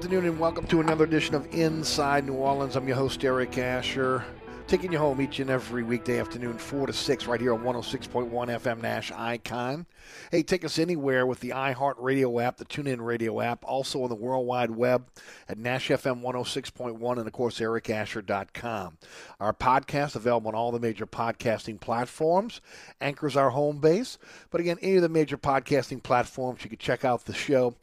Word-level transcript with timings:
Afternoon 0.00 0.24
and 0.24 0.40
welcome 0.40 0.66
to 0.66 0.80
another 0.80 1.04
edition 1.04 1.34
of 1.34 1.46
Inside 1.54 2.24
New 2.24 2.32
Orleans. 2.32 2.74
I'm 2.74 2.88
your 2.88 2.96
host, 2.96 3.22
Eric 3.22 3.58
Asher. 3.58 4.24
Taking 4.66 4.92
you 4.92 4.98
home 4.98 5.20
each 5.20 5.40
and 5.40 5.50
every 5.50 5.82
weekday 5.82 6.18
afternoon, 6.18 6.56
4 6.56 6.86
to 6.86 6.92
6, 6.94 7.26
right 7.26 7.38
here 7.38 7.52
on 7.52 7.62
106.1 7.62 8.30
FM 8.30 8.80
Nash 8.80 9.12
Icon. 9.12 9.84
Hey, 10.30 10.42
take 10.42 10.64
us 10.64 10.78
anywhere 10.78 11.26
with 11.26 11.40
the 11.40 11.50
iHeartRadio 11.50 12.42
app, 12.42 12.56
the 12.56 12.64
TuneIn 12.64 13.04
Radio 13.04 13.42
app, 13.42 13.62
also 13.62 14.02
on 14.02 14.08
the 14.08 14.14
World 14.14 14.46
Wide 14.46 14.70
Web 14.70 15.04
at 15.50 15.58
Nash 15.58 15.88
FM 15.88 16.22
106.1 16.22 17.18
and, 17.18 17.26
of 17.26 17.32
course, 17.34 17.60
ericasher.com. 17.60 18.96
Our 19.38 19.52
podcast 19.52 20.16
available 20.16 20.48
on 20.48 20.54
all 20.54 20.72
the 20.72 20.80
major 20.80 21.04
podcasting 21.04 21.78
platforms. 21.78 22.62
Anchor's 23.02 23.36
our 23.36 23.50
home 23.50 23.80
base. 23.80 24.16
But 24.50 24.62
again, 24.62 24.78
any 24.80 24.96
of 24.96 25.02
the 25.02 25.10
major 25.10 25.36
podcasting 25.36 26.02
platforms, 26.02 26.64
you 26.64 26.70
can 26.70 26.78
check 26.78 27.04
out 27.04 27.26
the 27.26 27.34
show 27.34 27.74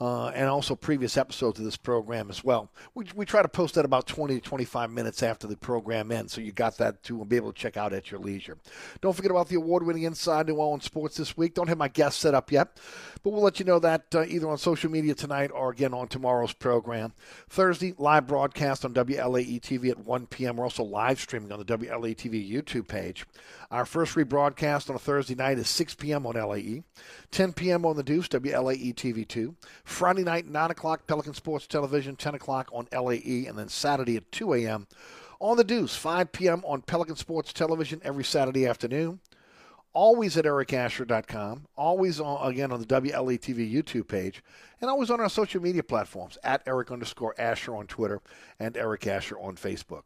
uh, 0.00 0.28
and 0.28 0.48
also 0.48 0.74
previous 0.74 1.16
episodes 1.16 1.58
of 1.58 1.64
this 1.64 1.76
program 1.76 2.30
as 2.30 2.42
well. 2.42 2.70
We, 2.94 3.06
we 3.14 3.24
try 3.24 3.42
to 3.42 3.48
post 3.48 3.74
that 3.74 3.84
about 3.84 4.06
20 4.06 4.34
to 4.34 4.40
25 4.40 4.90
minutes 4.90 5.22
after 5.22 5.46
the 5.46 5.56
program 5.56 6.10
ends, 6.10 6.32
so 6.32 6.40
you 6.40 6.52
got 6.52 6.78
that 6.78 7.02
to 7.04 7.24
be 7.24 7.36
able 7.36 7.52
to 7.52 7.58
check 7.58 7.76
out 7.76 7.92
at 7.92 8.10
your 8.10 8.20
leisure. 8.20 8.58
Don't 9.00 9.14
forget 9.14 9.30
about 9.30 9.48
the 9.48 9.56
award 9.56 9.84
winning 9.84 10.02
Inside 10.04 10.48
New 10.48 10.56
Orleans 10.56 10.84
Sports 10.84 11.16
this 11.16 11.36
week. 11.36 11.54
Don't 11.54 11.68
have 11.68 11.78
my 11.78 11.88
guest 11.88 12.18
set 12.18 12.34
up 12.34 12.50
yet, 12.50 12.78
but 13.22 13.30
we'll 13.30 13.42
let 13.42 13.58
you 13.58 13.64
know 13.64 13.78
that 13.78 14.14
uh, 14.14 14.24
either 14.26 14.48
on 14.48 14.58
social 14.58 14.90
media 14.90 15.14
tonight 15.14 15.50
or 15.52 15.70
again 15.70 15.94
on 15.94 16.08
tomorrow's 16.08 16.52
program. 16.52 17.12
Thursday, 17.48 17.94
live 17.98 18.26
broadcast 18.26 18.84
on 18.84 18.94
WLAE 18.94 19.60
TV 19.60 19.90
at 19.90 19.98
1 19.98 20.26
p.m. 20.26 20.56
We're 20.56 20.64
also 20.64 20.84
live 20.84 21.20
streaming 21.20 21.52
on 21.52 21.58
the 21.58 21.64
WLAE 21.64 22.16
TV 22.16 22.50
YouTube 22.50 22.88
page. 22.88 23.26
Our 23.70 23.84
first 23.84 24.14
rebroadcast 24.14 24.88
on 24.90 24.96
a 24.96 24.98
Thursday 24.98 25.34
night 25.34 25.58
is 25.58 25.68
6 25.68 25.94
p.m. 25.94 26.26
on 26.26 26.34
LAE, 26.34 26.84
10 27.30 27.52
p.m. 27.54 27.84
on 27.84 27.96
the 27.96 28.02
Deuce, 28.02 28.28
WLAE 28.28 28.94
TV 28.94 29.26
2. 29.26 29.54
Friday 29.84 30.24
night, 30.24 30.46
9 30.46 30.70
o'clock, 30.70 31.06
Pelican 31.06 31.34
Sports 31.34 31.66
Television, 31.66 32.16
10 32.16 32.34
o'clock 32.34 32.68
on 32.72 32.88
LAE, 32.90 33.46
and 33.46 33.58
then 33.58 33.68
Saturday 33.68 34.16
at 34.16 34.32
2 34.32 34.54
a.m. 34.54 34.86
on 35.40 35.56
the 35.56 35.64
Deuce, 35.64 35.94
5 35.94 36.32
p.m. 36.32 36.62
on 36.64 36.82
Pelican 36.82 37.16
Sports 37.16 37.52
Television 37.52 38.00
every 38.02 38.24
Saturday 38.24 38.66
afternoon. 38.66 39.20
Always 39.92 40.36
at 40.36 40.44
ericasher.com, 40.44 41.66
always 41.76 42.18
on, 42.18 42.50
again 42.50 42.72
on 42.72 42.80
the 42.80 42.86
WLE 42.86 43.38
TV 43.38 43.72
YouTube 43.72 44.08
page, 44.08 44.42
and 44.80 44.90
always 44.90 45.10
on 45.10 45.20
our 45.20 45.28
social 45.28 45.62
media 45.62 45.84
platforms 45.84 46.36
at 46.42 46.62
Eric 46.66 46.90
underscore 46.90 47.34
Asher 47.38 47.76
on 47.76 47.86
Twitter 47.86 48.20
and 48.58 48.76
Eric 48.76 49.06
Asher 49.06 49.38
on 49.38 49.54
Facebook. 49.54 50.02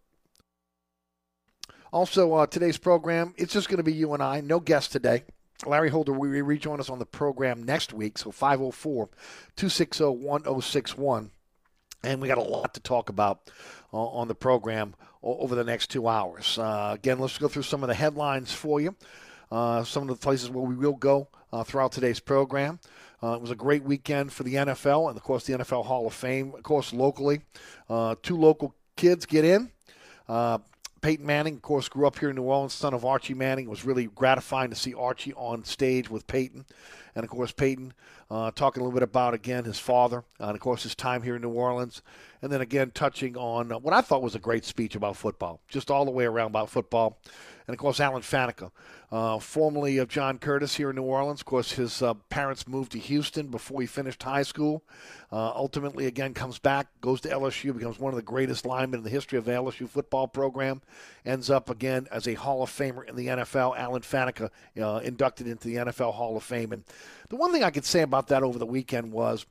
Also, 1.91 2.35
uh, 2.35 2.47
today's 2.47 2.77
program, 2.77 3.33
it's 3.39 3.55
just 3.55 3.69
going 3.69 3.79
to 3.79 3.83
be 3.83 3.95
you 3.95 4.13
and 4.13 4.23
I. 4.23 4.43
No 4.43 4.61
guest 4.61 4.93
today. 4.93 5.25
Larry 5.67 5.91
Holder 5.91 6.13
will 6.13 6.31
rejoin 6.43 6.81
us 6.81 6.89
on 6.89 6.99
the 6.99 7.07
program 7.07 7.63
next 7.63 7.93
week, 7.93 8.19
so 8.19 8.31
504 8.31 9.07
260 9.57 10.05
1061. 10.05 11.31
And 12.05 12.23
we 12.23 12.29
got 12.29 12.39
a 12.39 12.43
lot 12.43 12.75
to 12.75 12.81
talk 12.81 13.09
about 13.09 13.51
uh, 13.93 13.97
on 13.97 14.29
the 14.29 14.35
program 14.35 14.95
over 15.23 15.57
the 15.57 15.65
next 15.65 15.91
two 15.91 16.07
hours. 16.07 16.59
Uh, 16.59 16.93
again, 16.95 17.19
let's 17.19 17.39
go 17.39 17.49
through 17.49 17.65
some 17.65 17.83
of 17.83 17.89
the 17.89 17.95
headlines 17.95 18.53
for 18.53 18.81
you. 18.81 18.95
Uh, 19.51 19.83
some 19.83 20.03
of 20.03 20.09
the 20.09 20.23
places 20.23 20.51
where 20.51 20.65
we 20.65 20.77
will 20.77 20.93
go 20.93 21.29
uh, 21.53 21.65
throughout 21.65 21.91
today's 21.91 22.21
program. 22.21 22.79
Uh, 23.21 23.33
it 23.33 23.41
was 23.41 23.51
a 23.51 23.57
great 23.57 23.83
weekend 23.83 24.33
for 24.33 24.45
the 24.45 24.55
NFL 24.55 25.09
and, 25.09 25.17
of 25.17 25.25
course, 25.25 25.45
the 25.45 25.55
NFL 25.55 25.87
Hall 25.87 26.07
of 26.07 26.15
Fame. 26.15 26.55
Of 26.55 26.63
course, 26.63 26.93
locally, 26.93 27.41
uh, 27.89 28.15
two 28.23 28.37
local 28.37 28.77
kids 28.97 29.27
get 29.27 29.45
in. 29.45 29.73
Peyton 31.01 31.25
Manning, 31.25 31.55
of 31.55 31.63
course, 31.63 31.89
grew 31.89 32.07
up 32.07 32.19
here 32.19 32.31
in 32.31 32.37
New 32.37 32.43
Orleans, 32.43 32.73
son 32.73 32.95
of 32.95 33.05
Archie 33.05 33.35
Manning. 33.35 33.67
It 33.67 33.71
was 33.71 33.85
really 33.85 34.07
gratifying 34.07 34.71
to 34.71 34.77
see 34.77 34.95
Archie 34.95 35.35
on 35.35 35.65
stage 35.65 36.11
with 36.11 36.27
Peyton. 36.27 36.65
And, 37.15 37.25
of 37.25 37.31
course, 37.31 37.53
Peyton 37.53 37.93
uh, 38.31 38.51
talking 38.53 38.81
a 38.81 38.85
little 38.85 38.99
bit 38.99 39.03
about, 39.03 39.35
again, 39.35 39.65
his 39.65 39.79
father, 39.79 40.25
and, 40.39 40.53
of 40.53 40.61
course, 40.61 40.83
his 40.83 40.95
time 40.95 41.23
here 41.23 41.37
in 41.37 41.43
New 41.43 41.51
Orleans. 41.51 42.03
And 42.43 42.53
then, 42.53 42.61
again, 42.61 42.93
touching 42.95 43.37
on 43.37 43.71
what 43.71 43.95
I 43.95 44.01
thought 44.01 44.23
was 44.23 44.35
a 44.35 44.41
great 44.41 44.65
speech 44.65 44.95
about 44.95 45.17
football, 45.17 45.61
just 45.69 45.91
all 45.91 46.05
the 46.05 46.11
way 46.11 46.25
around 46.25 46.49
about 46.49 46.71
football. 46.71 47.19
And, 47.69 47.75
of 47.75 47.79
course, 47.79 48.01
Alan 48.01 48.23
Faneca, 48.23 48.71
uh, 49.13 49.39
formerly 49.39 49.99
of 49.99 50.09
John 50.09 50.39
Curtis 50.39 50.77
here 50.77 50.89
in 50.89 50.97
New 50.97 51.03
Orleans. 51.03 51.41
Of 51.41 51.45
course, 51.45 51.73
his 51.73 52.01
uh, 52.01 52.15
parents 52.31 52.67
moved 52.67 52.93
to 52.93 52.99
Houston 52.99 53.49
before 53.49 53.83
he 53.83 53.87
finished 53.87 54.23
high 54.23 54.43
school. 54.43 54.83
Uh, 55.31 55.53
ultimately, 55.55 56.07
again, 56.07 56.33
comes 56.33 56.59
back, 56.59 56.87
goes 57.03 57.21
to 57.21 57.29
LSU, 57.29 57.75
becomes 57.75 57.99
one 57.99 58.11
of 58.11 58.17
the 58.17 58.23
greatest 58.23 58.65
linemen 58.65 59.01
in 59.01 59.05
the 59.05 59.11
history 59.11 59.37
of 59.37 59.45
the 59.45 59.53
LSU 59.53 59.87
football 59.87 60.27
program. 60.27 60.81
Ends 61.27 61.51
up, 61.51 61.69
again, 61.69 62.09
as 62.11 62.27
a 62.27 62.33
Hall 62.33 62.63
of 62.63 62.71
Famer 62.71 63.07
in 63.07 63.17
the 63.17 63.27
NFL. 63.27 63.79
Alan 63.79 64.01
Faneca 64.01 64.49
uh, 64.81 65.01
inducted 65.05 65.47
into 65.47 65.69
the 65.69 65.75
NFL 65.75 66.15
Hall 66.15 66.39
of 66.39 66.43
Fame. 66.43 66.73
And 66.73 66.85
the 67.29 67.37
one 67.37 67.53
thing 67.53 67.65
I 67.65 67.71
could 67.71 67.85
say 67.85 68.01
about 68.01 68.29
that 68.29 68.43
over 68.43 68.59
the 68.59 68.65
weekend 68.65 69.13
was 69.13 69.45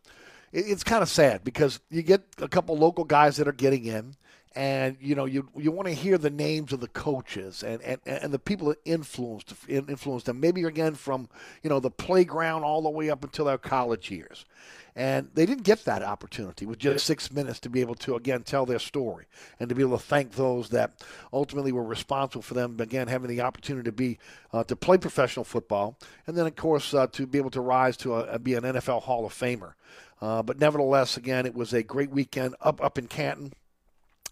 it, 0.51 0.65
it's 0.67 0.83
kind 0.83 1.03
of 1.03 1.09
sad 1.09 1.43
because 1.43 1.79
you 1.91 2.01
get 2.01 2.23
a 2.39 2.47
couple 2.47 2.75
local 2.75 3.03
guys 3.03 3.37
that 3.37 3.47
are 3.47 3.53
getting 3.53 3.85
in 3.85 4.15
and 4.57 4.97
you 4.99 5.13
know 5.13 5.25
you 5.25 5.47
you 5.55 5.71
want 5.71 5.87
to 5.87 5.93
hear 5.93 6.17
the 6.17 6.31
names 6.31 6.73
of 6.73 6.79
the 6.79 6.87
coaches 6.87 7.61
and, 7.61 7.79
and, 7.83 8.01
and 8.07 8.33
the 8.33 8.39
people 8.39 8.69
that 8.69 8.79
influenced 8.85 9.53
influenced 9.69 10.25
them 10.25 10.39
maybe 10.39 10.63
again 10.63 10.95
from 10.95 11.29
you 11.61 11.69
know 11.69 11.79
the 11.79 11.91
playground 11.91 12.63
all 12.63 12.81
the 12.81 12.89
way 12.89 13.07
up 13.11 13.23
until 13.23 13.45
their 13.45 13.59
college 13.59 14.09
years 14.09 14.45
and 14.95 15.29
they 15.35 15.45
didn't 15.45 15.63
get 15.63 15.85
that 15.85 16.01
opportunity 16.01 16.65
with 16.65 16.79
just 16.79 17.05
six 17.05 17.31
minutes 17.31 17.59
to 17.59 17.69
be 17.69 17.81
able 17.81 17.93
to 17.93 18.15
again 18.15 18.41
tell 18.41 18.65
their 18.65 18.79
story 18.79 19.25
and 19.59 19.69
to 19.69 19.75
be 19.75 19.83
able 19.83 19.95
to 19.95 20.03
thank 20.03 20.31
those 20.31 20.69
that 20.69 21.05
ultimately 21.31 21.71
were 21.71 21.83
responsible 21.83 22.41
for 22.41 22.55
them 22.55 22.79
again 22.79 23.07
having 23.07 23.29
the 23.29 23.41
opportunity 23.41 23.85
to 23.85 23.91
be 23.91 24.17
uh, 24.53 24.63
to 24.63 24.75
play 24.75 24.97
professional 24.97 25.45
football 25.45 25.95
and 26.25 26.35
then 26.35 26.47
of 26.47 26.55
course 26.55 26.95
uh, 26.95 27.05
to 27.05 27.27
be 27.27 27.37
able 27.37 27.51
to 27.51 27.61
rise 27.61 27.95
to 27.95 28.15
a, 28.15 28.39
be 28.39 28.55
an 28.55 28.63
NFL 28.63 29.03
Hall 29.03 29.23
of 29.23 29.33
Famer. 29.33 29.73
Uh, 30.19 30.41
but 30.41 30.59
nevertheless, 30.59 31.15
again, 31.15 31.45
it 31.45 31.53
was 31.53 31.73
a 31.73 31.83
great 31.83 32.09
weekend 32.09 32.55
up 32.59 32.83
up 32.83 32.97
in 32.97 33.05
Canton. 33.05 33.53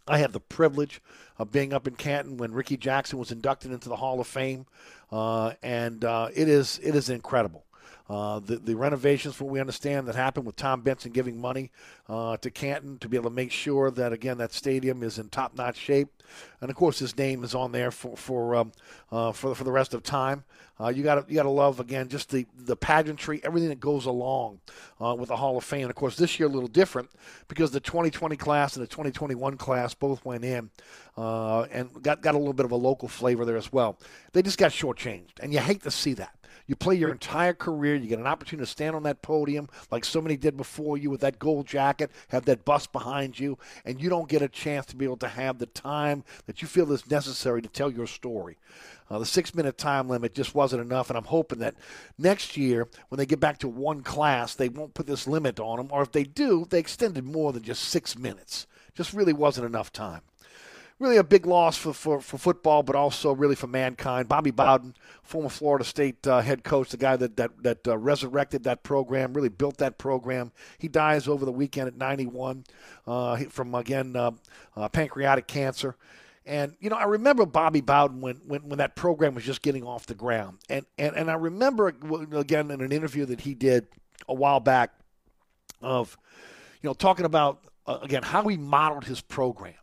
I 0.07 0.19
had 0.19 0.33
the 0.33 0.39
privilege 0.39 1.01
of 1.37 1.51
being 1.51 1.73
up 1.73 1.87
in 1.87 1.95
Canton 1.95 2.37
when 2.37 2.53
Ricky 2.53 2.77
Jackson 2.77 3.17
was 3.17 3.31
inducted 3.31 3.71
into 3.71 3.89
the 3.89 3.95
Hall 3.95 4.19
of 4.19 4.27
Fame, 4.27 4.65
uh, 5.11 5.53
and 5.63 6.03
uh, 6.05 6.29
it 6.33 6.47
is 6.47 6.79
it 6.83 6.95
is 6.95 7.09
incredible. 7.09 7.65
Uh, 8.07 8.39
the, 8.39 8.57
the 8.57 8.75
renovations, 8.75 9.35
from 9.35 9.47
what 9.47 9.53
we 9.53 9.59
understand, 9.59 10.07
that 10.07 10.15
happened 10.15 10.45
with 10.45 10.55
Tom 10.55 10.81
Benson 10.81 11.11
giving 11.11 11.41
money 11.41 11.71
uh, 12.07 12.37
to 12.37 12.51
Canton 12.51 12.99
to 12.99 13.09
be 13.09 13.17
able 13.17 13.29
to 13.29 13.35
make 13.35 13.51
sure 13.51 13.89
that 13.89 14.13
again 14.13 14.37
that 14.37 14.53
stadium 14.53 15.01
is 15.01 15.17
in 15.17 15.29
top-notch 15.29 15.77
shape, 15.77 16.21
and 16.61 16.69
of 16.69 16.75
course 16.75 16.99
his 16.99 17.17
name 17.17 17.43
is 17.43 17.55
on 17.55 17.71
there 17.71 17.89
for 17.89 18.15
for 18.15 18.55
um, 18.55 18.71
uh, 19.11 19.31
for 19.31 19.55
for 19.55 19.63
the 19.63 19.71
rest 19.71 19.93
of 19.95 20.03
time. 20.03 20.43
Uh, 20.79 20.89
you 20.89 21.03
got 21.03 21.27
you 21.29 21.35
got 21.35 21.43
to 21.43 21.49
love 21.49 21.79
again 21.79 22.07
just 22.07 22.29
the 22.29 22.45
the 22.55 22.75
pageantry, 22.75 23.41
everything 23.43 23.69
that 23.69 23.79
goes 23.79 24.05
along 24.05 24.59
uh, 25.01 25.15
with 25.17 25.29
the 25.29 25.35
Hall 25.37 25.57
of 25.57 25.63
Fame. 25.63 25.89
Of 25.89 25.95
course, 25.95 26.15
this 26.15 26.37
year 26.39 26.47
a 26.47 26.51
little 26.51 26.67
different 26.67 27.09
because 27.47 27.71
the 27.71 27.79
2020 27.79 28.35
class 28.35 28.75
and 28.75 28.83
the 28.83 28.87
2021 28.87 29.57
class 29.57 29.95
both 29.95 30.23
went 30.23 30.45
in 30.45 30.69
uh, 31.17 31.61
and 31.63 32.03
got 32.03 32.21
got 32.21 32.35
a 32.35 32.37
little 32.37 32.53
bit 32.53 32.65
of 32.65 32.71
a 32.71 32.75
local 32.75 33.07
flavor 33.07 33.45
there 33.45 33.57
as 33.57 33.71
well. 33.73 33.97
They 34.33 34.43
just 34.43 34.59
got 34.59 34.71
shortchanged, 34.71 35.39
and 35.39 35.51
you 35.51 35.59
hate 35.59 35.81
to 35.83 35.91
see 35.91 36.13
that. 36.15 36.35
You 36.67 36.75
play 36.75 36.95
your 36.95 37.11
entire 37.11 37.53
career. 37.53 37.95
You 37.95 38.07
get 38.07 38.19
an 38.19 38.27
opportunity 38.27 38.65
to 38.65 38.71
stand 38.71 38.95
on 38.95 39.03
that 39.03 39.21
podium 39.21 39.69
like 39.91 40.05
so 40.05 40.21
many 40.21 40.37
did 40.37 40.57
before 40.57 40.97
you 40.97 41.09
with 41.09 41.21
that 41.21 41.39
gold 41.39 41.67
jacket, 41.67 42.11
have 42.29 42.45
that 42.45 42.65
bus 42.65 42.87
behind 42.87 43.39
you, 43.39 43.57
and 43.83 44.01
you 44.01 44.09
don't 44.09 44.29
get 44.29 44.41
a 44.41 44.47
chance 44.47 44.85
to 44.87 44.95
be 44.95 45.05
able 45.05 45.17
to 45.17 45.27
have 45.27 45.57
the 45.57 45.65
time 45.67 46.23
that 46.45 46.61
you 46.61 46.67
feel 46.67 46.91
is 46.91 47.09
necessary 47.09 47.61
to 47.61 47.69
tell 47.69 47.91
your 47.91 48.07
story. 48.07 48.57
Uh, 49.09 49.19
the 49.19 49.25
six 49.25 49.53
minute 49.53 49.77
time 49.77 50.09
limit 50.09 50.33
just 50.33 50.55
wasn't 50.55 50.81
enough, 50.81 51.09
and 51.09 51.17
I'm 51.17 51.25
hoping 51.25 51.59
that 51.59 51.75
next 52.17 52.57
year, 52.57 52.87
when 53.09 53.17
they 53.17 53.25
get 53.25 53.39
back 53.39 53.59
to 53.59 53.67
one 53.67 54.01
class, 54.01 54.55
they 54.55 54.69
won't 54.69 54.95
put 54.95 55.05
this 55.05 55.27
limit 55.27 55.59
on 55.59 55.77
them, 55.77 55.89
or 55.91 56.01
if 56.01 56.11
they 56.11 56.23
do, 56.23 56.65
they 56.69 56.79
extended 56.79 57.23
more 57.23 57.53
than 57.53 57.63
just 57.63 57.83
six 57.83 58.17
minutes. 58.17 58.65
Just 58.95 59.13
really 59.13 59.33
wasn't 59.33 59.67
enough 59.67 59.91
time 59.91 60.21
really 61.00 61.18
a 61.18 61.24
big 61.24 61.45
loss 61.45 61.77
for, 61.77 61.94
for, 61.94 62.21
for 62.21 62.38
football, 62.38 62.81
but 62.81 62.95
also 62.95 63.33
really 63.33 63.56
for 63.56 63.68
mankind. 63.68 64.30
Bobby 64.30 64.51
Bowden, 64.51 64.95
former 65.24 65.50
Florida 65.50 65.83
State 65.83 66.25
uh, 66.25 66.42
head 66.42 66.63
coach, 66.63 66.89
the 66.89 66.97
guy 66.97 67.15
that 67.18 67.36
that, 67.38 67.63
that 67.63 67.88
uh, 67.88 67.97
resurrected 67.97 68.63
that 68.63 68.83
program, 68.83 69.33
really 69.33 69.50
built 69.50 69.77
that 69.77 69.97
program. 69.97 70.51
He 70.77 70.88
dies 70.88 71.27
over 71.27 71.45
the 71.45 71.51
weekend 71.51 71.88
at 71.88 71.97
91 71.97 72.65
uh, 73.07 73.38
from 73.50 73.75
again 73.75 74.15
uh, 74.15 74.31
uh, 74.75 74.88
pancreatic 74.89 75.47
cancer. 75.47 75.95
And 76.45 76.75
you 76.80 76.89
know, 76.89 76.95
I 76.95 77.06
remember 77.06 77.45
Bobby 77.45 77.81
Bowden 77.81 78.21
when, 78.21 78.36
when, 78.48 78.69
when 78.69 78.77
that 78.77 78.95
program 78.95 79.36
was 79.36 79.44
just 79.44 79.62
getting 79.62 79.83
off 79.83 80.06
the 80.06 80.13
ground, 80.13 80.59
and, 80.69 80.86
and 80.98 81.15
and 81.15 81.31
I 81.31 81.33
remember 81.33 81.88
again 82.33 82.69
in 82.69 82.81
an 82.81 82.91
interview 82.91 83.25
that 83.25 83.41
he 83.41 83.56
did 83.56 83.88
a 84.30 84.33
while 84.33 84.59
back 84.59 84.91
of, 85.81 86.15
you 86.81 86.88
know, 86.88 86.94
talking 86.94 87.25
about 87.25 87.65
uh, 87.88 87.98
again 88.03 88.21
how 88.21 88.48
he 88.48 88.57
modeled 88.57 89.06
his 89.06 89.21
program 89.21 89.74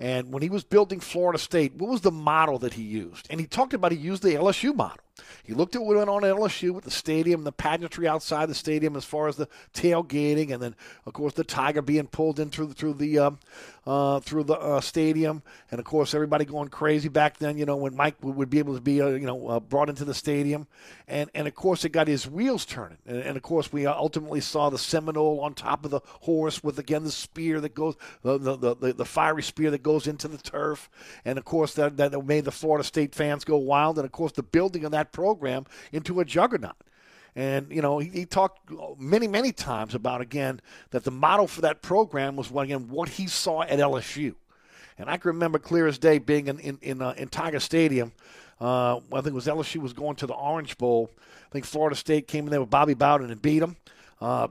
and 0.00 0.32
when 0.32 0.42
he 0.42 0.48
was 0.48 0.64
building 0.64 1.00
Florida 1.00 1.38
State, 1.38 1.74
what 1.74 1.90
was 1.90 2.02
the 2.02 2.12
model 2.12 2.58
that 2.60 2.74
he 2.74 2.82
used? 2.82 3.26
And 3.30 3.40
he 3.40 3.46
talked 3.46 3.74
about 3.74 3.92
he 3.92 3.98
used 3.98 4.22
the 4.22 4.34
LSU 4.34 4.74
model. 4.74 5.04
He 5.42 5.54
looked 5.54 5.74
at 5.74 5.82
what 5.82 5.96
went 5.96 6.10
on 6.10 6.24
at 6.24 6.34
LSU 6.34 6.72
with 6.72 6.84
the 6.84 6.90
stadium, 6.90 7.44
the 7.44 7.52
pageantry 7.52 8.06
outside 8.06 8.48
the 8.48 8.54
stadium, 8.54 8.96
as 8.96 9.04
far 9.04 9.28
as 9.28 9.36
the 9.36 9.48
tailgating, 9.74 10.52
and 10.52 10.62
then 10.62 10.76
of 11.06 11.12
course 11.12 11.32
the 11.32 11.44
tiger 11.44 11.82
being 11.82 12.06
pulled 12.06 12.38
in 12.38 12.50
through 12.50 12.72
through 12.72 12.94
the 12.94 13.18
um, 13.18 13.38
uh, 13.88 14.20
through 14.20 14.44
the 14.44 14.54
uh, 14.54 14.80
stadium, 14.82 15.42
and 15.70 15.78
of 15.78 15.86
course 15.86 16.12
everybody 16.12 16.44
going 16.44 16.68
crazy 16.68 17.08
back 17.08 17.38
then. 17.38 17.56
You 17.56 17.64
know 17.64 17.76
when 17.76 17.96
Mike 17.96 18.16
would, 18.20 18.50
be 18.50 18.58
able 18.58 18.74
to 18.74 18.80
be 18.82 19.00
uh, 19.00 19.08
you 19.08 19.26
know 19.26 19.48
uh, 19.48 19.60
brought 19.60 19.88
into 19.88 20.04
the 20.04 20.12
stadium, 20.12 20.66
and 21.06 21.30
and 21.34 21.48
of 21.48 21.54
course 21.54 21.86
it 21.86 21.88
got 21.90 22.06
his 22.06 22.28
wheels 22.28 22.66
turning, 22.66 22.98
and, 23.06 23.18
and, 23.18 23.36
of 23.36 23.42
course 23.42 23.72
we 23.72 23.86
ultimately 23.86 24.40
saw 24.40 24.68
the 24.68 24.78
Seminole 24.78 25.40
on 25.40 25.54
top 25.54 25.86
of 25.86 25.90
the 25.90 26.00
horse 26.04 26.62
with 26.62 26.78
again 26.78 27.04
the 27.04 27.10
spear 27.10 27.60
that 27.62 27.74
goes 27.74 27.96
the 28.22 28.36
the, 28.36 28.74
the, 28.74 28.92
the 28.92 29.04
fiery 29.06 29.42
spear 29.42 29.70
that 29.70 29.82
goes 29.82 30.06
into 30.06 30.28
the 30.28 30.38
turf, 30.38 30.90
and 31.24 31.38
of 31.38 31.46
course 31.46 31.72
that 31.74 31.96
that 31.96 32.26
made 32.26 32.44
the 32.44 32.52
Florida 32.52 32.84
State 32.84 33.14
fans 33.14 33.42
go 33.44 33.56
wild, 33.56 33.98
and 33.98 34.04
of 34.04 34.12
course 34.12 34.32
the 34.32 34.42
building 34.42 34.84
of 34.84 34.92
that 34.92 35.07
program 35.12 35.66
into 35.92 36.20
a 36.20 36.24
juggernaut. 36.24 36.76
And, 37.36 37.70
you 37.70 37.82
know, 37.82 37.98
he, 37.98 38.08
he, 38.08 38.26
talked 38.26 38.70
many, 38.98 39.28
many 39.28 39.52
times 39.52 39.94
about, 39.94 40.20
again, 40.20 40.60
that 40.90 41.04
the 41.04 41.10
model 41.10 41.46
for 41.46 41.60
that 41.60 41.82
program 41.82 42.34
was, 42.36 42.50
again, 42.50 42.88
what 42.88 43.10
he 43.10 43.28
saw 43.28 43.62
at 43.62 43.78
LSU. 43.78 44.34
And 44.98 45.08
I 45.08 45.16
can 45.18 45.28
remember 45.28 45.58
clear 45.58 45.86
as 45.86 45.98
day 45.98 46.18
being 46.18 46.48
in, 46.48 46.58
in, 46.58 46.78
in, 46.82 47.02
uh, 47.02 47.14
in 47.16 47.28
Tiger 47.28 47.60
Stadium. 47.60 48.12
Uh, 48.60 48.96
I 48.96 49.20
think 49.20 49.28
it 49.28 49.34
was 49.34 49.46
LSU 49.46 49.76
was 49.76 49.92
going 49.92 50.16
to 50.16 50.26
the 50.26 50.34
Orange 50.34 50.76
Bowl. 50.78 51.10
I 51.46 51.50
think 51.52 51.64
Florida 51.64 51.94
State 51.94 52.26
came 52.26 52.44
in 52.44 52.50
there 52.50 52.60
with 52.60 52.70
Bobby 52.70 52.94
Bowden 52.94 53.30
and 53.30 53.40
beat 53.40 53.60
them. 53.60 53.76
Uh, 54.20 54.48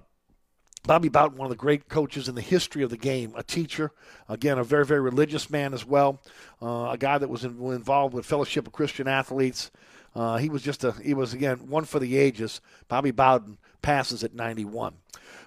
Bobby 0.83 1.09
Bowden, 1.09 1.37
one 1.37 1.45
of 1.45 1.49
the 1.49 1.57
great 1.57 1.89
coaches 1.89 2.29
in 2.29 2.35
the 2.35 2.41
history 2.41 2.81
of 2.81 2.89
the 2.89 2.97
game, 2.97 3.33
a 3.35 3.43
teacher, 3.43 3.91
again, 4.29 4.57
a 4.57 4.63
very, 4.63 4.85
very 4.85 5.01
religious 5.01 5.49
man 5.49 5.73
as 5.73 5.85
well, 5.85 6.21
uh, 6.61 6.91
a 6.91 6.97
guy 6.97 7.17
that 7.17 7.27
was 7.27 7.43
in, 7.43 7.61
involved 7.73 8.13
with 8.13 8.25
Fellowship 8.25 8.65
of 8.65 8.73
Christian 8.73 9.07
Athletes. 9.07 9.69
Uh, 10.17 10.37
he 10.37 10.49
was 10.49 10.63
just 10.63 10.83
a 10.83 10.93
he 10.93 11.13
was 11.13 11.35
again 11.35 11.57
one 11.69 11.85
for 11.85 11.99
the 11.99 12.17
ages. 12.17 12.59
Bobby 12.87 13.11
Bowden 13.11 13.59
passes 13.83 14.23
at 14.23 14.33
91. 14.33 14.95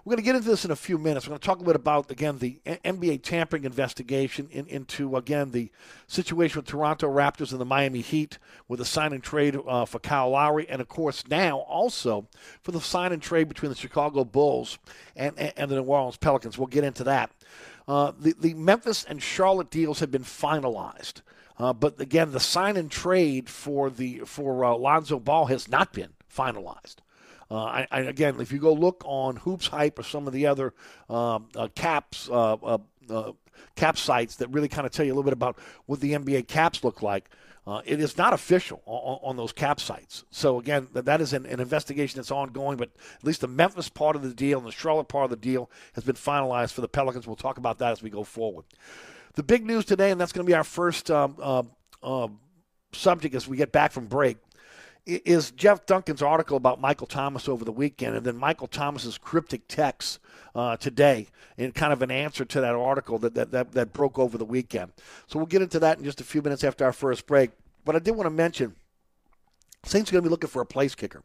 We're 0.04 0.12
going 0.12 0.22
to 0.22 0.24
get 0.24 0.36
into 0.36 0.48
this 0.48 0.64
in 0.64 0.70
a 0.70 0.76
few 0.76 0.96
minutes. 0.96 1.26
We're 1.26 1.32
going 1.32 1.40
to 1.40 1.46
talk 1.46 1.60
a 1.60 1.64
bit 1.64 1.74
about 1.74 2.08
again 2.08 2.38
the 2.38 2.60
NBA 2.64 3.24
tampering 3.24 3.64
investigation 3.64 4.48
in, 4.52 4.66
into 4.68 5.16
again 5.16 5.50
the 5.50 5.72
situation 6.06 6.60
with 6.60 6.68
Toronto 6.68 7.08
Raptors 7.12 7.50
and 7.50 7.60
the 7.60 7.64
Miami 7.64 8.00
Heat 8.00 8.38
with 8.68 8.78
the 8.78 8.84
sign 8.84 9.12
and 9.12 9.24
trade 9.24 9.58
uh, 9.66 9.86
for 9.86 9.98
Kyle 9.98 10.30
Lowry, 10.30 10.68
and 10.68 10.80
of 10.80 10.86
course 10.86 11.24
now 11.26 11.58
also 11.58 12.28
for 12.62 12.70
the 12.70 12.80
sign 12.80 13.10
and 13.10 13.20
trade 13.20 13.48
between 13.48 13.70
the 13.70 13.76
Chicago 13.76 14.24
Bulls 14.24 14.78
and, 15.16 15.36
and, 15.36 15.52
and 15.56 15.68
the 15.68 15.74
New 15.74 15.82
Orleans 15.82 16.16
Pelicans. 16.16 16.58
We'll 16.58 16.68
get 16.68 16.84
into 16.84 17.02
that. 17.04 17.32
Uh, 17.88 18.12
the, 18.16 18.36
the 18.38 18.54
Memphis 18.54 19.02
and 19.02 19.20
Charlotte 19.20 19.68
deals 19.68 19.98
have 19.98 20.12
been 20.12 20.22
finalized. 20.22 21.22
Uh, 21.60 21.74
but 21.74 22.00
again, 22.00 22.32
the 22.32 22.40
sign 22.40 22.78
and 22.78 22.90
trade 22.90 23.50
for 23.50 23.90
the 23.90 24.20
for 24.20 24.64
uh, 24.64 24.74
Lonzo 24.74 25.20
Ball 25.20 25.44
has 25.46 25.68
not 25.68 25.92
been 25.92 26.08
finalized. 26.34 26.96
Uh, 27.50 27.64
I, 27.64 27.86
I, 27.90 28.00
again, 28.00 28.40
if 28.40 28.50
you 28.50 28.58
go 28.58 28.72
look 28.72 29.02
on 29.04 29.36
Hoops 29.36 29.66
Hype 29.66 29.98
or 29.98 30.02
some 30.02 30.26
of 30.26 30.32
the 30.32 30.46
other 30.46 30.72
um, 31.10 31.48
uh, 31.54 31.68
caps 31.74 32.30
uh, 32.30 32.78
uh, 33.10 33.32
cap 33.76 33.98
sites 33.98 34.36
that 34.36 34.48
really 34.48 34.68
kind 34.68 34.86
of 34.86 34.92
tell 34.92 35.04
you 35.04 35.12
a 35.12 35.14
little 35.14 35.24
bit 35.24 35.34
about 35.34 35.58
what 35.84 36.00
the 36.00 36.14
NBA 36.14 36.48
caps 36.48 36.82
look 36.82 37.02
like, 37.02 37.28
it 37.84 38.00
is 38.00 38.16
not 38.16 38.32
official 38.32 38.82
on, 38.86 39.18
on, 39.22 39.36
those 39.36 39.52
cap 39.52 39.80
sites. 39.80 40.24
So 40.30 40.58
again, 40.58 40.88
that, 40.92 41.04
that 41.04 41.20
is 41.20 41.32
an, 41.34 41.44
an, 41.46 41.60
investigation 41.60 42.16
that's 42.18 42.32
ongoing. 42.32 42.78
But 42.78 42.90
at 43.18 43.24
least 43.24 43.42
the 43.42 43.48
Memphis 43.48 43.88
part 43.88 44.16
of 44.16 44.22
the 44.22 44.34
deal 44.34 44.58
and 44.58 44.66
the 44.66 44.72
Charlotte 44.72 45.08
part 45.08 45.24
of 45.24 45.30
the 45.30 45.36
deal 45.36 45.70
has 45.92 46.02
been 46.02 46.16
finalized 46.16 46.72
for 46.72 46.80
the 46.80 46.88
Pelicans. 46.88 47.26
We'll 47.26 47.36
talk 47.36 47.58
about 47.58 47.78
that 47.78 47.92
as 47.92 48.02
we 48.02 48.10
go 48.10 48.24
forward. 48.24 48.64
The 49.34 49.42
big 49.42 49.64
news 49.64 49.84
today, 49.84 50.10
and 50.10 50.20
that's 50.20 50.32
going 50.32 50.44
to 50.44 50.50
be 50.50 50.54
our 50.54 50.64
first 50.64 51.10
um, 51.10 51.36
uh, 51.40 51.62
uh, 52.02 52.28
subject 52.92 53.34
as 53.34 53.46
we 53.46 53.56
get 53.56 53.70
back 53.70 53.92
from 53.92 54.06
break, 54.06 54.36
is 55.06 55.50
Jeff 55.52 55.86
Duncan's 55.86 56.22
article 56.22 56.56
about 56.56 56.80
Michael 56.80 57.06
Thomas 57.06 57.48
over 57.48 57.64
the 57.64 57.72
weekend, 57.72 58.16
and 58.16 58.26
then 58.26 58.36
Michael 58.36 58.66
Thomas's 58.66 59.18
cryptic 59.18 59.62
text 59.68 60.18
uh, 60.54 60.76
today, 60.76 61.28
in 61.56 61.72
kind 61.72 61.92
of 61.92 62.02
an 62.02 62.10
answer 62.10 62.44
to 62.44 62.60
that 62.60 62.74
article 62.74 63.18
that, 63.18 63.34
that, 63.34 63.50
that, 63.52 63.72
that 63.72 63.92
broke 63.92 64.18
over 64.18 64.36
the 64.36 64.44
weekend. 64.44 64.92
So 65.26 65.38
we'll 65.38 65.46
get 65.46 65.62
into 65.62 65.78
that 65.78 65.98
in 65.98 66.04
just 66.04 66.20
a 66.20 66.24
few 66.24 66.42
minutes 66.42 66.64
after 66.64 66.84
our 66.84 66.92
first 66.92 67.26
break. 67.26 67.50
But 67.84 67.96
I 67.96 67.98
did 68.00 68.12
want 68.12 68.26
to 68.26 68.30
mention 68.30 68.74
Saints 69.84 70.10
are 70.10 70.12
going 70.12 70.22
to 70.22 70.28
be 70.28 70.30
looking 70.30 70.50
for 70.50 70.60
a 70.60 70.66
place 70.66 70.94
kicker. 70.94 71.22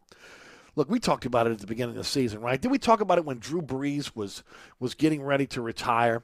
Look, 0.78 0.90
we 0.90 1.00
talked 1.00 1.26
about 1.26 1.48
it 1.48 1.52
at 1.52 1.60
the 1.60 1.68
beginning 1.68 1.92
of 1.92 1.98
the 1.98 2.04
season, 2.04 2.42
right? 2.42 2.62
Did 2.62 2.70
we 2.70 2.78
talk 2.78 3.00
about 3.00 3.18
it 3.18 3.24
when 3.24 3.40
Drew 3.40 3.62
Brees 3.62 4.14
was 4.14 4.44
was 4.80 4.94
getting 4.94 5.24
ready 5.24 5.48
to 5.48 5.62
retire, 5.62 6.22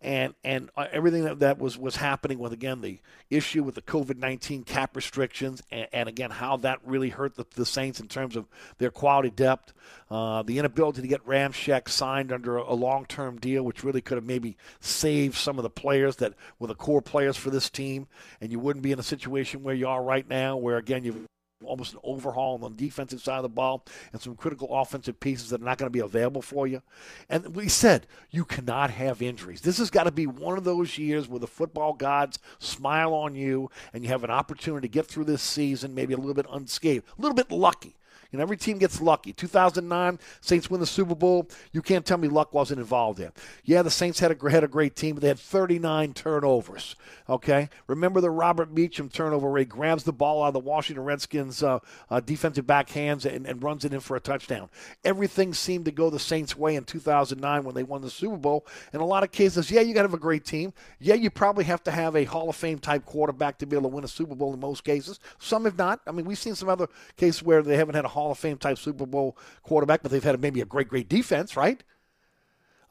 and 0.00 0.34
and 0.42 0.70
uh, 0.76 0.86
everything 0.90 1.22
that, 1.24 1.38
that 1.38 1.58
was 1.58 1.78
was 1.78 1.96
happening 1.96 2.40
with 2.40 2.52
again 2.52 2.80
the 2.80 2.98
issue 3.30 3.62
with 3.62 3.76
the 3.76 3.82
COVID 3.82 4.18
nineteen 4.18 4.64
cap 4.64 4.96
restrictions, 4.96 5.62
and, 5.70 5.86
and 5.92 6.08
again 6.08 6.30
how 6.30 6.56
that 6.58 6.80
really 6.84 7.10
hurt 7.10 7.36
the, 7.36 7.46
the 7.54 7.64
Saints 7.64 8.00
in 8.00 8.08
terms 8.08 8.34
of 8.34 8.48
their 8.78 8.90
quality 8.90 9.30
depth, 9.30 9.72
uh, 10.10 10.42
the 10.42 10.58
inability 10.58 11.00
to 11.02 11.08
get 11.08 11.24
Ramczyk 11.24 11.88
signed 11.88 12.32
under 12.32 12.56
a, 12.56 12.72
a 12.72 12.74
long 12.74 13.06
term 13.06 13.38
deal, 13.38 13.62
which 13.62 13.84
really 13.84 14.00
could 14.00 14.16
have 14.16 14.26
maybe 14.26 14.56
saved 14.80 15.36
some 15.36 15.60
of 15.60 15.62
the 15.62 15.70
players 15.70 16.16
that 16.16 16.34
were 16.58 16.66
the 16.66 16.74
core 16.74 17.02
players 17.02 17.36
for 17.36 17.50
this 17.50 17.70
team, 17.70 18.08
and 18.40 18.50
you 18.50 18.58
wouldn't 18.58 18.82
be 18.82 18.90
in 18.90 18.98
a 18.98 19.04
situation 19.04 19.62
where 19.62 19.76
you 19.76 19.86
are 19.86 20.02
right 20.02 20.28
now, 20.28 20.56
where 20.56 20.76
again 20.76 21.04
you 21.04 21.24
almost 21.64 21.94
an 21.94 22.00
overhaul 22.02 22.62
on 22.62 22.76
the 22.76 22.84
defensive 22.84 23.20
side 23.20 23.36
of 23.36 23.42
the 23.42 23.48
ball 23.48 23.84
and 24.12 24.20
some 24.20 24.36
critical 24.36 24.68
offensive 24.70 25.18
pieces 25.20 25.50
that 25.50 25.60
are 25.60 25.64
not 25.64 25.78
going 25.78 25.86
to 25.86 25.90
be 25.90 26.00
available 26.00 26.42
for 26.42 26.66
you. 26.66 26.82
And 27.28 27.54
we 27.54 27.68
said 27.68 28.06
you 28.30 28.44
cannot 28.44 28.90
have 28.90 29.22
injuries. 29.22 29.60
This 29.60 29.78
has 29.78 29.90
got 29.90 30.04
to 30.04 30.12
be 30.12 30.26
one 30.26 30.58
of 30.58 30.64
those 30.64 30.98
years 30.98 31.28
where 31.28 31.40
the 31.40 31.46
football 31.46 31.92
gods 31.92 32.38
smile 32.58 33.14
on 33.14 33.34
you 33.34 33.70
and 33.92 34.04
you 34.04 34.10
have 34.10 34.24
an 34.24 34.30
opportunity 34.30 34.88
to 34.88 34.92
get 34.92 35.06
through 35.06 35.24
this 35.24 35.42
season 35.42 35.94
maybe 35.94 36.14
a 36.14 36.16
little 36.18 36.34
bit 36.34 36.46
unscathed, 36.50 37.04
a 37.18 37.20
little 37.20 37.34
bit 37.34 37.50
lucky. 37.50 37.96
You 38.32 38.38
know, 38.38 38.42
every 38.42 38.56
team 38.56 38.78
gets 38.78 39.00
lucky. 39.00 39.32
2009, 39.32 40.18
Saints 40.40 40.70
win 40.70 40.80
the 40.80 40.86
Super 40.86 41.14
Bowl. 41.14 41.48
You 41.72 41.82
can't 41.82 42.04
tell 42.04 42.16
me 42.16 42.28
luck 42.28 42.54
wasn't 42.54 42.80
involved 42.80 43.18
there. 43.18 43.32
Yeah, 43.64 43.82
the 43.82 43.90
Saints 43.90 44.18
had 44.20 44.32
a, 44.32 44.50
had 44.50 44.64
a 44.64 44.68
great 44.68 44.96
team, 44.96 45.14
but 45.14 45.20
they 45.20 45.28
had 45.28 45.38
39 45.38 46.14
turnovers. 46.14 46.96
Okay? 47.28 47.68
Remember 47.86 48.20
the 48.20 48.30
Robert 48.30 48.72
Meacham 48.72 49.10
turnover 49.10 49.50
where 49.50 49.60
he 49.60 49.64
grabs 49.66 50.04
the 50.04 50.12
ball 50.12 50.42
out 50.42 50.48
of 50.48 50.54
the 50.54 50.60
Washington 50.60 51.04
Redskins 51.04 51.62
uh, 51.62 51.78
uh, 52.10 52.20
defensive 52.20 52.66
back 52.66 52.88
hands 52.90 53.26
and, 53.26 53.46
and 53.46 53.62
runs 53.62 53.84
it 53.84 53.92
in 53.92 54.00
for 54.00 54.16
a 54.16 54.20
touchdown. 54.20 54.70
Everything 55.04 55.52
seemed 55.52 55.84
to 55.84 55.92
go 55.92 56.08
the 56.08 56.18
Saints' 56.18 56.56
way 56.56 56.76
in 56.76 56.84
2009 56.84 57.64
when 57.64 57.74
they 57.74 57.82
won 57.82 58.00
the 58.00 58.10
Super 58.10 58.38
Bowl. 58.38 58.66
In 58.94 59.00
a 59.00 59.06
lot 59.06 59.22
of 59.22 59.30
cases, 59.30 59.70
yeah, 59.70 59.82
you 59.82 59.92
got 59.92 60.02
to 60.02 60.08
have 60.08 60.14
a 60.14 60.18
great 60.18 60.44
team. 60.44 60.72
Yeah, 60.98 61.14
you 61.14 61.28
probably 61.28 61.64
have 61.64 61.82
to 61.84 61.90
have 61.90 62.16
a 62.16 62.24
Hall 62.24 62.48
of 62.48 62.56
Fame 62.56 62.78
type 62.78 63.04
quarterback 63.04 63.58
to 63.58 63.66
be 63.66 63.76
able 63.76 63.90
to 63.90 63.94
win 63.94 64.04
a 64.04 64.08
Super 64.08 64.34
Bowl 64.34 64.54
in 64.54 64.60
most 64.60 64.84
cases. 64.84 65.20
Some 65.38 65.64
have 65.64 65.76
not. 65.76 66.00
I 66.06 66.12
mean, 66.12 66.24
we've 66.24 66.38
seen 66.38 66.54
some 66.54 66.68
other 66.68 66.88
cases 67.16 67.42
where 67.42 67.62
they 67.62 67.76
haven't 67.76 67.94
had 67.94 68.04
a 68.04 68.08
Hall 68.08 68.21
of 68.30 68.38
Fame 68.38 68.58
type 68.58 68.78
Super 68.78 69.06
Bowl 69.06 69.36
quarterback, 69.62 70.02
but 70.02 70.12
they've 70.12 70.22
had 70.22 70.40
maybe 70.40 70.60
a 70.60 70.66
great, 70.66 70.88
great 70.88 71.08
defense, 71.08 71.56
right? 71.56 71.82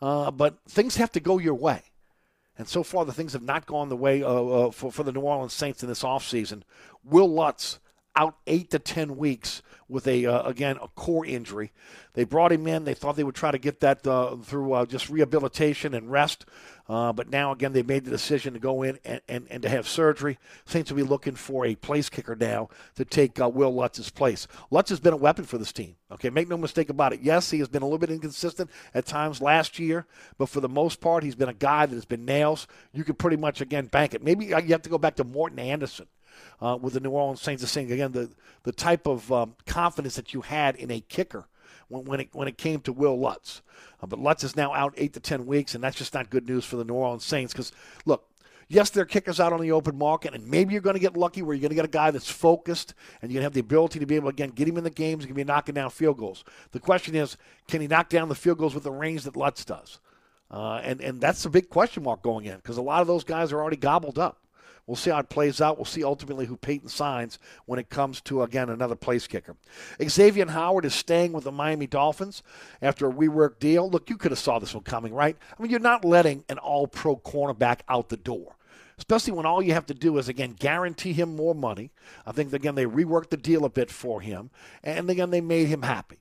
Uh, 0.02 0.32
but 0.32 0.58
things 0.68 0.98
have 0.98 1.12
to 1.14 1.20
go 1.20 1.38
your 1.38 1.56
way. 1.56 1.84
And 2.58 2.68
so 2.68 2.84
far, 2.84 3.06
the 3.06 3.14
things 3.14 3.34
have 3.34 3.44
not 3.44 3.66
gone 3.66 3.90
the 3.90 3.96
way 3.96 4.24
uh, 4.24 4.28
uh, 4.28 4.72
for, 4.72 4.92
for 4.92 5.04
the 5.04 5.12
New 5.12 5.22
Orleans 5.22 5.54
Saints 5.54 5.82
in 5.84 5.90
this 5.90 6.04
offseason. 6.04 6.64
Will 7.04 7.30
Lutz 7.30 7.80
out 8.16 8.38
eight 8.48 8.70
to 8.72 8.80
10 8.80 9.18
weeks 9.18 9.62
with 9.88 10.08
a, 10.08 10.26
uh, 10.26 10.44
again, 10.44 10.78
a 10.82 10.88
core 10.90 11.26
injury. 11.26 11.72
They 12.14 12.24
brought 12.24 12.52
him 12.52 12.68
in. 12.68 12.86
They 12.86 12.94
thought 12.94 13.16
they 13.16 13.24
would 13.24 13.36
try 13.36 13.52
to 13.52 13.58
get 13.58 13.82
that 13.82 14.06
uh, 14.08 14.38
through 14.38 14.74
uh, 14.74 14.86
just 14.86 15.10
rehabilitation 15.10 15.94
and 15.94 16.12
rest. 16.12 16.46
Uh, 16.90 17.14
but 17.14 17.30
now, 17.30 17.52
again, 17.52 17.72
they 17.74 17.84
made 17.84 18.04
the 18.04 18.12
decision 18.12 18.54
to 18.54 18.60
go 18.60 18.84
in 18.84 19.00
and, 19.06 19.22
and, 19.30 19.48
and 19.50 19.64
to 19.64 19.70
have 19.70 19.88
surgery. 19.88 20.38
Saints 20.66 20.92
will 20.92 20.98
be 20.98 21.04
looking 21.04 21.36
for 21.36 21.66
a 21.66 21.76
place 21.76 22.10
kicker 22.10 22.36
now 22.36 22.70
to 22.96 23.06
take 23.06 23.40
uh, 23.40 23.48
Will 23.48 23.74
Lutz's 23.74 24.10
place. 24.10 24.48
Lutz 24.72 24.90
has 24.90 25.00
been 25.00 25.14
a 25.14 25.18
weapon 25.18 25.46
for 25.46 25.58
this 25.58 25.72
team. 25.72 25.96
Okay, 26.12 26.30
make 26.30 26.50
no 26.50 26.58
mistake 26.58 26.90
about 26.90 27.14
it. 27.14 27.22
Yes, 27.22 27.52
he 27.52 27.60
has 27.60 27.70
been 27.70 27.82
a 27.82 27.86
little 27.86 27.98
bit 27.98 28.12
inconsistent 28.12 28.70
at 28.94 29.06
times 29.06 29.42
last 29.42 29.80
year, 29.80 30.06
but 30.38 30.50
for 30.50 30.60
the 30.60 30.68
most 30.68 31.00
part, 31.00 31.24
he's 31.24 31.36
been 31.36 31.48
a 31.48 31.54
guy 31.54 31.86
that 31.86 31.96
has 31.96 32.06
been 32.06 32.26
nails. 32.26 32.68
You 32.92 33.06
can 33.06 33.16
pretty 33.16 33.38
much, 33.38 33.62
again, 33.62 33.86
bank 33.86 34.14
it. 34.14 34.22
Maybe 34.22 34.54
uh, 34.54 34.60
you 34.60 34.70
have 34.70 34.82
to 34.82 34.90
go 34.90 34.98
back 34.98 35.16
to 35.16 35.24
Morten 35.24 35.60
Andersen. 35.60 36.08
Uh, 36.62 36.78
with 36.80 36.94
the 36.94 37.00
New 37.00 37.12
Orleans 37.12 37.42
Saints, 37.42 37.76
again 37.76 38.12
the 38.12 38.30
the 38.64 38.72
type 38.72 39.08
of 39.08 39.32
um, 39.32 39.56
confidence 39.66 40.16
that 40.16 40.34
you 40.34 40.42
had 40.42 40.76
in 40.76 40.92
a 40.92 41.00
kicker 41.02 41.46
when, 41.88 42.06
when 42.06 42.20
it 42.20 42.30
when 42.34 42.48
it 42.48 42.58
came 42.58 42.80
to 42.82 42.94
Will 42.94 43.20
Lutz. 43.20 43.62
Uh, 44.02 44.08
but 44.08 44.20
Lutz 44.20 44.44
is 44.44 44.56
now 44.56 44.74
out 44.74 44.94
eight 44.98 45.14
to 45.14 45.20
ten 45.20 45.46
weeks, 45.46 45.76
and 45.76 45.84
that's 45.84 45.98
just 45.98 46.14
not 46.14 46.30
good 46.30 46.48
news 46.48 46.66
for 46.66 46.76
the 46.76 46.84
New 46.84 46.94
Orleans 46.94 47.26
Saints. 47.26 47.54
Because 47.54 47.72
look, 48.06 48.28
yes, 48.68 48.90
there 48.90 49.04
are 49.04 49.06
kickers 49.06 49.40
out 49.40 49.54
on 49.54 49.62
the 49.62 49.72
open 49.72 49.98
market, 49.98 50.34
and 50.34 50.48
maybe 50.48 50.74
you're 50.74 50.82
going 50.82 50.96
to 50.96 51.00
get 51.00 51.18
lucky 51.18 51.42
where 51.42 51.54
you're 51.54 51.62
going 51.62 51.70
to 51.70 51.76
get 51.76 51.86
a 51.86 51.90
guy 51.90 52.10
that's 52.10 52.30
focused 52.30 52.94
and 53.22 53.32
you're 53.32 53.40
going 53.40 53.44
to 53.44 53.46
have 53.46 53.54
the 53.54 53.60
ability 53.60 54.00
to 54.00 54.06
be 54.06 54.16
able 54.16 54.32
to, 54.32 54.34
again, 54.34 54.50
get 54.50 54.68
him 54.68 54.78
in 54.78 54.84
the 54.84 54.90
games 54.90 55.26
and 55.26 55.36
be 55.36 55.44
knocking 55.44 55.76
down 55.76 55.90
field 55.90 56.18
goals. 56.18 56.44
The 56.72 56.80
question 56.80 57.16
is, 57.16 57.38
can 57.68 57.82
he 57.82 57.88
knock 57.88 58.10
down 58.10 58.30
the 58.30 58.36
field 58.36 58.58
goals 58.58 58.74
with 58.74 58.84
the 58.84 58.92
range 58.92 59.24
that 59.24 59.36
Lutz 59.36 59.66
does? 59.66 60.00
Uh, 60.50 60.82
and, 60.84 61.00
and 61.02 61.22
that's 61.22 61.46
a 61.46 61.50
big 61.50 61.70
question 61.70 62.04
mark 62.04 62.22
going 62.22 62.46
in 62.46 62.58
because 62.58 62.78
a 62.78 62.82
lot 62.82 63.02
of 63.02 63.08
those 63.08 63.24
guys 63.24 63.52
are 63.52 63.62
already 63.62 63.78
gobbled 63.78 64.20
up. 64.20 64.41
We'll 64.88 64.96
see 64.96 65.12
how 65.12 65.20
it 65.20 65.30
plays 65.30 65.62
out. 65.62 65.78
We'll 65.78 65.86
see 65.86 66.04
ultimately 66.04 66.46
who 66.46 66.58
Payton 66.58 66.90
signs 66.90 67.40
when 67.66 67.80
it 67.80 67.90
comes 67.90 68.22
to, 68.22 68.44
again, 68.44 68.70
another 68.70 68.96
place 68.96 69.28
kicker. 69.28 69.56
Xavier 70.04 70.48
Howard 70.48 70.86
is 70.86 70.94
staying 70.94 71.34
with 71.34 71.44
the 71.44 71.52
Miami 71.52 71.88
Dolphins 71.88 72.44
after 72.82 73.08
a 73.08 73.14
rework 73.14 73.60
deal. 73.60 73.90
Look, 73.90 74.10
you 74.10 74.18
could 74.18 74.32
have 74.32 74.40
saw 74.40 74.60
this 74.60 74.74
one 74.74 74.84
coming, 74.84 75.14
right? 75.14 75.38
I 75.58 75.62
mean, 75.62 75.72
you're 75.72 75.80
not 75.80 76.04
letting 76.04 76.44
an 76.50 76.58
all-pro 76.58 77.18
cornerback 77.18 77.82
out 77.88 78.10
the 78.10 78.18
door 78.18 78.56
especially 78.98 79.34
when 79.34 79.48
all 79.48 79.64
you 79.64 79.74
have 79.74 79.88
to 79.88 79.96
do 79.96 80.20
is 80.20 80.30
again 80.30 80.56
guarantee 80.60 81.12
him 81.12 81.36
more 81.36 81.56
money. 81.56 81.90
I 82.24 82.32
think 82.32 82.54
again 82.54 82.76
they 82.76 82.86
reworked 82.86 83.32
the 83.32 83.38
deal 83.38 83.66
a 83.66 83.70
bit 83.70 83.90
for 83.90 84.22
him, 84.22 84.52
and 84.84 85.10
again 85.10 85.32
they 85.32 85.42
made 85.42 85.70
him 85.70 85.82
happy. 85.82 86.20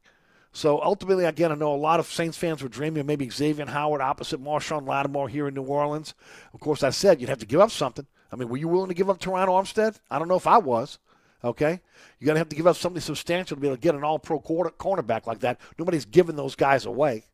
So 0.53 0.83
ultimately, 0.83 1.25
again, 1.25 1.53
I 1.53 1.55
know 1.55 1.75
a 1.75 1.77
lot 1.77 2.01
of 2.01 2.07
Saints 2.07 2.37
fans 2.37 2.63
were 2.63 2.69
dreaming 2.69 3.01
of 3.01 3.07
maybe 3.07 3.31
Xavier 3.31 3.67
Howard 3.67 4.01
opposite 4.01 4.43
Marshon 4.43 4.87
Lattimore 4.87 5.29
here 5.29 5.47
in 5.47 5.55
New 5.55 5.63
Orleans. 5.63 6.15
Of 6.53 6.61
course, 6.61 6.83
I 6.83 6.91
said 6.91 7.21
you'd 7.21 7.31
have 7.31 7.39
to 7.39 7.47
give 7.47 7.61
up 7.61 7.71
something. 7.71 8.07
I 8.33 8.37
mean, 8.37 8.49
were 8.49 8.57
you 8.57 8.69
willing 8.69 8.89
to 8.89 8.95
give 8.95 9.11
up 9.11 9.19
Terron 9.19 9.49
Armstead? 9.49 9.99
I 10.11 10.19
don't 10.19 10.29
know 10.29 10.37
if 10.37 10.47
I 10.47 10.59
was. 10.59 10.99
Okay, 11.43 11.81
you're 12.19 12.27
gonna 12.27 12.39
have 12.39 12.51
to 12.51 12.57
give 12.57 12.67
up 12.67 12.77
something 12.77 13.01
substantial 13.01 13.57
to 13.57 13.61
be 13.61 13.67
able 13.67 13.77
to 13.77 13.81
get 13.81 13.95
an 13.95 14.05
All-Pro 14.05 14.41
quarter, 14.41 14.71
cornerback 14.71 15.27
like 15.27 15.41
that. 15.41 15.59
Nobody's 15.79 16.05
giving 16.05 16.37
those 16.37 16.55
guys 16.55 16.85
away. 16.85 17.25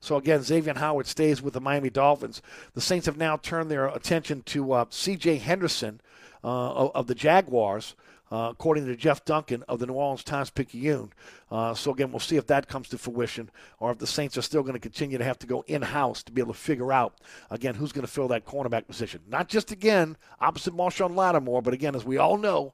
So 0.00 0.16
again, 0.16 0.42
Xavier 0.42 0.74
Howard 0.74 1.06
stays 1.06 1.42
with 1.42 1.54
the 1.54 1.60
Miami 1.60 1.90
Dolphins. 1.90 2.40
The 2.74 2.80
Saints 2.80 3.06
have 3.06 3.16
now 3.16 3.36
turned 3.36 3.70
their 3.70 3.86
attention 3.86 4.42
to 4.46 4.72
uh, 4.72 4.84
C.J. 4.90 5.38
Henderson 5.38 6.00
uh, 6.44 6.72
of, 6.72 6.90
of 6.94 7.06
the 7.06 7.14
Jaguars. 7.14 7.94
Uh, 8.32 8.48
according 8.50 8.86
to 8.86 8.96
Jeff 8.96 9.26
Duncan 9.26 9.62
of 9.68 9.78
the 9.78 9.86
New 9.86 9.92
Orleans 9.92 10.24
Times 10.24 10.48
Picayune. 10.48 11.12
Uh, 11.50 11.74
so 11.74 11.90
again, 11.90 12.10
we'll 12.10 12.18
see 12.18 12.36
if 12.36 12.46
that 12.46 12.66
comes 12.66 12.88
to 12.88 12.96
fruition, 12.96 13.50
or 13.78 13.90
if 13.90 13.98
the 13.98 14.06
Saints 14.06 14.38
are 14.38 14.42
still 14.42 14.62
going 14.62 14.72
to 14.72 14.80
continue 14.80 15.18
to 15.18 15.24
have 15.24 15.38
to 15.40 15.46
go 15.46 15.62
in-house 15.66 16.22
to 16.22 16.32
be 16.32 16.40
able 16.40 16.54
to 16.54 16.58
figure 16.58 16.94
out 16.94 17.20
again 17.50 17.74
who's 17.74 17.92
going 17.92 18.06
to 18.06 18.10
fill 18.10 18.28
that 18.28 18.46
cornerback 18.46 18.86
position. 18.86 19.20
Not 19.28 19.50
just 19.50 19.70
again 19.70 20.16
opposite 20.40 20.72
Marshon 20.72 21.14
Lattimore, 21.14 21.60
but 21.60 21.74
again, 21.74 21.94
as 21.94 22.06
we 22.06 22.16
all 22.16 22.38
know, 22.38 22.72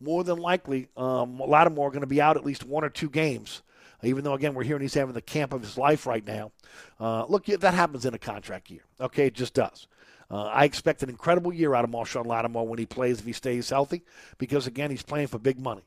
more 0.00 0.24
than 0.24 0.38
likely 0.38 0.88
um, 0.96 1.38
Lattimore 1.38 1.90
going 1.90 2.00
to 2.00 2.06
be 2.06 2.22
out 2.22 2.38
at 2.38 2.46
least 2.46 2.64
one 2.64 2.82
or 2.82 2.88
two 2.88 3.10
games. 3.10 3.60
Even 4.02 4.24
though 4.24 4.32
again 4.32 4.54
we're 4.54 4.64
hearing 4.64 4.80
he's 4.80 4.94
having 4.94 5.12
the 5.12 5.20
camp 5.20 5.52
of 5.52 5.60
his 5.60 5.76
life 5.76 6.06
right 6.06 6.26
now. 6.26 6.52
Uh, 6.98 7.26
look, 7.26 7.44
that 7.44 7.74
happens 7.74 8.06
in 8.06 8.14
a 8.14 8.18
contract 8.18 8.70
year. 8.70 8.84
Okay, 8.98 9.26
it 9.26 9.34
just 9.34 9.52
does. 9.52 9.88
Uh, 10.30 10.44
I 10.44 10.64
expect 10.64 11.02
an 11.02 11.10
incredible 11.10 11.52
year 11.52 11.74
out 11.74 11.84
of 11.84 11.90
Marshon 11.90 12.26
Lattimore 12.26 12.66
when 12.66 12.78
he 12.78 12.86
plays 12.86 13.20
if 13.20 13.26
he 13.26 13.32
stays 13.32 13.70
healthy, 13.70 14.02
because 14.38 14.66
again 14.66 14.90
he's 14.90 15.02
playing 15.02 15.28
for 15.28 15.38
big 15.38 15.58
money. 15.58 15.82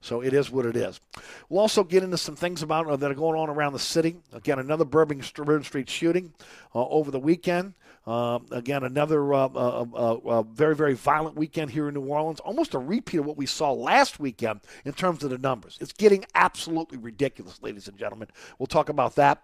So 0.00 0.20
it 0.20 0.32
is 0.32 0.50
what 0.50 0.64
it 0.64 0.76
is. 0.76 1.00
We'll 1.48 1.60
also 1.60 1.82
get 1.82 2.04
into 2.04 2.18
some 2.18 2.36
things 2.36 2.62
about 2.62 2.86
uh, 2.86 2.96
that 2.96 3.10
are 3.10 3.14
going 3.14 3.38
on 3.38 3.48
around 3.50 3.72
the 3.72 3.80
city. 3.80 4.16
Again, 4.32 4.58
another 4.58 4.84
Bourbon 4.84 5.22
Street 5.22 5.90
shooting 5.90 6.32
uh, 6.74 6.86
over 6.86 7.10
the 7.10 7.18
weekend. 7.18 7.74
Uh, 8.06 8.38
again, 8.52 8.84
another 8.84 9.34
uh, 9.34 9.48
uh, 9.48 9.86
uh, 10.24 10.42
very, 10.42 10.74
very 10.74 10.94
violent 10.94 11.36
weekend 11.36 11.70
here 11.70 11.88
in 11.88 11.94
New 11.94 12.06
Orleans. 12.06 12.40
Almost 12.40 12.72
a 12.72 12.78
repeat 12.78 13.18
of 13.18 13.26
what 13.26 13.36
we 13.36 13.44
saw 13.44 13.72
last 13.72 14.18
weekend 14.18 14.60
in 14.86 14.94
terms 14.94 15.24
of 15.24 15.30
the 15.30 15.36
numbers. 15.36 15.76
It's 15.80 15.92
getting 15.92 16.24
absolutely 16.34 16.96
ridiculous, 16.96 17.60
ladies 17.60 17.86
and 17.86 17.98
gentlemen. 17.98 18.28
We'll 18.58 18.66
talk 18.66 18.88
about 18.88 19.16
that. 19.16 19.42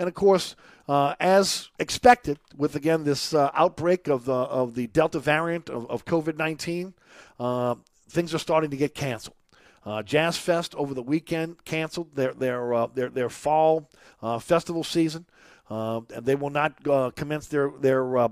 And 0.00 0.08
of 0.08 0.14
course, 0.14 0.56
uh, 0.88 1.14
as 1.20 1.68
expected, 1.78 2.38
with 2.56 2.74
again 2.74 3.04
this 3.04 3.34
uh, 3.34 3.50
outbreak 3.52 4.08
of 4.08 4.24
the 4.24 4.32
of 4.32 4.74
the 4.74 4.86
Delta 4.86 5.18
variant 5.20 5.68
of, 5.68 5.88
of 5.90 6.06
COVID 6.06 6.38
nineteen, 6.38 6.94
uh, 7.38 7.74
things 8.08 8.32
are 8.32 8.38
starting 8.38 8.70
to 8.70 8.78
get 8.78 8.94
canceled. 8.94 9.36
Uh, 9.84 10.02
Jazz 10.02 10.38
Fest 10.38 10.74
over 10.76 10.94
the 10.94 11.02
weekend 11.02 11.66
canceled 11.66 12.14
their 12.14 12.32
their 12.32 12.72
uh, 12.72 12.86
their 12.86 13.10
their 13.10 13.28
fall 13.28 13.90
uh, 14.22 14.38
festival 14.38 14.82
season, 14.82 15.26
and 15.68 16.06
they 16.08 16.34
will 16.34 16.48
not 16.48 16.82
commence 17.14 17.46
their 17.48 17.70
their 17.78 18.30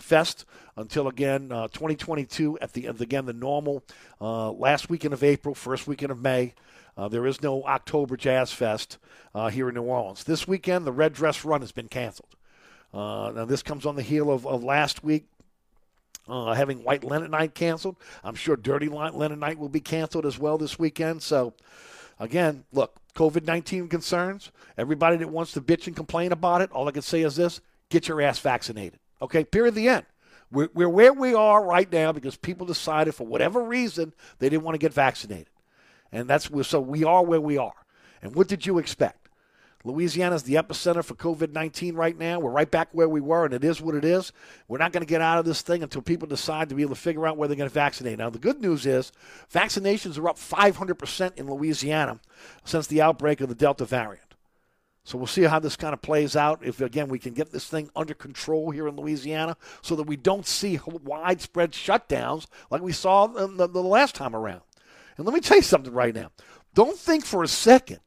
fest 0.00 0.44
until 0.76 1.06
again 1.06 1.50
2022 1.50 2.58
at 2.58 2.72
the 2.72 2.88
end 2.88 3.00
again 3.00 3.24
the 3.26 3.32
normal 3.32 3.84
last 4.18 4.90
weekend 4.90 5.14
of 5.14 5.22
April, 5.22 5.54
first 5.54 5.86
weekend 5.86 6.10
of 6.10 6.20
May. 6.20 6.54
Uh, 6.96 7.08
there 7.08 7.26
is 7.26 7.42
no 7.42 7.64
October 7.64 8.16
Jazz 8.16 8.52
Fest 8.52 8.98
uh, 9.34 9.50
here 9.50 9.68
in 9.68 9.74
New 9.74 9.82
Orleans. 9.82 10.24
This 10.24 10.46
weekend, 10.46 10.86
the 10.86 10.92
Red 10.92 11.12
Dress 11.12 11.44
Run 11.44 11.60
has 11.60 11.72
been 11.72 11.88
canceled. 11.88 12.36
Uh, 12.92 13.32
now, 13.34 13.44
this 13.44 13.62
comes 13.62 13.84
on 13.84 13.96
the 13.96 14.02
heel 14.02 14.30
of, 14.30 14.46
of 14.46 14.62
last 14.62 15.02
week 15.02 15.26
uh, 16.28 16.54
having 16.54 16.84
White 16.84 17.04
Linen 17.04 17.30
Night 17.30 17.54
canceled. 17.54 17.96
I'm 18.22 18.34
sure 18.34 18.56
Dirty 18.56 18.88
Linen 18.88 19.40
Night 19.40 19.58
will 19.58 19.68
be 19.68 19.80
canceled 19.80 20.26
as 20.26 20.38
well 20.38 20.58
this 20.58 20.78
weekend. 20.78 21.22
So, 21.22 21.54
again, 22.18 22.64
look, 22.72 22.96
COVID 23.14 23.44
19 23.44 23.88
concerns. 23.88 24.50
Everybody 24.78 25.16
that 25.18 25.28
wants 25.28 25.52
to 25.52 25.60
bitch 25.60 25.86
and 25.86 25.96
complain 25.96 26.32
about 26.32 26.62
it, 26.62 26.70
all 26.72 26.88
I 26.88 26.92
can 26.92 27.02
say 27.02 27.22
is 27.22 27.36
this 27.36 27.60
get 27.90 28.08
your 28.08 28.22
ass 28.22 28.38
vaccinated. 28.38 28.98
Okay, 29.20 29.44
period, 29.44 29.74
the 29.74 29.88
end. 29.88 30.06
We're, 30.50 30.68
we're 30.74 30.88
where 30.88 31.12
we 31.12 31.34
are 31.34 31.64
right 31.64 31.90
now 31.90 32.12
because 32.12 32.36
people 32.36 32.66
decided 32.66 33.14
for 33.14 33.26
whatever 33.26 33.62
reason 33.62 34.12
they 34.38 34.48
didn't 34.48 34.62
want 34.62 34.74
to 34.74 34.78
get 34.78 34.92
vaccinated. 34.92 35.48
And 36.14 36.28
that's 36.28 36.48
so 36.68 36.80
we 36.80 37.04
are 37.04 37.24
where 37.24 37.40
we 37.40 37.58
are. 37.58 37.74
And 38.22 38.34
what 38.34 38.48
did 38.48 38.64
you 38.64 38.78
expect? 38.78 39.28
Louisiana 39.86 40.36
is 40.36 40.44
the 40.44 40.54
epicenter 40.54 41.04
for 41.04 41.14
COVID 41.14 41.52
19 41.52 41.94
right 41.94 42.16
now. 42.16 42.38
We're 42.38 42.52
right 42.52 42.70
back 42.70 42.88
where 42.92 43.08
we 43.08 43.20
were, 43.20 43.44
and 43.44 43.52
it 43.52 43.64
is 43.64 43.82
what 43.82 43.94
it 43.94 44.04
is. 44.04 44.32
We're 44.66 44.78
not 44.78 44.92
going 44.92 45.02
to 45.02 45.08
get 45.10 45.20
out 45.20 45.38
of 45.38 45.44
this 45.44 45.60
thing 45.60 45.82
until 45.82 46.00
people 46.00 46.26
decide 46.26 46.70
to 46.70 46.74
be 46.74 46.80
able 46.82 46.94
to 46.94 47.00
figure 47.00 47.26
out 47.26 47.36
where 47.36 47.48
they're 47.48 47.56
going 47.56 47.68
to 47.68 47.74
vaccinate. 47.74 48.16
Now, 48.16 48.30
the 48.30 48.38
good 48.38 48.62
news 48.62 48.86
is 48.86 49.12
vaccinations 49.52 50.16
are 50.16 50.28
up 50.28 50.38
500% 50.38 51.36
in 51.36 51.50
Louisiana 51.50 52.20
since 52.64 52.86
the 52.86 53.02
outbreak 53.02 53.42
of 53.42 53.50
the 53.50 53.54
Delta 53.54 53.84
variant. 53.84 54.34
So 55.02 55.18
we'll 55.18 55.26
see 55.26 55.42
how 55.42 55.58
this 55.58 55.76
kind 55.76 55.92
of 55.92 56.00
plays 56.00 56.34
out. 56.34 56.64
If, 56.64 56.80
again, 56.80 57.08
we 57.08 57.18
can 57.18 57.34
get 57.34 57.50
this 57.50 57.68
thing 57.68 57.90
under 57.94 58.14
control 58.14 58.70
here 58.70 58.88
in 58.88 58.96
Louisiana 58.96 59.58
so 59.82 59.96
that 59.96 60.04
we 60.06 60.16
don't 60.16 60.46
see 60.46 60.80
widespread 60.86 61.72
shutdowns 61.72 62.46
like 62.70 62.80
we 62.80 62.92
saw 62.92 63.26
the, 63.26 63.66
the 63.66 63.82
last 63.82 64.14
time 64.14 64.34
around. 64.34 64.62
And 65.16 65.26
let 65.26 65.34
me 65.34 65.40
tell 65.40 65.56
you 65.56 65.62
something 65.62 65.92
right 65.92 66.14
now. 66.14 66.30
Don't 66.74 66.98
think 66.98 67.24
for 67.24 67.42
a 67.42 67.48
second 67.48 68.00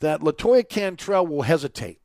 that 0.00 0.20
Latoya 0.20 0.68
Cantrell 0.68 1.26
will 1.26 1.42
hesitate. 1.42 2.00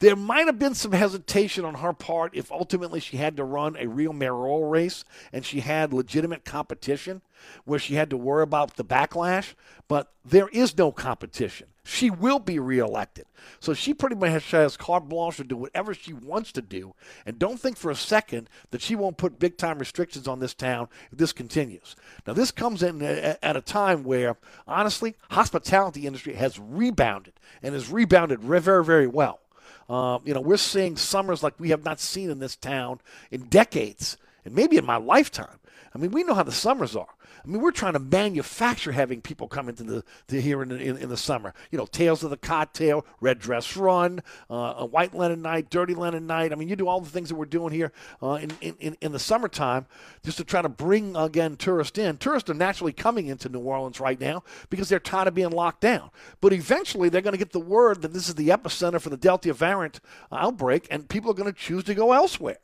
There 0.00 0.16
might 0.16 0.46
have 0.46 0.58
been 0.58 0.74
some 0.74 0.92
hesitation 0.92 1.64
on 1.66 1.74
her 1.74 1.92
part 1.92 2.34
if 2.34 2.50
ultimately 2.50 3.00
she 3.00 3.18
had 3.18 3.36
to 3.36 3.44
run 3.44 3.76
a 3.78 3.86
real 3.86 4.14
mayoral 4.14 4.64
race 4.64 5.04
and 5.30 5.44
she 5.44 5.60
had 5.60 5.92
legitimate 5.92 6.44
competition 6.44 7.20
where 7.64 7.78
she 7.78 7.94
had 7.94 8.08
to 8.10 8.16
worry 8.16 8.42
about 8.42 8.76
the 8.76 8.84
backlash, 8.84 9.54
but 9.88 10.12
there 10.24 10.48
is 10.48 10.76
no 10.76 10.90
competition. 10.90 11.68
She 11.92 12.08
will 12.08 12.38
be 12.38 12.60
reelected. 12.60 13.26
So 13.58 13.74
she 13.74 13.94
pretty 13.94 14.14
much 14.14 14.52
has 14.52 14.76
carte 14.76 15.08
blanche 15.08 15.38
to 15.38 15.44
do 15.44 15.56
whatever 15.56 15.92
she 15.92 16.12
wants 16.12 16.52
to 16.52 16.62
do. 16.62 16.94
And 17.26 17.36
don't 17.36 17.58
think 17.58 17.76
for 17.76 17.90
a 17.90 17.96
second 17.96 18.48
that 18.70 18.80
she 18.80 18.94
won't 18.94 19.16
put 19.16 19.40
big 19.40 19.56
time 19.56 19.80
restrictions 19.80 20.28
on 20.28 20.38
this 20.38 20.54
town 20.54 20.88
if 21.10 21.18
this 21.18 21.32
continues. 21.32 21.96
Now, 22.28 22.34
this 22.34 22.52
comes 22.52 22.84
in 22.84 23.02
at 23.02 23.56
a 23.56 23.60
time 23.60 24.04
where, 24.04 24.36
honestly, 24.68 25.16
hospitality 25.30 26.06
industry 26.06 26.34
has 26.34 26.60
rebounded 26.60 27.32
and 27.60 27.74
has 27.74 27.90
rebounded 27.90 28.40
very, 28.40 28.84
very 28.84 29.08
well. 29.08 29.40
Uh, 29.88 30.20
you 30.24 30.32
know, 30.32 30.40
we're 30.40 30.58
seeing 30.58 30.96
summers 30.96 31.42
like 31.42 31.58
we 31.58 31.70
have 31.70 31.84
not 31.84 31.98
seen 31.98 32.30
in 32.30 32.38
this 32.38 32.54
town 32.54 33.00
in 33.32 33.48
decades, 33.48 34.16
and 34.44 34.54
maybe 34.54 34.76
in 34.76 34.86
my 34.86 34.96
lifetime. 34.96 35.58
I 35.92 35.98
mean, 35.98 36.12
we 36.12 36.22
know 36.22 36.34
how 36.34 36.44
the 36.44 36.52
summers 36.52 36.94
are. 36.94 37.08
I 37.44 37.48
mean, 37.48 37.60
we're 37.60 37.72
trying 37.72 37.94
to 37.94 37.98
manufacture 37.98 38.92
having 38.92 39.20
people 39.20 39.48
come 39.48 39.68
into 39.68 39.82
the 39.82 40.04
to 40.28 40.40
here 40.40 40.62
in 40.62 40.68
the, 40.68 40.78
in, 40.78 40.96
in 40.98 41.08
the 41.08 41.16
summer. 41.16 41.52
You 41.70 41.78
know, 41.78 41.86
Tales 41.86 42.22
of 42.22 42.30
the 42.30 42.36
Cocktail, 42.36 43.04
Red 43.20 43.40
Dress 43.40 43.76
Run, 43.76 44.22
uh, 44.48 44.74
a 44.78 44.86
White 44.86 45.14
Linen 45.14 45.42
Night, 45.42 45.68
Dirty 45.68 45.94
Linen 45.94 46.26
Night. 46.26 46.52
I 46.52 46.54
mean, 46.54 46.68
you 46.68 46.76
do 46.76 46.86
all 46.86 47.00
the 47.00 47.10
things 47.10 47.28
that 47.28 47.34
we're 47.34 47.46
doing 47.46 47.72
here 47.72 47.92
uh, 48.22 48.38
in, 48.60 48.76
in, 48.78 48.96
in 49.00 49.12
the 49.12 49.18
summertime 49.18 49.86
just 50.22 50.36
to 50.38 50.44
try 50.44 50.62
to 50.62 50.68
bring, 50.68 51.16
again, 51.16 51.56
tourists 51.56 51.98
in. 51.98 52.18
Tourists 52.18 52.48
are 52.50 52.54
naturally 52.54 52.92
coming 52.92 53.26
into 53.26 53.48
New 53.48 53.60
Orleans 53.60 53.98
right 53.98 54.20
now 54.20 54.44
because 54.68 54.88
they're 54.88 55.00
tired 55.00 55.26
of 55.26 55.34
being 55.34 55.50
locked 55.50 55.80
down. 55.80 56.10
But 56.40 56.52
eventually 56.52 57.08
they're 57.08 57.20
going 57.20 57.32
to 57.32 57.38
get 57.38 57.52
the 57.52 57.58
word 57.58 58.02
that 58.02 58.12
this 58.12 58.28
is 58.28 58.36
the 58.36 58.48
epicenter 58.48 59.00
for 59.00 59.10
the 59.10 59.16
Delta 59.16 59.52
variant 59.52 60.00
outbreak, 60.30 60.86
and 60.90 61.08
people 61.08 61.32
are 61.32 61.34
going 61.34 61.52
to 61.52 61.58
choose 61.58 61.82
to 61.84 61.94
go 61.94 62.12
elsewhere. 62.12 62.58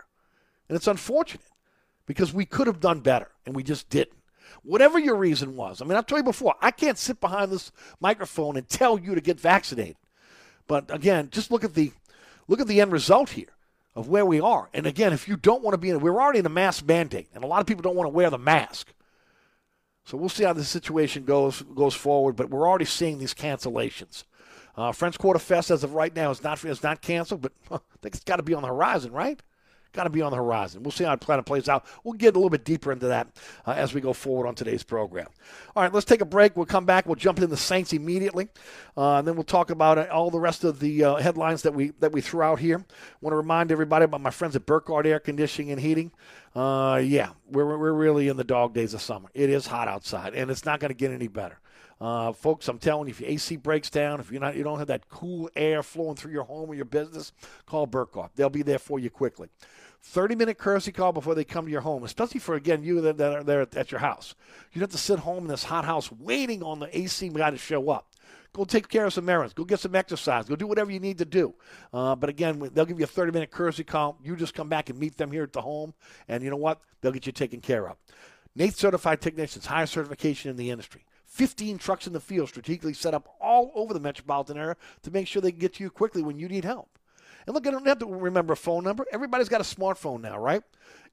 And 0.69 0.77
it's 0.77 0.87
unfortunate 0.87 1.43
because 2.07 2.33
we 2.33 2.45
could 2.45 2.67
have 2.67 2.81
done 2.81 3.01
better, 3.01 3.31
and 3.45 3.55
we 3.55 3.63
just 3.63 3.89
didn't 3.91 4.17
whatever 4.63 4.99
your 4.99 5.17
reason 5.17 5.57
was. 5.57 5.81
I 5.81 5.85
mean, 5.85 5.97
I've 5.97 6.07
told 6.07 6.21
you 6.21 6.25
before, 6.25 6.55
I 6.61 6.71
can't 6.71 6.99
sit 6.99 7.21
behind 7.21 7.51
this 7.51 7.73
microphone 8.01 8.57
and 8.57 8.69
tell 8.69 8.99
you 8.99 9.15
to 9.15 9.21
get 9.21 9.41
vaccinated. 9.41 9.97
But 10.67 10.93
again, 10.93 11.31
just 11.31 11.51
look 11.51 11.65
at 11.65 11.75
the 11.75 11.93
look 12.49 12.61
at 12.61 12.67
the 12.67 12.81
end 12.81 12.93
result 12.93 13.31
here 13.31 13.55
of 13.95 14.09
where 14.09 14.27
we 14.27 14.41
are. 14.41 14.69
And 14.75 14.87
again, 14.87 15.13
if 15.13 15.29
you 15.29 15.37
don't 15.37 15.63
want 15.63 15.75
to 15.75 15.79
be 15.79 15.91
in, 15.91 16.01
we're 16.01 16.21
already 16.21 16.41
in 16.41 16.47
a 16.47 16.51
mask 16.51 16.85
mandate, 16.85 17.29
and 17.35 17.45
a 17.45 17.47
lot 17.47 17.61
of 17.61 17.67
people 17.67 17.83
don't 17.83 17.97
want 17.97 18.07
to 18.07 18.15
wear 18.15 18.31
the 18.31 18.39
mask. 18.39 18.93
So 20.05 20.17
we'll 20.17 20.29
see 20.29 20.45
how 20.45 20.53
the 20.53 20.65
situation 20.65 21.25
goes 21.25 21.63
goes 21.63 21.95
forward. 21.95 22.37
But 22.37 22.51
we're 22.51 22.69
already 22.69 22.85
seeing 22.85 23.19
these 23.19 23.35
cancellations. 23.35 24.25
Uh, 24.77 24.93
French 24.93 25.19
Quarter 25.19 25.39
Fest, 25.39 25.71
as 25.71 25.83
of 25.83 25.95
right 25.95 26.15
now, 26.15 26.31
is 26.31 26.43
not 26.43 26.65
is 26.65 26.83
not 26.83 27.01
canceled, 27.01 27.43
but 27.43 27.53
I 27.71 27.79
think 28.03 28.15
it's 28.15 28.25
got 28.25 28.37
to 28.37 28.43
be 28.43 28.55
on 28.55 28.63
the 28.63 28.69
horizon, 28.69 29.13
right? 29.13 29.41
Got 29.97 30.05
to 30.05 30.11
be 30.11 30.23
on 30.23 30.31
the 30.31 30.37
horizon. 30.37 30.83
We'll 30.83 30.93
see 30.93 31.05
how 31.05 31.17
plan 31.17 31.43
plays 31.43 31.69
out. 31.69 31.85
We'll 32.05 32.15
get 32.15 32.35
a 32.35 32.39
little 32.39 32.51
bit 32.51 32.65
deeper 32.65 32.93
into 32.93 33.09
that 33.09 33.29
uh, 33.67 33.73
as 33.73 33.95
we 33.95 34.01
go 34.01 34.13
forward 34.13 34.47
on 34.47 34.55
today's 34.55 34.83
program. 34.83 35.27
All 35.75 35.83
right, 35.83 35.93
let's 35.93 36.07
take 36.07 36.21
a 36.21 36.27
break. 36.27 36.57
We'll 36.57 36.67
come 36.67 36.85
back. 36.85 37.07
We'll 37.07 37.17
jump 37.17 37.39
into 37.39 37.49
the 37.49 37.57
Saints 37.57 37.93
immediately, 37.93 38.49
uh, 38.97 39.17
and 39.17 39.27
then 39.27 39.35
we'll 39.35 39.45
talk 39.45 39.71
about 39.71 39.99
uh, 39.99 40.07
all 40.13 40.31
the 40.31 40.39
rest 40.39 40.63
of 40.63 40.79
the 40.79 41.03
uh, 41.03 41.17
headlines 41.17 41.63
that 41.63 41.75
we 41.75 41.91
that 42.01 42.13
we 42.13 42.21
threw 42.21 42.43
out 42.43 42.61
here. 42.61 42.85
want 43.21 43.33
to 43.33 43.37
remind 43.37 43.73
everybody 43.73 44.05
about 44.05 44.21
my 44.21 44.31
friends 44.31 44.55
at 44.55 44.67
Burkhardt 44.67 45.07
Air 45.07 45.19
Conditioning 45.19 45.73
and 45.73 45.81
Heating. 45.81 46.13
Uh, 46.55 47.01
yeah, 47.03 47.31
we're 47.51 47.77
we're 47.77 47.93
really 47.93 48.29
in 48.29 48.37
the 48.37 48.45
dog 48.45 48.75
days 48.75 48.95
of 48.95 49.03
summer. 49.03 49.29
It 49.35 49.51
is 49.51 49.67
hot 49.67 49.89
outside, 49.89 50.35
and 50.35 50.51
it's 50.51 50.65
not 50.65 50.81
going 50.81 50.91
to 50.91 50.95
get 50.95 51.11
any 51.11 51.29
better. 51.29 51.59
Uh, 52.01 52.33
folks, 52.33 52.69
I'm 52.69 52.79
telling 52.79 53.09
you, 53.09 53.13
if 53.13 53.21
your 53.21 53.31
AC 53.31 53.57
breaks 53.57 53.89
down, 53.89 54.21
if 54.21 54.31
you're 54.31 54.41
not, 54.41 54.55
you 54.55 54.63
don't 54.63 54.79
have 54.79 54.89
that 54.89 55.09
cool 55.09 55.49
air 55.57 55.83
flowing 55.83 56.15
through 56.17 56.33
your 56.33 56.45
home 56.45 56.69
or 56.69 56.75
your 56.75 56.85
business, 56.85 57.33
call 57.65 57.87
Burkhardt. 57.87 58.33
They'll 58.37 58.51
be 58.51 58.63
there 58.63 58.79
for 58.79 58.99
you 58.99 59.09
quickly. 59.09 59.49
30 60.03 60.35
minute 60.37 60.59
courtesy 60.59 60.93
call 60.93 61.13
before 61.13 61.35
they 61.35 61.45
come 61.45 61.67
to 61.67 61.71
your 61.71 61.81
home, 61.81 62.05
especially 62.05 62.41
for, 62.41 62.55
again, 62.55 62.83
you 62.83 63.01
that, 63.01 63.17
that 63.19 63.33
are 63.33 63.43
there 63.45 63.67
at 63.75 63.91
your 63.91 64.01
house. 64.01 64.35
You 64.73 64.81
don't 64.81 64.91
have 64.91 64.99
to 64.99 65.05
sit 65.05 65.21
home 65.21 65.45
in 65.45 65.49
this 65.49 65.65
hot 65.65 65.85
house 65.85 66.11
waiting 66.13 66.63
on 66.63 66.79
the 66.79 66.99
AC 66.99 67.29
guy 67.29 67.51
to 67.51 67.59
show 67.59 67.91
up. 67.91 68.13
Go 68.53 68.65
take 68.65 68.89
care 68.89 69.05
of 69.05 69.13
some 69.13 69.29
errands. 69.29 69.53
Go 69.53 69.65
get 69.65 69.81
some 69.81 69.95
exercise. 69.95 70.47
Go 70.47 70.57
do 70.57 70.67
whatever 70.67 70.91
you 70.91 71.01
need 71.01 71.19
to 71.19 71.27
do. 71.27 71.55
Uh, 71.93 72.17
but 72.17 72.31
again, 72.31 72.71
they'll 72.73 72.87
give 72.87 72.99
you 72.99 73.05
a 73.05 73.09
30 73.09 73.33
minute 73.33 73.51
courtesy 73.51 73.85
call. 73.85 74.19
You 74.25 74.35
just 74.35 74.55
come 74.55 74.71
back 74.71 74.89
and 74.89 74.99
meet 74.99 75.19
them 75.19 75.31
here 75.31 75.43
at 75.43 75.53
the 75.53 75.61
home. 75.61 75.93
And 76.27 76.43
you 76.43 76.49
know 76.49 76.57
what? 76.57 76.81
They'll 77.01 77.13
get 77.13 77.27
you 77.27 77.33
taken 77.33 77.61
care 77.61 77.87
of. 77.89 77.97
NATE 78.55 78.75
certified 78.75 79.21
technicians, 79.21 79.67
highest 79.67 79.93
certification 79.93 80.51
in 80.51 80.57
the 80.57 80.71
industry. 80.71 81.05
15 81.27 81.77
trucks 81.77 82.07
in 82.07 82.15
the 82.15 82.21
field 82.21 82.49
strategically 82.49 82.95
set 82.95 83.13
up 83.13 83.29
all 83.41 83.73
over 83.75 83.93
the 83.93 84.01
metropolitan 84.01 84.57
area 84.57 84.77
to 85.03 85.11
make 85.11 85.27
sure 85.27 85.43
they 85.43 85.51
can 85.51 85.61
get 85.61 85.75
to 85.75 85.85
you 85.85 85.91
quickly 85.91 86.23
when 86.23 86.39
you 86.39 86.49
need 86.49 86.65
help. 86.65 86.89
And 87.47 87.55
look, 87.55 87.67
I 87.67 87.71
don't 87.71 87.87
have 87.87 87.99
to 88.01 88.07
remember 88.07 88.53
a 88.55 88.57
phone 88.57 88.85
number. 88.85 89.07
Everybody's 89.13 89.49
got 89.49 89.61
a 89.61 89.65
smartphone 89.65 90.21
now, 90.21 90.39
right? 90.39 90.63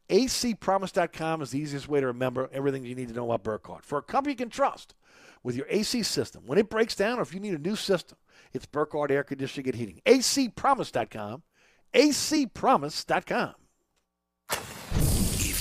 acpromise.com 0.10 1.41
is 1.41 1.52
the 1.52 1.60
easiest 1.60 1.88
way 1.88 2.02
to 2.02 2.08
remember 2.08 2.50
everything 2.52 2.86
you 2.86 2.96
need 2.96 3.08
to 3.08 3.13
know 3.13 3.32
about 3.32 3.43
Burkhardt. 3.43 3.86
For 3.86 3.98
a 3.98 4.02
company 4.02 4.34
you 4.34 4.38
can 4.38 4.50
trust 4.50 4.96
with 5.43 5.56
your 5.56 5.65
AC 5.69 6.04
system, 6.04 6.43
when 6.46 6.58
it 6.58 6.69
breaks 6.69 6.96
down 6.96 7.19
or 7.19 7.22
if 7.22 7.34
you 7.34 7.39
need 7.39 7.54
a 7.54 7.60
new 7.60 7.76
system, 7.76 8.17
it's 8.52 8.65
Burkhardt 8.65 9.12
Air 9.12 9.24
Conditioning 9.24 9.67
and 9.67 9.76
Heating. 9.76 10.02
acpromise.com, 10.06 11.43
acpromise.com. 11.93 13.56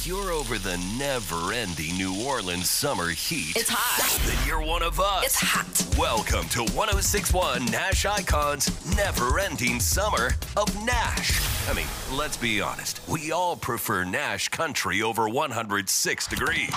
If 0.03 0.09
you're 0.09 0.33
over 0.33 0.59
the 0.59 0.77
never 0.99 1.53
ending 1.53 1.97
New 1.97 2.25
Orleans 2.27 2.69
summer 2.69 3.11
heat, 3.11 3.55
It's 3.57 3.69
hot. 3.71 4.21
then 4.27 4.37
you're 4.49 4.61
one 4.61 4.83
of 4.83 4.99
us. 4.99 5.27
It's 5.27 5.39
hot. 5.41 5.97
Welcome 5.97 6.49
to 6.49 6.65
1061 6.75 7.67
Nash 7.67 8.05
Icons 8.05 8.69
Never 8.97 9.39
Ending 9.39 9.79
Summer 9.79 10.33
of 10.57 10.75
Nash. 10.85 11.41
I 11.71 11.75
mean, 11.75 11.87
let's 12.11 12.37
be 12.37 12.61
honest. 12.61 13.01
We 13.07 13.31
all 13.31 13.55
prefer 13.55 14.03
Nash 14.03 14.49
country 14.49 15.03
over 15.03 15.29
106 15.29 16.27
degrees. 16.27 16.75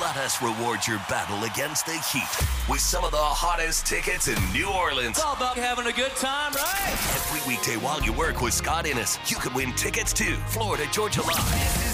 Let 0.00 0.16
us 0.16 0.42
reward 0.42 0.80
your 0.88 0.98
battle 1.08 1.44
against 1.44 1.86
the 1.86 1.92
heat 1.92 2.46
with 2.68 2.80
some 2.80 3.04
of 3.04 3.12
the 3.12 3.18
hottest 3.18 3.86
tickets 3.86 4.26
in 4.26 4.34
New 4.52 4.68
Orleans. 4.68 5.10
It's 5.16 5.24
all 5.24 5.36
about 5.36 5.56
having 5.56 5.86
a 5.86 5.92
good 5.92 6.14
time, 6.16 6.52
right? 6.54 6.92
Every 7.14 7.54
weekday 7.54 7.76
while 7.76 8.02
you 8.02 8.12
work 8.12 8.40
with 8.42 8.52
Scott 8.54 8.84
Innes, 8.86 9.16
you 9.28 9.36
can 9.36 9.54
win 9.54 9.72
tickets 9.74 10.12
to 10.14 10.34
Florida 10.48 10.86
Georgia 10.90 11.22
Line. 11.22 11.89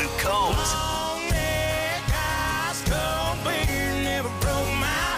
Luke 0.00 0.18
Combs 0.18 0.56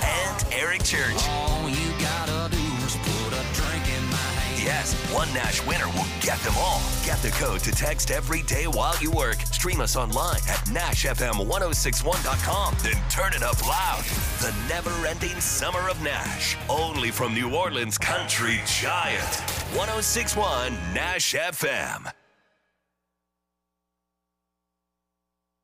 and 0.02 0.44
Eric 0.52 0.82
Church. 0.82 1.22
Yes, 4.58 4.94
one 5.14 5.32
Nash 5.32 5.64
winner 5.68 5.86
will 5.86 6.08
get 6.20 6.40
them 6.40 6.54
all. 6.56 6.82
Get 7.04 7.22
the 7.22 7.30
code 7.30 7.60
to 7.60 7.70
text 7.70 8.10
every 8.10 8.42
day 8.42 8.66
while 8.66 9.00
you 9.00 9.12
work. 9.12 9.40
Stream 9.42 9.80
us 9.80 9.94
online 9.94 10.40
at 10.48 10.58
NashFM1061.com. 10.66 12.74
Then 12.82 13.00
turn 13.08 13.34
it 13.34 13.44
up 13.44 13.64
loud. 13.64 14.02
The 14.40 14.52
never 14.68 14.90
ending 15.06 15.40
summer 15.40 15.88
of 15.88 16.02
Nash. 16.02 16.56
Only 16.68 17.12
from 17.12 17.34
New 17.34 17.54
Orleans 17.54 17.98
country 17.98 18.60
giant. 18.66 19.36
1061 19.74 20.74
Nash 20.92 21.34
FM. 21.34 22.12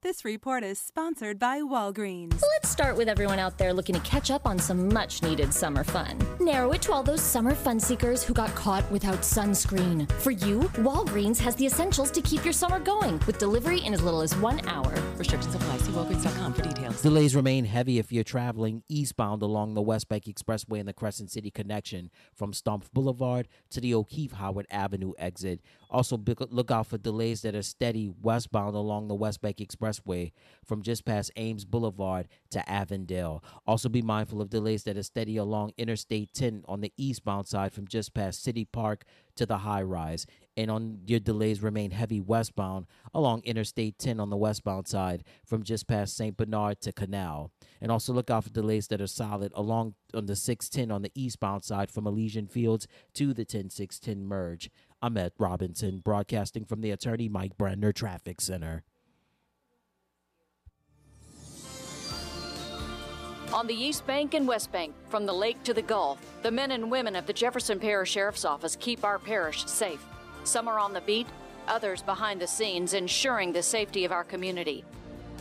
This 0.09 0.25
report 0.25 0.65
is 0.65 0.79
sponsored 0.79 1.39
by 1.39 1.61
Walgreens. 1.61 2.41
Let's 2.41 2.71
start 2.71 2.97
with 2.97 3.11
everyone 3.11 3.39
out 3.39 3.59
there 3.59 3.75
looking 3.75 3.95
to 3.95 4.01
catch 4.01 4.31
up 4.31 4.47
on 4.47 4.59
some 4.59 4.89
much 4.91 5.23
needed 5.23 5.53
summer 5.53 5.85
fun. 5.85 6.17
Narrow 6.41 6.73
it 6.73 6.81
to 6.83 6.95
all 6.95 7.03
those 7.03 7.21
summer 7.21 7.55
fun 7.55 7.79
seekers 7.79 8.23
who 8.23 8.33
got 8.33 8.49
caught 8.55 8.91
without 8.91 9.19
sunscreen. 9.19 10.11
For 10.13 10.31
you, 10.31 10.61
Walgreens 10.79 11.39
has 11.41 11.57
the 11.57 11.67
essentials 11.67 12.11
to 12.13 12.23
keep 12.23 12.43
your 12.43 12.55
summer 12.55 12.79
going 12.79 13.21
with 13.27 13.39
delivery 13.39 13.81
in 13.81 13.93
as 13.93 14.01
little 14.01 14.23
as 14.23 14.35
one 14.37 14.67
hour. 14.67 14.95
Restrictions 15.19 15.55
apply. 15.55 15.77
See 15.77 15.93
Walgreens.com 15.93 16.55
for 16.55 16.63
details. 16.63 16.88
Delays 17.01 17.37
remain 17.37 17.65
heavy 17.65 18.01
if 18.01 18.11
you're 18.11 18.25
traveling 18.25 18.83
eastbound 18.89 19.41
along 19.41 19.75
the 19.75 19.81
West 19.83 20.09
Bank 20.09 20.25
Expressway 20.25 20.81
and 20.81 20.89
the 20.89 20.93
Crescent 20.93 21.31
City 21.31 21.49
connection 21.49 22.11
from 22.35 22.53
Stumpf 22.53 22.91
Boulevard 22.93 23.47
to 23.71 23.81
the 23.81 23.95
O'Keefe 23.95 24.33
Howard 24.33 24.67
Avenue 24.69 25.13
exit. 25.17 25.61
Also, 25.91 26.21
look 26.51 26.73
out 26.73 26.89
for 26.89 26.99
delays 26.99 27.43
that 27.43 27.55
are 27.55 27.63
steady 27.63 28.13
westbound 28.21 28.75
along 28.75 29.07
the 29.07 29.15
West 29.15 29.41
Bank 29.41 29.59
Expressway 29.59 30.33
from 30.65 30.83
just 30.83 31.05
past 31.05 31.31
Ames 31.37 31.65
Boulevard 31.65 32.27
to 32.51 32.69
Avondale. 32.69 33.45
Also, 33.65 33.89
be 33.89 34.03
mindful 34.03 34.43
of 34.43 34.51
delays 34.51 34.83
that 34.83 34.99
are 34.99 35.03
steady 35.05 35.37
along 35.37 35.75
Interstate 35.79 36.35
10 36.35 36.65
on 36.67 36.81
the 36.81 36.93
eastbound 36.97 37.47
side 37.47 37.73
from 37.73 37.87
just 37.87 38.13
past 38.13 38.43
City 38.43 38.65
Park 38.65 39.05
to 39.37 39.47
the 39.47 39.59
high 39.59 39.83
rise. 39.83 40.27
And 40.59 40.73
on 40.73 40.99
your 41.07 41.21
delays 41.21 41.63
remain 41.63 41.93
heavy 41.93 42.21
westbound 42.21 42.87
along 43.15 43.43
Interstate 43.45 43.97
10 43.97 44.19
on 44.19 44.29
the 44.29 44.37
westbound 44.37 44.89
side 44.89 45.23
from 45.47 45.63
just 45.63 45.87
past 45.87 46.17
St. 46.17 46.37
Bernard 46.37 46.81
to 46.81 46.93
Canal. 46.93 47.53
And 47.81 47.93
also 47.93 48.13
look 48.13 48.29
out 48.29 48.43
for 48.43 48.51
delays 48.51 48.89
that 48.89 49.01
are 49.01 49.07
solid 49.07 49.53
along 49.55 49.95
on 50.13 50.27
the 50.27 50.35
610 50.35 50.93
on 50.93 51.03
the 51.03 51.13
eastbound 51.15 51.63
side 51.63 51.93
from 51.93 52.09
Elysian 52.09 52.49
Fields 52.49 52.89
to 53.15 53.33
the 53.33 53.45
10610 53.45 54.27
merge. 54.27 54.69
I'm 55.01 55.17
Ed 55.17 55.31
Robinson, 55.39 56.01
broadcasting 56.01 56.65
from 56.65 56.81
the 56.81 56.91
attorney 56.91 57.29
Mike 57.29 57.57
Brenner 57.57 57.93
Traffic 57.93 58.41
Center. 58.41 58.83
On 63.55 63.69
the 63.69 63.75
East 63.75 64.05
Bank 64.09 64.35
and 64.35 64.49
West 64.49 64.73
Bank, 64.73 64.93
from 65.09 65.25
the 65.25 65.33
lake 65.33 65.63
to 65.63 65.73
the 65.73 65.83
Gulf, 65.83 66.19
the 66.43 66.51
men 66.51 66.73
and 66.73 66.91
women 66.91 67.15
of 67.15 67.27
the 67.27 67.33
Jefferson 67.33 67.79
Parish 67.79 68.11
Sheriff's 68.11 68.45
Office 68.45 68.75
keep 68.75 69.05
our 69.05 69.21
parish 69.21 69.65
safe. 69.67 70.05
Some 70.49 70.67
are 70.67 70.79
on 70.79 70.95
the 70.95 71.03
beat, 71.03 71.27
others 71.67 72.01
behind 72.01 72.41
the 72.41 72.47
scenes, 72.47 72.95
ensuring 72.95 73.53
the 73.53 73.63
safety 73.63 74.07
of 74.07 74.13
our 74.13 74.25
community. 74.25 74.83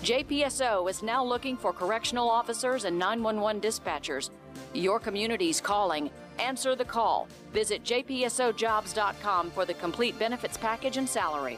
JPSO 0.02 0.90
is 0.90 1.02
now 1.02 1.24
looking 1.24 1.56
for 1.56 1.72
correctional 1.72 2.30
officers 2.30 2.84
and 2.84 3.00
911 3.00 3.62
dispatchers. 3.62 4.32
Your 4.74 5.00
community's 5.00 5.62
calling. 5.62 6.10
Answer 6.40 6.76
the 6.76 6.84
call. 6.84 7.30
Visit 7.54 7.86
jpsojobs.com 7.86 9.52
for 9.52 9.64
the 9.64 9.76
complete 9.76 10.20
benefits 10.20 10.58
package 10.58 10.98
and 10.98 11.08
salary. 11.08 11.58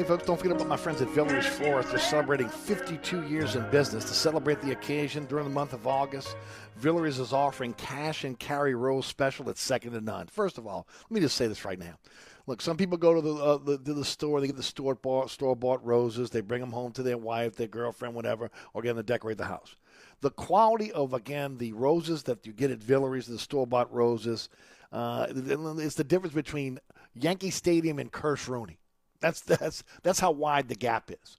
Hey 0.00 0.06
folks, 0.06 0.24
don't 0.24 0.38
forget 0.38 0.56
about 0.56 0.66
my 0.66 0.78
friends 0.78 1.02
at 1.02 1.10
Villere's 1.10 1.44
Florist. 1.44 1.90
They're 1.90 1.98
celebrating 1.98 2.48
52 2.48 3.28
years 3.28 3.54
in 3.54 3.68
business. 3.68 4.02
To 4.04 4.14
celebrate 4.14 4.58
the 4.62 4.70
occasion 4.70 5.26
during 5.26 5.44
the 5.44 5.52
month 5.52 5.74
of 5.74 5.86
August, 5.86 6.36
Village 6.78 7.18
is 7.18 7.34
offering 7.34 7.74
cash 7.74 8.24
and 8.24 8.38
carry 8.38 8.74
rose 8.74 9.04
special 9.04 9.44
that's 9.44 9.60
second 9.60 9.92
to 9.92 10.00
none. 10.00 10.26
First 10.28 10.56
of 10.56 10.66
all, 10.66 10.88
let 11.02 11.10
me 11.10 11.20
just 11.20 11.36
say 11.36 11.48
this 11.48 11.66
right 11.66 11.78
now. 11.78 11.98
Look, 12.46 12.62
some 12.62 12.78
people 12.78 12.96
go 12.96 13.12
to 13.12 13.20
the, 13.20 13.34
uh, 13.34 13.58
the 13.58 13.76
to 13.76 13.92
the 13.92 14.02
store, 14.06 14.40
they 14.40 14.46
get 14.46 14.56
the 14.56 14.62
store 14.62 14.94
bought 14.94 15.28
store 15.28 15.54
bought 15.54 15.84
roses, 15.84 16.30
they 16.30 16.40
bring 16.40 16.62
them 16.62 16.72
home 16.72 16.92
to 16.92 17.02
their 17.02 17.18
wife, 17.18 17.56
their 17.56 17.66
girlfriend, 17.66 18.14
whatever, 18.14 18.50
or 18.72 18.80
get 18.80 18.96
them 18.96 18.96
to 18.96 19.02
decorate 19.02 19.36
the 19.36 19.44
house. 19.44 19.76
The 20.22 20.30
quality 20.30 20.92
of 20.92 21.12
again 21.12 21.58
the 21.58 21.74
roses 21.74 22.22
that 22.22 22.46
you 22.46 22.54
get 22.54 22.70
at 22.70 22.78
Villere's, 22.78 23.26
the 23.26 23.38
store 23.38 23.66
bought 23.66 23.92
roses, 23.92 24.48
uh, 24.92 25.26
it's 25.28 25.96
the 25.96 26.04
difference 26.04 26.34
between 26.34 26.78
Yankee 27.14 27.50
Stadium 27.50 27.98
and 27.98 28.10
Kirsch 28.10 28.48
Rooney. 28.48 28.79
That's 29.20 29.40
that's 29.40 29.84
that's 30.02 30.20
how 30.20 30.30
wide 30.30 30.68
the 30.68 30.74
gap 30.74 31.10
is. 31.10 31.38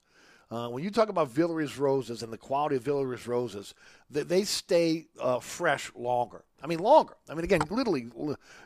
Uh, 0.52 0.68
when 0.68 0.84
you 0.84 0.92
talk 0.92 1.08
about 1.08 1.30
Villere's 1.30 1.78
roses 1.78 2.24
and 2.24 2.34
the 2.34 2.38
quality 2.38 2.76
of 2.76 2.84
Villere's 2.84 3.26
roses, 3.26 3.74
they, 4.10 4.24
they 4.24 4.44
stay 4.44 5.06
uh, 5.18 5.40
fresh 5.40 5.90
longer. 5.96 6.44
I 6.62 6.68
mean, 6.68 6.80
longer. 6.80 7.14
I 7.30 7.36
mean, 7.36 7.46
again, 7.46 7.62
literally 7.70 8.08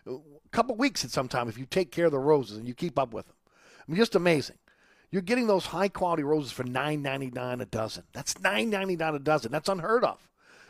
a 0.07 0.17
couple 0.51 0.75
weeks 0.75 1.05
at 1.05 1.11
some 1.11 1.27
time 1.27 1.47
if 1.47 1.59
you 1.59 1.67
take 1.67 1.91
care 1.91 2.07
of 2.07 2.11
the 2.11 2.17
roses 2.17 2.57
and 2.57 2.67
you 2.67 2.73
keep 2.73 2.97
up 2.97 3.13
with 3.13 3.27
them. 3.27 3.35
I 3.87 3.91
mean, 3.91 3.97
just 3.97 4.15
amazing. 4.15 4.57
You're 5.11 5.21
getting 5.21 5.45
those 5.45 5.67
high 5.67 5.87
quality 5.87 6.23
roses 6.23 6.51
for 6.51 6.63
nine 6.63 7.03
ninety 7.03 7.29
nine 7.29 7.61
a 7.61 7.65
dozen. 7.65 8.03
That's 8.13 8.39
nine 8.41 8.71
ninety 8.71 8.95
nine 8.95 9.13
a 9.13 9.19
dozen. 9.19 9.51
That's 9.51 9.69
unheard 9.69 10.03
of. 10.03 10.27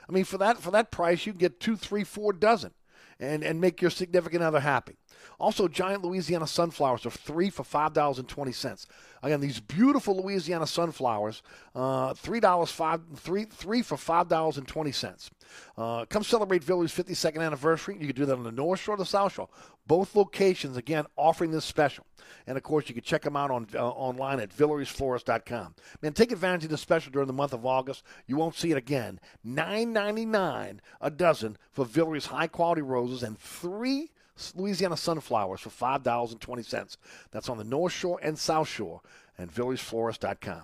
I 0.07 0.11
mean, 0.11 0.25
for 0.25 0.37
that 0.37 0.57
for 0.57 0.71
that 0.71 0.91
price, 0.91 1.25
you 1.25 1.31
can 1.31 1.39
get 1.39 1.61
two, 1.61 1.77
three, 1.77 2.03
four 2.03 2.33
dozen, 2.33 2.71
and 3.19 3.41
and 3.41 3.61
make 3.61 3.81
your 3.81 3.89
significant 3.89 4.43
other 4.43 4.59
happy. 4.59 4.97
Also, 5.39 5.67
giant 5.67 6.03
Louisiana 6.03 6.47
sunflowers 6.47 7.05
are 7.05 7.11
three 7.11 7.49
for 7.49 7.63
five 7.63 7.93
dollars 7.93 8.19
and 8.19 8.27
twenty 8.27 8.51
cents. 8.51 8.87
Again, 9.23 9.41
these 9.41 9.59
beautiful 9.59 10.21
Louisiana 10.21 10.67
sunflowers, 10.67 11.41
uh, 11.73 12.13
three 12.13 12.39
dollars 12.39 12.71
five 12.71 13.01
three 13.15 13.45
three 13.45 13.81
for 13.81 13.97
five 13.97 14.27
dollars 14.27 14.57
and 14.57 14.67
twenty 14.67 14.91
cents. 14.91 15.31
Uh, 15.77 16.05
come 16.05 16.23
celebrate 16.23 16.63
Villere's 16.63 16.93
52nd 16.93 17.41
anniversary. 17.41 17.97
You 17.99 18.07
can 18.07 18.15
do 18.15 18.25
that 18.25 18.37
on 18.37 18.43
the 18.43 18.51
North 18.51 18.79
Shore 18.79 18.95
or 18.95 18.97
the 18.97 19.05
South 19.05 19.33
Shore. 19.33 19.49
Both 19.87 20.15
locations, 20.15 20.77
again, 20.77 21.05
offering 21.15 21.51
this 21.51 21.65
special. 21.65 22.05
And 22.47 22.57
of 22.57 22.63
course, 22.63 22.87
you 22.89 22.95
can 22.95 23.03
check 23.03 23.21
them 23.21 23.35
out 23.35 23.51
on 23.51 23.67
uh, 23.75 23.87
online 23.87 24.39
at 24.39 24.55
Villere'sFlorist.com. 24.55 25.75
Man, 26.01 26.13
take 26.13 26.31
advantage 26.31 26.65
of 26.65 26.71
this 26.71 26.81
special 26.81 27.11
during 27.11 27.27
the 27.27 27.33
month 27.33 27.53
of 27.53 27.65
August. 27.65 28.03
You 28.25 28.37
won't 28.37 28.55
see 28.55 28.71
it 28.71 28.77
again. 28.77 29.19
Nine 29.43 29.93
ninety 29.93 30.25
nine 30.25 30.81
a 31.01 31.11
dozen 31.11 31.57
for 31.71 31.85
Villere's 31.85 32.27
high 32.27 32.47
quality 32.47 32.81
roses 32.81 33.21
and 33.21 33.37
three 33.37 34.11
Louisiana 34.55 34.97
sunflowers 34.97 35.61
for 35.61 35.69
$5.20. 35.69 36.97
That's 37.31 37.49
on 37.49 37.57
the 37.57 37.63
North 37.63 37.93
Shore 37.93 38.19
and 38.21 38.37
South 38.37 38.67
Shore 38.67 39.01
and 39.37 39.53
Villere'sFlorist.com. 39.53 40.63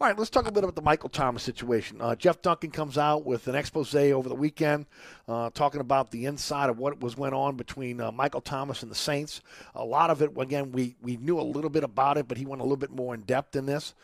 All 0.00 0.08
right, 0.08 0.18
let's 0.18 0.30
talk 0.30 0.42
a 0.42 0.48
little 0.48 0.54
bit 0.54 0.64
about 0.64 0.74
the 0.74 0.82
Michael 0.82 1.08
Thomas 1.08 1.42
situation. 1.42 2.00
Uh, 2.00 2.14
Jeff 2.14 2.42
Duncan 2.42 2.70
comes 2.70 2.98
out 2.98 3.24
with 3.24 3.48
an 3.48 3.54
expose 3.54 3.94
over 3.94 4.28
the 4.28 4.34
weekend 4.34 4.86
uh, 5.28 5.50
talking 5.50 5.80
about 5.80 6.10
the 6.10 6.26
inside 6.26 6.70
of 6.70 6.78
what 6.78 7.00
was 7.00 7.16
went 7.16 7.34
on 7.34 7.56
between 7.56 8.00
uh, 8.00 8.12
Michael 8.12 8.40
Thomas 8.40 8.82
and 8.82 8.90
the 8.90 8.96
Saints. 8.96 9.40
A 9.74 9.84
lot 9.84 10.10
of 10.10 10.22
it, 10.22 10.32
again, 10.38 10.72
we, 10.72 10.96
we 11.02 11.16
knew 11.16 11.38
a 11.38 11.42
little 11.42 11.70
bit 11.70 11.84
about 11.84 12.18
it, 12.18 12.28
but 12.28 12.38
he 12.38 12.46
went 12.46 12.60
a 12.60 12.64
little 12.64 12.76
bit 12.76 12.90
more 12.90 13.14
in 13.14 13.22
depth 13.22 13.56
in 13.56 13.66
this. 13.66 13.94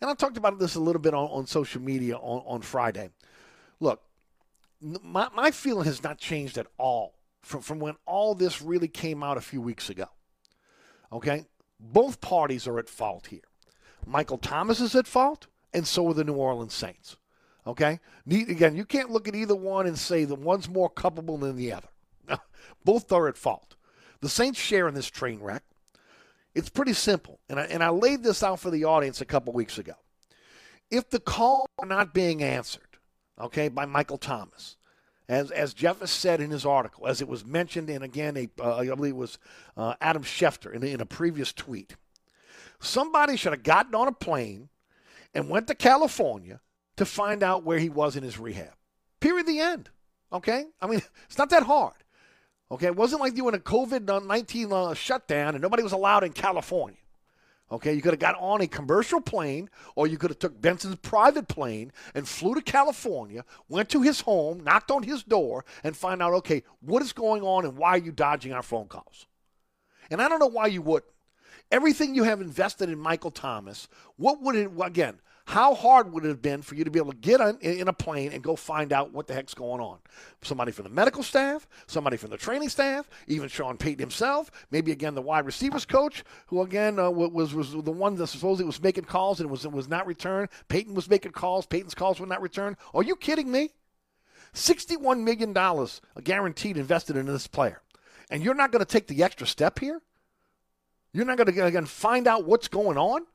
And 0.00 0.10
I 0.10 0.14
talked 0.14 0.36
about 0.36 0.58
this 0.58 0.74
a 0.74 0.80
little 0.80 1.00
bit 1.00 1.14
on, 1.14 1.28
on 1.28 1.46
social 1.46 1.80
media 1.80 2.16
on, 2.16 2.42
on 2.46 2.62
Friday. 2.62 3.10
Look, 3.80 4.02
my, 4.80 5.28
my 5.34 5.50
feeling 5.50 5.86
has 5.86 6.02
not 6.02 6.18
changed 6.18 6.58
at 6.58 6.66
all 6.78 7.15
from, 7.46 7.60
from 7.60 7.78
when 7.78 7.94
all 8.06 8.34
this 8.34 8.60
really 8.60 8.88
came 8.88 9.22
out 9.22 9.36
a 9.36 9.42
few 9.42 9.60
weeks 9.60 9.88
ago. 9.88 10.06
Okay? 11.12 11.46
Both 11.78 12.20
parties 12.20 12.66
are 12.66 12.78
at 12.78 12.88
fault 12.88 13.28
here. 13.28 13.48
Michael 14.04 14.38
Thomas 14.38 14.80
is 14.80 14.96
at 14.96 15.06
fault, 15.06 15.46
and 15.72 15.86
so 15.86 16.08
are 16.08 16.14
the 16.14 16.24
New 16.24 16.34
Orleans 16.34 16.74
Saints. 16.74 17.16
Okay? 17.64 18.00
Again, 18.28 18.74
you 18.74 18.84
can't 18.84 19.10
look 19.10 19.28
at 19.28 19.36
either 19.36 19.54
one 19.54 19.86
and 19.86 19.96
say 19.96 20.24
the 20.24 20.34
one's 20.34 20.68
more 20.68 20.90
culpable 20.90 21.38
than 21.38 21.56
the 21.56 21.72
other. 21.72 21.88
Both 22.84 23.12
are 23.12 23.28
at 23.28 23.38
fault. 23.38 23.76
The 24.20 24.28
Saints 24.28 24.58
share 24.58 24.88
in 24.88 24.94
this 24.94 25.08
train 25.08 25.38
wreck. 25.40 25.62
It's 26.52 26.68
pretty 26.68 26.94
simple. 26.94 27.38
And 27.48 27.60
I, 27.60 27.64
and 27.64 27.82
I 27.82 27.90
laid 27.90 28.24
this 28.24 28.42
out 28.42 28.58
for 28.58 28.70
the 28.70 28.84
audience 28.84 29.20
a 29.20 29.26
couple 29.26 29.52
weeks 29.52 29.78
ago. 29.78 29.94
If 30.90 31.10
the 31.10 31.20
call 31.20 31.68
not 31.84 32.12
being 32.12 32.42
answered, 32.42 32.98
okay, 33.38 33.68
by 33.68 33.84
Michael 33.84 34.18
Thomas, 34.18 34.76
as, 35.28 35.50
as 35.50 35.74
Jeff 35.74 36.00
has 36.00 36.10
said 36.10 36.40
in 36.40 36.50
his 36.50 36.64
article, 36.64 37.06
as 37.06 37.20
it 37.20 37.28
was 37.28 37.44
mentioned 37.44 37.90
in, 37.90 38.02
again, 38.02 38.36
a, 38.36 38.48
uh, 38.62 38.76
I 38.76 38.86
believe 38.86 39.14
it 39.14 39.16
was 39.16 39.38
uh, 39.76 39.94
Adam 40.00 40.22
Schefter 40.22 40.72
in, 40.72 40.82
in 40.84 41.00
a 41.00 41.06
previous 41.06 41.52
tweet, 41.52 41.96
somebody 42.80 43.36
should 43.36 43.52
have 43.52 43.62
gotten 43.62 43.94
on 43.94 44.08
a 44.08 44.12
plane 44.12 44.68
and 45.34 45.50
went 45.50 45.66
to 45.66 45.74
California 45.74 46.60
to 46.96 47.04
find 47.04 47.42
out 47.42 47.64
where 47.64 47.78
he 47.78 47.88
was 47.88 48.16
in 48.16 48.22
his 48.22 48.38
rehab. 48.38 48.74
Period. 49.20 49.46
The 49.46 49.60
end. 49.60 49.90
Okay? 50.32 50.64
I 50.80 50.86
mean, 50.86 51.02
it's 51.26 51.38
not 51.38 51.50
that 51.50 51.64
hard. 51.64 51.94
Okay? 52.70 52.86
It 52.86 52.96
wasn't 52.96 53.20
like 53.20 53.36
you 53.36 53.44
were 53.44 53.52
in 53.52 53.56
a 53.56 53.62
COVID 53.62 54.26
19 54.26 54.72
uh, 54.72 54.94
shutdown 54.94 55.54
and 55.54 55.62
nobody 55.62 55.82
was 55.82 55.92
allowed 55.92 56.24
in 56.24 56.32
California. 56.32 56.98
Okay, 57.70 57.92
you 57.92 58.00
could 58.00 58.12
have 58.12 58.20
got 58.20 58.36
on 58.38 58.60
a 58.60 58.68
commercial 58.68 59.20
plane, 59.20 59.68
or 59.96 60.06
you 60.06 60.18
could 60.18 60.30
have 60.30 60.38
took 60.38 60.60
Benson's 60.60 60.96
private 60.96 61.48
plane 61.48 61.90
and 62.14 62.28
flew 62.28 62.54
to 62.54 62.60
California, 62.60 63.44
went 63.68 63.88
to 63.88 64.02
his 64.02 64.20
home, 64.20 64.62
knocked 64.62 64.92
on 64.92 65.02
his 65.02 65.24
door, 65.24 65.64
and 65.82 65.96
find 65.96 66.22
out, 66.22 66.32
okay, 66.32 66.62
what 66.80 67.02
is 67.02 67.12
going 67.12 67.42
on 67.42 67.64
and 67.64 67.76
why 67.76 67.90
are 67.90 67.98
you 67.98 68.12
dodging 68.12 68.52
our 68.52 68.62
phone 68.62 68.86
calls? 68.86 69.26
And 70.10 70.22
I 70.22 70.28
don't 70.28 70.38
know 70.38 70.46
why 70.46 70.68
you 70.68 70.80
wouldn't. 70.80 71.10
Everything 71.72 72.14
you 72.14 72.22
have 72.22 72.40
invested 72.40 72.88
in 72.88 73.00
Michael 73.00 73.32
Thomas, 73.32 73.88
what 74.16 74.40
would 74.42 74.54
it 74.54 74.70
again? 74.80 75.20
How 75.46 75.76
hard 75.76 76.12
would 76.12 76.24
it 76.24 76.28
have 76.28 76.42
been 76.42 76.60
for 76.60 76.74
you 76.74 76.82
to 76.82 76.90
be 76.90 76.98
able 76.98 77.12
to 77.12 77.18
get 77.18 77.40
on, 77.40 77.56
in 77.58 77.86
a 77.86 77.92
plane 77.92 78.32
and 78.32 78.42
go 78.42 78.56
find 78.56 78.92
out 78.92 79.12
what 79.12 79.28
the 79.28 79.34
heck's 79.34 79.54
going 79.54 79.80
on? 79.80 79.98
Somebody 80.42 80.72
from 80.72 80.82
the 80.82 80.90
medical 80.90 81.22
staff, 81.22 81.68
somebody 81.86 82.16
from 82.16 82.30
the 82.30 82.36
training 82.36 82.68
staff, 82.68 83.08
even 83.28 83.48
Sean 83.48 83.76
Payton 83.76 84.00
himself, 84.00 84.50
maybe 84.72 84.90
again 84.90 85.14
the 85.14 85.22
wide 85.22 85.46
receivers 85.46 85.86
coach, 85.86 86.24
who 86.48 86.62
again 86.62 86.98
uh, 86.98 87.10
was 87.10 87.54
was 87.54 87.70
the 87.70 87.92
one 87.92 88.16
that 88.16 88.26
supposedly 88.26 88.66
was 88.66 88.82
making 88.82 89.04
calls 89.04 89.38
and 89.38 89.48
was 89.48 89.64
was 89.68 89.88
not 89.88 90.04
returned. 90.08 90.48
Payton 90.66 90.94
was 90.94 91.08
making 91.08 91.30
calls. 91.30 91.64
Payton's 91.64 91.94
calls 91.94 92.18
were 92.18 92.26
not 92.26 92.42
returned. 92.42 92.76
Are 92.92 93.04
you 93.04 93.14
kidding 93.14 93.50
me? 93.50 93.70
$61 94.52 95.22
million 95.22 95.52
guaranteed 96.24 96.76
invested 96.76 97.16
in 97.16 97.26
this 97.26 97.46
player. 97.46 97.82
And 98.30 98.42
you're 98.42 98.54
not 98.54 98.72
going 98.72 98.84
to 98.84 98.90
take 98.90 99.06
the 99.06 99.22
extra 99.22 99.46
step 99.46 99.78
here? 99.78 100.00
You're 101.12 101.24
not 101.24 101.36
going 101.36 101.52
to, 101.52 101.64
again, 101.64 101.86
find 101.86 102.26
out 102.26 102.46
what's 102.46 102.66
going 102.66 102.98
on? 102.98 103.26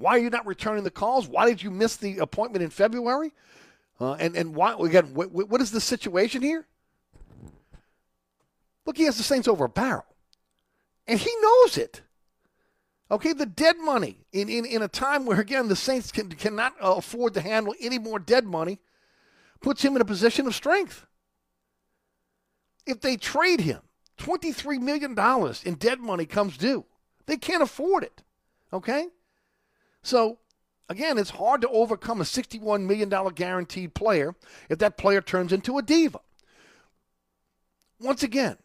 Why 0.00 0.12
are 0.12 0.18
you 0.18 0.30
not 0.30 0.46
returning 0.46 0.82
the 0.82 0.90
calls? 0.90 1.28
Why 1.28 1.46
did 1.46 1.62
you 1.62 1.70
miss 1.70 1.96
the 1.96 2.18
appointment 2.18 2.64
in 2.64 2.70
February? 2.70 3.32
Uh, 4.00 4.14
and 4.14 4.34
and 4.34 4.54
why 4.54 4.74
again? 4.80 5.12
What, 5.12 5.30
what 5.30 5.60
is 5.60 5.70
the 5.70 5.80
situation 5.80 6.40
here? 6.40 6.66
Look, 8.86 8.96
he 8.96 9.04
has 9.04 9.18
the 9.18 9.22
Saints 9.22 9.46
over 9.46 9.66
a 9.66 9.68
barrel, 9.68 10.06
and 11.06 11.20
he 11.20 11.30
knows 11.42 11.76
it. 11.76 12.00
Okay, 13.10 13.34
the 13.34 13.44
dead 13.44 13.76
money 13.78 14.24
in, 14.32 14.48
in, 14.48 14.64
in 14.64 14.82
a 14.82 14.88
time 14.88 15.26
where 15.26 15.40
again 15.40 15.68
the 15.68 15.76
Saints 15.76 16.10
can, 16.10 16.30
cannot 16.30 16.74
afford 16.80 17.34
to 17.34 17.40
handle 17.40 17.74
any 17.80 17.98
more 17.98 18.18
dead 18.18 18.46
money 18.46 18.78
puts 19.60 19.84
him 19.84 19.96
in 19.96 20.02
a 20.02 20.06
position 20.06 20.46
of 20.46 20.54
strength. 20.54 21.06
If 22.86 23.00
they 23.00 23.16
trade 23.16 23.60
him, 23.60 23.80
$23 24.18 24.80
million 24.80 25.16
in 25.64 25.74
dead 25.74 26.00
money 26.00 26.24
comes 26.24 26.56
due. 26.56 26.86
They 27.26 27.36
can't 27.36 27.62
afford 27.62 28.04
it. 28.04 28.22
Okay? 28.72 29.08
So, 30.02 30.38
again, 30.88 31.18
it's 31.18 31.30
hard 31.30 31.60
to 31.62 31.68
overcome 31.68 32.20
a 32.20 32.24
$61 32.24 32.86
million 32.86 33.08
guaranteed 33.34 33.94
player 33.94 34.34
if 34.68 34.78
that 34.78 34.96
player 34.96 35.20
turns 35.20 35.52
into 35.52 35.78
a 35.78 35.82
diva. 35.82 36.20
Once 38.00 38.22
again, 38.22 38.56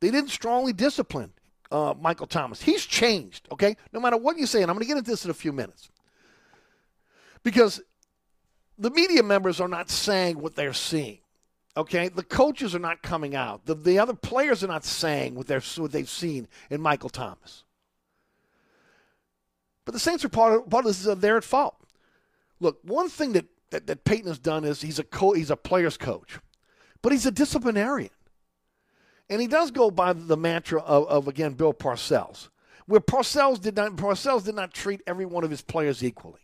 they 0.00 0.10
didn't 0.10 0.30
strongly 0.30 0.72
discipline 0.72 1.32
uh, 1.70 1.94
Michael 2.00 2.26
Thomas. 2.26 2.62
He's 2.62 2.86
changed, 2.86 3.48
okay? 3.50 3.76
No 3.92 4.00
matter 4.00 4.16
what 4.16 4.38
you 4.38 4.46
say, 4.46 4.62
and 4.62 4.70
I'm 4.70 4.76
going 4.76 4.84
to 4.84 4.88
get 4.88 4.98
into 4.98 5.10
this 5.10 5.24
in 5.24 5.30
a 5.30 5.34
few 5.34 5.52
minutes. 5.52 5.90
Because 7.42 7.80
the 8.78 8.90
media 8.90 9.22
members 9.22 9.60
are 9.60 9.68
not 9.68 9.90
saying 9.90 10.40
what 10.40 10.54
they're 10.54 10.72
seeing. 10.72 11.18
Okay, 11.76 12.08
the 12.08 12.24
coaches 12.24 12.74
are 12.74 12.80
not 12.80 13.02
coming 13.02 13.36
out. 13.36 13.66
The, 13.66 13.74
the 13.74 13.98
other 13.98 14.14
players 14.14 14.64
are 14.64 14.68
not 14.68 14.84
saying 14.84 15.34
what, 15.34 15.46
they're, 15.46 15.62
what 15.76 15.92
they've 15.92 16.08
seen 16.08 16.48
in 16.70 16.80
Michael 16.80 17.10
Thomas. 17.10 17.64
But 19.88 19.94
the 19.94 20.00
Saints 20.00 20.22
are 20.22 20.28
part 20.28 20.52
of, 20.52 20.68
part 20.68 20.84
of 20.84 21.02
this. 21.02 21.14
They're 21.18 21.38
at 21.38 21.44
fault. 21.44 21.74
Look, 22.60 22.78
one 22.82 23.08
thing 23.08 23.32
that, 23.32 23.46
that, 23.70 23.86
that 23.86 24.04
Payton 24.04 24.26
has 24.26 24.38
done 24.38 24.66
is 24.66 24.82
he's 24.82 24.98
a 24.98 25.02
co- 25.02 25.32
he's 25.32 25.50
a 25.50 25.56
player's 25.56 25.96
coach, 25.96 26.38
but 27.00 27.10
he's 27.10 27.24
a 27.24 27.30
disciplinarian, 27.30 28.10
and 29.30 29.40
he 29.40 29.46
does 29.46 29.70
go 29.70 29.90
by 29.90 30.12
the 30.12 30.36
mantra 30.36 30.82
of, 30.82 31.08
of 31.08 31.26
again 31.26 31.54
Bill 31.54 31.72
Parcells, 31.72 32.50
where 32.84 33.00
Parcells 33.00 33.62
did 33.62 33.76
not 33.76 33.96
Parcells 33.96 34.44
did 34.44 34.54
not 34.54 34.74
treat 34.74 35.00
every 35.06 35.24
one 35.24 35.42
of 35.42 35.50
his 35.50 35.62
players 35.62 36.04
equally. 36.04 36.42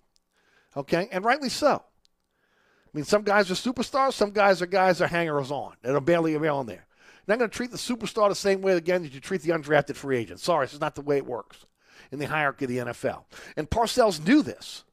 Okay, 0.75 1.11
and 1.13 1.23
rightly 1.23 1.51
so. 1.51 1.83
I 1.85 2.91
mean, 2.95 3.05
some 3.05 3.25
guys 3.25 3.51
are 3.51 3.55
superstars, 3.55 4.15
some 4.15 4.31
guys 4.31 4.63
are 4.63 4.67
guys 4.67 5.03
are 5.03 5.07
hangers 5.07 5.51
on 5.51 5.75
that 5.83 5.95
are 5.95 6.01
barely 6.01 6.35
around 6.35 6.65
there. 6.65 6.87
You're 7.27 7.37
not 7.37 7.41
going 7.41 7.51
to 7.51 7.57
treat 7.59 7.73
the 7.73 7.77
superstar 7.77 8.31
the 8.31 8.35
same 8.35 8.63
way 8.63 8.73
again 8.73 9.03
that 9.03 9.13
you 9.13 9.21
treat 9.21 9.43
the 9.43 9.51
undrafted 9.51 9.97
free 9.97 10.17
agent. 10.17 10.41
Sorry, 10.41 10.65
this 10.65 10.73
is 10.73 10.81
not 10.81 10.95
the 10.95 11.03
way 11.03 11.19
it 11.19 11.27
works 11.27 11.67
in 12.11 12.19
the 12.19 12.27
hierarchy 12.27 12.64
of 12.64 12.71
the 12.71 12.79
NFL. 12.79 13.25
And 13.57 13.69
Parcells 13.69 14.25
knew 14.27 14.43
this. 14.43 14.85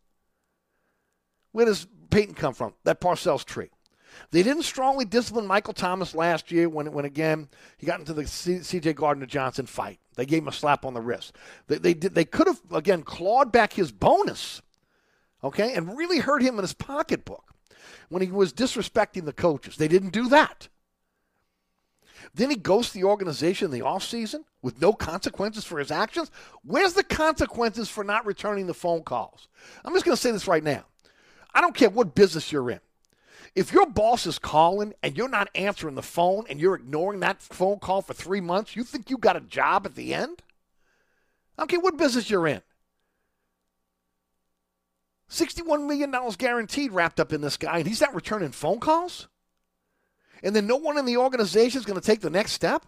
Where 1.52 1.66
does 1.66 1.88
Payton 2.10 2.36
come 2.36 2.54
from? 2.54 2.74
That 2.84 3.02
Parcells 3.02 3.46
tree. 3.46 3.70
They 4.32 4.44
didn't 4.44 4.64
strongly 4.64 5.06
discipline 5.06 5.48
Michael 5.48 5.74
Thomas 5.74 6.14
last 6.14 6.52
year 6.52 6.70
when, 6.70 6.92
when 6.92 7.06
again, 7.06 7.50
he 7.78 7.86
got 7.86 8.00
into 8.00 8.14
the 8.14 8.28
C.J. 8.28 8.94
Gardner 8.94 9.26
Johnson 9.26 9.66
fight. 9.66 10.00
They 10.16 10.26
gave 10.26 10.44
him 10.44 10.50
a 10.50 10.54
slap 10.54 10.86
on 10.86 10.94
the 10.94 11.02
wrist. 11.02 11.36
They, 11.68 11.78
they, 11.78 11.94
did, 11.94 12.14
they 12.14 12.26
could 12.26 12.48
have, 12.48 12.62
again, 12.74 13.04
clawed 13.04 13.52
back 13.52 13.74
his 13.74 13.92
bonus, 13.92 14.62
okay, 15.44 15.74
and 15.74 15.98
really 15.98 16.20
hurt 16.20 16.42
him 16.42 16.56
in 16.56 16.62
his 16.62 16.74
pocketbook 16.74 17.54
when 18.10 18.22
he 18.22 18.30
was 18.32 18.54
disrespecting 18.54 19.26
the 19.26 19.34
coaches. 19.34 19.78
They 19.78 19.88
didn't 19.88 20.10
do 20.10 20.28
that. 20.30 20.68
Then 22.34 22.50
he 22.50 22.56
ghosts 22.56 22.94
the 22.94 23.04
organization 23.04 23.66
in 23.66 23.72
the 23.72 23.86
offseason 23.86 24.46
with 24.62 24.82
no 24.82 24.94
consequences 24.94 25.66
for 25.66 25.80
his 25.80 25.92
actions. 25.92 26.32
Where's 26.64 26.94
the 26.94 27.04
consequences 27.04 27.90
for 27.90 28.04
not 28.04 28.26
returning 28.26 28.68
the 28.68 28.74
phone 28.74 29.04
calls? 29.04 29.48
I'm 29.84 29.94
just 29.94 30.06
going 30.06 30.16
to 30.16 30.22
say 30.22 30.32
this 30.32 30.48
right 30.48 30.64
now. 30.64 30.86
I 31.54 31.62
don't 31.62 31.76
care 31.76 31.90
what 31.90 32.16
business 32.16 32.52
you're 32.52 32.72
in. 32.72 32.80
If 33.54 33.74
your 33.74 33.86
boss 33.86 34.26
is 34.26 34.40
calling 34.40 34.94
and 35.04 35.18
you're 35.18 35.28
not 35.28 35.50
answering 35.56 35.96
the 35.96 36.02
phone 36.02 36.46
and 36.50 36.60
you're 36.60 36.76
ignoring 36.76 37.20
that 37.20 37.42
phone 37.42 37.80
call 37.80 38.02
for 38.02 38.14
three 38.14 38.40
months, 38.40 38.78
you 38.78 38.86
think 38.86 39.10
you 39.10 39.18
got 39.18 39.36
a 39.36 39.42
job 39.42 39.86
at 39.86 39.96
the 39.96 40.14
end? 40.14 40.42
I 41.58 41.64
don't 41.64 41.68
care 41.68 41.82
what 41.82 41.98
business 41.98 42.30
you're 42.30 42.48
in. 42.48 42.62
$61 45.30 45.88
million 45.88 46.14
guaranteed 46.38 46.92
wrapped 46.92 47.20
up 47.20 47.34
in 47.34 47.42
this 47.42 47.58
guy, 47.58 47.80
and 47.80 47.88
he's 47.88 48.02
not 48.02 48.16
returning 48.16 48.52
phone 48.52 48.80
calls? 48.80 49.28
And 50.44 50.56
then 50.56 50.68
no 50.68 50.78
one 50.78 50.98
in 50.98 51.06
the 51.06 51.18
organization 51.18 51.80
is 51.80 51.86
going 51.86 52.00
to 52.00 52.06
take 52.06 52.22
the 52.22 52.30
next 52.30 52.54
step? 52.54 52.86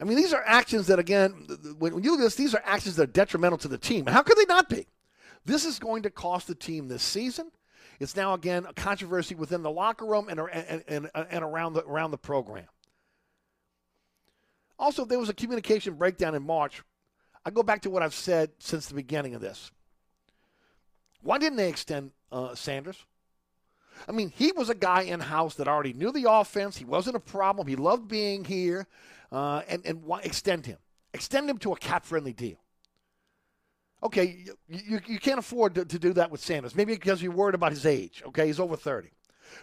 I 0.00 0.04
mean, 0.04 0.16
these 0.16 0.32
are 0.32 0.42
actions 0.44 0.88
that, 0.88 0.98
again, 0.98 1.46
when 1.78 2.02
you 2.02 2.10
look 2.10 2.20
at 2.20 2.24
this, 2.24 2.34
these 2.34 2.54
are 2.54 2.62
actions 2.64 2.96
that 2.96 3.02
are 3.04 3.12
detrimental 3.12 3.58
to 3.58 3.68
the 3.68 3.78
team. 3.78 4.06
How 4.06 4.22
could 4.22 4.36
they 4.36 4.44
not 4.44 4.68
be? 4.68 4.86
This 5.44 5.64
is 5.64 5.78
going 5.78 6.02
to 6.02 6.10
cost 6.10 6.46
the 6.48 6.54
team 6.54 6.88
this 6.88 7.02
season. 7.02 7.50
It's 8.00 8.16
now, 8.16 8.34
again, 8.34 8.66
a 8.66 8.72
controversy 8.72 9.34
within 9.34 9.62
the 9.62 9.70
locker 9.70 10.04
room 10.04 10.28
and, 10.28 10.40
and, 10.40 10.82
and, 10.88 11.10
and 11.14 11.44
around, 11.44 11.74
the, 11.74 11.84
around 11.84 12.10
the 12.10 12.18
program. 12.18 12.66
Also, 14.78 15.02
if 15.02 15.08
there 15.08 15.18
was 15.18 15.28
a 15.28 15.34
communication 15.34 15.94
breakdown 15.94 16.34
in 16.34 16.42
March. 16.42 16.82
I 17.46 17.50
go 17.50 17.62
back 17.62 17.82
to 17.82 17.90
what 17.90 18.02
I've 18.02 18.14
said 18.14 18.50
since 18.58 18.86
the 18.86 18.94
beginning 18.94 19.34
of 19.34 19.40
this. 19.40 19.70
Why 21.22 21.38
didn't 21.38 21.56
they 21.56 21.68
extend 21.68 22.10
uh, 22.32 22.54
Sanders? 22.54 23.04
I 24.08 24.12
mean, 24.12 24.32
he 24.34 24.52
was 24.52 24.68
a 24.70 24.74
guy 24.74 25.02
in 25.02 25.20
house 25.20 25.54
that 25.56 25.68
already 25.68 25.92
knew 25.92 26.12
the 26.12 26.30
offense. 26.30 26.76
He 26.76 26.84
wasn't 26.84 27.16
a 27.16 27.20
problem. 27.20 27.66
He 27.66 27.76
loved 27.76 28.08
being 28.08 28.44
here. 28.44 28.86
Uh, 29.32 29.62
and 29.68 29.84
and 29.84 30.04
why 30.04 30.20
extend 30.20 30.66
him? 30.66 30.78
Extend 31.12 31.48
him 31.48 31.58
to 31.58 31.72
a 31.72 31.76
cap 31.76 32.04
friendly 32.04 32.32
deal. 32.32 32.58
Okay, 34.02 34.44
you, 34.68 34.78
you, 34.86 35.00
you 35.06 35.18
can't 35.18 35.38
afford 35.38 35.74
to, 35.76 35.84
to 35.84 35.98
do 35.98 36.12
that 36.12 36.30
with 36.30 36.40
Sanders. 36.40 36.76
Maybe 36.76 36.92
because 36.92 37.22
you're 37.22 37.32
worried 37.32 37.54
about 37.54 37.72
his 37.72 37.86
age. 37.86 38.22
Okay, 38.26 38.46
he's 38.46 38.60
over 38.60 38.76
30. 38.76 39.08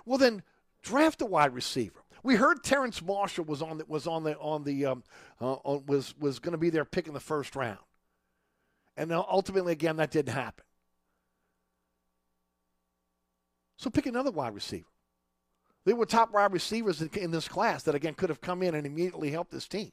Well, 0.06 0.17
then 0.17 0.41
draft 0.82 1.22
a 1.22 1.26
wide 1.26 1.54
receiver. 1.54 2.04
We 2.24 2.36
heard 2.36 2.63
Terrace 2.63 3.02
Marshall 3.02 3.46
was 3.46 3.62
on 3.62 3.78
the, 3.78 3.86
was 3.88 4.08
on 4.08 4.24
the 4.24 4.38
on 4.38 4.63
the 4.63 4.86
um, 4.88 5.04
uh, 5.39 5.54
on, 5.54 5.86
was 5.86 6.15
was 6.20 6.39
going 6.39 6.54
to 6.54 6.58
be 6.58 6.70
there 6.70 6.86
picking 6.86 7.13
the 7.13 7.20
first 7.20 7.56
round, 7.56 7.80
and 8.96 9.12
ultimately 9.12 9.74
again 9.74 9.98
that 9.98 10.12
didn't 10.12 10.34
happen. 10.34 10.65
So 13.82 13.89
pick 13.89 14.06
another 14.06 14.30
wide 14.30 14.54
receiver. 14.54 14.86
There 15.86 15.96
were 15.96 16.06
top 16.06 16.32
wide 16.32 16.54
receivers 16.54 17.02
in, 17.02 17.32
this 17.32 17.48
class 17.48 17.82
that 17.84 17.96
again 17.96 18.13
could 18.13 18.30
have 18.30 18.39
come 18.39 18.62
in 18.62 18.76
and 18.76 18.86
immediately 18.86 19.32
helped 19.32 19.50
this 19.50 19.67
team. 19.67 19.91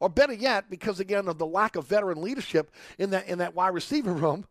Or 0.00 0.08
better 0.08 0.32
yet, 0.32 0.68
because 0.68 0.98
again 0.98 1.28
of 1.28 1.38
the 1.38 1.46
lack 1.46 1.76
of 1.76 1.86
veteran 1.86 2.20
leadership 2.20 2.72
in 2.98 3.10
that 3.10 3.28
in 3.28 3.38
that 3.38 3.54
wide 3.54 3.72
receiver 3.72 4.12
room, 4.14 4.46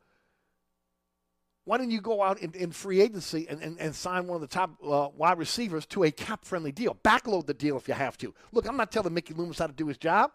why 1.66 1.78
didn't 1.78 1.92
you 1.92 2.00
go 2.00 2.24
out 2.24 2.40
in, 2.40 2.54
in 2.54 2.72
free 2.72 3.02
agency 3.02 3.48
and, 3.50 3.62
and, 3.62 3.78
and, 3.82 3.94
sign 3.94 4.28
one 4.28 4.36
of 4.36 4.42
the 4.42 4.48
top 4.48 4.78
uh, 4.82 5.10
wide 5.14 5.38
receivers 5.38 5.86
to 5.88 6.06
a 6.06 6.12
cap 6.12 6.46
friendly 6.46 6.72
deal? 6.72 6.98
Backload 7.04 7.48
the 7.48 7.54
deal 7.54 7.76
if 7.76 7.90
you 7.90 7.96
have 7.96 8.18
to. 8.20 8.34
Look, 8.54 8.66
I'm 8.66 8.78
not 8.78 8.94
telling 8.94 9.14
Mickey 9.14 9.34
Loomis 9.34 9.60
how 9.60 9.68
to 9.68 9.74
do 9.74 9.88
his 9.88 9.98
job, 9.98 10.32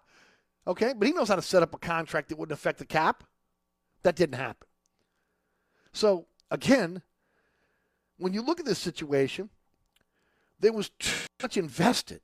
okay? 0.67 0.93
But 0.95 1.09
he 1.09 1.15
knows 1.15 1.29
how 1.29 1.37
to 1.37 1.43
set 1.43 1.63
up 1.63 1.75
a 1.75 1.79
contract 1.79 2.29
that 2.29 2.37
wouldn't 2.37 2.59
affect 2.59 2.79
the 2.79 2.85
cap. 2.85 3.25
That 4.03 4.17
didn't 4.17 4.37
happen. 4.37 4.69
So, 5.93 6.27
again, 6.51 7.03
when 8.21 8.33
you 8.35 8.43
look 8.43 8.61
at 8.61 8.67
this 8.67 8.79
situation, 8.79 9.49
there 10.61 10.73
was 10.73 10.91
too 10.99 11.27
much 11.43 11.57
invested 11.57 12.21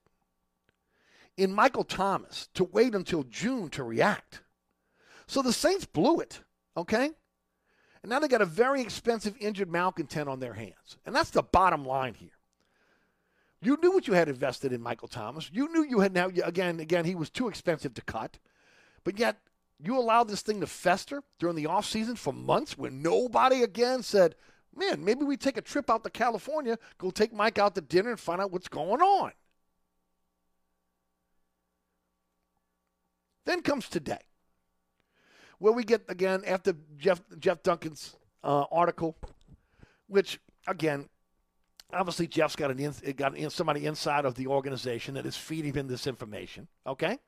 in 1.36 1.52
Michael 1.52 1.84
Thomas 1.84 2.48
to 2.54 2.64
wait 2.64 2.94
until 2.94 3.22
June 3.24 3.68
to 3.70 3.82
react. 3.82 4.42
So 5.26 5.42
the 5.42 5.52
Saints 5.52 5.86
blew 5.86 6.20
it, 6.20 6.40
okay? 6.76 7.10
And 8.02 8.10
now 8.10 8.18
they 8.18 8.28
got 8.28 8.42
a 8.42 8.46
very 8.46 8.82
expensive 8.82 9.34
injured 9.40 9.70
malcontent 9.70 10.28
on 10.28 10.38
their 10.38 10.52
hands. 10.52 10.98
And 11.04 11.14
that's 11.14 11.30
the 11.30 11.42
bottom 11.42 11.84
line 11.84 12.14
here. 12.14 12.30
You 13.62 13.78
knew 13.82 13.92
what 13.92 14.06
you 14.06 14.14
had 14.14 14.28
invested 14.28 14.72
in 14.72 14.82
Michael 14.82 15.08
Thomas. 15.08 15.50
You 15.52 15.72
knew 15.72 15.82
you 15.82 16.00
had 16.00 16.12
now 16.12 16.28
again 16.44 16.78
again 16.78 17.06
he 17.06 17.14
was 17.14 17.30
too 17.30 17.48
expensive 17.48 17.94
to 17.94 18.02
cut. 18.02 18.38
But 19.02 19.18
yet 19.18 19.38
you 19.82 19.98
allowed 19.98 20.28
this 20.28 20.42
thing 20.42 20.60
to 20.60 20.66
fester 20.66 21.22
during 21.38 21.56
the 21.56 21.64
offseason 21.64 22.16
for 22.16 22.32
months 22.32 22.78
when 22.78 23.02
nobody 23.02 23.62
again 23.62 24.02
said, 24.02 24.36
"Man, 24.76 25.04
maybe 25.04 25.24
we 25.24 25.36
take 25.36 25.56
a 25.56 25.62
trip 25.62 25.90
out 25.90 26.04
to 26.04 26.10
California, 26.10 26.78
go 26.98 27.10
take 27.10 27.32
Mike 27.32 27.58
out 27.58 27.74
to 27.74 27.80
dinner 27.80 28.10
and 28.10 28.20
find 28.20 28.40
out 28.40 28.52
what's 28.52 28.68
going 28.68 29.00
on." 29.00 29.32
Then 33.44 33.62
comes 33.62 33.88
today 33.88 34.18
where 35.58 35.72
we 35.72 35.84
get 35.84 36.02
again 36.08 36.42
after 36.46 36.74
Jeff 36.98 37.22
Jeff 37.38 37.62
Duncan's 37.62 38.16
uh, 38.44 38.64
article, 38.70 39.16
which 40.06 40.40
again, 40.66 41.08
obviously 41.92 42.26
Jeff's 42.26 42.56
got 42.56 42.70
an 42.70 42.78
in, 42.78 42.92
got 43.16 43.34
somebody 43.52 43.86
inside 43.86 44.24
of 44.24 44.34
the 44.34 44.46
organization 44.46 45.14
that 45.14 45.26
is 45.26 45.36
feeding 45.36 45.74
him 45.74 45.88
this 45.88 46.06
information. 46.06 46.68
Okay, 46.86 47.18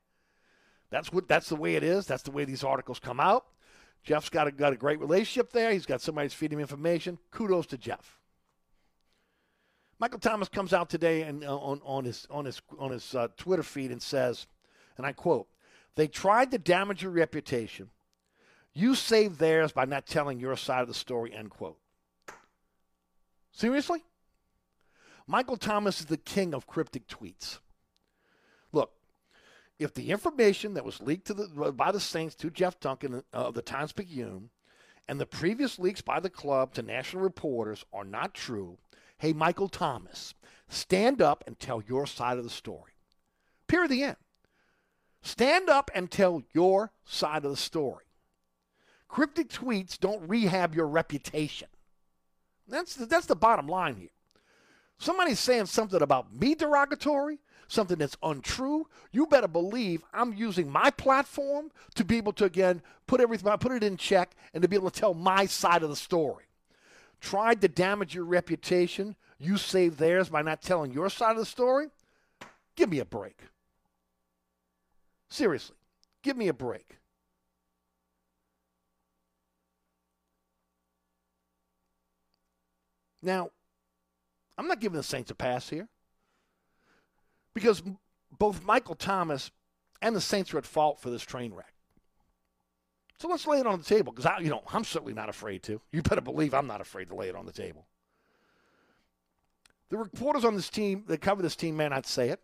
that's 0.90 1.12
what 1.12 1.28
that's 1.28 1.48
the 1.48 1.56
way 1.56 1.76
it 1.76 1.82
is. 1.82 2.06
That's 2.06 2.22
the 2.22 2.30
way 2.30 2.44
these 2.44 2.64
articles 2.64 2.98
come 2.98 3.20
out. 3.20 3.46
Jeff's 4.02 4.30
got 4.30 4.46
a, 4.46 4.52
got 4.52 4.72
a 4.72 4.76
great 4.76 5.00
relationship 5.00 5.52
there. 5.52 5.72
He's 5.72 5.86
got 5.86 6.00
somebody 6.00 6.26
that's 6.26 6.34
feeding 6.34 6.58
him 6.58 6.62
information. 6.62 7.18
Kudos 7.30 7.66
to 7.66 7.78
Jeff. 7.78 8.18
Michael 9.98 10.20
Thomas 10.20 10.48
comes 10.48 10.72
out 10.72 10.88
today 10.88 11.22
and 11.22 11.44
uh, 11.44 11.56
on, 11.58 11.80
on 11.84 12.04
his 12.04 12.26
on 12.30 12.44
his 12.44 12.62
on 12.78 12.92
his 12.92 13.14
uh, 13.14 13.28
Twitter 13.36 13.64
feed 13.64 13.90
and 13.90 14.00
says, 14.00 14.46
and 14.96 15.04
I 15.04 15.12
quote, 15.12 15.48
"They 15.96 16.06
tried 16.06 16.52
to 16.52 16.58
damage 16.58 17.02
your 17.02 17.10
reputation." 17.10 17.90
You 18.72 18.94
saved 18.94 19.40
theirs 19.40 19.72
by 19.72 19.86
not 19.86 20.06
telling 20.06 20.38
your 20.38 20.56
side 20.56 20.82
of 20.82 20.88
the 20.88 20.94
story, 20.94 21.34
end 21.34 21.50
quote. 21.50 21.78
Seriously? 23.50 24.04
Michael 25.26 25.56
Thomas 25.56 25.98
is 25.98 26.06
the 26.06 26.16
king 26.16 26.54
of 26.54 26.68
cryptic 26.68 27.08
tweets. 27.08 27.58
If 29.78 29.94
the 29.94 30.10
information 30.10 30.74
that 30.74 30.84
was 30.84 31.00
leaked 31.00 31.26
to 31.28 31.34
the, 31.34 31.72
by 31.72 31.92
the 31.92 32.00
Saints 32.00 32.34
to 32.36 32.50
Jeff 32.50 32.80
Duncan 32.80 33.14
uh, 33.14 33.20
of 33.32 33.54
the 33.54 33.62
Times 33.62 33.92
Picayune 33.92 34.50
and 35.06 35.20
the 35.20 35.26
previous 35.26 35.78
leaks 35.78 36.00
by 36.00 36.20
the 36.20 36.30
club 36.30 36.74
to 36.74 36.82
national 36.82 37.22
reporters 37.22 37.84
are 37.92 38.04
not 38.04 38.34
true, 38.34 38.78
hey, 39.18 39.32
Michael 39.32 39.68
Thomas, 39.68 40.34
stand 40.68 41.22
up 41.22 41.44
and 41.46 41.58
tell 41.58 41.82
your 41.86 42.06
side 42.06 42.38
of 42.38 42.44
the 42.44 42.50
story. 42.50 42.92
Period. 43.68 43.90
The 43.90 44.02
end. 44.02 44.16
Stand 45.22 45.68
up 45.68 45.90
and 45.94 46.10
tell 46.10 46.42
your 46.52 46.92
side 47.04 47.44
of 47.44 47.50
the 47.50 47.56
story. 47.56 48.04
Cryptic 49.08 49.48
tweets 49.48 49.98
don't 49.98 50.28
rehab 50.28 50.74
your 50.74 50.86
reputation. 50.86 51.68
That's 52.66 52.94
the, 52.94 53.06
that's 53.06 53.26
the 53.26 53.36
bottom 53.36 53.66
line 53.66 53.96
here. 53.96 54.10
Somebody's 54.98 55.38
saying 55.40 55.66
something 55.66 56.02
about 56.02 56.34
me 56.34 56.54
derogatory, 56.54 57.38
something 57.68 57.98
that's 57.98 58.16
untrue. 58.22 58.88
You 59.12 59.26
better 59.26 59.46
believe 59.46 60.02
I'm 60.12 60.32
using 60.32 60.70
my 60.70 60.90
platform 60.90 61.70
to 61.94 62.04
be 62.04 62.16
able 62.16 62.32
to 62.34 62.44
again 62.44 62.82
put 63.06 63.20
everything, 63.20 63.56
put 63.58 63.72
it 63.72 63.84
in 63.84 63.96
check, 63.96 64.34
and 64.52 64.62
to 64.62 64.68
be 64.68 64.76
able 64.76 64.90
to 64.90 65.00
tell 65.00 65.14
my 65.14 65.46
side 65.46 65.82
of 65.82 65.90
the 65.90 65.96
story. 65.96 66.46
Tried 67.20 67.60
to 67.60 67.68
damage 67.68 68.14
your 68.14 68.24
reputation. 68.24 69.14
You 69.38 69.56
saved 69.56 69.98
theirs 69.98 70.28
by 70.28 70.42
not 70.42 70.62
telling 70.62 70.92
your 70.92 71.10
side 71.10 71.32
of 71.32 71.38
the 71.38 71.46
story. 71.46 71.88
Give 72.74 72.88
me 72.88 72.98
a 72.98 73.04
break. 73.04 73.38
Seriously, 75.28 75.76
give 76.22 76.36
me 76.36 76.48
a 76.48 76.54
break. 76.54 76.96
Now, 83.20 83.50
I'm 84.56 84.68
not 84.68 84.80
giving 84.80 84.96
the 84.96 85.02
Saints 85.02 85.30
a 85.30 85.34
pass 85.34 85.68
here 85.68 85.88
because 87.58 87.82
both 88.38 88.64
Michael 88.64 88.94
Thomas 88.94 89.50
and 90.00 90.14
the 90.14 90.20
Saints 90.20 90.54
are 90.54 90.58
at 90.58 90.66
fault 90.66 91.00
for 91.00 91.10
this 91.10 91.22
train 91.22 91.52
wreck. 91.52 91.72
So 93.18 93.28
let's 93.28 93.46
lay 93.46 93.58
it 93.58 93.66
on 93.66 93.78
the 93.78 93.84
table 93.84 94.12
because 94.12 94.26
I, 94.26 94.38
you 94.38 94.48
know, 94.48 94.62
I'm 94.72 94.84
certainly 94.84 95.12
not 95.12 95.28
afraid 95.28 95.64
to. 95.64 95.80
You 95.90 96.02
better 96.02 96.20
believe 96.20 96.54
I'm 96.54 96.68
not 96.68 96.80
afraid 96.80 97.08
to 97.08 97.16
lay 97.16 97.28
it 97.28 97.34
on 97.34 97.46
the 97.46 97.52
table. 97.52 97.86
The 99.90 99.96
reporters 99.98 100.44
on 100.44 100.54
this 100.54 100.68
team 100.68 101.04
that 101.08 101.20
cover 101.20 101.42
this 101.42 101.56
team 101.56 101.76
may 101.76 101.88
not 101.88 102.06
say 102.06 102.28
it, 102.28 102.40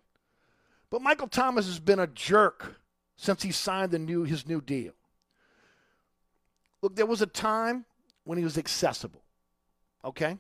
but 0.90 1.03
Michael 1.03 1.29
Thomas 1.29 1.66
has 1.66 1.79
been 1.79 2.00
a 2.00 2.07
jerk 2.09 2.81
since 3.16 3.42
he 3.42 3.53
signed 3.53 3.92
the 3.92 3.98
new 3.98 4.24
his 4.24 4.48
new 4.48 4.61
deal. 4.61 4.92
Look, 6.83 6.96
there 6.96 7.07
was 7.07 7.22
a 7.22 7.27
time 7.27 7.85
when 8.24 8.38
he 8.38 8.44
was 8.44 8.59
accessible. 8.59 9.22
Okay? 10.05 10.38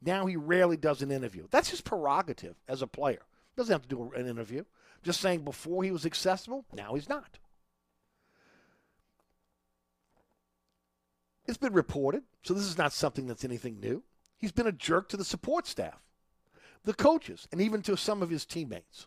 Now 0.00 0.26
he 0.26 0.36
rarely 0.36 0.76
does 0.76 1.02
an 1.02 1.10
interview. 1.10 1.46
That's 1.50 1.70
his 1.70 1.80
prerogative 1.80 2.56
as 2.68 2.82
a 2.82 2.86
player. 2.86 3.22
Doesn't 3.56 3.72
have 3.72 3.82
to 3.82 3.88
do 3.88 4.12
an 4.14 4.26
interview. 4.26 4.64
Just 5.02 5.20
saying 5.20 5.44
before 5.44 5.84
he 5.84 5.90
was 5.90 6.06
accessible, 6.06 6.64
now 6.72 6.94
he's 6.94 7.08
not. 7.08 7.38
It's 11.46 11.58
been 11.58 11.74
reported, 11.74 12.22
so 12.42 12.54
this 12.54 12.64
is 12.64 12.78
not 12.78 12.92
something 12.92 13.26
that's 13.26 13.44
anything 13.44 13.78
new. 13.80 14.02
He's 14.38 14.52
been 14.52 14.66
a 14.66 14.72
jerk 14.72 15.08
to 15.10 15.16
the 15.16 15.24
support 15.24 15.66
staff, 15.66 16.02
the 16.84 16.94
coaches, 16.94 17.46
and 17.52 17.60
even 17.60 17.82
to 17.82 17.96
some 17.96 18.22
of 18.22 18.30
his 18.30 18.46
teammates. 18.46 19.06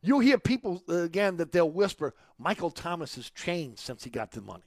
You'll 0.00 0.20
hear 0.20 0.38
people, 0.38 0.82
uh, 0.88 1.02
again, 1.02 1.36
that 1.36 1.52
they'll 1.52 1.70
whisper, 1.70 2.14
Michael 2.38 2.70
Thomas 2.70 3.14
has 3.14 3.30
changed 3.30 3.80
since 3.80 4.02
he 4.02 4.10
got 4.10 4.32
the 4.32 4.40
money. 4.40 4.64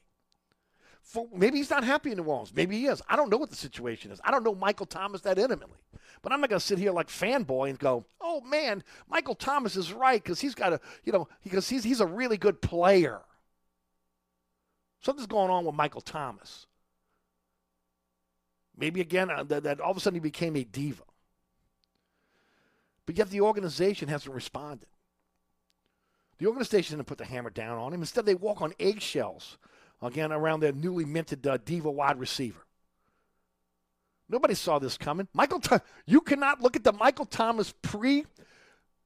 For, 1.06 1.28
maybe 1.32 1.60
he's 1.60 1.70
not 1.70 1.84
happy 1.84 2.12
in 2.12 2.18
New 2.18 2.24
Orleans. 2.24 2.52
Maybe 2.54 2.80
he 2.80 2.88
is. 2.88 3.02
I 3.08 3.16
don't 3.16 3.30
know 3.30 3.38
what 3.38 3.52
the 3.52 3.56
situation 3.56 4.12
is. 4.12 4.20
I 4.24 4.32
don't 4.32 4.44
know 4.44 4.56
Michael 4.56 4.88
Thomas 4.88 5.22
that 5.22 5.38
intimately. 5.38 5.78
But 6.24 6.32
I'm 6.34 6.42
not 6.42 6.50
going 6.50 6.60
to 6.60 6.66
sit 6.66 6.80
here 6.80 6.92
like 6.92 7.08
fanboy 7.08 7.70
and 7.70 7.78
go, 7.78 8.06
"Oh 8.20 8.42
man, 8.42 8.84
Michael 9.08 9.36
Thomas 9.36 9.76
is 9.76 9.94
right 9.94 10.22
because 10.22 10.40
he's 10.40 10.56
got 10.56 10.74
a, 10.74 10.80
you 11.04 11.14
know, 11.14 11.28
because 11.44 11.70
he's 11.70 11.84
he's 11.84 12.02
a 12.02 12.08
really 12.08 12.38
good 12.38 12.60
player." 12.62 13.22
Something's 15.02 15.28
going 15.28 15.52
on 15.52 15.66
with 15.66 15.76
Michael 15.76 16.02
Thomas. 16.02 16.66
Maybe 18.76 19.02
again 19.02 19.30
uh, 19.30 19.44
that, 19.44 19.62
that 19.62 19.80
all 19.80 19.92
of 19.92 19.98
a 19.98 20.00
sudden 20.00 20.16
he 20.16 20.20
became 20.20 20.56
a 20.56 20.64
diva. 20.64 21.04
But 23.06 23.16
yet 23.16 23.30
the 23.30 23.42
organization 23.42 24.08
hasn't 24.08 24.34
responded. 24.34 24.90
The 26.40 26.48
organization 26.48 26.98
didn't 26.98 27.08
put 27.08 27.20
the 27.20 27.26
hammer 27.26 27.52
down 27.52 27.78
on 27.78 27.94
him. 27.94 28.02
Instead, 28.02 28.26
they 28.26 28.36
walk 28.36 28.62
on 28.62 28.74
eggshells 28.80 29.60
again 30.02 30.32
around 30.32 30.60
their 30.60 30.72
newly 30.72 31.06
minted 31.06 31.46
uh, 31.48 31.58
diva 31.58 31.90
wide 31.90 32.20
receiver. 32.20 32.66
Nobody 34.28 34.56
saw 34.56 34.80
this 34.80 34.98
coming. 34.98 35.28
Michael, 35.34 35.60
Th- 35.60 35.82
you 36.06 36.22
cannot 36.22 36.62
look 36.62 36.76
at 36.76 36.84
the 36.84 36.94
Michael 36.94 37.26
Thomas 37.26 37.74
pre 37.82 38.26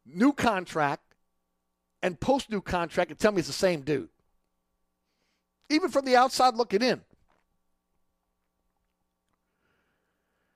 new 0.05 0.31
contract 0.31 1.03
and 2.01 2.19
post 2.19 2.49
new 2.49 2.61
contract 2.61 3.11
and 3.11 3.19
tell 3.19 3.31
me 3.31 3.39
it's 3.39 3.47
the 3.47 3.53
same 3.53 3.81
dude. 3.81 4.09
Even 5.69 5.89
from 5.89 6.05
the 6.05 6.15
outside 6.15 6.55
looking 6.55 6.81
in. 6.81 7.01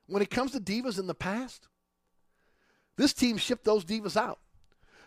When 0.07 0.21
it 0.21 0.29
comes 0.29 0.51
to 0.51 0.59
divas 0.59 0.99
in 0.99 1.07
the 1.07 1.15
past, 1.15 1.67
this 2.97 3.13
team 3.13 3.37
shipped 3.37 3.63
those 3.65 3.85
divas 3.85 4.17
out. 4.17 4.39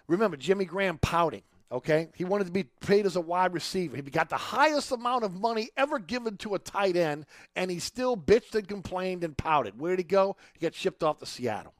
Remember 0.08 0.36
Jimmy 0.36 0.64
Graham 0.64 0.98
pouting, 0.98 1.42
okay? 1.70 2.08
He 2.14 2.24
wanted 2.24 2.44
to 2.44 2.52
be 2.52 2.64
paid 2.64 3.06
as 3.06 3.16
a 3.16 3.20
wide 3.20 3.54
receiver. 3.54 3.96
He 3.96 4.02
got 4.02 4.28
the 4.28 4.36
highest 4.36 4.92
amount 4.92 5.24
of 5.24 5.34
money 5.34 5.70
ever 5.76 5.98
given 5.98 6.36
to 6.38 6.54
a 6.54 6.58
tight 6.58 6.96
end, 6.96 7.26
and 7.54 7.70
he 7.70 7.78
still 7.78 8.16
bitched 8.16 8.54
and 8.54 8.68
complained 8.68 9.24
and 9.24 9.36
pouted. 9.36 9.78
Where'd 9.78 9.98
he 9.98 10.04
go? 10.04 10.36
He 10.54 10.60
got 10.60 10.74
shipped 10.74 11.02
off 11.02 11.18
to 11.18 11.26
Seattle. 11.26 11.74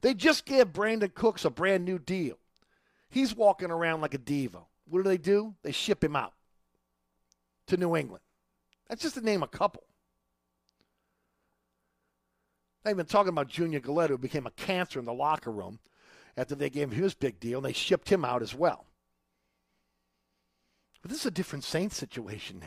They 0.00 0.14
just 0.14 0.44
gave 0.46 0.72
Brandin 0.72 1.12
Cooks 1.12 1.44
a 1.44 1.50
brand 1.50 1.84
new 1.84 1.98
deal. 1.98 2.38
He's 3.10 3.34
walking 3.34 3.70
around 3.70 4.00
like 4.00 4.14
a 4.14 4.18
diva. 4.18 4.60
What 4.88 5.02
do 5.02 5.08
they 5.08 5.18
do? 5.18 5.54
They 5.62 5.72
ship 5.72 6.02
him 6.02 6.14
out 6.14 6.34
to 7.66 7.76
New 7.76 7.96
England. 7.96 8.22
That's 8.88 9.02
just 9.02 9.16
to 9.16 9.20
name 9.20 9.42
a 9.42 9.48
couple. 9.48 9.82
They've 12.84 12.96
been 12.96 13.06
talking 13.06 13.30
about 13.30 13.48
Junior 13.48 13.80
Galette, 13.80 14.10
who 14.10 14.18
became 14.18 14.46
a 14.46 14.52
cancer 14.52 14.98
in 14.98 15.04
the 15.04 15.12
locker 15.12 15.50
room 15.50 15.78
after 16.38 16.54
they 16.54 16.70
gave 16.70 16.92
him 16.92 17.02
his 17.02 17.14
big 17.14 17.40
deal, 17.40 17.58
and 17.58 17.66
they 17.66 17.72
shipped 17.72 18.10
him 18.10 18.24
out 18.24 18.42
as 18.42 18.54
well. 18.54 18.86
But 21.02 21.10
this 21.10 21.20
is 21.20 21.26
a 21.26 21.32
different 21.32 21.64
Saints 21.64 21.96
situation 21.96 22.60
now. 22.60 22.66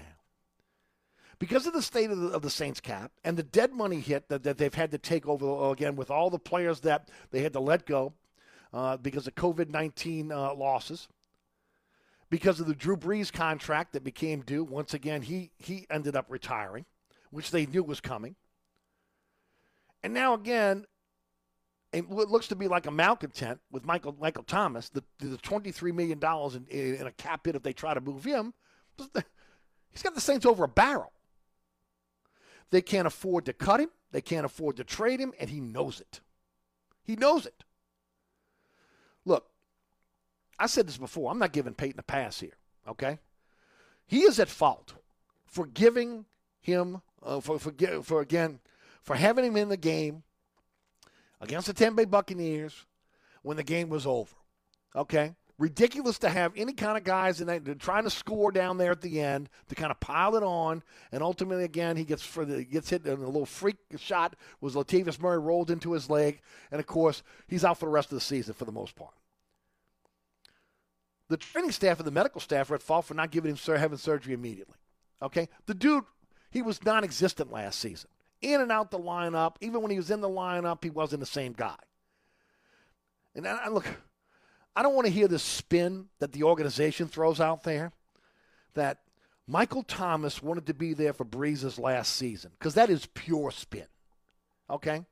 Because 1.40 1.66
of 1.66 1.74
the 1.74 1.82
state 1.82 2.12
of 2.12 2.20
the, 2.20 2.28
of 2.28 2.42
the 2.42 2.50
Saints 2.50 2.82
cap 2.82 3.12
and 3.24 3.36
the 3.36 3.44
dead 3.44 3.74
money 3.74 4.00
hit 4.00 4.28
that, 4.28 4.44
that 4.44 4.58
they've 4.58 4.74
had 4.74 4.92
to 4.92 4.98
take 4.98 5.26
over 5.28 5.72
again 5.72 5.96
with 5.96 6.12
all 6.12 6.30
the 6.30 6.38
players 6.38 6.82
that 6.82 7.10
they 7.32 7.42
had 7.42 7.54
to 7.54 7.60
let 7.60 7.86
go 7.86 8.14
uh, 8.74 8.98
because 8.98 9.26
of 9.26 9.36
COVID 9.36 9.70
19 9.70 10.32
uh, 10.32 10.54
losses, 10.54 11.08
because 12.30 12.60
of 12.60 12.68
the 12.68 12.76
Drew 12.76 12.98
Brees 12.98 13.32
contract 13.32 13.94
that 13.94 14.04
became 14.04 14.42
due. 14.42 14.64
Once 14.64 14.94
again, 14.94 15.22
he, 15.22 15.52
he 15.58 15.88
ended 15.90 16.16
up 16.16 16.26
retiring, 16.30 16.86
which 17.32 17.52
they 17.52 17.66
knew 17.66 17.84
was 17.84 18.02
coming. 18.02 18.36
And 20.04 20.14
now 20.14 20.34
again, 20.34 20.86
it 21.94 22.10
looks 22.10 22.48
to 22.48 22.56
be 22.56 22.68
like 22.68 22.86
a 22.86 22.92
malcontent 22.92 23.60
with 23.72 23.86
Michael 23.86 24.16
Michael 24.20 24.44
Thomas, 24.44 24.90
the 24.90 25.04
the 25.20 25.38
twenty 25.38 25.72
three 25.72 25.92
million 25.92 26.20
dollars 26.20 26.56
in, 26.56 26.66
in 26.68 27.06
a 27.06 27.12
cap 27.12 27.46
hit 27.46 27.56
if 27.56 27.64
they 27.64 27.74
try 27.74 27.94
to 27.94 28.02
move 28.02 28.24
him. 28.24 28.54
He's 29.92 30.02
got 30.02 30.16
the 30.16 30.22
Saints 30.22 30.46
over 30.46 30.64
a 30.64 30.70
barrel. 30.70 31.12
They 32.70 32.82
can't 32.82 33.08
afford 33.08 33.46
to 33.46 33.54
cut 33.54 33.82
him. 33.82 33.90
They 34.12 34.22
can't 34.22 34.46
afford 34.46 34.78
to 34.78 34.84
trade 34.86 35.20
him, 35.20 35.34
and 35.40 35.50
he 35.50 35.60
knows 35.60 36.00
it. 36.00 36.22
He 37.04 37.16
knows 37.16 37.46
it. 37.46 37.64
Look, 39.26 39.50
I 40.58 40.68
said 40.68 40.88
this 40.88 40.98
before. 40.98 41.30
I'm 41.30 41.40
not 41.40 41.52
giving 41.52 41.74
Payton 41.74 42.00
a 42.00 42.04
pass 42.04 42.40
here. 42.40 42.58
Okay, 42.88 43.20
he 44.08 44.22
is 44.22 44.40
at 44.40 44.48
fault 44.48 44.94
for 45.46 45.66
giving 45.66 46.26
him 46.62 47.02
uh, 47.22 47.42
for 47.42 47.60
for 47.60 47.74
for 48.02 48.22
again 48.22 48.60
for 49.02 49.16
having 49.16 49.46
him 49.46 49.58
in 49.58 49.70
the 49.70 49.78
game 49.78 50.24
against 51.42 51.68
the 51.68 51.74
Tampa 51.74 51.98
Bay 51.98 52.06
Buccaneers 52.06 52.86
when 53.42 53.58
the 53.58 53.64
game 53.64 53.90
was 53.90 54.06
over. 54.06 54.36
Okay? 54.96 55.36
Ridiculous 55.58 56.18
to 56.20 56.30
have 56.30 56.54
any 56.56 56.74
kind 56.74 56.98
of 56.98 57.04
guys 57.04 57.40
in 57.40 57.48
that 57.48 57.80
trying 57.80 58.04
to 58.06 58.10
score 58.10 58.52
down 58.52 58.78
there 58.78 58.92
at 58.92 59.02
the 59.02 59.22
end 59.22 59.50
to 59.70 59.76
kind 59.76 59.92
of 59.92 60.00
pile 60.00 60.36
it 60.36 60.44
on, 60.44 60.82
and 61.12 61.22
ultimately 61.22 61.64
again 61.64 61.98
he 61.98 62.04
gets 62.04 62.24
for 62.24 62.46
the 62.46 62.64
gets 62.64 62.90
hit 62.90 63.06
and 63.06 63.22
a 63.22 63.28
little 63.28 63.46
freak 63.46 63.78
shot 63.98 64.36
was 64.60 64.74
Latavius 64.74 65.20
Murray 65.20 65.38
rolled 65.38 65.70
into 65.70 65.92
his 65.92 66.10
leg, 66.10 66.42
and 66.72 66.80
of 66.80 66.88
course 66.88 67.22
he's 67.48 67.64
out 67.64 67.78
for 67.78 67.86
the 67.86 67.92
rest 67.92 68.12
of 68.12 68.16
the 68.16 68.22
season 68.22 68.56
for 68.56 68.66
the 68.66 68.72
most 68.72 68.96
part. 68.96 69.14
The 71.28 71.38
training 71.38 71.72
staff 71.72 72.00
and 72.00 72.08
the 72.08 72.12
medical 72.12 72.42
staff 72.42 72.72
are 72.72 72.76
at 72.76 72.82
fault 72.82 73.06
for 73.06 73.14
not 73.14 73.30
giving 73.30 73.56
him 73.56 73.78
having 73.78 74.00
surgery 74.00 74.34
immediately. 74.34 74.76
Okay, 75.22 75.48
the 75.68 75.76
dude 75.76 76.06
he 76.50 76.64
was 76.64 76.84
non-existent 76.84 77.52
last 77.52 77.80
season 77.80 78.10
in 78.42 78.62
and 78.62 78.72
out 78.72 78.92
the 78.92 79.00
lineup. 79.00 79.56
Even 79.62 79.82
when 79.82 79.92
he 79.92 79.98
was 79.98 80.12
in 80.12 80.22
the 80.22 80.30
lineup, 80.30 80.84
he 80.84 80.90
wasn't 80.90 81.20
the 81.20 81.26
same 81.26 81.54
guy. 81.54 81.78
And 83.36 83.48
I, 83.48 83.70
look, 83.70 83.86
I 84.76 84.84
don't 84.84 84.96
want 84.96 85.08
to 85.08 85.14
hear 85.14 85.28
the 85.28 85.40
spin 85.40 86.08
that 86.20 86.32
the 86.32 86.44
organization 86.44 87.08
throws 87.08 87.40
out 87.40 87.64
there 87.64 87.92
that 88.74 89.00
Michael 89.48 89.84
Thomas 89.84 90.42
wanted 90.42 90.66
to 90.68 90.74
be 90.74 90.94
there 90.94 91.14
for 91.14 91.26
Brees's 91.26 91.78
last 91.78 92.16
season 92.16 92.52
because 92.58 92.76
that 92.76 92.90
is 92.90 93.06
pure 93.14 93.52
spin. 93.52 93.88
Okay? 94.70 95.06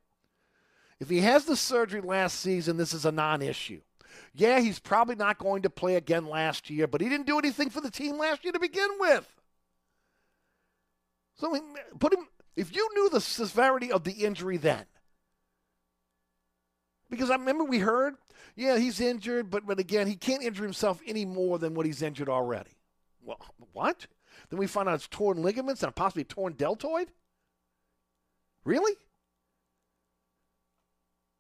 If 1.00 1.10
he 1.10 1.20
has 1.22 1.46
the 1.46 1.56
surgery 1.56 2.02
last 2.02 2.40
season, 2.40 2.78
this 2.78 2.94
is 2.94 3.06
a 3.06 3.12
non 3.12 3.42
issue. 3.42 3.82
Yeah, 4.34 4.60
he's 4.60 4.80
probably 4.80 5.16
not 5.16 5.38
going 5.38 5.62
to 5.64 5.70
play 5.70 5.96
again 5.96 6.26
last 6.26 6.70
year, 6.70 6.88
but 6.88 7.02
he 7.02 7.10
didn't 7.10 7.28
do 7.28 7.38
anything 7.38 7.70
for 7.70 7.82
the 7.82 7.92
team 7.92 8.18
last 8.18 8.44
year 8.44 8.54
to 8.54 8.60
begin 8.60 8.90
with. 9.00 9.28
So 11.36 11.58
put 12.00 12.14
him 12.14 12.28
if 12.56 12.76
you 12.76 12.90
knew 12.96 13.10
the 13.10 13.22
severity 13.22 13.92
of 13.92 14.04
the 14.04 14.12
injury 14.12 14.58
then, 14.58 14.86
because 17.10 17.30
I 17.30 17.36
remember 17.36 17.64
we 17.64 17.80
heard, 17.80 18.16
yeah, 18.56 18.78
he's 18.78 19.00
injured, 19.00 19.50
but, 19.50 19.66
but 19.66 19.80
again, 19.80 20.08
he 20.08 20.16
can't 20.16 20.44
injure 20.44 20.64
himself 20.64 21.02
any 21.08 21.26
more 21.26 21.58
than 21.58 21.74
what 21.74 21.86
he's 21.86 22.02
injured 22.02 22.30
already. 22.30 22.72
Well, 23.24 23.40
what? 23.74 24.08
Then 24.50 24.60
we 24.60 24.68
find 24.68 24.88
out 24.88 24.96
it's 24.96 25.08
torn 25.08 25.42
ligaments 25.42 25.84
and 25.84 25.96
possibly 25.96 26.24
torn 26.24 26.54
deltoid? 26.54 27.12
Really? 28.64 28.94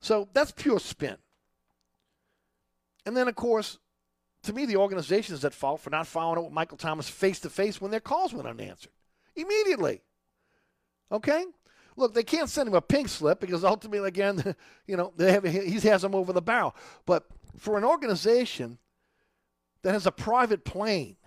So 0.01 0.27
that's 0.33 0.51
pure 0.51 0.79
spin. 0.79 1.17
And 3.05 3.15
then, 3.15 3.27
of 3.27 3.35
course, 3.35 3.77
to 4.43 4.53
me, 4.53 4.65
the 4.65 4.77
organization 4.77 5.35
is 5.35 5.43
at 5.43 5.53
fault 5.53 5.81
for 5.81 5.89
not 5.89 6.07
following 6.07 6.37
up 6.37 6.43
with 6.45 6.53
Michael 6.53 6.77
Thomas 6.77 7.09
face 7.09 7.39
to 7.41 7.49
face 7.49 7.81
when 7.81 7.91
their 7.91 7.99
calls 7.99 8.33
went 8.33 8.47
unanswered. 8.47 8.93
Immediately. 9.35 10.01
Okay? 11.11 11.45
Look, 11.95 12.13
they 12.13 12.23
can't 12.23 12.49
send 12.49 12.69
him 12.69 12.75
a 12.75 12.81
pink 12.81 13.09
slip 13.09 13.39
because 13.39 13.63
ultimately, 13.63 14.07
again, 14.07 14.55
you 14.87 14.95
know, 14.95 15.13
they 15.17 15.31
have, 15.31 15.43
he 15.43 15.79
has 15.79 16.03
him 16.03 16.15
over 16.15 16.31
the 16.31 16.41
barrel. 16.41 16.75
But 17.05 17.25
for 17.57 17.77
an 17.77 17.83
organization 17.83 18.77
that 19.81 19.93
has 19.93 20.05
a 20.05 20.11
private 20.11 20.63
plane, 20.63 21.17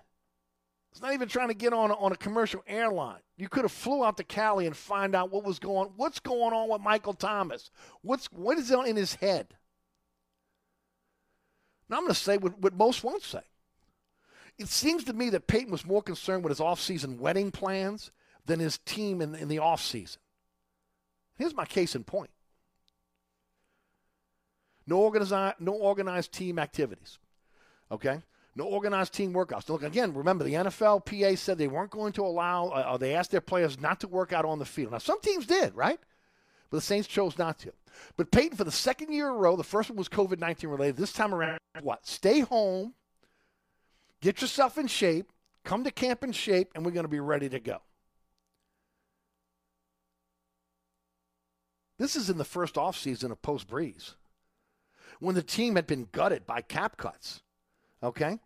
it's 0.90 1.00
not 1.00 1.14
even 1.14 1.28
trying 1.28 1.48
to 1.48 1.54
get 1.54 1.72
on 1.72 1.90
a, 1.90 1.94
on 1.94 2.12
a 2.12 2.16
commercial 2.16 2.62
airline. 2.66 3.20
You 3.36 3.48
could 3.48 3.64
have 3.64 3.72
flew 3.72 4.04
out 4.04 4.18
to 4.18 4.24
Cali 4.24 4.66
and 4.66 4.76
find 4.76 5.14
out 5.14 5.30
what 5.32 5.42
was 5.42 5.58
going 5.58 5.90
what's 5.96 6.20
going 6.20 6.52
on 6.52 6.68
with 6.68 6.82
Michael 6.82 7.14
Thomas. 7.14 7.70
What's 8.02 8.26
what 8.26 8.58
is 8.58 8.70
in 8.70 8.96
his 8.96 9.14
head? 9.14 9.54
Now 11.88 11.96
I'm 11.96 12.04
going 12.04 12.14
to 12.14 12.20
say 12.20 12.36
what, 12.36 12.58
what 12.58 12.74
most 12.74 13.02
won't 13.02 13.22
say. 13.22 13.40
It 14.58 14.68
seems 14.68 15.04
to 15.04 15.14
me 15.14 15.30
that 15.30 15.46
Payton 15.46 15.70
was 15.72 15.86
more 15.86 16.02
concerned 16.02 16.44
with 16.44 16.50
his 16.50 16.60
offseason 16.60 17.18
wedding 17.18 17.50
plans 17.50 18.10
than 18.46 18.60
his 18.60 18.78
team 18.78 19.20
in, 19.20 19.34
in 19.34 19.48
the 19.48 19.56
offseason. 19.56 20.18
Here's 21.36 21.54
my 21.54 21.64
case 21.64 21.94
in 21.94 22.04
point. 22.04 22.30
No 24.86 24.98
organized, 24.98 25.56
no 25.60 25.72
organized 25.72 26.32
team 26.32 26.58
activities. 26.58 27.18
Okay? 27.90 28.22
No 28.54 28.64
organized 28.64 29.14
team 29.14 29.32
workouts. 29.32 29.68
Look, 29.68 29.82
again, 29.82 30.12
remember 30.12 30.44
the 30.44 30.54
NFL 30.54 31.06
PA 31.06 31.36
said 31.36 31.56
they 31.56 31.68
weren't 31.68 31.90
going 31.90 32.12
to 32.14 32.22
allow, 32.22 32.68
uh, 32.68 32.96
they 32.96 33.14
asked 33.14 33.30
their 33.30 33.40
players 33.40 33.80
not 33.80 34.00
to 34.00 34.08
work 34.08 34.32
out 34.32 34.44
on 34.44 34.58
the 34.58 34.64
field. 34.64 34.92
Now, 34.92 34.98
some 34.98 35.20
teams 35.20 35.46
did, 35.46 35.74
right? 35.74 35.98
But 36.68 36.78
the 36.78 36.82
Saints 36.82 37.08
chose 37.08 37.38
not 37.38 37.58
to. 37.60 37.72
But 38.16 38.30
Payton, 38.30 38.56
for 38.56 38.64
the 38.64 38.72
second 38.72 39.12
year 39.12 39.28
in 39.28 39.34
a 39.34 39.36
row, 39.36 39.56
the 39.56 39.64
first 39.64 39.90
one 39.90 39.96
was 39.96 40.08
COVID 40.08 40.38
19 40.38 40.68
related. 40.68 40.96
This 40.96 41.12
time 41.12 41.34
around, 41.34 41.58
what? 41.82 42.06
Stay 42.06 42.40
home, 42.40 42.94
get 44.20 44.40
yourself 44.40 44.78
in 44.78 44.86
shape, 44.86 45.32
come 45.64 45.84
to 45.84 45.90
camp 45.90 46.24
in 46.24 46.32
shape, 46.32 46.72
and 46.74 46.84
we're 46.84 46.92
going 46.92 47.04
to 47.04 47.08
be 47.08 47.20
ready 47.20 47.48
to 47.48 47.60
go. 47.60 47.78
This 52.02 52.16
is 52.16 52.28
in 52.28 52.36
the 52.36 52.44
first 52.44 52.74
offseason 52.74 53.30
of 53.30 53.40
post 53.42 53.68
Brees, 53.68 54.16
when 55.20 55.36
the 55.36 55.42
team 55.42 55.76
had 55.76 55.86
been 55.86 56.08
gutted 56.10 56.44
by 56.48 56.60
cap 56.60 56.96
cuts. 56.96 57.42
Okay? 58.02 58.40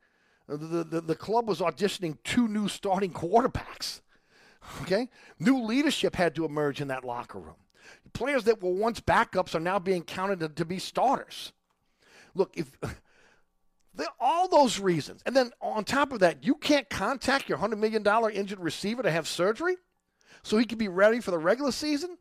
The, 0.47 0.85
the, 0.85 1.01
the 1.01 1.15
club 1.15 1.49
was 1.49 1.61
auditioning 1.61 2.19
two 2.23 2.49
new 2.49 2.69
starting 2.69 3.15
quarterbacks. 3.15 4.03
Okay? 4.83 5.09
New 5.39 5.63
leadership 5.63 6.17
had 6.17 6.35
to 6.35 6.45
emerge 6.45 6.83
in 6.83 6.89
that 6.89 7.03
locker 7.03 7.39
room. 7.39 7.57
Players 8.13 8.45
that 8.45 8.63
were 8.63 8.73
once 8.75 9.01
backups 9.01 9.55
are 9.55 9.61
now 9.61 9.79
being 9.79 10.03
counted 10.03 10.41
to, 10.41 10.51
to 10.51 10.67
be 10.67 10.79
starters. 10.79 11.55
Look, 12.35 12.55
if 12.59 12.79
all 14.21 14.49
those 14.49 14.79
reasons, 14.79 15.23
and 15.25 15.35
then 15.35 15.51
on 15.63 15.85
top 15.85 16.13
of 16.13 16.19
that, 16.19 16.45
you 16.45 16.57
can't 16.57 16.91
contact 16.91 17.49
your 17.49 17.57
$100 17.57 17.79
million 17.79 18.07
injured 18.35 18.61
receiver 18.61 19.03
to 19.03 19.11
have 19.11 19.27
surgery 19.27 19.77
so 20.43 20.59
he 20.59 20.67
can 20.67 20.77
be 20.77 20.89
ready 20.89 21.21
for 21.21 21.31
the 21.31 21.39
regular 21.39 21.73
season? 21.73 22.19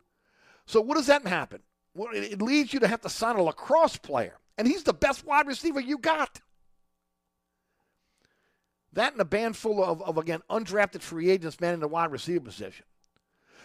So 0.66 0.80
what 0.80 0.96
does 0.96 1.06
that 1.06 1.26
happen? 1.26 1.60
Well, 1.94 2.08
it 2.12 2.42
leads 2.42 2.74
you 2.74 2.80
to 2.80 2.88
have 2.88 3.00
to 3.02 3.08
sign 3.08 3.36
a 3.36 3.42
lacrosse 3.42 3.96
player, 3.96 4.38
and 4.58 4.68
he's 4.68 4.82
the 4.82 4.92
best 4.92 5.24
wide 5.24 5.46
receiver 5.46 5.80
you 5.80 5.98
got. 5.98 6.40
That 8.92 9.12
and 9.12 9.20
a 9.20 9.26
band 9.26 9.56
full 9.56 9.82
of, 9.82 10.02
of 10.02 10.18
again, 10.18 10.42
undrafted 10.50 11.02
free 11.02 11.30
agents 11.30 11.60
manning 11.60 11.80
the 11.80 11.88
wide 11.88 12.10
receiver 12.10 12.40
position. 12.40 12.84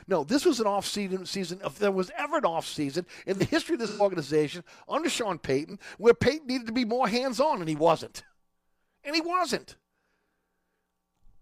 No, 0.08 0.24
this 0.24 0.46
was 0.46 0.60
an 0.60 0.68
off-season 0.68 1.26
season. 1.26 1.62
If 1.64 1.78
there 1.78 1.92
was 1.92 2.12
ever 2.18 2.38
an 2.38 2.46
off-season 2.46 3.06
in 3.26 3.38
the 3.38 3.46
history 3.46 3.76
of 3.76 3.80
this 3.80 4.00
organization 4.00 4.64
under 4.90 5.10
Sean 5.10 5.38
Payton, 5.38 5.80
where 5.98 6.14
Payton 6.14 6.48
needed 6.48 6.68
to 6.68 6.74
be 6.74 6.86
more 6.86 7.08
hands-on, 7.08 7.60
and 7.60 7.70
he 7.70 7.76
wasn't, 7.76 8.24
and 9.04 9.16
he 9.16 9.22
wasn't. 9.22 9.76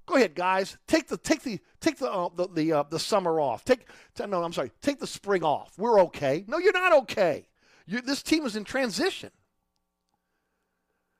Go 0.10 0.16
ahead, 0.16 0.34
guys. 0.34 0.76
Take 0.88 1.07
the 1.07 1.18
take 1.18 1.43
the 1.43 1.60
take 1.80 1.99
the 1.99 2.12
uh, 2.12 2.30
the 2.36 2.47
the, 2.47 2.74
uh, 2.74 2.84
the 2.89 2.97
summer 2.97 3.39
off. 3.39 3.64
Take 3.64 3.86
no, 4.28 4.43
I'm 4.43 4.51
sorry. 4.51 4.72
Take 4.82 4.99
the 4.99 5.05
spring 5.05 5.43
off. 5.43 5.78
We're 5.78 6.01
okay. 6.01 6.43
No, 6.47 6.57
you're 6.57 6.74
not 6.74 6.93
okay. 7.03 7.45
you 7.86 8.01
this 8.01 8.24
team 8.24 8.43
is 8.43 8.55
in 8.55 8.64
transition. 8.64 9.30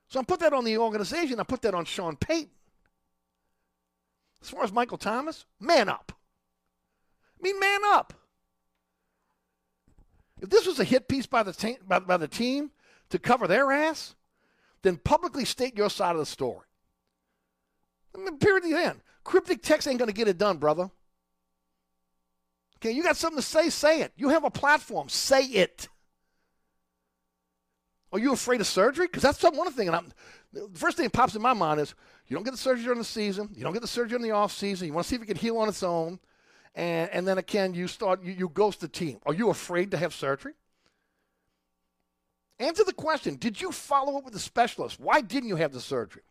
So 0.08 0.18
I 0.18 0.24
put 0.24 0.40
that 0.40 0.52
on 0.52 0.64
the 0.64 0.76
organization. 0.76 1.38
I 1.38 1.44
put 1.44 1.62
that 1.62 1.72
on 1.72 1.84
Sean 1.84 2.16
Payton. 2.16 2.50
As 4.42 4.50
far 4.50 4.64
as 4.64 4.72
Michael 4.72 4.98
Thomas, 4.98 5.44
man 5.60 5.88
up. 5.88 6.10
I 7.38 7.42
mean, 7.44 7.60
man 7.60 7.80
up. 7.92 8.12
If 10.40 10.50
this 10.50 10.66
was 10.66 10.80
a 10.80 10.84
hit 10.84 11.06
piece 11.06 11.26
by 11.26 11.44
the, 11.44 11.76
by, 11.86 12.00
by 12.00 12.16
the 12.16 12.26
team 12.26 12.72
to 13.10 13.20
cover 13.20 13.46
their 13.46 13.70
ass, 13.70 14.16
then 14.82 14.96
publicly 14.96 15.44
state 15.44 15.78
your 15.78 15.90
side 15.90 16.16
of 16.16 16.18
the 16.18 16.26
story. 16.26 16.66
Period. 18.40 18.64
The 18.64 18.74
end. 18.74 19.00
Cryptic 19.24 19.62
text 19.62 19.86
ain't 19.86 19.98
going 19.98 20.08
to 20.08 20.14
get 20.14 20.28
it 20.28 20.38
done, 20.38 20.58
brother. 20.58 20.90
Okay, 22.78 22.92
you 22.92 23.02
got 23.02 23.16
something 23.16 23.38
to 23.38 23.46
say, 23.46 23.68
say 23.68 24.00
it. 24.00 24.12
You 24.16 24.30
have 24.30 24.44
a 24.44 24.50
platform, 24.50 25.08
say 25.08 25.42
it. 25.42 25.88
Are 28.12 28.18
you 28.18 28.32
afraid 28.32 28.60
of 28.60 28.66
surgery? 28.66 29.06
Because 29.06 29.22
that's 29.22 29.42
one 29.42 29.70
things. 29.72 29.88
And 29.88 29.96
I'm, 29.96 30.12
the 30.52 30.68
first 30.74 30.96
thing 30.96 31.04
that 31.04 31.12
pops 31.12 31.34
in 31.36 31.42
my 31.42 31.52
mind 31.52 31.80
is 31.80 31.94
you 32.26 32.34
don't 32.34 32.42
get 32.42 32.52
the 32.52 32.56
surgery 32.56 32.84
during 32.84 32.98
the 32.98 33.04
season. 33.04 33.50
You 33.54 33.62
don't 33.62 33.72
get 33.72 33.82
the 33.82 33.88
surgery 33.88 34.16
in 34.16 34.22
the 34.22 34.32
off 34.32 34.52
season. 34.52 34.86
You 34.86 34.94
want 34.94 35.04
to 35.04 35.10
see 35.10 35.16
if 35.16 35.22
it 35.22 35.26
can 35.26 35.36
heal 35.36 35.58
on 35.58 35.68
its 35.68 35.82
own, 35.82 36.18
and 36.74 37.10
and 37.10 37.28
then 37.28 37.38
again 37.38 37.74
you 37.74 37.86
start 37.86 38.22
you, 38.22 38.32
you 38.32 38.48
ghost 38.48 38.80
the 38.80 38.88
team. 38.88 39.18
Are 39.26 39.34
you 39.34 39.50
afraid 39.50 39.90
to 39.92 39.96
have 39.96 40.14
surgery? 40.14 40.54
Answer 42.60 42.84
the 42.84 42.92
question. 42.92 43.36
Did 43.36 43.60
you 43.60 43.72
follow 43.72 44.18
up 44.18 44.24
with 44.24 44.34
the 44.34 44.38
specialist? 44.38 45.00
Why 45.00 45.22
didn't 45.22 45.48
you 45.48 45.56
have 45.56 45.72
the 45.72 45.80
surgery? 45.80 46.22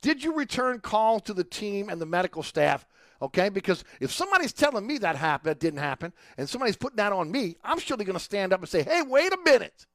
Did 0.00 0.22
you 0.22 0.34
return 0.34 0.80
call 0.80 1.20
to 1.20 1.32
the 1.32 1.44
team 1.44 1.88
and 1.88 2.00
the 2.00 2.06
medical 2.06 2.42
staff? 2.42 2.84
Okay, 3.22 3.48
because 3.48 3.84
if 4.00 4.10
somebody's 4.10 4.52
telling 4.52 4.86
me 4.86 4.98
that 4.98 5.16
happened, 5.16 5.48
that 5.48 5.60
didn't 5.60 5.78
happen, 5.78 6.12
and 6.36 6.48
somebody's 6.48 6.76
putting 6.76 6.96
that 6.96 7.12
on 7.12 7.30
me, 7.30 7.56
I'm 7.64 7.78
surely 7.78 8.04
going 8.04 8.18
to 8.18 8.22
stand 8.22 8.52
up 8.52 8.60
and 8.60 8.68
say, 8.68 8.82
"Hey, 8.82 9.00
wait 9.00 9.32
a 9.32 9.38
minute." 9.44 9.86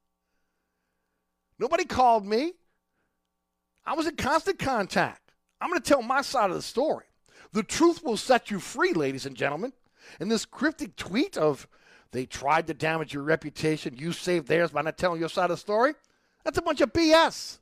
Nobody 1.59 1.85
called 1.85 2.25
me. 2.25 2.53
I 3.85 3.93
was 3.93 4.07
in 4.07 4.15
constant 4.15 4.57
contact. 4.57 5.33
I'm 5.59 5.69
going 5.69 5.81
to 5.81 5.87
tell 5.87 6.01
my 6.01 6.21
side 6.21 6.49
of 6.49 6.55
the 6.55 6.61
story. 6.61 7.05
The 7.51 7.63
truth 7.63 8.03
will 8.03 8.17
set 8.17 8.49
you 8.49 8.59
free, 8.59 8.93
ladies 8.93 9.25
and 9.25 9.35
gentlemen. 9.35 9.73
And 10.19 10.31
this 10.31 10.45
cryptic 10.45 10.95
tweet 10.95 11.37
of 11.37 11.67
they 12.11 12.25
tried 12.25 12.67
to 12.67 12.73
damage 12.73 13.13
your 13.13 13.23
reputation, 13.23 13.95
you 13.97 14.11
saved 14.11 14.47
theirs 14.47 14.71
by 14.71 14.81
not 14.81 14.97
telling 14.97 15.19
your 15.19 15.29
side 15.29 15.45
of 15.45 15.51
the 15.51 15.57
story, 15.57 15.93
that's 16.43 16.57
a 16.57 16.61
bunch 16.61 16.81
of 16.81 16.91
BS. 16.91 17.59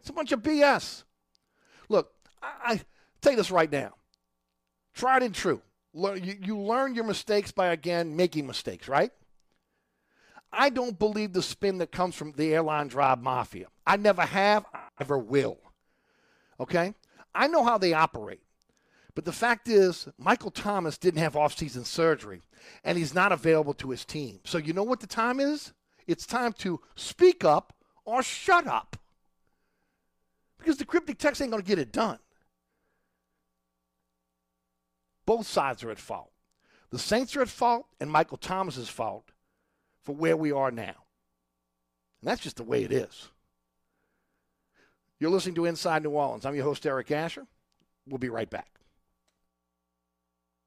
It's 0.00 0.08
a 0.08 0.12
bunch 0.12 0.32
of 0.32 0.40
BS. 0.40 1.04
Look, 1.88 2.12
I, 2.42 2.52
I 2.64 2.80
tell 3.20 3.32
you 3.32 3.36
this 3.36 3.50
right 3.50 3.70
now. 3.70 3.94
Tried 4.94 5.22
and 5.22 5.34
true. 5.34 5.60
You, 5.92 6.36
you 6.42 6.58
learn 6.58 6.94
your 6.94 7.04
mistakes 7.04 7.52
by, 7.52 7.68
again, 7.68 8.16
making 8.16 8.46
mistakes, 8.46 8.88
right? 8.88 9.10
I 10.52 10.70
don't 10.70 10.98
believe 10.98 11.32
the 11.32 11.42
spin 11.42 11.78
that 11.78 11.92
comes 11.92 12.14
from 12.14 12.32
the 12.32 12.54
airline 12.54 12.88
drive 12.88 13.22
mafia. 13.22 13.66
I 13.86 13.96
never 13.96 14.22
have, 14.22 14.64
I 14.72 14.80
never 14.98 15.18
will. 15.18 15.58
Okay? 16.58 16.94
I 17.34 17.46
know 17.46 17.64
how 17.64 17.78
they 17.78 17.92
operate. 17.92 18.40
But 19.14 19.24
the 19.24 19.32
fact 19.32 19.68
is, 19.68 20.08
Michael 20.18 20.50
Thomas 20.50 20.98
didn't 20.98 21.20
have 21.20 21.34
offseason 21.34 21.84
surgery, 21.84 22.42
and 22.84 22.96
he's 22.96 23.14
not 23.14 23.32
available 23.32 23.74
to 23.74 23.90
his 23.90 24.04
team. 24.04 24.40
So 24.44 24.58
you 24.58 24.72
know 24.72 24.82
what 24.82 25.00
the 25.00 25.06
time 25.06 25.40
is? 25.40 25.72
It's 26.06 26.26
time 26.26 26.52
to 26.54 26.80
speak 26.94 27.44
up 27.44 27.72
or 28.04 28.22
shut 28.22 28.66
up. 28.66 28.96
Because 30.58 30.76
the 30.76 30.84
cryptic 30.84 31.18
text 31.18 31.40
ain't 31.40 31.50
going 31.50 31.62
to 31.62 31.68
get 31.68 31.78
it 31.78 31.92
done. 31.92 32.18
Both 35.26 35.46
sides 35.46 35.82
are 35.84 35.90
at 35.90 35.98
fault. 35.98 36.30
The 36.90 36.98
Saints 36.98 37.36
are 37.36 37.42
at 37.42 37.48
fault, 37.48 37.86
and 38.00 38.10
Michael 38.10 38.36
Thomas 38.36 38.88
fault 38.88 39.30
for 40.02 40.14
where 40.14 40.36
we 40.36 40.50
are 40.50 40.70
now. 40.70 40.94
And 42.20 42.28
that's 42.28 42.40
just 42.40 42.56
the 42.56 42.64
way 42.64 42.82
it 42.82 42.92
is. 42.92 43.28
You're 45.18 45.30
listening 45.30 45.54
to 45.56 45.66
Inside 45.66 46.02
New 46.02 46.10
Orleans. 46.10 46.44
I'm 46.44 46.54
your 46.54 46.64
host, 46.64 46.84
Eric 46.84 47.10
Asher. 47.10 47.46
We'll 48.06 48.18
be 48.18 48.28
right 48.28 48.50
back. 48.50 48.79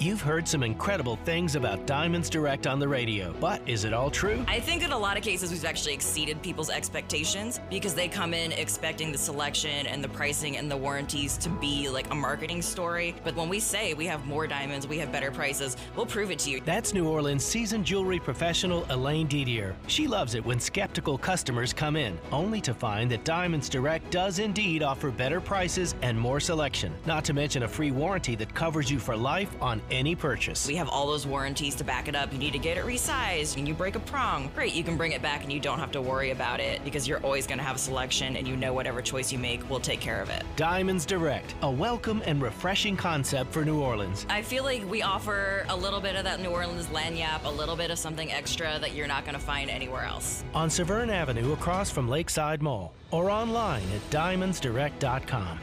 You've 0.00 0.20
heard 0.20 0.48
some 0.48 0.64
incredible 0.64 1.16
things 1.24 1.54
about 1.54 1.86
Diamonds 1.86 2.28
Direct 2.28 2.66
on 2.66 2.80
the 2.80 2.88
radio, 2.88 3.32
but 3.40 3.66
is 3.66 3.84
it 3.84 3.92
all 3.94 4.10
true? 4.10 4.44
I 4.48 4.58
think 4.58 4.82
in 4.82 4.90
a 4.90 4.98
lot 4.98 5.16
of 5.16 5.22
cases 5.22 5.52
we've 5.52 5.64
actually 5.64 5.94
exceeded 5.94 6.42
people's 6.42 6.68
expectations 6.68 7.60
because 7.70 7.94
they 7.94 8.08
come 8.08 8.34
in 8.34 8.50
expecting 8.52 9.12
the 9.12 9.18
selection 9.18 9.86
and 9.86 10.02
the 10.02 10.08
pricing 10.08 10.56
and 10.56 10.68
the 10.68 10.76
warranties 10.76 11.38
to 11.38 11.48
be 11.48 11.88
like 11.88 12.10
a 12.10 12.14
marketing 12.14 12.60
story. 12.60 13.14
But 13.22 13.36
when 13.36 13.48
we 13.48 13.60
say 13.60 13.94
we 13.94 14.04
have 14.06 14.26
more 14.26 14.48
diamonds, 14.48 14.86
we 14.88 14.98
have 14.98 15.12
better 15.12 15.30
prices, 15.30 15.76
we'll 15.94 16.06
prove 16.06 16.32
it 16.32 16.40
to 16.40 16.50
you. 16.50 16.60
That's 16.64 16.92
New 16.92 17.08
Orleans 17.08 17.44
seasoned 17.44 17.84
jewelry 17.84 18.18
professional 18.18 18.84
Elaine 18.90 19.28
Didier. 19.28 19.76
She 19.86 20.08
loves 20.08 20.34
it 20.34 20.44
when 20.44 20.58
skeptical 20.58 21.16
customers 21.16 21.72
come 21.72 21.94
in, 21.94 22.18
only 22.32 22.60
to 22.62 22.74
find 22.74 23.08
that 23.12 23.24
Diamonds 23.24 23.68
Direct 23.68 24.10
does 24.10 24.40
indeed 24.40 24.82
offer 24.82 25.12
better 25.12 25.40
prices 25.40 25.94
and 26.02 26.18
more 26.18 26.40
selection, 26.40 26.92
not 27.06 27.24
to 27.26 27.32
mention 27.32 27.62
a 27.62 27.68
free 27.68 27.92
warranty 27.92 28.34
that 28.34 28.52
covers 28.54 28.90
you 28.90 28.98
for 28.98 29.16
life 29.16 29.54
on 29.62 29.80
any 29.90 30.14
purchase. 30.14 30.66
We 30.66 30.76
have 30.76 30.88
all 30.88 31.06
those 31.06 31.26
warranties 31.26 31.74
to 31.76 31.84
back 31.84 32.08
it 32.08 32.14
up. 32.14 32.32
You 32.32 32.38
need 32.38 32.52
to 32.52 32.58
get 32.58 32.76
it 32.76 32.84
resized 32.84 33.56
and 33.56 33.66
you 33.66 33.74
break 33.74 33.96
a 33.96 34.00
prong. 34.00 34.50
Great, 34.54 34.74
you 34.74 34.84
can 34.84 34.96
bring 34.96 35.12
it 35.12 35.22
back 35.22 35.42
and 35.42 35.52
you 35.52 35.60
don't 35.60 35.78
have 35.78 35.92
to 35.92 36.02
worry 36.02 36.30
about 36.30 36.60
it 36.60 36.84
because 36.84 37.06
you're 37.06 37.20
always 37.20 37.46
going 37.46 37.58
to 37.58 37.64
have 37.64 37.76
a 37.76 37.78
selection 37.78 38.36
and 38.36 38.46
you 38.46 38.56
know 38.56 38.72
whatever 38.72 39.02
choice 39.02 39.32
you 39.32 39.38
make 39.38 39.68
will 39.68 39.80
take 39.80 40.00
care 40.00 40.20
of 40.20 40.30
it. 40.30 40.44
Diamonds 40.56 41.06
Direct, 41.06 41.54
a 41.62 41.70
welcome 41.70 42.22
and 42.26 42.42
refreshing 42.42 42.96
concept 42.96 43.52
for 43.52 43.64
New 43.64 43.80
Orleans. 43.80 44.26
I 44.28 44.42
feel 44.42 44.64
like 44.64 44.88
we 44.88 45.02
offer 45.02 45.64
a 45.68 45.76
little 45.76 46.00
bit 46.00 46.16
of 46.16 46.24
that 46.24 46.40
New 46.40 46.50
Orleans 46.50 46.86
lagniappe, 46.86 47.44
a 47.44 47.50
little 47.50 47.76
bit 47.76 47.90
of 47.90 47.98
something 47.98 48.32
extra 48.32 48.78
that 48.80 48.94
you're 48.94 49.06
not 49.06 49.24
going 49.24 49.34
to 49.34 49.44
find 49.44 49.70
anywhere 49.70 50.04
else. 50.04 50.44
On 50.54 50.70
Severn 50.70 51.10
Avenue 51.10 51.52
across 51.52 51.90
from 51.90 52.08
Lakeside 52.08 52.62
Mall 52.62 52.92
or 53.10 53.30
online 53.30 53.84
at 53.94 54.10
diamondsdirect.com. 54.10 55.58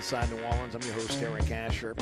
Inside 0.00 0.30
New 0.30 0.42
Orleans. 0.44 0.74
I'm 0.74 0.80
your 0.80 0.94
host, 0.94 1.22
Eric 1.22 1.50
Asher. 1.50 1.94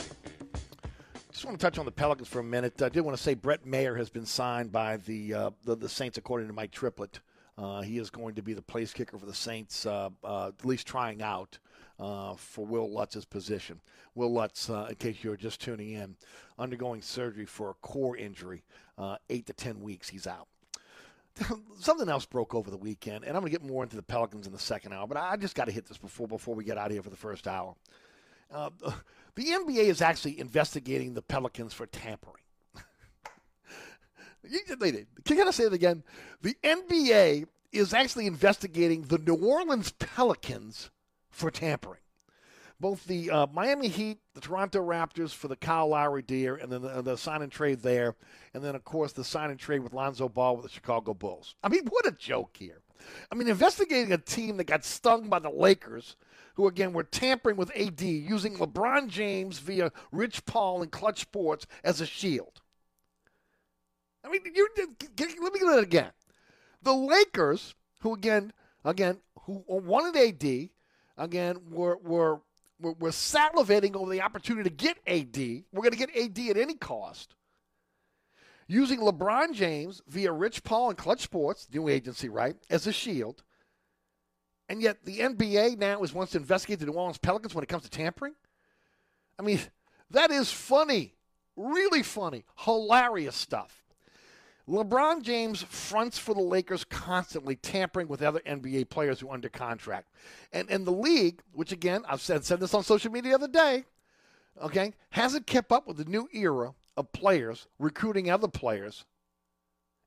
Just 1.32 1.44
want 1.44 1.59
to 1.59 1.66
touch 1.66 1.78
on 1.78 1.84
the 1.84 1.90
Pelicans 1.90 2.28
for 2.28 2.38
a 2.38 2.44
minute. 2.44 2.80
I 2.80 2.88
did 2.88 3.01
want 3.01 3.16
to 3.16 3.22
say 3.22 3.34
Brett 3.34 3.66
Maher 3.66 3.96
has 3.96 4.09
been 4.09 4.24
signed 4.24 4.70
by 4.70 4.99
the 4.99 5.34
uh, 5.34 5.51
the, 5.64 5.74
the 5.74 5.88
Saints, 5.88 6.16
according 6.16 6.46
to 6.46 6.53
Mike 6.53 6.70
Triplett. 6.70 7.18
Uh, 7.59 7.80
he 7.80 7.99
is 7.99 8.09
going 8.09 8.36
to 8.36 8.42
be 8.42 8.53
the 8.53 8.62
place 8.62 8.92
kicker 8.92 9.18
for 9.18 9.26
the 9.26 9.34
Saints, 9.34 9.84
uh, 9.84 10.11
uh, 10.22 10.46
at 10.46 10.64
least 10.64 10.86
trying 10.86 11.22
out 11.22 11.59
uh, 11.99 12.34
for 12.36 12.64
Will 12.64 12.88
Lutz's 12.88 13.24
position. 13.24 13.80
Will 14.14 14.32
Lutz, 14.32 14.70
uh, 14.70 14.86
in 14.90 14.94
case 14.94 15.16
you're 15.24 15.36
just 15.36 15.61
tuning 15.61 15.90
in, 15.90 16.14
undergoing 16.57 17.03
surgery 17.03 17.46
for 17.46 17.70
a 17.70 17.74
core 17.74 18.16
injury, 18.16 18.62
eight 19.28 19.46
to 19.46 19.53
ten 19.53 19.80
weeks. 19.80 20.09
He's 20.09 20.28
out. 20.28 20.46
Something 21.80 22.09
else 22.09 22.26
broke 22.26 22.55
over 22.55 22.70
the 22.70 22.76
weekend, 22.76 23.24
and 23.24 23.36
I'm 23.36 23.43
going 23.43 23.53
to 23.53 23.59
get 23.59 23.68
more 23.68 23.82
into 23.82 23.97
the 23.97 24.03
Pelicans 24.03 24.47
in 24.47 24.53
the 24.53 24.59
second 24.59 24.93
hour. 24.93 25.07
But 25.07 25.18
I 25.18 25.36
just 25.36 25.55
got 25.55 25.66
to 25.66 25.72
hit 25.72 25.86
this 25.86 25.99
before 25.99 26.28
before 26.28 26.55
we 26.55 26.64
get 26.64 26.78
out 26.78 26.86
of 26.86 26.93
here 26.93 27.03
for 27.03 27.11
the 27.11 27.16
first 27.16 27.47
hour. 27.47 27.74
Uh, 28.53 28.70
the 29.34 29.45
NBA 29.45 29.84
is 29.84 30.03
actually 30.03 30.39
investigating 30.39 31.14
the 31.14 31.22
Pelicans 31.22 31.72
for 31.72 31.86
tampering. 31.86 32.43
you, 34.43 34.61
can 35.24 35.49
I 35.49 35.51
say 35.51 35.64
it 35.64 35.72
again? 35.72 36.03
The 36.43 36.57
NBA 36.64 37.47
is 37.72 37.93
actually 37.93 38.26
investigating 38.26 39.03
the 39.03 39.18
New 39.18 39.34
Orleans 39.34 39.93
Pelicans 39.93 40.91
for 41.30 41.51
tampering. 41.51 42.01
Both 42.80 43.06
the 43.06 43.30
uh, 43.30 43.46
Miami 43.52 43.88
Heat, 43.88 44.18
the 44.34 44.40
Toronto 44.40 44.80
Raptors 44.84 45.34
for 45.34 45.48
the 45.48 45.56
Kyle 45.56 45.88
Lowry 45.88 46.22
deal, 46.22 46.54
and 46.54 46.70
then 46.70 46.82
the, 46.82 47.02
the 47.02 47.16
sign 47.16 47.42
and 47.42 47.50
trade 47.50 47.80
there, 47.80 48.14
and 48.54 48.62
then 48.62 48.76
of 48.76 48.84
course 48.84 49.12
the 49.12 49.24
sign 49.24 49.50
and 49.50 49.58
trade 49.58 49.80
with 49.80 49.92
Lonzo 49.92 50.28
Ball 50.28 50.56
with 50.56 50.64
the 50.64 50.70
Chicago 50.70 51.12
Bulls. 51.12 51.56
I 51.62 51.68
mean, 51.68 51.86
what 51.88 52.06
a 52.06 52.12
joke 52.12 52.56
here! 52.56 52.82
I 53.30 53.34
mean, 53.34 53.48
investigating 53.48 54.12
a 54.12 54.18
team 54.18 54.56
that 54.56 54.68
got 54.68 54.84
stung 54.84 55.28
by 55.28 55.40
the 55.40 55.50
Lakers, 55.50 56.16
who 56.54 56.66
again 56.66 56.92
were 56.92 57.04
tampering 57.04 57.56
with 57.56 57.76
AD, 57.76 58.00
using 58.00 58.56
LeBron 58.56 59.08
James 59.08 59.58
via 59.58 59.92
Rich 60.12 60.46
Paul 60.46 60.82
and 60.82 60.90
Clutch 60.90 61.20
Sports 61.20 61.66
as 61.82 62.00
a 62.00 62.06
shield. 62.06 62.60
I 64.24 64.28
mean, 64.28 64.40
you 64.54 64.68
let 64.76 65.52
me 65.52 65.60
get 65.60 65.78
it 65.78 65.82
again. 65.82 66.10
The 66.82 66.94
Lakers, 66.94 67.74
who 68.00 68.14
again, 68.14 68.52
again, 68.84 69.18
who 69.44 69.64
wanted 69.66 70.16
AD, 70.16 70.70
again 71.16 71.56
were 71.70 71.96
were 71.98 72.40
were, 72.80 72.92
were 72.94 73.10
salivating 73.10 73.96
over 73.96 74.10
the 74.10 74.22
opportunity 74.22 74.68
to 74.68 74.74
get 74.74 74.98
AD. 75.06 75.36
We're 75.72 75.82
going 75.82 75.92
to 75.92 75.98
get 75.98 76.16
AD 76.16 76.38
at 76.50 76.56
any 76.56 76.74
cost. 76.74 77.34
Using 78.66 79.00
LeBron 79.00 79.54
James 79.54 80.02
via 80.08 80.30
Rich 80.30 80.62
Paul 80.62 80.90
and 80.90 80.98
Clutch 80.98 81.22
Sports, 81.22 81.68
new 81.72 81.88
agency, 81.88 82.28
right, 82.28 82.56
as 82.68 82.86
a 82.86 82.92
shield. 82.92 83.42
And 84.68 84.82
yet 84.82 85.04
the 85.04 85.20
NBA 85.20 85.78
now 85.78 86.02
is 86.02 86.12
wants 86.12 86.32
to 86.32 86.38
investigate 86.38 86.78
the 86.78 86.86
New 86.86 86.92
Orleans 86.92 87.18
Pelicans 87.18 87.54
when 87.54 87.64
it 87.64 87.68
comes 87.68 87.84
to 87.84 87.90
tampering. 87.90 88.34
I 89.38 89.42
mean, 89.42 89.60
that 90.10 90.30
is 90.30 90.52
funny, 90.52 91.14
really 91.56 92.02
funny, 92.02 92.44
hilarious 92.58 93.36
stuff. 93.36 93.82
LeBron 94.68 95.22
James 95.22 95.62
fronts 95.62 96.18
for 96.18 96.34
the 96.34 96.42
Lakers 96.42 96.84
constantly, 96.84 97.56
tampering 97.56 98.06
with 98.06 98.22
other 98.22 98.40
NBA 98.40 98.90
players 98.90 99.20
who 99.20 99.28
are 99.30 99.34
under 99.34 99.48
contract. 99.48 100.10
And, 100.52 100.70
and 100.70 100.86
the 100.86 100.92
league, 100.92 101.40
which 101.52 101.72
again, 101.72 102.02
I've 102.06 102.20
said, 102.20 102.44
said 102.44 102.60
this 102.60 102.74
on 102.74 102.82
social 102.82 103.10
media 103.10 103.30
the 103.30 103.44
other 103.44 103.52
day, 103.52 103.84
okay, 104.62 104.92
hasn't 105.10 105.46
kept 105.46 105.72
up 105.72 105.86
with 105.86 105.96
the 105.96 106.04
new 106.04 106.28
era 106.32 106.74
of 106.98 107.12
players 107.12 107.66
recruiting 107.78 108.30
other 108.30 108.48
players. 108.48 109.06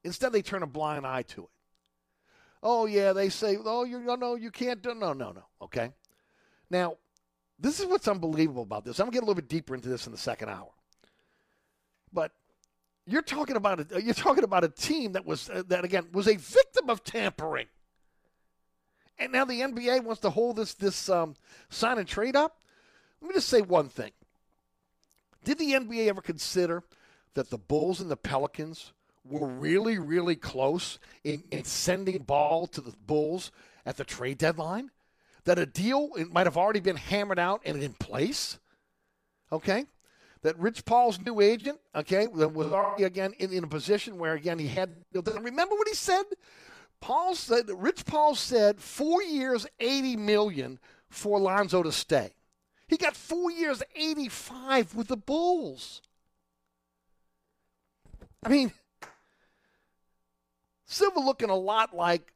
Instead, 0.03 0.31
they 0.31 0.43
turn 0.43 0.61
a 0.61 0.67
blind 0.67 1.07
eye 1.07 1.23
to 1.23 1.43
it. 1.43 1.49
Oh, 2.61 2.85
yeah, 2.85 3.13
they 3.13 3.29
say, 3.29 3.57
oh, 3.63 3.83
you 3.83 3.99
no, 3.99 4.15
no, 4.15 4.35
you 4.35 4.51
can't 4.51 4.83
do 4.83 4.93
No, 4.93 5.13
no, 5.13 5.31
no, 5.31 5.43
okay? 5.63 5.89
Now, 6.69 6.97
this 7.57 7.79
is 7.79 7.87
what's 7.87 8.07
unbelievable 8.07 8.63
about 8.63 8.85
this. 8.85 8.99
I'm 8.99 9.05
going 9.05 9.13
to 9.13 9.15
get 9.15 9.23
a 9.23 9.25
little 9.25 9.35
bit 9.35 9.49
deeper 9.49 9.73
into 9.73 9.89
this 9.89 10.05
in 10.05 10.11
the 10.11 10.17
second 10.17 10.49
hour. 10.49 10.69
But 12.13 12.31
you're 13.07 13.21
talking 13.21 13.55
about 13.55 13.91
a, 13.91 14.01
you're 14.01 14.13
talking 14.13 14.43
about 14.43 14.63
a 14.63 14.69
team 14.69 15.13
that 15.13 15.25
was 15.25 15.49
uh, 15.49 15.63
that 15.67 15.83
again 15.83 16.07
was 16.11 16.27
a 16.27 16.35
victim 16.35 16.89
of 16.89 17.03
tampering, 17.03 17.67
and 19.17 19.31
now 19.31 19.45
the 19.45 19.61
NBA 19.61 20.03
wants 20.03 20.21
to 20.21 20.29
hold 20.29 20.57
this 20.57 20.73
this 20.73 21.09
um, 21.09 21.35
sign 21.69 21.97
and 21.97 22.07
trade 22.07 22.35
up. 22.35 22.57
Let 23.21 23.29
me 23.29 23.33
just 23.33 23.49
say 23.49 23.61
one 23.61 23.89
thing: 23.89 24.11
Did 25.43 25.57
the 25.57 25.73
NBA 25.73 26.07
ever 26.07 26.21
consider 26.21 26.83
that 27.33 27.49
the 27.49 27.57
Bulls 27.57 28.01
and 28.01 28.11
the 28.11 28.17
Pelicans 28.17 28.93
were 29.23 29.47
really 29.47 29.97
really 29.99 30.35
close 30.35 30.99
in, 31.23 31.43
in 31.51 31.63
sending 31.63 32.19
ball 32.19 32.67
to 32.67 32.81
the 32.81 32.93
Bulls 33.05 33.51
at 33.85 33.97
the 33.97 34.03
trade 34.03 34.37
deadline? 34.37 34.91
That 35.45 35.57
a 35.57 35.65
deal 35.65 36.11
might 36.31 36.45
have 36.45 36.57
already 36.57 36.81
been 36.81 36.97
hammered 36.97 37.39
out 37.39 37.61
and 37.65 37.81
in 37.81 37.93
place. 37.93 38.59
Okay, 39.51 39.85
that 40.43 40.57
Rich 40.57 40.85
Paul's 40.85 41.19
new 41.19 41.39
agent, 41.39 41.79
okay, 41.95 42.27
was 42.27 42.71
already 42.71 43.03
again 43.03 43.33
in, 43.39 43.51
in 43.53 43.63
a 43.63 43.67
position 43.67 44.17
where 44.17 44.33
again 44.33 44.57
he 44.59 44.67
had. 44.67 44.89
Remember 45.13 45.75
what 45.75 45.87
he 45.87 45.93
said? 45.93 46.23
Paul 46.99 47.35
said, 47.35 47.69
Rich 47.73 48.05
Paul 48.05 48.35
said, 48.35 48.79
four 48.79 49.23
years, 49.23 49.65
eighty 49.79 50.15
million 50.15 50.79
for 51.09 51.39
Lonzo 51.39 51.83
to 51.83 51.91
stay. 51.91 52.33
He 52.87 52.97
got 52.97 53.15
four 53.15 53.51
years, 53.51 53.81
eighty-five 53.95 54.95
with 54.95 55.07
the 55.07 55.17
Bulls. 55.17 56.01
I 58.43 58.49
mean, 58.49 58.71
Silver 60.85 61.19
looking 61.19 61.49
a 61.49 61.55
lot 61.55 61.95
like 61.95 62.33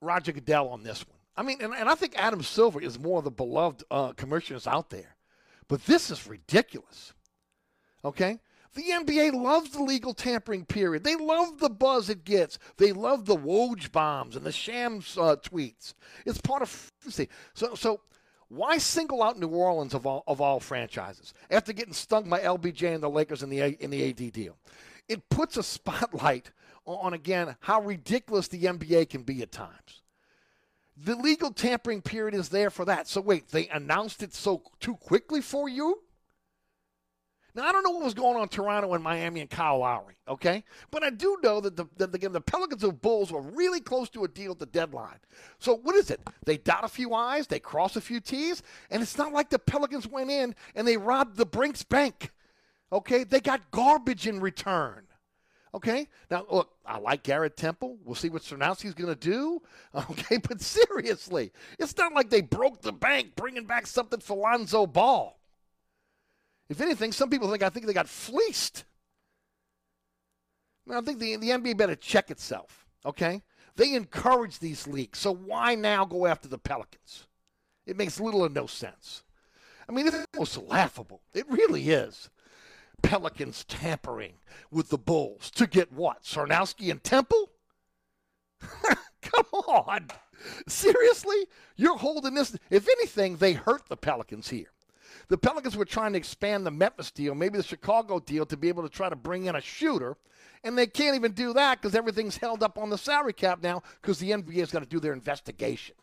Roger 0.00 0.32
Goodell 0.32 0.68
on 0.68 0.82
this 0.82 1.06
one. 1.06 1.18
I 1.36 1.42
mean, 1.42 1.58
and, 1.60 1.74
and 1.74 1.88
I 1.88 1.96
think 1.96 2.14
Adam 2.16 2.42
Silver 2.42 2.80
is 2.80 2.98
more 2.98 3.18
of 3.18 3.24
the 3.24 3.30
beloved 3.30 3.82
uh, 3.90 4.12
commissioners 4.12 4.66
out 4.66 4.90
there. 4.90 5.16
But 5.66 5.84
this 5.84 6.10
is 6.10 6.26
ridiculous. 6.26 7.12
Okay? 8.04 8.38
The 8.74 8.90
NBA 8.90 9.32
loves 9.34 9.70
the 9.70 9.82
legal 9.82 10.14
tampering 10.14 10.64
period. 10.64 11.04
They 11.04 11.14
love 11.14 11.58
the 11.58 11.70
buzz 11.70 12.10
it 12.10 12.24
gets. 12.24 12.58
They 12.76 12.92
love 12.92 13.24
the 13.24 13.36
Woj 13.36 13.92
bombs 13.92 14.34
and 14.34 14.44
the 14.44 14.52
Shams 14.52 15.16
uh, 15.16 15.36
tweets. 15.36 15.94
It's 16.26 16.40
part 16.40 16.62
of 16.62 16.92
see. 17.08 17.28
So 17.54 17.76
so 17.76 18.00
why 18.48 18.78
single 18.78 19.22
out 19.22 19.38
New 19.38 19.48
Orleans 19.48 19.94
of 19.94 20.06
all 20.06 20.24
of 20.26 20.40
all 20.40 20.58
franchises 20.58 21.34
after 21.50 21.72
getting 21.72 21.94
stung 21.94 22.28
by 22.28 22.40
LBJ 22.40 22.94
and 22.94 23.02
the 23.02 23.08
Lakers 23.08 23.44
in 23.44 23.50
the 23.50 23.60
in 23.82 23.90
the 23.90 24.10
AD 24.10 24.32
deal? 24.32 24.56
It 25.08 25.28
puts 25.28 25.56
a 25.56 25.62
spotlight 25.62 26.50
on 26.84 27.14
again 27.14 27.56
how 27.60 27.80
ridiculous 27.80 28.48
the 28.48 28.62
NBA 28.62 29.08
can 29.08 29.22
be 29.22 29.40
at 29.42 29.52
times. 29.52 30.02
The 30.96 31.14
legal 31.14 31.52
tampering 31.52 32.02
period 32.02 32.34
is 32.34 32.48
there 32.48 32.70
for 32.70 32.84
that. 32.86 33.06
So 33.06 33.20
wait, 33.20 33.48
they 33.48 33.68
announced 33.68 34.22
it 34.22 34.34
so 34.34 34.62
too 34.80 34.96
quickly 34.96 35.40
for 35.40 35.68
you? 35.68 36.03
Now, 37.54 37.66
I 37.66 37.72
don't 37.72 37.84
know 37.84 37.90
what 37.90 38.02
was 38.02 38.14
going 38.14 38.36
on 38.36 38.42
in 38.42 38.48
Toronto 38.48 38.94
and 38.94 39.04
Miami 39.04 39.40
and 39.40 39.48
Kyle 39.48 39.78
Lowry, 39.78 40.16
okay? 40.26 40.64
But 40.90 41.04
I 41.04 41.10
do 41.10 41.38
know 41.40 41.60
that 41.60 41.76
the, 41.76 41.86
that 41.98 42.10
the, 42.10 42.28
the 42.28 42.40
Pelicans 42.40 42.82
and 42.82 43.00
Bulls 43.00 43.30
were 43.30 43.42
really 43.42 43.80
close 43.80 44.10
to 44.10 44.24
a 44.24 44.28
deal 44.28 44.50
at 44.52 44.58
the 44.58 44.66
deadline. 44.66 45.18
So 45.60 45.76
what 45.76 45.94
is 45.94 46.10
it? 46.10 46.20
They 46.44 46.56
dot 46.56 46.82
a 46.82 46.88
few 46.88 47.14
I's, 47.14 47.46
they 47.46 47.60
cross 47.60 47.94
a 47.94 48.00
few 48.00 48.18
T's, 48.18 48.62
and 48.90 49.02
it's 49.02 49.16
not 49.16 49.32
like 49.32 49.50
the 49.50 49.60
Pelicans 49.60 50.08
went 50.08 50.30
in 50.30 50.56
and 50.74 50.86
they 50.86 50.96
robbed 50.96 51.36
the 51.36 51.46
Brinks 51.46 51.84
Bank, 51.84 52.32
okay? 52.90 53.22
They 53.22 53.40
got 53.40 53.70
garbage 53.70 54.26
in 54.26 54.40
return. 54.40 55.04
Okay. 55.74 56.08
Now, 56.30 56.46
look, 56.50 56.70
I 56.86 56.98
like 56.98 57.24
Garrett 57.24 57.56
Temple. 57.56 57.98
We'll 58.04 58.14
see 58.14 58.28
what 58.28 58.42
Cernowski's 58.42 58.94
going 58.94 59.12
to 59.12 59.18
do. 59.18 59.60
Okay. 60.10 60.38
But 60.38 60.60
seriously, 60.60 61.52
it's 61.78 61.96
not 61.96 62.12
like 62.12 62.30
they 62.30 62.40
broke 62.40 62.80
the 62.82 62.92
bank 62.92 63.34
bringing 63.36 63.64
back 63.64 63.86
something 63.86 64.20
for 64.20 64.36
Lonzo 64.36 64.86
Ball. 64.86 65.36
If 66.68 66.80
anything, 66.80 67.12
some 67.12 67.30
people 67.30 67.50
think 67.50 67.62
I 67.62 67.68
think 67.68 67.86
they 67.86 67.92
got 67.92 68.08
fleeced. 68.08 68.84
I 70.90 71.00
think 71.00 71.18
the, 71.18 71.36
the 71.36 71.50
NBA 71.50 71.76
better 71.76 71.94
check 71.94 72.30
itself. 72.30 72.86
Okay. 73.04 73.42
They 73.76 73.94
encourage 73.94 74.58
these 74.58 74.86
leaks. 74.86 75.18
So 75.18 75.34
why 75.34 75.74
now 75.74 76.04
go 76.04 76.26
after 76.26 76.48
the 76.48 76.58
Pelicans? 76.58 77.26
It 77.86 77.96
makes 77.96 78.20
little 78.20 78.42
or 78.42 78.48
no 78.48 78.66
sense. 78.66 79.24
I 79.88 79.92
mean, 79.92 80.06
it's 80.06 80.16
almost 80.34 80.56
laughable. 80.62 81.20
It 81.34 81.50
really 81.50 81.90
is. 81.90 82.30
Pelicans 83.02 83.64
tampering 83.64 84.34
with 84.70 84.88
the 84.88 84.98
Bulls 84.98 85.50
to 85.52 85.66
get 85.66 85.92
what? 85.92 86.22
Sarnowski 86.22 86.90
and 86.90 87.02
Temple? 87.02 87.50
Come 89.22 89.46
on. 89.52 90.08
Seriously? 90.66 91.46
You're 91.76 91.98
holding 91.98 92.34
this. 92.34 92.56
If 92.70 92.88
anything, 92.88 93.36
they 93.36 93.52
hurt 93.52 93.88
the 93.88 93.96
Pelicans 93.96 94.48
here. 94.48 94.73
The 95.28 95.38
Pelicans 95.38 95.76
were 95.76 95.84
trying 95.84 96.12
to 96.12 96.18
expand 96.18 96.66
the 96.66 96.70
Memphis 96.70 97.10
deal, 97.10 97.34
maybe 97.34 97.56
the 97.56 97.64
Chicago 97.64 98.18
deal, 98.18 98.46
to 98.46 98.56
be 98.56 98.68
able 98.68 98.82
to 98.82 98.88
try 98.88 99.08
to 99.08 99.16
bring 99.16 99.46
in 99.46 99.56
a 99.56 99.60
shooter. 99.60 100.16
And 100.62 100.78
they 100.78 100.86
can't 100.86 101.16
even 101.16 101.32
do 101.32 101.52
that 101.52 101.80
because 101.80 101.94
everything's 101.94 102.36
held 102.36 102.62
up 102.62 102.78
on 102.78 102.90
the 102.90 102.98
salary 102.98 103.32
cap 103.32 103.62
now 103.62 103.82
because 104.00 104.18
the 104.18 104.30
NBA's 104.30 104.70
got 104.70 104.80
to 104.80 104.88
do 104.88 105.00
their 105.00 105.12
investigation. 105.12 105.94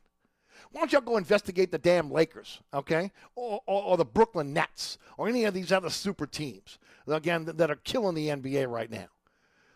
Why 0.72 0.82
don't 0.82 0.92
y'all 0.92 1.02
go 1.02 1.18
investigate 1.18 1.72
the 1.72 1.78
damn 1.78 2.12
Lakers, 2.12 2.60
okay? 2.74 3.12
Or, 3.36 3.62
or, 3.66 3.84
or, 3.84 3.98
the 3.98 4.06
Brooklyn 4.06 4.54
Nets 4.54 4.98
or 5.18 5.28
any 5.28 5.44
of 5.44 5.54
these 5.54 5.72
other 5.72 5.90
super 5.90 6.26
teams, 6.26 6.78
again, 7.08 7.46
that 7.46 7.72
are 7.72 7.76
killing 7.76 8.16
the 8.16 8.28
NBA 8.28 8.70
right 8.70 8.90
now. 8.90 9.08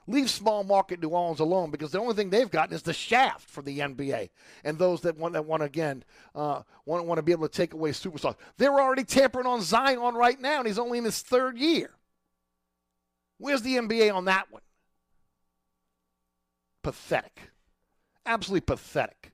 Leave 0.08 0.30
small 0.30 0.64
market 0.64 1.02
New 1.02 1.10
Orleans 1.10 1.40
alone 1.40 1.72
because 1.72 1.92
the 1.92 2.00
only 2.00 2.14
thing 2.14 2.30
they've 2.30 2.50
gotten 2.50 2.76
is 2.76 2.84
the 2.84 2.94
shaft 2.94 3.50
for 3.50 3.64
the 3.64 3.80
NBA 3.80 4.30
and 4.64 4.78
those 4.78 5.02
that 5.02 5.18
want 5.18 5.34
that 5.34 5.46
want 5.46 5.64
again 5.64 6.04
uh, 6.36 6.62
want 6.86 7.06
want 7.06 7.18
to 7.18 7.24
be 7.24 7.32
able 7.32 7.48
to 7.48 7.54
take 7.54 7.74
away 7.74 7.90
superstars. 7.90 8.36
They're 8.58 8.80
already 8.80 9.04
tampering 9.04 9.48
on 9.48 9.62
Zion 9.62 10.14
right 10.14 10.40
now, 10.40 10.60
and 10.60 10.68
he's 10.68 10.78
only 10.78 11.00
in 11.00 11.06
his 11.06 11.22
third 11.22 11.58
year. 11.58 11.92
Where's 13.40 13.64
the 13.64 13.76
NBA 13.76 14.14
on 14.14 14.26
that 14.26 14.52
one? 14.52 14.62
Pathetic, 16.84 17.50
absolutely 18.28 18.62
pathetic. 18.62 19.34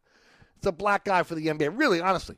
It's 0.56 0.68
a 0.68 0.72
black 0.72 1.04
guy 1.04 1.24
for 1.24 1.36
the 1.36 1.48
NBA. 1.48 1.78
Really, 1.78 2.00
honestly, 2.00 2.38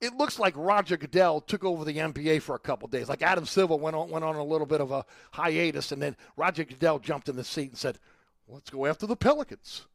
it 0.00 0.14
looks 0.14 0.38
like 0.38 0.54
Roger 0.56 0.96
Goodell 0.96 1.40
took 1.40 1.64
over 1.64 1.84
the 1.84 1.96
NBA 1.96 2.42
for 2.42 2.54
a 2.54 2.58
couple 2.58 2.86
days. 2.88 3.08
Like 3.08 3.22
Adam 3.22 3.46
Silver 3.46 3.76
went 3.76 3.96
on 3.96 4.10
went 4.10 4.24
on 4.24 4.36
a 4.36 4.44
little 4.44 4.66
bit 4.66 4.80
of 4.80 4.92
a 4.92 5.04
hiatus, 5.32 5.92
and 5.92 6.00
then 6.00 6.16
Roger 6.36 6.64
Goodell 6.64 6.98
jumped 6.98 7.28
in 7.28 7.36
the 7.36 7.44
seat 7.44 7.70
and 7.70 7.78
said, 7.78 7.98
"Let's 8.46 8.70
go 8.70 8.86
after 8.86 9.06
the 9.06 9.16
Pelicans." 9.16 9.86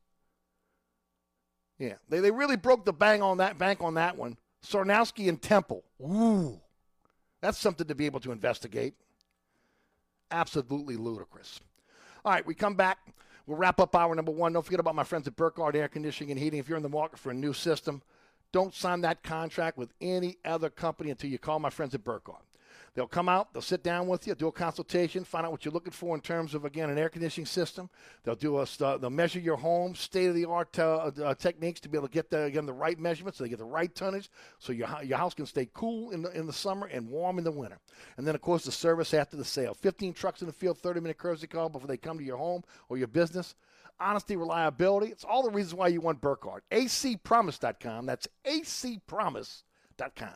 Yeah, 1.79 1.95
they, 2.09 2.19
they 2.19 2.31
really 2.31 2.55
broke 2.55 2.85
the 2.85 2.93
bang 2.93 3.21
on 3.21 3.37
that 3.37 3.57
bank 3.57 3.81
on 3.81 3.95
that 3.95 4.17
one. 4.17 4.37
Sarnowski 4.65 5.27
and 5.27 5.41
Temple. 5.41 5.83
Ooh, 6.01 6.59
that's 7.41 7.57
something 7.57 7.87
to 7.87 7.95
be 7.95 8.05
able 8.05 8.19
to 8.21 8.31
investigate. 8.31 8.93
Absolutely 10.31 10.97
ludicrous. 10.97 11.59
All 12.25 12.31
right, 12.31 12.45
we 12.45 12.55
come 12.55 12.75
back. 12.75 12.99
We'll 13.45 13.57
wrap 13.57 13.79
up 13.79 13.95
hour 13.95 14.15
number 14.15 14.31
one. 14.31 14.53
Don't 14.53 14.63
forget 14.63 14.79
about 14.79 14.95
my 14.95 15.03
friends 15.03 15.27
at 15.27 15.35
Burkhardt 15.35 15.75
Air 15.75 15.89
Conditioning 15.89 16.31
and 16.31 16.39
Heating. 16.39 16.59
If 16.59 16.69
you're 16.69 16.77
in 16.77 16.83
the 16.83 16.89
market 16.89 17.19
for 17.19 17.31
a 17.31 17.33
new 17.33 17.51
system, 17.51 18.01
don't 18.53 18.73
sign 18.73 19.01
that 19.01 19.23
contract 19.23 19.77
with 19.77 19.91
any 19.99 20.37
other 20.45 20.69
company 20.69 21.09
until 21.09 21.29
you 21.29 21.37
call 21.37 21.59
my 21.59 21.69
friends 21.69 21.93
at 21.93 22.03
Burkhardt. 22.03 22.45
They'll 22.95 23.07
come 23.07 23.27
out, 23.27 23.51
they'll 23.51 23.63
sit 23.63 23.81
down 23.81 24.07
with 24.07 24.27
you, 24.27 24.35
do 24.35 24.47
a 24.47 24.51
consultation, 24.51 25.23
find 25.23 25.47
out 25.47 25.51
what 25.51 25.65
you're 25.65 25.73
looking 25.73 25.91
for 25.91 26.13
in 26.13 26.21
terms 26.21 26.53
of 26.53 26.63
again 26.63 26.91
an 26.91 26.97
air 26.99 27.09
conditioning 27.09 27.47
system. 27.47 27.89
They'll 28.23 28.35
do 28.35 28.59
a 28.59 28.67
they'll 28.77 29.09
measure 29.09 29.39
your 29.39 29.57
home, 29.57 29.95
state 29.95 30.27
of 30.27 30.35
the 30.35 30.45
art 30.45 30.77
uh, 30.77 31.09
uh, 31.23 31.33
techniques 31.33 31.79
to 31.81 31.89
be 31.89 31.97
able 31.97 32.07
to 32.07 32.13
get 32.13 32.29
the 32.29 32.43
again 32.43 32.67
the 32.67 32.73
right 32.73 32.99
measurements, 32.99 33.39
so 33.39 33.45
they 33.45 33.49
get 33.49 33.57
the 33.57 33.65
right 33.65 33.93
tonnage, 33.95 34.29
so 34.59 34.71
your 34.71 34.87
your 35.03 35.17
house 35.17 35.33
can 35.33 35.47
stay 35.47 35.67
cool 35.73 36.11
in 36.11 36.21
the 36.21 36.29
in 36.37 36.45
the 36.45 36.53
summer 36.53 36.85
and 36.85 37.09
warm 37.09 37.39
in 37.39 37.43
the 37.43 37.51
winter. 37.51 37.79
And 38.17 38.27
then 38.27 38.35
of 38.35 38.41
course 38.41 38.63
the 38.63 38.71
service 38.71 39.15
after 39.15 39.37
the 39.37 39.45
sale. 39.45 39.73
15 39.73 40.13
trucks 40.13 40.41
in 40.41 40.47
the 40.47 40.53
field, 40.53 40.77
30 40.77 40.99
minute 40.99 41.17
courtesy 41.17 41.47
call 41.47 41.69
before 41.69 41.87
they 41.87 41.97
come 41.97 42.19
to 42.19 42.23
your 42.23 42.37
home 42.37 42.63
or 42.89 42.97
your 42.99 43.07
business 43.07 43.55
honesty, 44.03 44.35
reliability. 44.35 45.07
It's 45.07 45.23
all 45.23 45.43
the 45.43 45.51
reasons 45.51 45.75
why 45.75 45.87
you 45.87 46.01
want 46.01 46.21
Burkhardt. 46.21 46.63
acpromise.com. 46.71 48.05
That's 48.05 48.27
acpromise.com. 48.45 50.35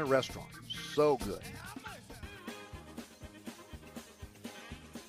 Restaurant. 0.00 0.48
So 0.94 1.16
good. 1.18 1.42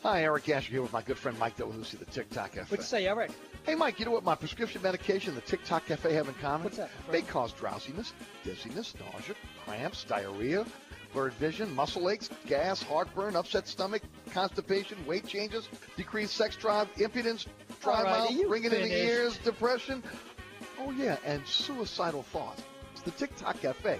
Hi, 0.04 0.24
Eric 0.24 0.50
Asher 0.50 0.72
here 0.72 0.82
with 0.82 0.92
my 0.92 1.02
good 1.02 1.18
friend 1.18 1.40
Mike 1.40 1.56
Delahousie, 1.56 1.98
the 1.98 2.06
TikTok 2.06 2.52
Cafe. 2.52 2.70
What'd 2.70 2.80
you 2.80 2.84
say, 2.84 3.08
Eric? 3.08 3.32
Hey, 3.66 3.76
Mike, 3.76 4.00
you 4.00 4.06
know 4.06 4.12
what 4.12 4.26
my 4.26 4.36
prescription 4.36 4.82
medication, 4.82 5.34
the 5.34 5.42
TikTok 5.42 5.86
Cafe, 5.86 6.14
have 6.14 6.28
in 6.28 6.34
common? 6.36 6.66
What's 6.66 6.76
that? 6.76 6.90
They 7.10 7.22
cause 7.22 7.54
drowsiness, 7.54 8.12
dizziness, 8.44 8.94
nausea, 9.00 9.36
cramps, 9.64 10.04
diarrhea, 10.04 10.66
blurred 11.14 11.32
vision, 11.36 11.74
muscle 11.74 12.10
aches, 12.10 12.30
gas, 12.48 12.84
heartburn, 12.84 13.38
upset 13.38 13.66
stomach, 13.66 14.02
constipation, 14.32 14.98
weight 15.06 15.26
changes, 15.26 15.70
decreased 15.96 16.36
sex 16.36 16.58
drive, 16.58 16.90
impotence, 17.00 17.48
dry 17.82 18.04
mouth, 18.04 18.30
ringing 18.50 18.74
in 18.74 18.82
the 18.82 19.06
ears, 19.06 19.38
depression. 19.38 20.04
Oh, 20.80 20.92
yeah, 20.92 21.16
and 21.24 21.42
suicidal 21.48 22.24
thoughts. 22.24 22.62
It's 22.92 23.04
the 23.04 23.12
TikTok 23.12 23.62
Cafe, 23.62 24.00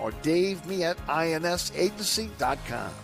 or 0.00 0.12
davemietteinsagency.com. 0.22 3.03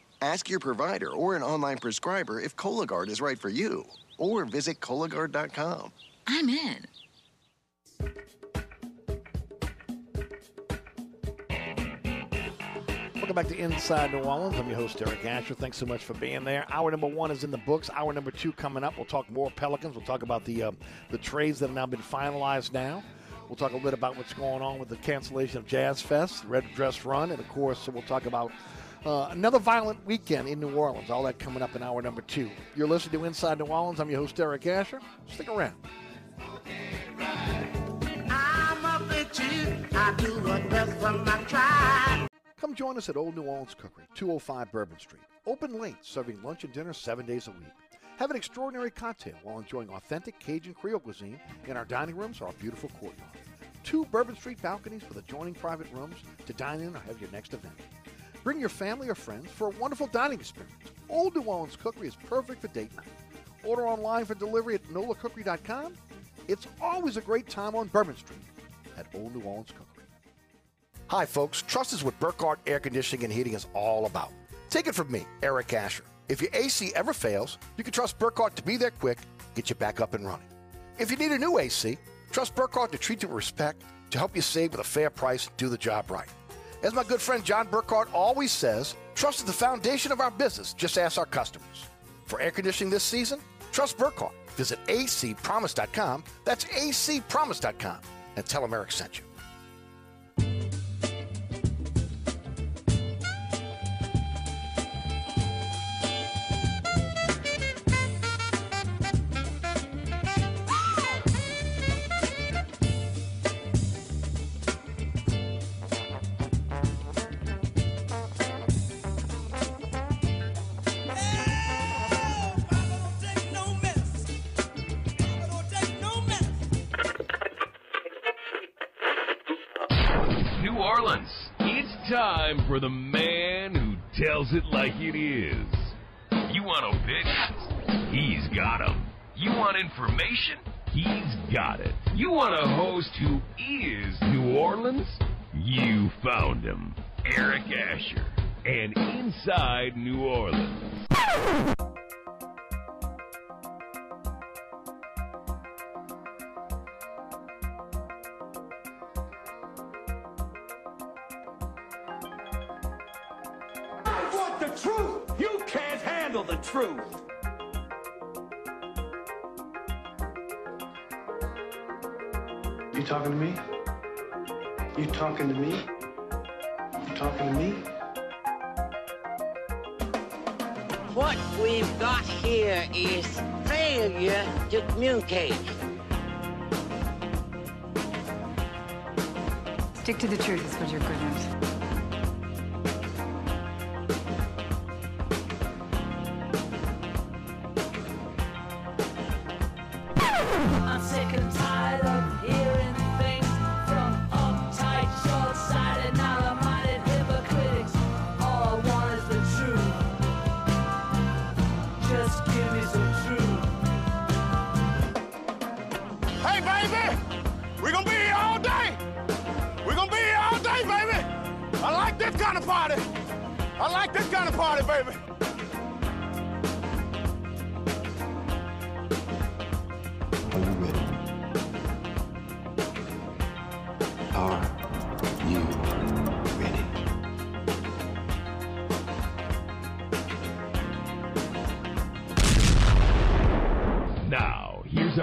Ask 0.23 0.51
your 0.51 0.59
provider 0.59 1.09
or 1.09 1.35
an 1.35 1.41
online 1.41 1.79
prescriber 1.79 2.39
if 2.39 2.55
Cologuard 2.55 3.09
is 3.09 3.19
right 3.19 3.39
for 3.39 3.49
you, 3.49 3.85
or 4.19 4.45
visit 4.45 4.79
Cologuard.com. 4.79 5.91
I'm 6.27 6.47
in. 6.47 6.85
Welcome 13.15 13.35
back 13.35 13.47
to 13.47 13.57
Inside 13.57 14.11
New 14.11 14.19
Orleans. 14.19 14.59
I'm 14.59 14.67
your 14.67 14.75
host, 14.75 15.01
Eric 15.01 15.25
Asher. 15.25 15.55
Thanks 15.55 15.77
so 15.77 15.87
much 15.87 16.03
for 16.03 16.13
being 16.13 16.43
there. 16.43 16.67
Hour 16.69 16.91
number 16.91 17.07
one 17.07 17.31
is 17.31 17.43
in 17.43 17.49
the 17.49 17.57
books. 17.57 17.89
Hour 17.91 18.13
number 18.13 18.29
two 18.29 18.51
coming 18.51 18.83
up. 18.83 18.97
We'll 18.97 19.05
talk 19.05 19.27
more 19.31 19.49
Pelicans. 19.49 19.95
We'll 19.95 20.05
talk 20.05 20.21
about 20.21 20.45
the 20.45 20.63
uh, 20.63 20.71
the 21.09 21.17
trades 21.17 21.57
that 21.59 21.67
have 21.67 21.75
now 21.75 21.87
been 21.87 21.99
finalized 21.99 22.73
now. 22.73 23.01
We'll 23.49 23.55
talk 23.55 23.71
a 23.71 23.73
little 23.73 23.89
bit 23.89 23.97
about 23.97 24.17
what's 24.17 24.33
going 24.33 24.61
on 24.61 24.77
with 24.77 24.89
the 24.89 24.97
cancellation 24.97 25.57
of 25.57 25.65
Jazz 25.65 25.99
Fest, 25.99 26.43
Red 26.45 26.63
Dress 26.75 27.05
Run, 27.05 27.31
and 27.31 27.39
of 27.39 27.47
course, 27.49 27.89
we'll 27.91 28.03
talk 28.03 28.27
about 28.27 28.51
uh, 29.05 29.27
another 29.31 29.59
violent 29.59 30.05
weekend 30.05 30.47
in 30.47 30.59
New 30.59 30.73
Orleans. 30.75 31.09
All 31.09 31.23
that 31.23 31.39
coming 31.39 31.61
up 31.61 31.75
in 31.75 31.83
hour 31.83 32.01
number 32.01 32.21
two. 32.21 32.49
You're 32.75 32.87
listening 32.87 33.19
to 33.19 33.25
Inside 33.25 33.59
New 33.59 33.65
Orleans. 33.65 33.99
I'm 33.99 34.09
your 34.09 34.19
host, 34.19 34.39
Eric 34.39 34.67
Asher. 34.67 34.99
Stick 35.27 35.49
around. 35.49 35.75
I'm 37.19 38.85
a 38.85 39.05
bitch. 39.07 39.93
I 39.93 40.13
do 40.15 40.39
what's 40.41 40.65
best 40.67 40.91
for 40.97 41.11
my 41.11 41.43
tribe. 41.43 42.29
Come 42.59 42.75
join 42.75 42.97
us 42.97 43.09
at 43.09 43.17
Old 43.17 43.35
New 43.35 43.43
Orleans 43.43 43.73
Cookery, 43.73 44.05
205 44.13 44.71
Bourbon 44.71 44.99
Street. 44.99 45.23
Open 45.47 45.79
late, 45.79 45.95
serving 46.01 46.41
lunch 46.43 46.63
and 46.63 46.71
dinner 46.71 46.93
seven 46.93 47.25
days 47.25 47.47
a 47.47 47.51
week. 47.51 47.71
Have 48.17 48.29
an 48.29 48.37
extraordinary 48.37 48.91
cocktail 48.91 49.33
while 49.41 49.57
enjoying 49.57 49.89
authentic 49.89 50.37
Cajun 50.37 50.75
Creole 50.75 50.99
cuisine 50.99 51.39
in 51.67 51.75
our 51.75 51.85
dining 51.85 52.15
rooms 52.15 52.39
or 52.39 52.45
our 52.45 52.53
beautiful 52.53 52.89
courtyard. 52.99 53.31
Two 53.83 54.05
Bourbon 54.05 54.35
Street 54.35 54.61
balconies 54.61 55.01
with 55.09 55.17
adjoining 55.17 55.55
private 55.55 55.91
rooms 55.91 56.17
to 56.45 56.53
dine 56.53 56.81
in 56.81 56.95
or 56.95 56.99
have 56.99 57.19
your 57.19 57.31
next 57.31 57.55
event. 57.55 57.73
Bring 58.43 58.59
your 58.59 58.69
family 58.69 59.09
or 59.09 59.15
friends 59.15 59.47
for 59.51 59.67
a 59.67 59.69
wonderful 59.71 60.07
dining 60.07 60.39
experience. 60.39 60.73
Old 61.09 61.35
New 61.35 61.43
Orleans 61.43 61.75
Cookery 61.75 62.07
is 62.07 62.15
perfect 62.15 62.61
for 62.61 62.67
date 62.69 62.95
night. 62.95 63.05
Order 63.63 63.87
online 63.87 64.25
for 64.25 64.33
delivery 64.33 64.75
at 64.75 64.83
nolacookery.com. 64.85 65.93
It's 66.47 66.67
always 66.81 67.17
a 67.17 67.21
great 67.21 67.47
time 67.47 67.75
on 67.75 67.87
Bourbon 67.87 68.17
Street 68.17 68.39
at 68.97 69.05
Old 69.13 69.35
New 69.35 69.41
Orleans 69.43 69.69
Cookery. 69.69 70.05
Hi, 71.07 71.25
folks. 71.25 71.61
Trust 71.61 71.93
is 71.93 72.03
what 72.03 72.19
Burkhardt 72.19 72.59
Air 72.65 72.79
Conditioning 72.79 73.25
and 73.25 73.33
Heating 73.33 73.53
is 73.53 73.67
all 73.73 74.05
about. 74.05 74.31
Take 74.69 74.87
it 74.87 74.95
from 74.95 75.11
me, 75.11 75.25
Eric 75.43 75.73
Asher. 75.73 76.03
If 76.29 76.41
your 76.41 76.49
AC 76.53 76.93
ever 76.95 77.13
fails, 77.13 77.57
you 77.77 77.83
can 77.83 77.91
trust 77.91 78.17
Burkhardt 78.17 78.55
to 78.55 78.63
be 78.63 78.77
there 78.77 78.91
quick, 78.91 79.17
get 79.53 79.69
you 79.69 79.75
back 79.75 79.99
up 79.99 80.13
and 80.13 80.25
running. 80.25 80.47
If 80.97 81.11
you 81.11 81.17
need 81.17 81.31
a 81.31 81.37
new 81.37 81.59
AC, 81.59 81.97
trust 82.31 82.55
Burkhardt 82.55 82.91
to 82.93 82.97
treat 82.97 83.21
you 83.21 83.27
with 83.27 83.35
respect, 83.35 83.83
to 84.11 84.17
help 84.17 84.35
you 84.35 84.41
save 84.41 84.71
with 84.71 84.79
a 84.79 84.85
fair 84.85 85.09
price 85.09 85.49
do 85.57 85.67
the 85.67 85.77
job 85.77 86.09
right. 86.09 86.29
As 86.83 86.93
my 86.93 87.03
good 87.03 87.21
friend 87.21 87.43
John 87.43 87.67
Burkhardt 87.67 88.13
always 88.13 88.51
says, 88.51 88.95
trust 89.13 89.39
is 89.39 89.45
the 89.45 89.53
foundation 89.53 90.11
of 90.11 90.19
our 90.19 90.31
business. 90.31 90.73
Just 90.73 90.97
ask 90.97 91.17
our 91.17 91.25
customers. 91.25 91.85
For 92.25 92.41
air 92.41 92.51
conditioning 92.51 92.91
this 92.91 93.03
season, 93.03 93.39
trust 93.71 93.97
Burkhardt. 93.97 94.33
Visit 94.55 94.79
acpromise.com. 94.87 96.23
That's 96.43 96.65
acpromise.com. 96.65 97.99
And 98.35 98.45
tell 98.45 98.61
them 98.61 98.73
Eric 98.73 98.91
sent 98.91 99.19
you. 99.19 99.25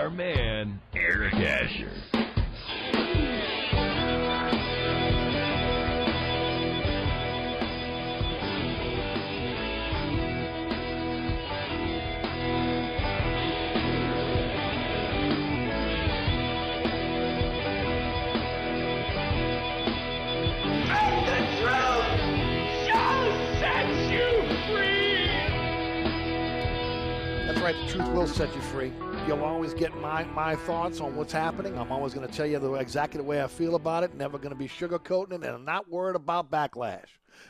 our 0.09 0.14
man, 0.14 0.80
Eric 0.96 1.34
Asher. 1.34 1.90
That's 27.46 27.61
right, 27.61 27.74
the 27.74 27.92
truth 27.92 28.09
will 28.12 28.26
set 28.26 28.54
you 28.54 28.61
free. 28.62 28.92
You'll 29.29 29.45
always 29.45 29.74
get 29.74 29.95
my, 30.01 30.24
my 30.24 30.57
thoughts 30.57 31.03
on 31.03 31.14
what's 31.14 31.35
happening. 31.35 31.76
I'm 31.79 31.93
always 31.93 32.14
going 32.14 32.26
to 32.26 32.35
tell 32.35 32.47
you 32.47 32.59
the, 32.59 32.72
exactly 32.72 33.18
the 33.18 33.24
way 33.24 33.43
I 33.43 33.47
feel 33.47 33.74
about 33.74 34.03
it. 34.03 34.14
Never 34.14 34.39
going 34.39 34.55
to 34.55 34.59
be 34.59 34.66
sugarcoating 34.66 35.33
it, 35.33 35.45
and 35.45 35.55
I'm 35.55 35.66
not 35.66 35.87
worried 35.91 36.16
about 36.16 36.51
backlash, 36.51 37.05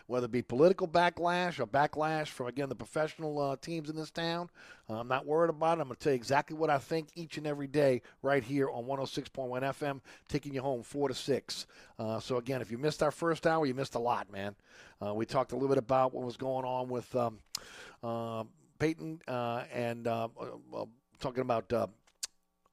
whether 0.08 0.24
it 0.24 0.32
be 0.32 0.42
political 0.42 0.88
backlash 0.88 1.60
or 1.60 1.68
backlash 1.68 2.26
from 2.26 2.48
again 2.48 2.68
the 2.68 2.74
professional 2.74 3.40
uh, 3.40 3.54
teams 3.62 3.90
in 3.90 3.94
this 3.94 4.10
town. 4.10 4.50
Uh, 4.90 4.94
I'm 4.94 5.06
not 5.06 5.24
worried 5.24 5.50
about 5.50 5.78
it. 5.78 5.82
I'm 5.82 5.86
going 5.86 5.94
to 5.94 6.02
tell 6.02 6.12
you 6.12 6.16
exactly 6.16 6.56
what 6.56 6.68
I 6.68 6.78
think 6.78 7.10
each 7.14 7.38
and 7.38 7.46
every 7.46 7.68
day 7.68 8.02
right 8.22 8.42
here 8.42 8.68
on 8.68 8.82
106.1 8.82 9.48
FM, 9.62 10.00
taking 10.28 10.54
you 10.54 10.62
home 10.62 10.82
four 10.82 11.06
to 11.06 11.14
six. 11.14 11.68
Uh, 11.96 12.18
so 12.18 12.38
again, 12.38 12.60
if 12.60 12.72
you 12.72 12.78
missed 12.78 13.04
our 13.04 13.12
first 13.12 13.46
hour, 13.46 13.64
you 13.66 13.74
missed 13.74 13.94
a 13.94 14.00
lot, 14.00 14.32
man. 14.32 14.56
Uh, 15.00 15.14
we 15.14 15.24
talked 15.24 15.52
a 15.52 15.54
little 15.54 15.68
bit 15.68 15.78
about 15.78 16.12
what 16.12 16.24
was 16.24 16.36
going 16.36 16.64
on 16.64 16.88
with. 16.88 17.14
Um, 17.14 17.38
uh, 18.02 18.42
Payton 18.78 19.20
uh, 19.26 19.64
and 19.72 20.06
uh, 20.06 20.28
uh, 20.72 20.84
talking 21.18 21.42
about 21.42 21.72
uh, 21.72 21.86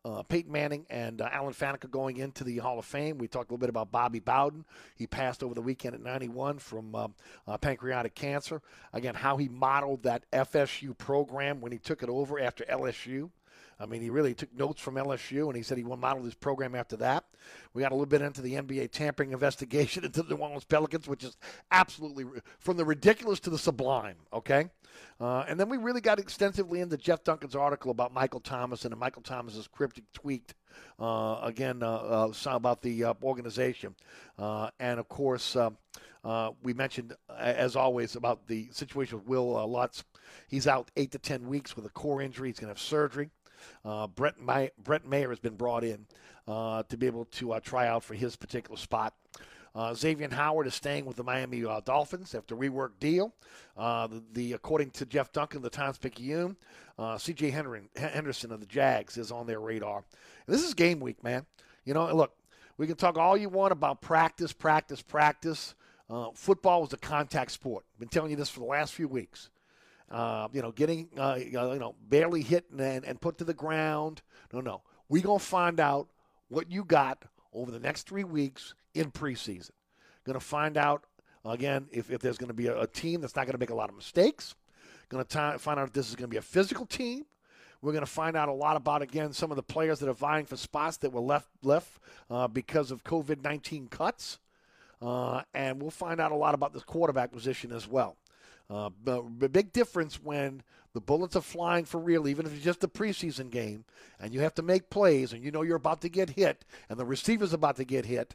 uh, 0.05 0.21
Peyton 0.23 0.51
Manning 0.51 0.85
and 0.89 1.21
uh, 1.21 1.29
Alan 1.31 1.53
Faneca 1.53 1.89
going 1.89 2.17
into 2.17 2.43
the 2.43 2.57
Hall 2.57 2.77
of 2.77 2.85
Fame. 2.85 3.17
We 3.17 3.27
talked 3.27 3.49
a 3.49 3.53
little 3.53 3.57
bit 3.57 3.69
about 3.69 3.91
Bobby 3.91 4.19
Bowden. 4.19 4.65
He 4.95 5.07
passed 5.07 5.43
over 5.43 5.55
the 5.55 5.61
weekend 5.61 5.95
at 5.95 6.01
91 6.01 6.59
from 6.59 6.93
um, 6.93 7.15
uh, 7.47 7.57
pancreatic 7.57 8.13
cancer. 8.13 8.61
Again, 8.93 9.15
how 9.15 9.37
he 9.37 9.49
modeled 9.49 10.03
that 10.03 10.29
FSU 10.31 10.95
program 10.95 11.59
when 11.59 11.71
he 11.71 11.79
took 11.79 12.03
it 12.03 12.09
over 12.09 12.39
after 12.39 12.63
LSU. 12.65 13.31
I 13.79 13.85
mean, 13.85 14.01
he 14.01 14.09
really 14.09 14.33
took 14.33 14.55
notes 14.55 14.81
from 14.81 14.95
LSU, 14.95 15.47
and 15.47 15.55
he 15.55 15.61
said 15.61 15.77
he 15.77 15.83
modeled 15.83 16.23
his 16.23 16.33
program 16.33 16.75
after 16.75 16.95
that. 16.97 17.25
We 17.73 17.81
got 17.81 17.91
a 17.91 17.95
little 17.95 18.05
bit 18.05 18.21
into 18.21 18.41
the 18.41 18.53
NBA 18.53 18.91
tampering 18.91 19.33
investigation 19.33 20.05
into 20.05 20.23
the 20.23 20.35
New 20.35 20.41
Orleans 20.41 20.63
Pelicans, 20.63 21.07
which 21.07 21.23
is 21.23 21.35
absolutely 21.71 22.25
from 22.59 22.77
the 22.77 22.85
ridiculous 22.85 23.39
to 23.41 23.49
the 23.49 23.57
sublime. 23.57 24.15
Okay, 24.31 24.69
uh, 25.19 25.45
and 25.47 25.59
then 25.59 25.69
we 25.69 25.77
really 25.77 26.01
got 26.01 26.19
extensively 26.19 26.81
into 26.81 26.97
Jeff 26.97 27.23
Duncan's 27.23 27.55
article 27.55 27.91
about 27.91 28.13
Michael 28.13 28.39
Thomas 28.39 28.85
and 28.85 28.95
Michael 28.97 29.21
Thomas's 29.21 29.67
cryptic 29.67 30.03
tweet 30.13 30.53
uh, 30.99 31.39
again 31.43 31.83
uh, 31.83 32.31
uh, 32.33 32.33
about 32.47 32.81
the 32.81 33.05
uh, 33.05 33.13
organization, 33.23 33.95
uh, 34.37 34.69
and 34.79 34.99
of 34.99 35.07
course. 35.07 35.55
We 36.63 36.73
mentioned, 36.73 37.13
as 37.37 37.75
always, 37.75 38.15
about 38.15 38.47
the 38.47 38.69
situation 38.71 39.19
with 39.19 39.27
Will 39.27 39.69
Lutz. 39.69 40.03
He's 40.47 40.65
out 40.65 40.89
eight 40.95 41.11
to 41.11 41.19
ten 41.19 41.47
weeks 41.47 41.75
with 41.75 41.85
a 41.85 41.89
core 41.89 42.19
injury. 42.19 42.49
He's 42.49 42.59
going 42.59 42.67
to 42.67 42.71
have 42.71 42.79
surgery. 42.79 43.29
Uh, 43.83 44.07
Brett, 44.07 44.39
May- 44.39 44.71
Brett 44.83 45.05
Maher 45.05 45.29
has 45.29 45.39
been 45.39 45.55
brought 45.55 45.83
in 45.83 46.05
uh, 46.47 46.83
to 46.89 46.97
be 46.97 47.05
able 47.07 47.25
to 47.25 47.53
uh, 47.53 47.59
try 47.59 47.87
out 47.87 48.03
for 48.03 48.13
his 48.13 48.35
particular 48.35 48.77
spot. 48.77 49.13
Uh, 49.75 49.93
Xavier 49.93 50.29
Howard 50.29 50.67
is 50.67 50.73
staying 50.73 51.05
with 51.05 51.17
the 51.17 51.23
Miami 51.23 51.65
uh, 51.65 51.81
Dolphins 51.81 52.33
after 52.33 52.55
rework 52.55 52.91
deal. 52.99 53.33
Uh, 53.75 54.07
the, 54.07 54.23
the, 54.31 54.53
according 54.53 54.91
to 54.91 55.05
Jeff 55.05 55.33
Duncan, 55.33 55.61
the 55.61 55.69
Times 55.69 55.97
Picayune, 55.97 56.55
C.J. 57.17 57.49
Henderson 57.49 58.53
of 58.53 58.61
the 58.61 58.65
Jags 58.65 59.17
is 59.17 59.31
on 59.31 59.47
their 59.47 59.59
radar. 59.59 59.97
And 60.47 60.55
this 60.55 60.63
is 60.63 60.73
game 60.73 61.01
week, 61.01 61.21
man. 61.23 61.45
You 61.83 61.93
know, 61.93 62.13
look, 62.15 62.31
we 62.77 62.87
can 62.87 62.95
talk 62.95 63.17
all 63.17 63.35
you 63.35 63.49
want 63.49 63.73
about 63.73 64.01
practice, 64.01 64.53
practice, 64.53 65.01
practice. 65.01 65.75
football 66.35 66.85
is 66.85 66.93
a 66.93 66.97
contact 66.97 67.51
sport. 67.51 67.83
I've 67.93 67.99
been 67.99 68.07
telling 68.07 68.31
you 68.31 68.37
this 68.37 68.49
for 68.49 68.61
the 68.61 68.65
last 68.65 68.93
few 68.93 69.09
weeks. 69.09 69.49
Uh, 70.09 70.47
you 70.53 70.61
know, 70.61 70.71
getting 70.71 71.09
uh, 71.17 71.37
you 71.37 71.51
know 71.51 71.95
barely 72.07 72.43
hit 72.43 72.69
and, 72.69 73.03
and 73.03 73.19
put 73.19 73.39
to 73.39 73.43
the 73.43 73.53
ground. 73.53 74.21
No, 74.53 74.61
no, 74.61 74.81
we 75.09 75.21
gonna 75.21 75.39
find 75.39 75.79
out 75.79 76.07
what 76.47 76.71
you 76.71 76.83
got 76.83 77.23
over 77.51 77.71
the 77.71 77.79
next 77.79 78.07
three 78.07 78.23
weeks 78.23 78.75
in 78.95 79.11
preseason. 79.11 79.71
Gonna 80.25 80.39
find 80.39 80.77
out 80.77 81.03
again 81.43 81.87
if, 81.91 82.09
if 82.09 82.21
there's 82.21 82.37
gonna 82.37 82.53
be 82.53 82.67
a, 82.67 82.81
a 82.81 82.87
team 82.87 83.21
that's 83.21 83.35
not 83.35 83.45
gonna 83.45 83.57
make 83.57 83.69
a 83.69 83.75
lot 83.75 83.89
of 83.89 83.95
mistakes. 83.95 84.55
Gonna 85.09 85.25
find 85.25 85.79
out 85.79 85.87
if 85.87 85.93
this 85.93 86.09
is 86.09 86.15
gonna 86.15 86.27
be 86.27 86.37
a 86.37 86.41
physical 86.41 86.85
team. 86.85 87.25
We're 87.81 87.91
going 87.91 88.05
to 88.05 88.11
find 88.11 88.35
out 88.35 88.49
a 88.49 88.53
lot 88.53 88.77
about 88.77 89.03
again 89.03 89.31
some 89.31 89.51
of 89.51 89.57
the 89.57 89.61
players 89.61 89.99
that 89.99 90.09
are 90.09 90.13
vying 90.13 90.45
for 90.45 90.57
spots 90.57 90.97
that 90.97 91.11
were 91.11 91.21
left 91.21 91.49
left 91.61 91.99
uh, 92.31 92.47
because 92.47 92.89
of 92.89 93.03
COVID 93.03 93.43
nineteen 93.43 93.87
cuts, 93.87 94.39
uh, 95.03 95.43
and 95.53 95.79
we'll 95.79 95.91
find 95.91 96.19
out 96.19 96.31
a 96.31 96.35
lot 96.35 96.55
about 96.55 96.73
this 96.73 96.83
quarterback 96.83 97.31
position 97.31 97.71
as 97.71 97.87
well. 97.87 98.17
Uh, 98.71 98.89
big 99.51 99.71
difference 99.71 100.15
when 100.15 100.63
the 100.93 101.01
bullets 101.01 101.35
are 101.35 101.41
flying 101.41 101.85
for 101.85 101.99
real, 101.99 102.27
even 102.27 102.47
if 102.47 102.55
it's 102.55 102.63
just 102.63 102.83
a 102.83 102.87
preseason 102.87 103.51
game, 103.51 103.85
and 104.19 104.33
you 104.33 104.39
have 104.39 104.55
to 104.55 104.63
make 104.63 104.89
plays, 104.89 105.31
and 105.31 105.43
you 105.43 105.51
know 105.51 105.61
you're 105.61 105.75
about 105.75 106.01
to 106.01 106.09
get 106.09 106.31
hit, 106.31 106.65
and 106.89 106.97
the 106.97 107.05
receiver's 107.05 107.53
about 107.53 107.75
to 107.75 107.85
get 107.85 108.07
hit. 108.07 108.33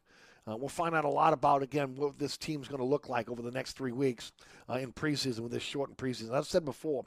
Uh, 0.48 0.56
we'll 0.56 0.68
find 0.68 0.94
out 0.94 1.04
a 1.04 1.08
lot 1.08 1.32
about 1.32 1.62
again 1.62 1.94
what 1.96 2.18
this 2.18 2.36
team's 2.36 2.68
going 2.68 2.80
to 2.80 2.84
look 2.84 3.08
like 3.08 3.30
over 3.30 3.42
the 3.42 3.50
next 3.50 3.72
three 3.72 3.92
weeks 3.92 4.32
uh, 4.68 4.74
in 4.74 4.92
preseason 4.92 5.40
with 5.40 5.52
this 5.52 5.62
shortened 5.62 5.98
preseason. 5.98 6.32
I've 6.32 6.46
said 6.46 6.64
before, 6.64 7.04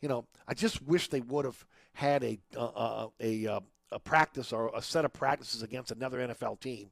you 0.00 0.08
know, 0.08 0.26
I 0.46 0.54
just 0.54 0.82
wish 0.82 1.08
they 1.08 1.20
would 1.20 1.44
have 1.44 1.64
had 1.94 2.22
a 2.22 2.38
uh, 2.56 2.64
uh 2.64 3.08
a 3.20 3.46
uh, 3.46 3.60
a 3.92 3.98
practice 3.98 4.52
or 4.52 4.70
a 4.74 4.82
set 4.82 5.04
of 5.04 5.12
practices 5.12 5.62
against 5.62 5.92
another 5.92 6.18
NFL 6.18 6.60
team, 6.60 6.90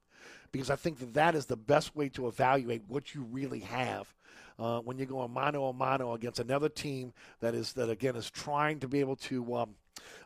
because 0.50 0.70
I 0.70 0.76
think 0.76 0.98
that 1.00 1.14
that 1.14 1.34
is 1.34 1.46
the 1.46 1.56
best 1.56 1.94
way 1.94 2.08
to 2.10 2.28
evaluate 2.28 2.82
what 2.88 3.14
you 3.14 3.22
really 3.30 3.60
have 3.60 4.14
uh, 4.58 4.80
when 4.80 4.96
you're 4.96 5.06
going 5.06 5.32
mano 5.32 5.66
a 5.66 5.72
mano 5.72 6.14
against 6.14 6.40
another 6.40 6.68
team 6.68 7.12
that 7.40 7.54
is 7.54 7.72
that 7.74 7.90
again 7.90 8.16
is 8.16 8.30
trying 8.30 8.78
to 8.80 8.88
be 8.88 9.00
able 9.00 9.16
to 9.16 9.66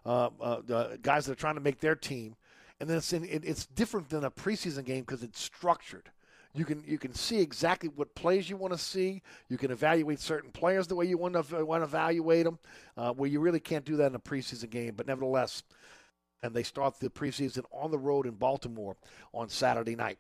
um, 0.04 0.32
guys 1.02 1.26
that 1.26 1.32
are 1.32 1.34
trying 1.34 1.54
to 1.56 1.60
make 1.60 1.80
their 1.80 1.96
team, 1.96 2.36
and 2.80 2.88
then 2.88 2.98
it's 2.98 3.12
in, 3.12 3.24
it, 3.24 3.44
it's 3.44 3.66
different 3.66 4.08
than 4.08 4.24
a 4.24 4.30
preseason 4.30 4.84
game 4.84 5.00
because 5.00 5.22
it's 5.22 5.40
structured. 5.40 6.10
You 6.54 6.64
can 6.64 6.82
you 6.86 6.98
can 6.98 7.14
see 7.14 7.40
exactly 7.40 7.88
what 7.88 8.14
plays 8.14 8.48
you 8.48 8.56
want 8.56 8.72
to 8.72 8.78
see. 8.78 9.22
You 9.48 9.58
can 9.58 9.70
evaluate 9.70 10.20
certain 10.20 10.50
players 10.50 10.86
the 10.86 10.94
way 10.94 11.04
you 11.04 11.18
want 11.18 11.34
to 11.34 11.64
want 11.64 11.82
to 11.82 11.84
evaluate 11.84 12.44
them, 12.44 12.58
uh, 12.96 13.12
where 13.12 13.28
you 13.28 13.40
really 13.40 13.60
can't 13.60 13.84
do 13.84 13.96
that 13.96 14.06
in 14.06 14.14
a 14.14 14.20
preseason 14.20 14.70
game. 14.70 14.94
But 14.96 15.06
nevertheless, 15.06 15.62
and 16.42 16.54
they 16.54 16.62
start 16.62 16.98
the 16.98 17.10
preseason 17.10 17.64
on 17.72 17.90
the 17.90 17.98
road 17.98 18.26
in 18.26 18.32
Baltimore 18.32 18.96
on 19.34 19.48
Saturday 19.48 19.96
night. 19.96 20.18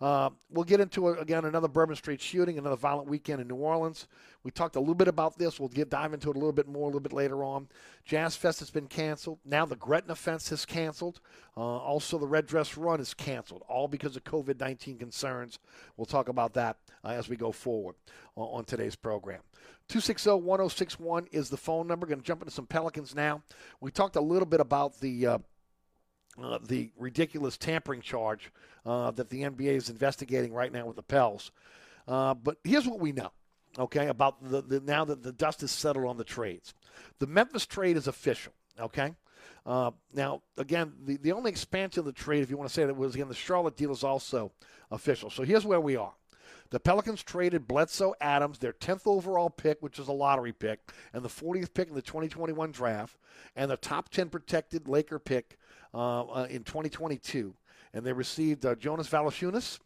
Uh, 0.00 0.30
we'll 0.48 0.64
get 0.64 0.80
into, 0.80 1.08
again, 1.08 1.44
another 1.44 1.68
Bourbon 1.68 1.94
Street 1.94 2.22
shooting, 2.22 2.56
another 2.56 2.76
violent 2.76 3.06
weekend 3.06 3.40
in 3.40 3.48
New 3.48 3.56
Orleans. 3.56 4.06
We 4.42 4.50
talked 4.50 4.76
a 4.76 4.80
little 4.80 4.94
bit 4.94 5.08
about 5.08 5.36
this. 5.36 5.60
We'll 5.60 5.68
get 5.68 5.90
dive 5.90 6.14
into 6.14 6.30
it 6.30 6.36
a 6.36 6.38
little 6.38 6.52
bit 6.52 6.66
more 6.66 6.84
a 6.84 6.86
little 6.86 7.00
bit 7.00 7.12
later 7.12 7.44
on. 7.44 7.68
Jazz 8.06 8.34
Fest 8.34 8.60
has 8.60 8.70
been 8.70 8.86
canceled. 8.86 9.40
Now 9.44 9.66
the 9.66 9.76
Gretna 9.76 10.14
Fest 10.14 10.50
is 10.52 10.64
canceled. 10.64 11.20
Uh, 11.54 11.60
also, 11.60 12.16
the 12.16 12.26
Red 12.26 12.46
Dress 12.46 12.78
Run 12.78 12.98
is 12.98 13.12
canceled, 13.12 13.62
all 13.68 13.88
because 13.88 14.16
of 14.16 14.24
COVID 14.24 14.58
19 14.58 14.96
concerns. 14.96 15.58
We'll 15.98 16.06
talk 16.06 16.28
about 16.28 16.54
that 16.54 16.78
uh, 17.04 17.08
as 17.08 17.28
we 17.28 17.36
go 17.36 17.52
forward 17.52 17.96
on, 18.36 18.60
on 18.60 18.64
today's 18.64 18.96
program. 18.96 19.40
260 19.88 20.30
1061 20.30 21.26
is 21.32 21.50
the 21.50 21.56
phone 21.58 21.86
number. 21.86 22.06
Going 22.06 22.20
to 22.20 22.24
jump 22.24 22.40
into 22.40 22.54
some 22.54 22.66
Pelicans 22.66 23.14
now. 23.14 23.42
We 23.80 23.90
talked 23.90 24.16
a 24.16 24.20
little 24.20 24.46
bit 24.46 24.60
about 24.60 25.00
the. 25.00 25.26
Uh, 25.26 25.38
uh, 26.42 26.58
the 26.62 26.90
ridiculous 26.98 27.56
tampering 27.56 28.00
charge 28.00 28.52
uh, 28.86 29.10
that 29.12 29.28
the 29.30 29.42
NBA 29.42 29.76
is 29.76 29.90
investigating 29.90 30.52
right 30.52 30.72
now 30.72 30.86
with 30.86 30.96
the 30.96 31.02
Pels. 31.02 31.50
Uh, 32.08 32.34
but 32.34 32.58
here's 32.64 32.86
what 32.86 33.00
we 33.00 33.12
know, 33.12 33.30
okay, 33.78 34.08
about 34.08 34.42
the, 34.42 34.62
the, 34.62 34.80
now 34.80 35.04
that 35.04 35.22
the 35.22 35.32
dust 35.32 35.62
is 35.62 35.70
settled 35.70 36.06
on 36.06 36.16
the 36.16 36.24
trades. 36.24 36.74
The 37.18 37.26
Memphis 37.26 37.66
trade 37.66 37.96
is 37.96 38.08
official, 38.08 38.52
okay? 38.78 39.14
Uh, 39.66 39.90
now, 40.14 40.42
again, 40.56 40.92
the, 41.04 41.16
the 41.18 41.32
only 41.32 41.50
expansion 41.50 42.00
of 42.00 42.06
the 42.06 42.12
trade, 42.12 42.42
if 42.42 42.50
you 42.50 42.56
want 42.56 42.68
to 42.68 42.74
say 42.74 42.84
that, 42.84 42.96
was 42.96 43.14
again 43.14 43.28
the 43.28 43.34
Charlotte 43.34 43.76
deal 43.76 43.92
is 43.92 44.02
also 44.02 44.52
official. 44.90 45.30
So 45.30 45.42
here's 45.42 45.66
where 45.66 45.80
we 45.80 45.96
are. 45.96 46.12
The 46.70 46.80
Pelicans 46.80 47.22
traded 47.22 47.66
Bledsoe 47.66 48.14
Adams, 48.20 48.58
their 48.58 48.72
10th 48.72 49.02
overall 49.04 49.50
pick, 49.50 49.78
which 49.82 49.98
was 49.98 50.06
a 50.06 50.12
lottery 50.12 50.52
pick, 50.52 50.92
and 51.12 51.24
the 51.24 51.28
40th 51.28 51.74
pick 51.74 51.88
in 51.88 51.94
the 51.94 52.02
2021 52.02 52.70
draft, 52.70 53.16
and 53.56 53.70
the 53.70 53.76
top 53.76 54.08
10 54.08 54.28
protected 54.28 54.86
Laker 54.86 55.18
pick 55.18 55.58
uh, 55.94 56.22
uh, 56.22 56.46
in 56.50 56.62
2022. 56.64 57.54
And 57.92 58.04
they 58.04 58.12
received 58.12 58.64
uh, 58.64 58.74
Jonas 58.76 59.08
Valanciunas, 59.08 59.80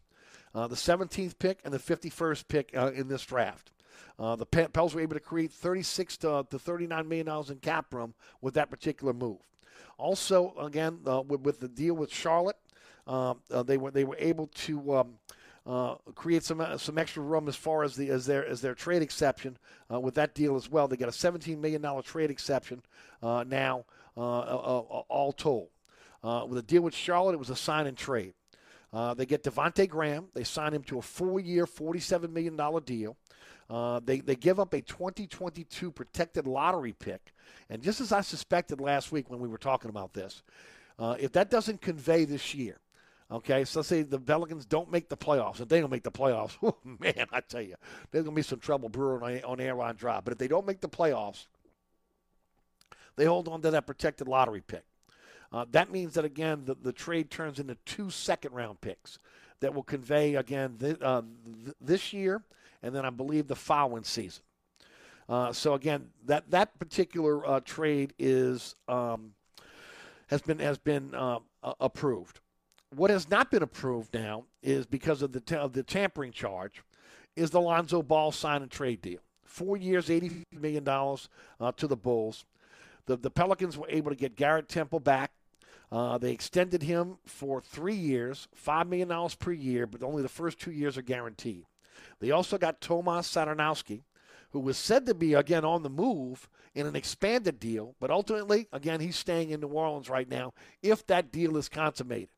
uh, 0.53 0.67
the 0.67 0.75
17th 0.75 1.39
pick, 1.39 1.59
and 1.65 1.73
the 1.73 1.79
51st 1.79 2.47
pick 2.47 2.71
uh, 2.77 2.91
in 2.93 3.07
this 3.07 3.25
draft. 3.25 3.71
The 4.17 4.45
Pels 4.45 4.95
were 4.95 5.01
able 5.01 5.15
to 5.15 5.19
create 5.19 5.51
36 5.51 6.17
to, 6.17 6.45
to 6.49 6.59
39 6.59 7.07
million 7.07 7.25
dollars 7.25 7.49
in 7.49 7.57
cap 7.57 7.93
room 7.93 8.13
with 8.41 8.53
that 8.53 8.69
particular 8.69 9.13
move. 9.13 9.39
Also, 9.97 10.53
again, 10.59 10.99
with, 11.27 11.41
with, 11.41 11.59
the 11.59 11.67
deal 11.67 11.95
with 11.95 12.13
Charlotte, 12.13 12.57
um, 13.07 13.41
they 13.65 13.77
were 13.77 13.91
they 13.91 14.03
were 14.03 14.15
able 14.17 14.47
to 14.47 14.95
um, 14.95 15.15
uh, 15.65 15.95
create 16.13 16.43
some 16.43 16.61
uh, 16.61 16.77
some 16.77 16.97
extra 16.97 17.23
room 17.23 17.47
as 17.47 17.55
far 17.55 17.83
as 17.83 17.95
the 17.95 18.09
as 18.09 18.25
their 18.25 18.45
as 18.45 18.61
their 18.61 18.75
trade 18.75 19.01
exception 19.01 19.57
uh, 19.91 19.99
with 19.99 20.13
that 20.13 20.35
deal 20.35 20.55
as 20.55 20.69
well. 20.69 20.87
They 20.87 20.95
got 20.95 21.09
a 21.09 21.13
17 21.13 21.59
million 21.59 21.81
dollar 21.81 22.03
trade 22.03 22.29
exception 22.29 22.83
now, 23.21 23.85
all 24.15 25.33
told. 25.35 25.69
With 26.47 26.57
a 26.57 26.63
deal 26.63 26.81
with 26.81 26.95
Charlotte, 26.95 27.33
it 27.33 27.39
was 27.39 27.49
a 27.49 27.55
sign 27.55 27.87
and 27.87 27.97
trade. 27.97 28.33
they 29.15 29.25
get 29.25 29.43
Devonte 29.43 29.87
Graham. 29.87 30.27
They 30.33 30.43
sign 30.43 30.73
him 30.73 30.83
to 30.83 30.99
a 30.99 31.01
four-year, 31.01 31.65
$47 31.65 32.31
million 32.31 32.57
deal. 32.83 33.17
Uh, 33.69 33.99
they, 34.03 34.19
they 34.19 34.35
give 34.35 34.59
up 34.59 34.73
a 34.73 34.81
2022 34.81 35.91
protected 35.91 36.45
lottery 36.45 36.93
pick. 36.93 37.33
And 37.69 37.81
just 37.81 37.99
as 37.99 38.11
I 38.11 38.21
suspected 38.21 38.79
last 38.79 39.11
week 39.11 39.29
when 39.29 39.39
we 39.39 39.47
were 39.47 39.57
talking 39.57 39.89
about 39.89 40.13
this, 40.13 40.43
uh, 40.99 41.15
if 41.19 41.31
that 41.33 41.49
doesn't 41.49 41.81
convey 41.81 42.25
this 42.25 42.53
year, 42.53 42.79
Okay, 43.31 43.65
so 43.65 43.79
let's 43.79 43.89
say 43.89 44.03
the 44.03 44.19
Pelicans 44.19 44.67
don't 44.67 44.91
make 44.91 45.09
the 45.09 45.17
playoffs. 45.17 45.59
If 45.59 45.67
they 45.67 45.81
don't 45.81 45.89
make 45.89 46.03
the 46.03 46.11
playoffs, 46.11 46.57
oh, 46.63 46.77
man, 46.99 47.25
I 47.31 47.39
tell 47.41 47.61
you, 47.61 47.73
there's 48.11 48.23
going 48.23 48.35
to 48.35 48.39
be 48.39 48.43
some 48.43 48.59
trouble 48.59 48.87
brewing 48.87 49.23
on, 49.23 49.51
on 49.51 49.59
Airline 49.59 49.95
Drive. 49.95 50.25
But 50.25 50.33
if 50.33 50.37
they 50.37 50.47
don't 50.47 50.67
make 50.67 50.79
the 50.79 50.89
playoffs, 50.89 51.47
they 53.15 53.25
hold 53.25 53.47
on 53.47 53.63
to 53.63 53.71
that 53.71 53.87
protected 53.87 54.27
lottery 54.27 54.61
pick. 54.61 54.83
Uh, 55.55 55.65
that 55.71 55.89
means 55.89 56.13
that, 56.15 56.25
again, 56.25 56.63
the, 56.65 56.75
the 56.75 56.91
trade 56.91 57.29
turns 57.29 57.59
into 57.59 57.75
two 57.85 58.09
second 58.09 58.53
round 58.53 58.81
picks 58.81 59.19
that 59.61 59.73
will 59.73 59.83
convey, 59.83 60.35
again, 60.35 60.75
th- 60.77 61.01
uh, 61.01 61.21
th- 61.63 61.75
this 61.79 62.11
year 62.11 62.43
and 62.85 62.95
then 62.95 63.03
I 63.03 63.09
believe 63.09 63.47
the 63.47 63.55
following 63.55 64.03
season. 64.03 64.43
Uh, 65.27 65.51
so 65.51 65.73
again, 65.73 66.09
that 66.25 66.51
that 66.51 66.77
particular 66.77 67.45
uh, 67.45 67.59
trade 67.61 68.13
is 68.19 68.75
um, 68.87 69.31
has 70.27 70.41
been 70.41 70.59
has 70.59 70.77
been 70.77 71.15
uh, 71.15 71.39
approved. 71.79 72.39
What 72.95 73.09
has 73.09 73.27
not 73.27 73.49
been 73.49 73.63
approved 73.63 74.13
now 74.13 74.43
is 74.61 74.85
because 74.85 75.23
of 75.23 75.31
the 75.31 75.39
t- 75.39 75.55
of 75.55 75.73
the 75.73 75.81
tampering 75.81 76.31
charge, 76.31 76.83
is 77.35 77.49
the 77.49 77.59
Lonzo 77.59 78.03
Ball 78.03 78.31
sign 78.31 78.61
and 78.61 78.69
trade 78.69 79.01
deal. 79.01 79.19
Four 79.43 79.77
years, 79.77 80.11
eighty 80.11 80.43
million 80.51 80.83
dollars 80.83 81.27
uh, 81.59 81.71
to 81.77 81.87
the 81.87 81.97
Bulls. 81.97 82.45
The 83.07 83.17
the 83.17 83.31
Pelicans 83.31 83.79
were 83.79 83.89
able 83.89 84.11
to 84.11 84.15
get 84.15 84.35
Garrett 84.35 84.69
Temple 84.69 84.99
back. 84.99 85.31
Uh, 85.91 86.17
they 86.17 86.31
extended 86.31 86.83
him 86.83 87.17
for 87.25 87.61
three 87.61 87.95
years, 87.95 88.47
five 88.53 88.87
million 88.87 89.07
dollars 89.07 89.35
per 89.35 89.51
year, 89.51 89.85
but 89.85 90.03
only 90.03 90.21
the 90.21 90.29
first 90.29 90.59
two 90.59 90.71
years 90.71 90.97
are 90.97 91.03
guaranteed. 91.03 91.65
They 92.19 92.31
also 92.31 92.57
got 92.57 92.81
Tomas 92.81 93.27
Satoransky, 93.27 94.03
who 94.51 94.59
was 94.59 94.77
said 94.77 95.05
to 95.05 95.13
be, 95.13 95.33
again, 95.33 95.65
on 95.65 95.83
the 95.83 95.89
move 95.89 96.49
in 96.73 96.87
an 96.87 96.95
expanded 96.95 97.59
deal, 97.59 97.95
but 97.99 98.11
ultimately, 98.11 98.67
again, 98.73 98.99
he's 98.99 99.15
staying 99.15 99.49
in 99.49 99.61
New 99.61 99.67
Orleans 99.67 100.09
right 100.09 100.29
now 100.29 100.53
if 100.81 101.05
that 101.07 101.31
deal 101.31 101.55
is 101.57 101.69
consummated. 101.69 102.29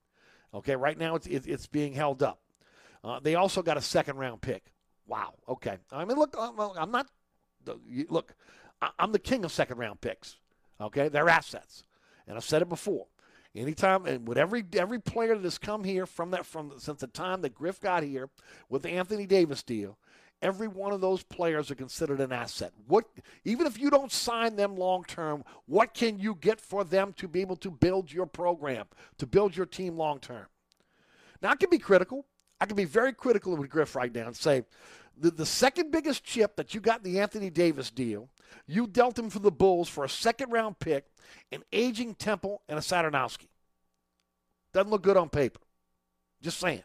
Okay, 0.53 0.75
right 0.75 0.97
now 0.97 1.15
it's, 1.15 1.27
it's 1.27 1.67
being 1.67 1.93
held 1.93 2.21
up. 2.23 2.39
Uh, 3.03 3.19
they 3.19 3.35
also 3.35 3.61
got 3.61 3.77
a 3.77 3.81
second 3.81 4.17
round 4.17 4.41
pick. 4.41 4.71
Wow. 5.07 5.35
Okay. 5.47 5.77
I 5.91 6.05
mean, 6.05 6.17
look, 6.17 6.35
I'm 6.37 6.91
not, 6.91 7.07
look, 8.09 8.35
I'm 8.99 9.11
the 9.11 9.19
king 9.19 9.45
of 9.45 9.51
second 9.51 9.77
round 9.77 10.01
picks. 10.01 10.37
Okay, 10.79 11.07
they're 11.07 11.29
assets. 11.29 11.83
And 12.27 12.37
I've 12.37 12.43
said 12.43 12.61
it 12.61 12.69
before. 12.69 13.07
Anytime 13.57 14.05
and 14.05 14.27
with 14.27 14.37
every 14.37 14.63
every 14.73 14.99
player 14.99 15.35
that 15.35 15.43
has 15.43 15.57
come 15.57 15.83
here 15.83 16.05
from 16.05 16.31
that 16.31 16.45
from 16.45 16.73
since 16.77 17.01
the 17.01 17.07
time 17.07 17.41
that 17.41 17.55
Griff 17.55 17.79
got 17.79 18.03
here 18.03 18.29
with 18.69 18.83
the 18.83 18.89
Anthony 18.89 19.25
Davis 19.25 19.63
deal, 19.63 19.97
every 20.41 20.67
one 20.67 20.93
of 20.93 21.01
those 21.01 21.23
players 21.23 21.71
are 21.71 21.75
considered 21.75 22.19
an 22.19 22.31
asset. 22.31 22.71
What 22.87 23.05
even 23.45 23.65
if 23.67 23.79
you 23.79 23.89
don't 23.89 24.11
sign 24.11 24.55
them 24.55 24.75
long 24.75 25.03
term, 25.03 25.43
what 25.65 25.93
can 25.93 26.19
you 26.19 26.35
get 26.35 26.61
for 26.61 26.83
them 26.83 27.13
to 27.13 27.27
be 27.27 27.41
able 27.41 27.57
to 27.57 27.71
build 27.71 28.11
your 28.11 28.25
program, 28.25 28.85
to 29.17 29.25
build 29.25 29.55
your 29.55 29.65
team 29.65 29.97
long 29.97 30.19
term? 30.19 30.45
Now 31.41 31.49
I 31.49 31.55
can 31.55 31.69
be 31.69 31.79
critical. 31.79 32.25
I 32.59 32.65
can 32.65 32.75
be 32.75 32.85
very 32.85 33.13
critical 33.13 33.53
of 33.53 33.69
Griff 33.69 33.95
right 33.95 34.13
now 34.13 34.27
and 34.27 34.35
say 34.35 34.63
the, 35.19 35.31
the 35.31 35.45
second 35.45 35.91
biggest 35.91 36.23
chip 36.23 36.55
that 36.55 36.73
you 36.73 36.81
got 36.81 37.05
in 37.05 37.11
the 37.11 37.19
Anthony 37.19 37.49
Davis 37.49 37.91
deal, 37.91 38.29
you 38.65 38.87
dealt 38.87 39.17
him 39.17 39.29
for 39.29 39.39
the 39.39 39.51
Bulls 39.51 39.89
for 39.89 40.03
a 40.03 40.09
second 40.09 40.51
round 40.51 40.79
pick, 40.79 41.05
an 41.51 41.63
aging 41.71 42.15
Temple, 42.15 42.61
and 42.67 42.77
a 42.77 42.81
Satoransky. 42.81 43.47
Doesn't 44.73 44.91
look 44.91 45.01
good 45.03 45.17
on 45.17 45.29
paper. 45.29 45.59
Just 46.41 46.59
saying. 46.59 46.83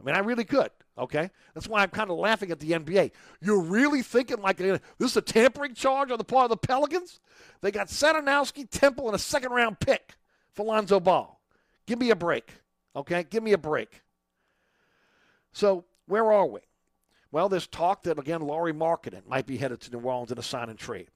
I 0.00 0.04
mean, 0.04 0.14
I 0.14 0.20
really 0.20 0.44
could. 0.44 0.70
Okay, 0.96 1.28
that's 1.54 1.66
why 1.66 1.82
I'm 1.82 1.90
kind 1.90 2.08
of 2.10 2.18
laughing 2.18 2.52
at 2.52 2.60
the 2.60 2.70
NBA. 2.70 3.10
You're 3.40 3.60
really 3.60 4.02
thinking 4.02 4.40
like 4.40 4.58
this 4.58 4.80
is 5.00 5.16
a 5.16 5.22
tampering 5.22 5.74
charge 5.74 6.12
on 6.12 6.18
the 6.18 6.24
part 6.24 6.44
of 6.44 6.50
the 6.50 6.56
Pelicans? 6.56 7.18
They 7.62 7.72
got 7.72 7.88
Satoransky, 7.88 8.68
Temple, 8.70 9.06
and 9.06 9.16
a 9.16 9.18
second 9.18 9.50
round 9.50 9.80
pick 9.80 10.14
for 10.52 10.64
Lonzo 10.64 11.00
Ball. 11.00 11.40
Give 11.86 11.98
me 11.98 12.10
a 12.10 12.16
break. 12.16 12.48
Okay, 12.94 13.24
give 13.28 13.42
me 13.42 13.52
a 13.52 13.58
break. 13.58 14.02
So 15.52 15.84
where 16.06 16.30
are 16.30 16.46
we? 16.46 16.60
Well, 17.34 17.48
there's 17.48 17.66
talk 17.66 18.04
that, 18.04 18.16
again, 18.16 18.42
Lauri 18.42 18.72
Markkanen 18.72 19.26
might 19.26 19.44
be 19.44 19.56
headed 19.56 19.80
to 19.80 19.90
New 19.90 19.98
Orleans 19.98 20.30
in 20.30 20.38
a 20.38 20.42
sign 20.42 20.68
and 20.70 20.78
trade. 20.78 21.08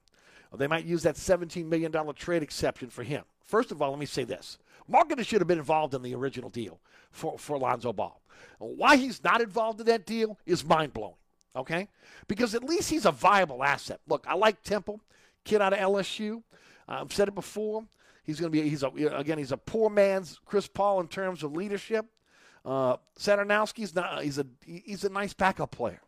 They 0.53 0.67
might 0.67 0.83
use 0.83 1.03
that 1.03 1.15
$17 1.15 1.65
million 1.65 1.93
trade 2.13 2.43
exception 2.43 2.89
for 2.89 3.03
him. 3.03 3.23
First 3.45 3.71
of 3.71 3.81
all, 3.81 3.91
let 3.91 3.99
me 4.01 4.05
say 4.05 4.25
this. 4.25 4.57
Markkanen 4.91 5.25
should 5.25 5.39
have 5.39 5.47
been 5.47 5.59
involved 5.59 5.93
in 5.93 6.01
the 6.01 6.13
original 6.13 6.49
deal 6.49 6.81
for, 7.09 7.39
for 7.39 7.57
Lonzo 7.57 7.93
Ball. 7.93 8.21
Why 8.57 8.97
he's 8.97 9.23
not 9.23 9.39
involved 9.39 9.79
in 9.79 9.85
that 9.85 10.05
deal 10.05 10.37
is 10.45 10.65
mind 10.65 10.93
blowing, 10.93 11.15
okay? 11.55 11.87
Because 12.27 12.53
at 12.53 12.65
least 12.65 12.89
he's 12.89 13.05
a 13.05 13.13
viable 13.13 13.63
asset. 13.63 14.01
Look, 14.05 14.25
I 14.27 14.33
like 14.33 14.61
Temple, 14.61 14.99
kid 15.45 15.61
out 15.61 15.71
of 15.71 15.79
LSU. 15.79 16.43
I've 16.89 17.13
said 17.13 17.29
it 17.29 17.35
before. 17.35 17.85
He's 18.25 18.41
going 18.41 18.51
to 18.51 18.61
be, 18.61 18.67
he's 18.67 18.83
a, 18.83 18.89
again, 18.89 19.37
he's 19.37 19.53
a 19.53 19.57
poor 19.57 19.89
man's 19.89 20.37
Chris 20.43 20.67
Paul 20.67 20.99
in 20.99 21.07
terms 21.07 21.43
of 21.43 21.53
leadership. 21.53 22.07
Uh, 22.65 22.97
Satoransky's 23.17 23.95
not, 23.95 24.21
he's 24.21 24.37
a, 24.37 24.45
he's 24.65 25.05
a 25.05 25.09
nice 25.09 25.31
backup 25.31 25.71
player 25.71 26.01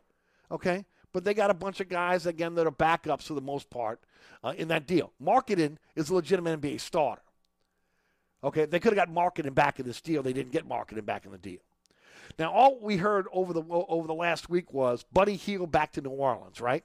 okay? 0.51 0.85
But 1.13 1.23
they 1.23 1.33
got 1.33 1.49
a 1.49 1.53
bunch 1.55 1.79
of 1.79 1.89
guys, 1.89 2.25
again, 2.25 2.55
that 2.55 2.67
are 2.67 2.71
backups 2.71 3.23
for 3.23 3.33
the 3.33 3.41
most 3.41 3.69
part 3.69 3.99
uh, 4.43 4.53
in 4.57 4.67
that 4.69 4.87
deal. 4.87 5.11
Markkanen 5.21 5.77
is 5.95 6.09
a 6.09 6.15
legitimate 6.15 6.61
NBA 6.61 6.79
starter. 6.79 7.21
Okay, 8.43 8.65
they 8.65 8.79
could 8.79 8.95
have 8.95 9.07
got 9.07 9.13
Markkanen 9.13 9.53
back 9.53 9.79
in 9.79 9.85
this 9.85 10.01
deal. 10.01 10.23
They 10.23 10.33
didn't 10.33 10.51
get 10.51 10.67
Markkanen 10.67 11.05
back 11.05 11.25
in 11.25 11.31
the 11.31 11.37
deal. 11.37 11.59
Now, 12.39 12.51
all 12.51 12.79
we 12.79 12.97
heard 12.97 13.27
over 13.31 13.53
the 13.53 13.63
over 13.69 14.07
the 14.07 14.13
last 14.13 14.49
week 14.49 14.73
was 14.73 15.03
Buddy 15.11 15.35
Hield 15.35 15.71
back 15.71 15.91
to 15.93 16.01
New 16.01 16.11
Orleans, 16.11 16.61
right? 16.61 16.83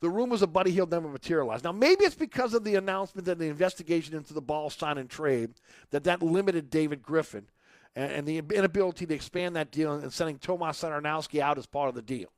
The 0.00 0.10
rumors 0.10 0.42
of 0.42 0.52
Buddy 0.52 0.72
Hield 0.72 0.90
never 0.90 1.08
materialized. 1.08 1.64
Now, 1.64 1.72
maybe 1.72 2.04
it's 2.04 2.14
because 2.14 2.54
of 2.54 2.64
the 2.64 2.74
announcement 2.74 3.28
and 3.28 3.40
the 3.40 3.46
investigation 3.46 4.16
into 4.16 4.34
the 4.34 4.40
ball 4.42 4.68
sign 4.68 4.98
and 4.98 5.08
trade 5.08 5.54
that 5.90 6.04
that 6.04 6.22
limited 6.22 6.70
David 6.70 7.02
Griffin 7.02 7.46
and, 7.94 8.12
and 8.12 8.26
the 8.26 8.38
inability 8.38 9.06
to 9.06 9.14
expand 9.14 9.56
that 9.56 9.70
deal 9.70 9.92
and 9.92 10.12
sending 10.12 10.38
Tomas 10.38 10.82
Satoransky 10.82 11.40
out 11.40 11.56
as 11.56 11.66
part 11.66 11.88
of 11.88 11.94
the 11.94 12.02
deal. 12.02 12.28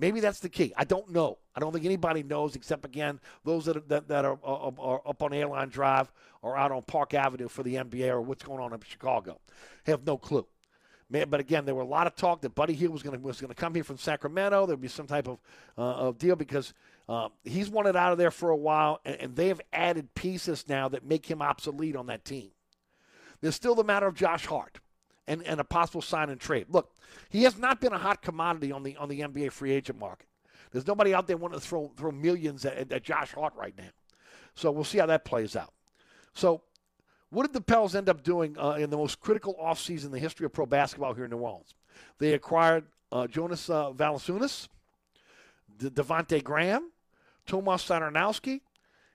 Maybe 0.00 0.20
that's 0.20 0.40
the 0.40 0.48
key. 0.48 0.72
I 0.78 0.84
don't 0.84 1.10
know. 1.10 1.36
I 1.54 1.60
don't 1.60 1.72
think 1.72 1.84
anybody 1.84 2.22
knows 2.22 2.56
except, 2.56 2.86
again, 2.86 3.20
those 3.44 3.66
that 3.66 3.76
are, 3.76 3.82
that, 3.88 4.08
that 4.08 4.24
are, 4.24 4.38
are, 4.42 4.72
are, 4.78 5.02
up 5.06 5.22
on 5.22 5.34
Airline 5.34 5.68
Drive 5.68 6.10
or 6.40 6.56
out 6.56 6.72
on 6.72 6.80
Park 6.82 7.12
Avenue 7.12 7.48
for 7.48 7.62
the 7.62 7.74
NBA 7.74 8.08
or 8.08 8.22
what's 8.22 8.42
going 8.42 8.60
on 8.60 8.72
in 8.72 8.80
Chicago. 8.80 9.38
Have 9.84 10.06
no 10.06 10.16
clue. 10.16 10.46
But 11.10 11.40
again, 11.40 11.66
there 11.66 11.74
were 11.74 11.82
a 11.82 11.86
lot 11.86 12.06
of 12.06 12.14
talk 12.14 12.40
that 12.42 12.54
Buddy 12.54 12.72
Hield 12.72 12.92
was 12.92 13.02
going 13.02 13.20
was 13.20 13.38
to 13.38 13.48
come 13.48 13.74
here 13.74 13.84
from 13.84 13.98
Sacramento. 13.98 14.64
There'd 14.64 14.80
be 14.80 14.88
some 14.88 15.06
type 15.06 15.28
of, 15.28 15.38
uh, 15.76 15.82
of 15.82 16.18
deal 16.18 16.36
because 16.36 16.72
uh, 17.06 17.28
he's 17.44 17.68
wanted 17.68 17.94
out 17.94 18.12
of 18.12 18.18
there 18.18 18.30
for 18.30 18.50
a 18.50 18.56
while, 18.56 19.00
and, 19.04 19.16
and 19.16 19.36
they 19.36 19.48
have 19.48 19.60
added 19.72 20.14
pieces 20.14 20.64
now 20.66 20.88
that 20.88 21.04
make 21.04 21.26
him 21.26 21.42
obsolete 21.42 21.96
on 21.96 22.06
that 22.06 22.24
team. 22.24 22.52
There's 23.42 23.56
still 23.56 23.74
the 23.74 23.84
matter 23.84 24.06
of 24.06 24.14
Josh 24.14 24.46
Hart 24.46 24.78
and, 25.26 25.42
and 25.46 25.60
a 25.60 25.64
possible 25.64 26.02
sign 26.02 26.30
and 26.30 26.40
trade. 26.40 26.66
Look, 26.68 26.92
he 27.28 27.44
has 27.44 27.58
not 27.58 27.80
been 27.80 27.92
a 27.92 27.98
hot 27.98 28.22
commodity 28.22 28.72
on 28.72 28.82
the 28.82 28.96
on 28.96 29.08
the 29.08 29.20
NBA 29.20 29.52
free 29.52 29.72
agent 29.72 29.98
market. 29.98 30.26
There's 30.72 30.86
nobody 30.86 31.14
out 31.14 31.26
there 31.26 31.36
wanting 31.36 31.60
to 31.60 31.66
throw 31.66 31.90
throw 31.96 32.10
millions 32.10 32.64
at, 32.64 32.92
at 32.92 33.02
Josh 33.02 33.32
Hart 33.32 33.54
right 33.56 33.76
now. 33.76 33.90
So 34.54 34.70
we'll 34.70 34.84
see 34.84 34.98
how 34.98 35.06
that 35.06 35.24
plays 35.24 35.56
out. 35.56 35.72
So 36.34 36.62
what 37.30 37.44
did 37.44 37.52
the 37.52 37.60
Pels 37.60 37.94
end 37.94 38.08
up 38.08 38.22
doing 38.22 38.56
uh, 38.58 38.72
in 38.72 38.90
the 38.90 38.96
most 38.96 39.20
critical 39.20 39.56
offseason 39.62 40.06
in 40.06 40.10
the 40.10 40.18
history 40.18 40.46
of 40.46 40.52
pro 40.52 40.66
basketball 40.66 41.14
here 41.14 41.24
in 41.24 41.30
New 41.30 41.38
Orleans? 41.38 41.74
They 42.18 42.32
acquired 42.34 42.84
uh, 43.12 43.26
Jonas 43.26 43.70
uh, 43.70 43.92
Valanciunas, 43.92 44.68
De- 45.78 45.90
Devonte 45.90 46.42
Graham, 46.42 46.90
Tomas 47.46 47.86
Satoransky, 47.86 48.60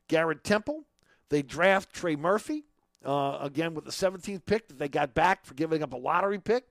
Garrett 0.08 0.44
Temple. 0.44 0.86
They 1.30 1.42
draft 1.42 1.94
Trey 1.94 2.16
Murphy, 2.16 2.64
uh, 3.06 3.38
again 3.42 3.74
with 3.74 3.86
the 3.86 3.92
17th 3.92 4.46
pick 4.46 4.68
that 4.68 4.80
they 4.80 4.90
got 4.90 5.14
back 5.14 5.46
for 5.46 5.54
giving 5.54 5.84
up 5.84 5.94
a 5.94 5.98
lottery 5.98 6.40
pick 6.40 6.66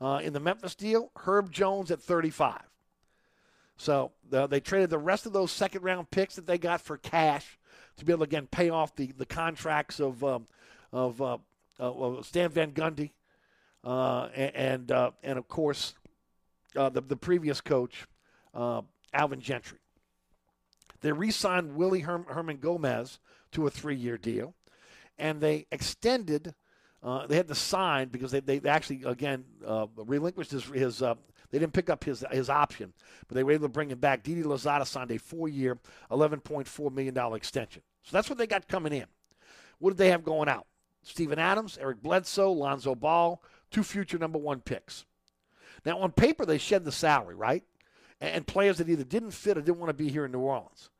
uh, 0.00 0.20
in 0.22 0.32
the 0.32 0.40
Memphis 0.40 0.74
deal. 0.74 1.10
Herb 1.16 1.50
Jones 1.50 1.90
at 1.90 2.02
35. 2.02 2.60
So 3.76 4.12
uh, 4.32 4.46
they 4.46 4.60
traded 4.60 4.90
the 4.90 4.98
rest 4.98 5.24
of 5.24 5.32
those 5.32 5.50
second 5.50 5.82
round 5.82 6.10
picks 6.10 6.36
that 6.36 6.46
they 6.46 6.58
got 6.58 6.82
for 6.82 6.98
cash 6.98 7.58
to 7.96 8.04
be 8.04 8.12
able 8.12 8.26
to 8.26 8.30
again 8.30 8.46
pay 8.46 8.68
off 8.68 8.94
the, 8.94 9.12
the 9.12 9.26
contracts 9.26 10.00
of 10.00 10.22
um, 10.22 10.46
of 10.92 11.22
uh, 11.22 11.38
uh, 11.78 12.22
Stan 12.22 12.50
Van 12.50 12.72
Gundy 12.72 13.12
uh, 13.84 14.24
and 14.34 14.92
uh, 14.92 15.12
and 15.22 15.38
of 15.38 15.48
course 15.48 15.94
the 16.74 16.90
the 16.90 17.16
previous 17.16 17.60
coach 17.60 18.06
Alvin 18.54 19.40
Gentry. 19.40 19.78
They 21.00 21.12
re-signed 21.12 21.74
Willie 21.74 22.00
Herm- 22.00 22.26
Hernangomez 22.30 23.18
to 23.52 23.66
a 23.66 23.70
three-year 23.70 24.18
deal 24.18 24.54
and 25.20 25.40
they 25.40 25.66
extended. 25.70 26.54
Uh, 27.02 27.26
they 27.26 27.36
had 27.36 27.48
to 27.48 27.54
sign 27.54 28.08
because 28.08 28.30
they, 28.30 28.40
they 28.40 28.60
actually 28.68 29.02
again 29.04 29.44
uh, 29.66 29.86
relinquished 29.96 30.50
his, 30.50 30.64
his 30.64 31.02
uh, 31.02 31.14
they 31.50 31.58
didn't 31.58 31.72
pick 31.72 31.88
up 31.88 32.04
his 32.04 32.24
his 32.30 32.50
option, 32.50 32.92
but 33.26 33.34
they 33.34 33.44
were 33.44 33.52
able 33.52 33.66
to 33.66 33.72
bring 33.72 33.90
him 33.90 33.98
back. 33.98 34.22
Didi 34.22 34.42
Louzada 34.42 34.86
signed 34.86 35.10
a 35.10 35.18
four-year, 35.18 35.78
eleven 36.10 36.40
point 36.40 36.66
four 36.66 36.90
million 36.90 37.14
dollar 37.14 37.36
extension. 37.36 37.82
So 38.02 38.10
that's 38.12 38.28
what 38.28 38.38
they 38.38 38.46
got 38.46 38.68
coming 38.68 38.92
in. 38.92 39.06
What 39.78 39.90
did 39.90 39.98
they 39.98 40.10
have 40.10 40.24
going 40.24 40.48
out? 40.48 40.66
Steven 41.02 41.38
Adams, 41.38 41.78
Eric 41.80 42.02
Bledsoe, 42.02 42.52
Lonzo 42.52 42.94
Ball, 42.94 43.42
two 43.70 43.82
future 43.82 44.18
number 44.18 44.38
one 44.38 44.60
picks. 44.60 45.06
Now 45.86 46.00
on 46.00 46.12
paper 46.12 46.44
they 46.44 46.58
shed 46.58 46.84
the 46.84 46.92
salary, 46.92 47.34
right? 47.34 47.64
And, 48.20 48.30
and 48.36 48.46
players 48.46 48.76
that 48.78 48.88
either 48.90 49.04
didn't 49.04 49.30
fit 49.30 49.56
or 49.56 49.62
didn't 49.62 49.78
want 49.78 49.88
to 49.88 49.94
be 50.04 50.10
here 50.10 50.26
in 50.26 50.32
New 50.32 50.40
Orleans. 50.40 50.90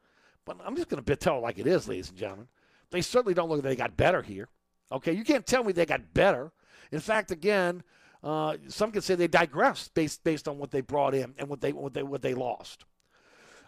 But 0.47 0.57
I'm 0.65 0.75
just 0.77 0.89
going 0.89 1.05
to 1.05 1.17
tell 1.17 1.37
it 1.37 1.43
like 1.43 1.59
it 1.59 1.67
is, 1.67 1.87
ladies 1.87 2.09
and 2.09 2.19
gentlemen. 2.19 2.49
They 2.91 3.03
certainly 3.03 3.35
don't 3.35 3.49
look 3.49 3.59
like 3.59 3.65
they 3.65 3.77
got 3.77 3.97
better 3.97 4.23
here. 4.23 4.49
Okay, 4.93 5.13
you 5.13 5.25
can't 5.25 5.47
tell 5.47 5.63
me 5.63 5.73
they 5.73 5.87
got 5.87 6.13
better. 6.13 6.53
In 6.91 7.01
fact, 7.01 7.31
again, 7.31 7.83
uh, 8.23 8.57
some 8.69 8.91
could 8.93 9.05
say 9.05 9.15
they 9.15 9.29
digressed 9.29 9.95
based 9.95 10.23
based 10.25 10.49
on 10.49 10.59
what 10.59 10.71
they 10.71 10.81
brought 10.81 11.15
in 11.15 11.35
and 11.39 11.49
what 11.49 11.61
they 11.61 11.73
what 11.73 11.95
they 11.95 12.03
what 12.03 12.23
they 12.23 12.35
lost. 12.35 12.85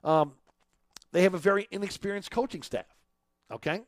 Um, 0.04 0.32
they 1.12 1.22
have 1.22 1.34
a 1.34 1.38
very 1.38 1.68
inexperienced 1.70 2.30
coaching 2.30 2.62
staff. 2.62 2.86
Okay, 3.50 3.82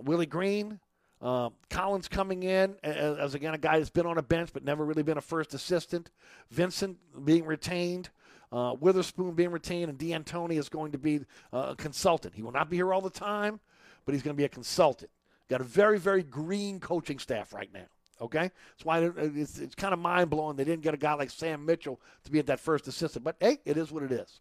Willie 0.00 0.26
Green, 0.26 0.78
uh, 1.20 1.50
Collins 1.70 2.06
coming 2.06 2.44
in 2.44 2.76
as, 2.82 3.18
as, 3.18 3.34
again 3.34 3.54
a 3.54 3.58
guy 3.58 3.78
that's 3.78 3.90
been 3.90 4.06
on 4.06 4.18
a 4.18 4.22
bench 4.22 4.50
but 4.52 4.64
never 4.64 4.84
really 4.84 5.02
been 5.02 5.18
a 5.18 5.22
first 5.22 5.54
assistant. 5.54 6.10
Vinson 6.50 6.96
being 7.24 7.44
retained. 7.44 8.10
Uh, 8.50 8.74
Weatherspoon 8.76 9.36
being 9.36 9.50
retained, 9.50 9.90
and 9.90 9.98
D'Antoni 9.98 10.58
is 10.58 10.70
going 10.70 10.92
to 10.92 10.98
be 10.98 11.20
uh, 11.52 11.66
a 11.70 11.76
consultant. 11.76 12.34
He 12.34 12.40
will 12.40 12.52
not 12.52 12.70
be 12.70 12.76
here 12.76 12.94
all 12.94 13.02
the 13.02 13.10
time, 13.10 13.60
but 14.08 14.14
he's 14.14 14.22
going 14.22 14.34
to 14.34 14.38
be 14.38 14.46
a 14.46 14.48
consultant. 14.48 15.10
Got 15.50 15.60
a 15.60 15.64
very, 15.64 15.98
very 15.98 16.22
green 16.22 16.80
coaching 16.80 17.18
staff 17.18 17.52
right 17.52 17.68
now. 17.74 17.84
Okay, 18.22 18.50
that's 18.70 18.84
why 18.84 19.00
it's, 19.04 19.58
it's 19.58 19.74
kind 19.74 19.92
of 19.92 19.98
mind 19.98 20.30
blowing 20.30 20.56
they 20.56 20.64
didn't 20.64 20.80
get 20.80 20.94
a 20.94 20.96
guy 20.96 21.12
like 21.12 21.28
Sam 21.28 21.66
Mitchell 21.66 22.00
to 22.24 22.30
be 22.30 22.38
at 22.38 22.46
that 22.46 22.58
first 22.58 22.88
assistant. 22.88 23.22
But 23.22 23.36
hey, 23.38 23.58
it 23.66 23.76
is 23.76 23.92
what 23.92 24.02
it 24.02 24.10
is. 24.10 24.40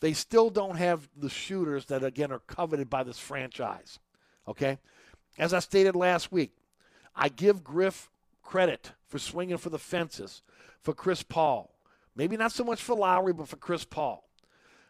They 0.00 0.12
still 0.12 0.50
don't 0.50 0.78
have 0.78 1.08
the 1.16 1.30
shooters 1.30 1.84
that 1.86 2.02
again 2.02 2.32
are 2.32 2.40
coveted 2.40 2.90
by 2.90 3.04
this 3.04 3.20
franchise. 3.20 4.00
Okay, 4.48 4.78
as 5.38 5.54
I 5.54 5.60
stated 5.60 5.94
last 5.94 6.32
week, 6.32 6.50
I 7.14 7.28
give 7.28 7.62
Griff 7.62 8.10
credit 8.42 8.90
for 9.06 9.20
swinging 9.20 9.58
for 9.58 9.70
the 9.70 9.78
fences 9.78 10.42
for 10.80 10.92
Chris 10.92 11.22
Paul. 11.22 11.72
Maybe 12.16 12.36
not 12.36 12.50
so 12.50 12.64
much 12.64 12.82
for 12.82 12.96
Lowry, 12.96 13.32
but 13.32 13.46
for 13.46 13.58
Chris 13.58 13.84
Paul. 13.84 14.28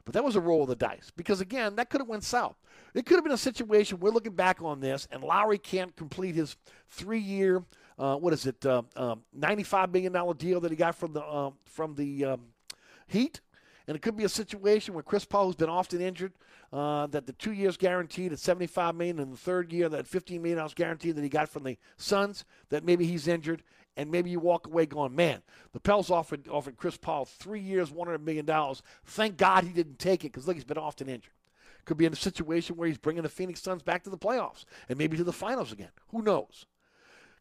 But 0.06 0.14
that 0.14 0.24
was 0.24 0.34
a 0.34 0.40
roll 0.40 0.62
of 0.62 0.68
the 0.68 0.76
dice 0.76 1.12
because 1.14 1.42
again, 1.42 1.76
that 1.76 1.90
could 1.90 2.00
have 2.00 2.08
went 2.08 2.24
south. 2.24 2.56
It 2.94 3.06
could 3.06 3.14
have 3.16 3.24
been 3.24 3.32
a 3.32 3.38
situation. 3.38 4.00
We're 4.00 4.10
looking 4.10 4.34
back 4.34 4.60
on 4.62 4.80
this, 4.80 5.08
and 5.10 5.22
Lowry 5.22 5.58
can't 5.58 5.94
complete 5.96 6.34
his 6.34 6.56
three-year, 6.90 7.62
uh, 7.98 8.16
what 8.16 8.32
is 8.32 8.46
it, 8.46 8.64
uh, 8.66 8.82
um, 8.96 9.22
ninety-five 9.32 9.92
million 9.92 10.12
dollar 10.12 10.34
deal 10.34 10.60
that 10.60 10.70
he 10.70 10.76
got 10.76 10.94
from 10.94 11.12
the 11.12 11.24
um, 11.24 11.54
from 11.64 11.94
the 11.94 12.24
um, 12.24 12.40
Heat. 13.06 13.40
And 13.88 13.96
it 13.96 14.00
could 14.00 14.16
be 14.16 14.24
a 14.24 14.28
situation 14.28 14.94
where 14.94 15.02
Chris 15.02 15.24
Paul, 15.24 15.46
who's 15.46 15.56
been 15.56 15.68
often 15.68 16.00
injured, 16.00 16.32
uh, 16.72 17.08
that 17.08 17.26
the 17.26 17.32
two 17.32 17.52
years 17.52 17.76
guaranteed 17.76 18.32
at 18.32 18.38
75 18.38 18.94
million, 18.94 19.18
and 19.18 19.32
the 19.32 19.36
third 19.36 19.72
year 19.72 19.88
that 19.88 20.06
15 20.06 20.40
million 20.40 20.58
dollars 20.58 20.74
guaranteed 20.74 21.16
that 21.16 21.22
he 21.22 21.28
got 21.28 21.48
from 21.48 21.64
the 21.64 21.76
Suns, 21.96 22.44
that 22.68 22.84
maybe 22.84 23.06
he's 23.06 23.26
injured, 23.26 23.62
and 23.96 24.10
maybe 24.10 24.30
you 24.30 24.38
walk 24.38 24.66
away 24.66 24.86
going, 24.86 25.14
man, 25.14 25.42
the 25.72 25.80
Pels 25.80 26.10
offered 26.10 26.48
offered 26.48 26.76
Chris 26.76 26.96
Paul 26.96 27.24
three 27.24 27.60
years, 27.60 27.90
100 27.90 28.24
million 28.24 28.44
dollars. 28.44 28.82
Thank 29.04 29.36
God 29.36 29.64
he 29.64 29.70
didn't 29.70 29.98
take 29.98 30.24
it 30.24 30.32
because 30.32 30.46
look, 30.46 30.56
he's 30.56 30.64
been 30.64 30.78
often 30.78 31.08
injured. 31.08 31.32
Could 31.84 31.96
be 31.96 32.06
in 32.06 32.12
a 32.12 32.16
situation 32.16 32.76
where 32.76 32.86
he's 32.86 32.98
bringing 32.98 33.22
the 33.22 33.28
Phoenix 33.28 33.60
Suns 33.60 33.82
back 33.82 34.04
to 34.04 34.10
the 34.10 34.18
playoffs 34.18 34.64
and 34.88 34.98
maybe 34.98 35.16
to 35.16 35.24
the 35.24 35.32
finals 35.32 35.72
again. 35.72 35.90
Who 36.08 36.22
knows? 36.22 36.66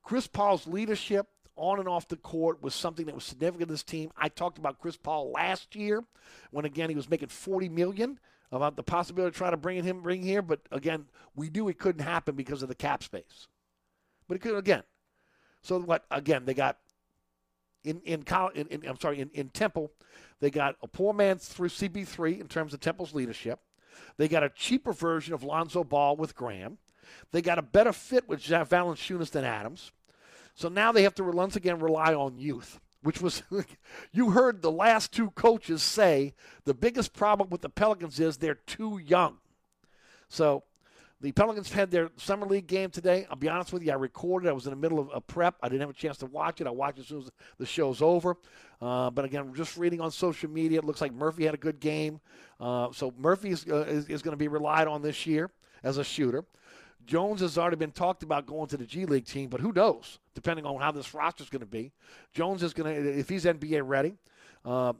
Chris 0.03 0.27
Paul's 0.27 0.65
leadership 0.65 1.27
on 1.55 1.80
and 1.80 1.88
off 1.88 2.07
the 2.07 2.18
court 2.18 2.61
was 2.63 2.73
something 2.73 3.05
that 3.05 3.13
was 3.13 3.23
significant 3.23 3.68
to 3.68 3.73
this 3.73 3.84
team. 3.84 4.11
I 4.18 4.30
talked 4.30 4.57
about 4.57 4.80
Chris 4.80 4.97
Paul 4.97 5.31
last 5.31 5.76
year 5.76 6.03
when 6.49 6.65
again 6.65 6.89
he 6.89 6.95
was 6.95 7.09
making 7.09 7.30
40 7.30 7.69
million 7.69 8.19
about 8.51 8.76
the 8.76 8.84
possibility 8.84 9.30
of 9.30 9.35
trying 9.35 9.51
to 9.51 9.57
bring 9.57 9.84
him 9.84 10.01
bring 10.01 10.22
here, 10.22 10.41
but 10.41 10.59
again, 10.72 11.05
we 11.35 11.49
knew 11.49 11.69
it 11.69 11.80
couldn't 11.80 12.03
happen 12.03 12.35
because 12.35 12.61
of 12.61 12.69
the 12.69 12.76
cap 12.76 13.03
space. 13.03 13.47
But 14.27 14.35
it 14.35 14.39
could 14.39 14.57
again. 14.57 14.84
So 15.61 15.80
what 15.80 16.05
again, 16.11 16.45
they 16.45 16.53
got 16.53 16.77
in 17.84 18.01
in, 18.01 18.23
in, 18.55 18.68
in 18.68 18.88
I'm 18.88 18.99
sorry, 18.99 19.19
in, 19.19 19.30
in 19.34 19.49
Temple, 19.49 19.91
they 20.39 20.49
got 20.49 20.76
a 20.84 20.88
poor 20.88 21.13
man 21.13 21.38
through 21.38 21.69
CP3 21.69 22.41
in 22.41 22.47
terms 22.47 22.73
of 22.73 22.80
Temple's 22.80 23.13
leadership. 23.13 23.59
They 24.18 24.28
got 24.28 24.44
a 24.44 24.49
cheaper 24.49 24.94
version 24.94 25.34
of 25.34 25.44
Lonzo 25.44 25.84
Ball 25.84 26.15
with 26.15 26.36
Graham. 26.36 26.78
They 27.32 27.41
got 27.41 27.60
a 27.60 27.64
better 27.64 27.94
fit 27.94 28.28
with 28.28 28.41
Valanciunas 28.41 29.32
than 29.32 29.45
Adams. 29.45 29.91
So 30.56 30.69
now 30.69 30.91
they 30.91 31.03
have 31.03 31.15
to 31.15 31.23
once 31.23 31.56
again 31.56 31.80
rely 31.80 32.14
on 32.14 32.38
youth, 32.38 32.80
which 33.02 33.22
was, 33.22 33.44
you 34.11 34.32
heard 34.32 34.61
the 34.61 34.72
last 34.72 35.11
two 35.14 35.32
coaches 35.32 35.82
say 35.82 36.34
the 36.65 36.73
biggest 36.73 37.14
problem 37.14 37.49
with 37.49 37.61
the 37.61 37.69
Pelicans 37.69 38.19
is 38.19 38.38
they're 38.38 38.56
too 38.56 38.99
young. 39.03 39.38
So 40.30 40.64
the 41.22 41.31
Pelicans 41.31 41.72
had 41.72 41.91
their 41.91 42.10
summer 42.18 42.48
league 42.48 42.65
game 42.65 42.89
today. 42.89 43.27
I'll 43.30 43.35
be 43.35 43.48
honest 43.48 43.72
with 43.72 43.84
you, 43.84 43.91
I 43.91 43.95
recorded. 43.95 44.49
I 44.49 44.53
was 44.53 44.65
in 44.65 44.72
the 44.72 44.77
middle 44.77 44.99
of 44.99 45.10
a 45.14 45.22
prep. 45.22 45.56
I 45.61 45.69
didn't 45.69 45.81
have 45.81 45.89
a 45.91 45.93
chance 45.93 46.18
to 46.18 46.26
watch 46.26 46.61
it. 46.61 46.68
I'll 46.68 46.76
watch 46.76 46.98
it 46.98 47.02
as 47.02 47.07
soon 47.07 47.22
as 47.22 47.30
the 47.60 47.65
show's 47.65 48.02
over. 48.02 48.38
Uh, 48.81 49.11
but 49.11 49.23
again, 49.23 49.53
just 49.53 49.77
reading 49.77 50.02
on 50.02 50.11
social 50.11 50.49
media, 50.49 50.80
it 50.80 50.85
looks 50.85 50.99
like 50.99 51.14
Murphy 51.14 51.45
had 51.45 51.53
a 51.53 51.57
good 51.57 51.80
game. 51.80 52.19
Uh, 52.60 52.89
so 52.91 53.14
Murphy 53.18 53.52
is, 53.52 53.65
uh, 53.69 53.85
is, 53.88 54.07
is 54.07 54.22
going 54.23 54.34
to 54.34 54.38
be 54.38 54.48
relied 54.48 54.88
on 54.88 55.03
this 55.03 55.27
year 55.27 55.52
as 55.84 55.98
a 55.98 56.03
shooter. 56.03 56.43
Jones 57.06 57.41
has 57.41 57.57
already 57.57 57.77
been 57.77 57.91
talked 57.91 58.23
about 58.23 58.45
going 58.48 58.68
to 58.68 58.77
the 58.77 58.85
G 58.85 59.06
League 59.06 59.26
team, 59.26 59.49
but 59.49 59.60
who 59.60 59.72
knows? 59.72 60.19
Depending 60.34 60.65
on 60.65 60.80
how 60.80 60.91
this 60.91 61.14
roster 61.14 61.43
is 61.43 61.49
going 61.49 61.61
to 61.61 61.65
be, 61.65 61.91
Jones 62.34 62.64
is 62.64 62.73
going 62.73 62.93
to, 62.93 63.19
if 63.19 63.30
he's 63.30 63.45
NBA 63.45 63.81
ready, 63.85 64.15
uh, 64.65 64.93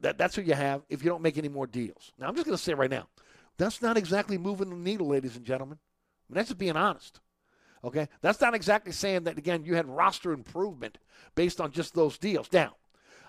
that, 0.00 0.18
that's 0.18 0.34
who 0.34 0.42
you 0.42 0.54
have. 0.54 0.82
If 0.88 1.02
you 1.02 1.10
don't 1.10 1.22
make 1.22 1.38
any 1.38 1.48
more 1.48 1.66
deals, 1.66 2.12
now 2.18 2.26
I'm 2.26 2.34
just 2.34 2.46
going 2.46 2.56
to 2.56 2.62
say 2.62 2.74
right 2.74 2.90
now, 2.90 3.06
that's 3.58 3.82
not 3.82 3.96
exactly 3.96 4.38
moving 4.38 4.70
the 4.70 4.76
needle, 4.76 5.08
ladies 5.08 5.36
and 5.36 5.44
gentlemen. 5.44 5.78
I 5.78 6.32
mean, 6.32 6.36
that's 6.36 6.48
just 6.48 6.58
being 6.58 6.76
honest. 6.76 7.20
Okay, 7.84 8.08
that's 8.20 8.40
not 8.40 8.54
exactly 8.54 8.92
saying 8.92 9.24
that 9.24 9.38
again. 9.38 9.64
You 9.64 9.76
had 9.76 9.86
roster 9.86 10.32
improvement 10.32 10.98
based 11.34 11.60
on 11.60 11.70
just 11.70 11.94
those 11.94 12.18
deals. 12.18 12.48
Now, 12.52 12.76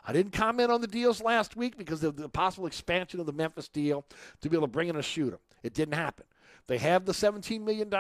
I 0.08 0.14
didn't 0.14 0.32
comment 0.32 0.72
on 0.72 0.82
the 0.82 0.88
deals 0.88 1.22
last 1.22 1.56
week 1.56 1.78
because 1.78 2.04
of 2.04 2.16
the 2.16 2.30
possible 2.30 2.66
expansion 2.66 3.20
of 3.20 3.26
the 3.26 3.34
Memphis 3.34 3.68
deal 3.68 4.06
to 4.42 4.50
be 4.50 4.56
able 4.56 4.68
to 4.68 4.72
bring 4.72 4.88
in 4.88 4.96
a 4.96 5.02
shooter. 5.02 5.40
It 5.64 5.74
didn't 5.74 5.96
happen. 5.96 6.26
They 6.68 6.78
have 6.78 7.06
the 7.06 7.12
$17 7.12 7.62
million 7.62 7.94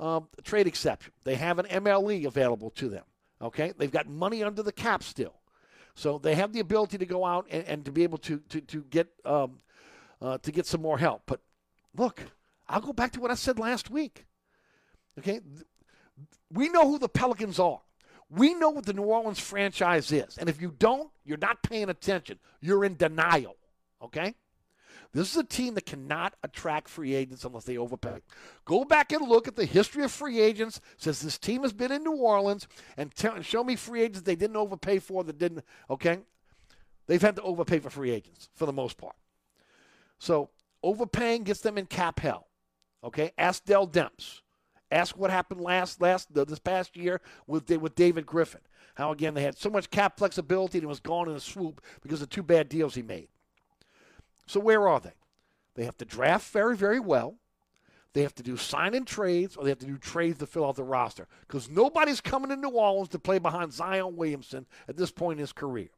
um, 0.00 0.28
trade 0.42 0.66
exception. 0.66 1.12
They 1.24 1.36
have 1.36 1.58
an 1.58 1.66
MLE 1.66 2.26
available 2.26 2.70
to 2.70 2.88
them. 2.88 3.04
Okay, 3.42 3.72
they've 3.76 3.90
got 3.90 4.08
money 4.08 4.42
under 4.42 4.62
the 4.62 4.72
cap 4.72 5.02
still, 5.02 5.34
so 5.94 6.18
they 6.18 6.34
have 6.34 6.52
the 6.52 6.60
ability 6.60 6.98
to 6.98 7.06
go 7.06 7.26
out 7.26 7.46
and, 7.50 7.64
and 7.64 7.84
to 7.84 7.92
be 7.92 8.02
able 8.02 8.16
to 8.18 8.38
to 8.48 8.60
to 8.62 8.82
get 8.84 9.08
um, 9.24 9.58
uh, 10.22 10.38
to 10.38 10.52
get 10.52 10.66
some 10.66 10.80
more 10.80 10.96
help. 10.96 11.22
But 11.26 11.40
look, 11.96 12.22
I'll 12.68 12.80
go 12.80 12.92
back 12.92 13.12
to 13.12 13.20
what 13.20 13.30
I 13.30 13.34
said 13.34 13.58
last 13.58 13.90
week. 13.90 14.24
Okay, 15.18 15.40
we 16.50 16.68
know 16.68 16.88
who 16.88 16.98
the 16.98 17.08
Pelicans 17.08 17.58
are. 17.58 17.80
We 18.30 18.54
know 18.54 18.70
what 18.70 18.86
the 18.86 18.92
New 18.92 19.02
Orleans 19.02 19.38
franchise 19.38 20.10
is, 20.10 20.38
and 20.38 20.48
if 20.48 20.60
you 20.60 20.74
don't, 20.78 21.10
you're 21.24 21.38
not 21.38 21.62
paying 21.62 21.88
attention. 21.88 22.38
You're 22.60 22.84
in 22.84 22.96
denial. 22.96 23.56
Okay. 24.02 24.34
This 25.14 25.30
is 25.30 25.36
a 25.36 25.44
team 25.44 25.74
that 25.74 25.86
cannot 25.86 26.34
attract 26.42 26.88
free 26.88 27.14
agents 27.14 27.44
unless 27.44 27.62
they 27.62 27.78
overpay. 27.78 28.20
Go 28.64 28.84
back 28.84 29.12
and 29.12 29.26
look 29.26 29.46
at 29.46 29.54
the 29.54 29.64
history 29.64 30.02
of 30.02 30.10
free 30.10 30.40
agents 30.40 30.80
since 30.96 31.20
this 31.20 31.38
team 31.38 31.62
has 31.62 31.72
been 31.72 31.92
in 31.92 32.02
New 32.02 32.16
Orleans 32.16 32.66
and 32.96 33.14
tell, 33.14 33.40
show 33.40 33.62
me 33.62 33.76
free 33.76 34.02
agents 34.02 34.22
they 34.22 34.34
didn't 34.34 34.56
overpay 34.56 34.98
for 34.98 35.22
that 35.22 35.38
didn't, 35.38 35.64
okay? 35.88 36.18
They've 37.06 37.22
had 37.22 37.36
to 37.36 37.42
overpay 37.42 37.78
for 37.78 37.90
free 37.90 38.10
agents 38.10 38.48
for 38.56 38.66
the 38.66 38.72
most 38.72 38.98
part. 38.98 39.14
So 40.18 40.50
overpaying 40.84 41.44
gets 41.44 41.60
them 41.60 41.78
in 41.78 41.86
cap 41.86 42.20
hell. 42.20 42.48
Okay? 43.02 43.32
Ask 43.38 43.64
Dell 43.64 43.88
Demps. 43.88 44.40
Ask 44.90 45.16
what 45.16 45.30
happened 45.30 45.60
last 45.60 46.00
last 46.00 46.32
this 46.32 46.58
past 46.58 46.96
year 46.96 47.20
with 47.46 47.68
with 47.70 47.94
David 47.94 48.26
Griffin. 48.26 48.60
How 48.94 49.10
again 49.10 49.34
they 49.34 49.42
had 49.42 49.58
so 49.58 49.70
much 49.70 49.90
cap 49.90 50.18
flexibility 50.18 50.78
and 50.78 50.84
it 50.84 50.88
was 50.88 51.00
gone 51.00 51.28
in 51.28 51.34
a 51.34 51.40
swoop 51.40 51.80
because 52.02 52.22
of 52.22 52.28
two 52.28 52.42
bad 52.42 52.68
deals 52.68 52.94
he 52.94 53.02
made. 53.02 53.28
So 54.46 54.60
where 54.60 54.86
are 54.86 55.00
they? 55.00 55.14
They 55.74 55.84
have 55.84 55.96
to 55.98 56.04
draft 56.04 56.52
very, 56.52 56.76
very 56.76 57.00
well. 57.00 57.36
They 58.12 58.22
have 58.22 58.34
to 58.36 58.44
do 58.44 58.56
sign 58.56 58.94
and 58.94 59.06
trades, 59.06 59.56
or 59.56 59.64
they 59.64 59.70
have 59.70 59.80
to 59.80 59.86
do 59.86 59.98
trades 59.98 60.38
to 60.38 60.46
fill 60.46 60.66
out 60.66 60.76
the 60.76 60.84
roster. 60.84 61.26
Because 61.40 61.68
nobody's 61.68 62.20
coming 62.20 62.50
to 62.50 62.56
New 62.56 62.68
Orleans 62.68 63.08
to 63.08 63.18
play 63.18 63.40
behind 63.40 63.72
Zion 63.72 64.16
Williamson 64.16 64.66
at 64.88 64.96
this 64.96 65.10
point 65.10 65.38
in 65.38 65.40
his 65.40 65.52
career. 65.52 65.88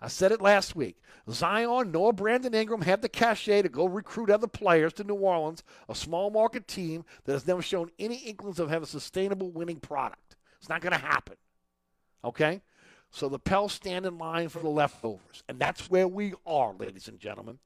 I 0.00 0.08
said 0.08 0.32
it 0.32 0.40
last 0.40 0.76
week. 0.76 0.96
Zion 1.30 1.90
nor 1.90 2.12
Brandon 2.12 2.54
Ingram 2.54 2.82
have 2.82 3.00
the 3.00 3.08
cachet 3.08 3.62
to 3.62 3.68
go 3.68 3.86
recruit 3.86 4.30
other 4.30 4.46
players 4.46 4.92
to 4.94 5.04
New 5.04 5.14
Orleans, 5.14 5.62
a 5.88 5.94
small 5.94 6.30
market 6.30 6.68
team 6.68 7.04
that 7.24 7.32
has 7.32 7.46
never 7.46 7.62
shown 7.62 7.90
any 7.98 8.16
inklings 8.16 8.60
of 8.60 8.68
having 8.68 8.84
a 8.84 8.86
sustainable 8.86 9.50
winning 9.50 9.80
product. 9.80 10.36
It's 10.58 10.68
not 10.68 10.80
going 10.80 10.92
to 10.92 10.98
happen. 10.98 11.36
Okay? 12.24 12.60
So 13.10 13.28
the 13.28 13.38
Pels 13.38 13.72
stand 13.72 14.04
in 14.06 14.18
line 14.18 14.48
for 14.48 14.58
the 14.58 14.68
leftovers. 14.68 15.42
And 15.48 15.58
that's 15.58 15.90
where 15.90 16.08
we 16.08 16.34
are, 16.46 16.74
ladies 16.74 17.08
and 17.08 17.18
gentlemen. 17.18 17.58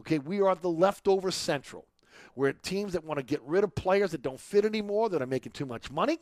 Okay, 0.00 0.18
we 0.18 0.40
are 0.40 0.54
the 0.54 0.70
leftover 0.70 1.30
central. 1.30 1.86
We're 2.34 2.48
at 2.48 2.62
teams 2.62 2.92
that 2.92 3.04
want 3.04 3.18
to 3.18 3.24
get 3.24 3.40
rid 3.42 3.64
of 3.64 3.74
players 3.74 4.10
that 4.10 4.22
don't 4.22 4.40
fit 4.40 4.64
anymore, 4.64 5.08
that 5.08 5.22
are 5.22 5.26
making 5.26 5.52
too 5.52 5.66
much 5.66 5.90
money. 5.90 6.18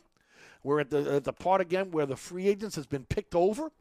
We're 0.65 0.79
at 0.79 0.89
the, 0.89 1.17
at 1.17 1.23
the 1.23 1.31
part 1.31 1.61
again 1.61 1.91
where 1.91 2.07
the 2.07 2.15
free 2.15 2.47
agents 2.47 2.75
has 2.75 2.87
been 2.87 3.05
picked 3.05 3.35
over 3.35 3.71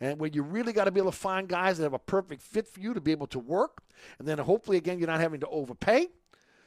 and 0.00 0.18
where 0.18 0.28
you 0.28 0.42
really 0.42 0.72
got 0.72 0.86
to 0.86 0.90
be 0.90 0.98
able 0.98 1.12
to 1.12 1.16
find 1.16 1.48
guys 1.48 1.78
that 1.78 1.84
have 1.84 1.92
a 1.92 2.00
perfect 2.00 2.42
fit 2.42 2.66
for 2.66 2.80
you 2.80 2.94
to 2.94 3.00
be 3.00 3.12
able 3.12 3.28
to 3.28 3.38
work. 3.38 3.84
And 4.18 4.26
then 4.26 4.38
hopefully, 4.38 4.76
again, 4.76 4.98
you're 4.98 5.06
not 5.06 5.20
having 5.20 5.38
to 5.38 5.46
overpay. 5.46 6.08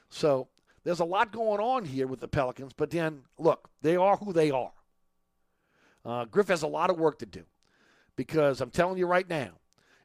So 0.09 0.47
there's 0.85 1.01
a 1.01 1.05
lot 1.05 1.33
going 1.33 1.59
on 1.59 1.83
here 1.83 2.07
with 2.07 2.21
the 2.21 2.27
Pelicans. 2.29 2.71
But 2.71 2.91
then, 2.91 3.23
look, 3.37 3.69
they 3.81 3.97
are 3.97 4.15
who 4.15 4.31
they 4.31 4.49
are. 4.49 4.71
Uh, 6.05 6.23
Griff 6.23 6.47
has 6.47 6.63
a 6.63 6.67
lot 6.67 6.89
of 6.89 6.97
work 6.97 7.19
to 7.19 7.25
do 7.25 7.43
because 8.15 8.61
I'm 8.61 8.69
telling 8.71 8.97
you 8.97 9.07
right 9.07 9.29
now, 9.29 9.59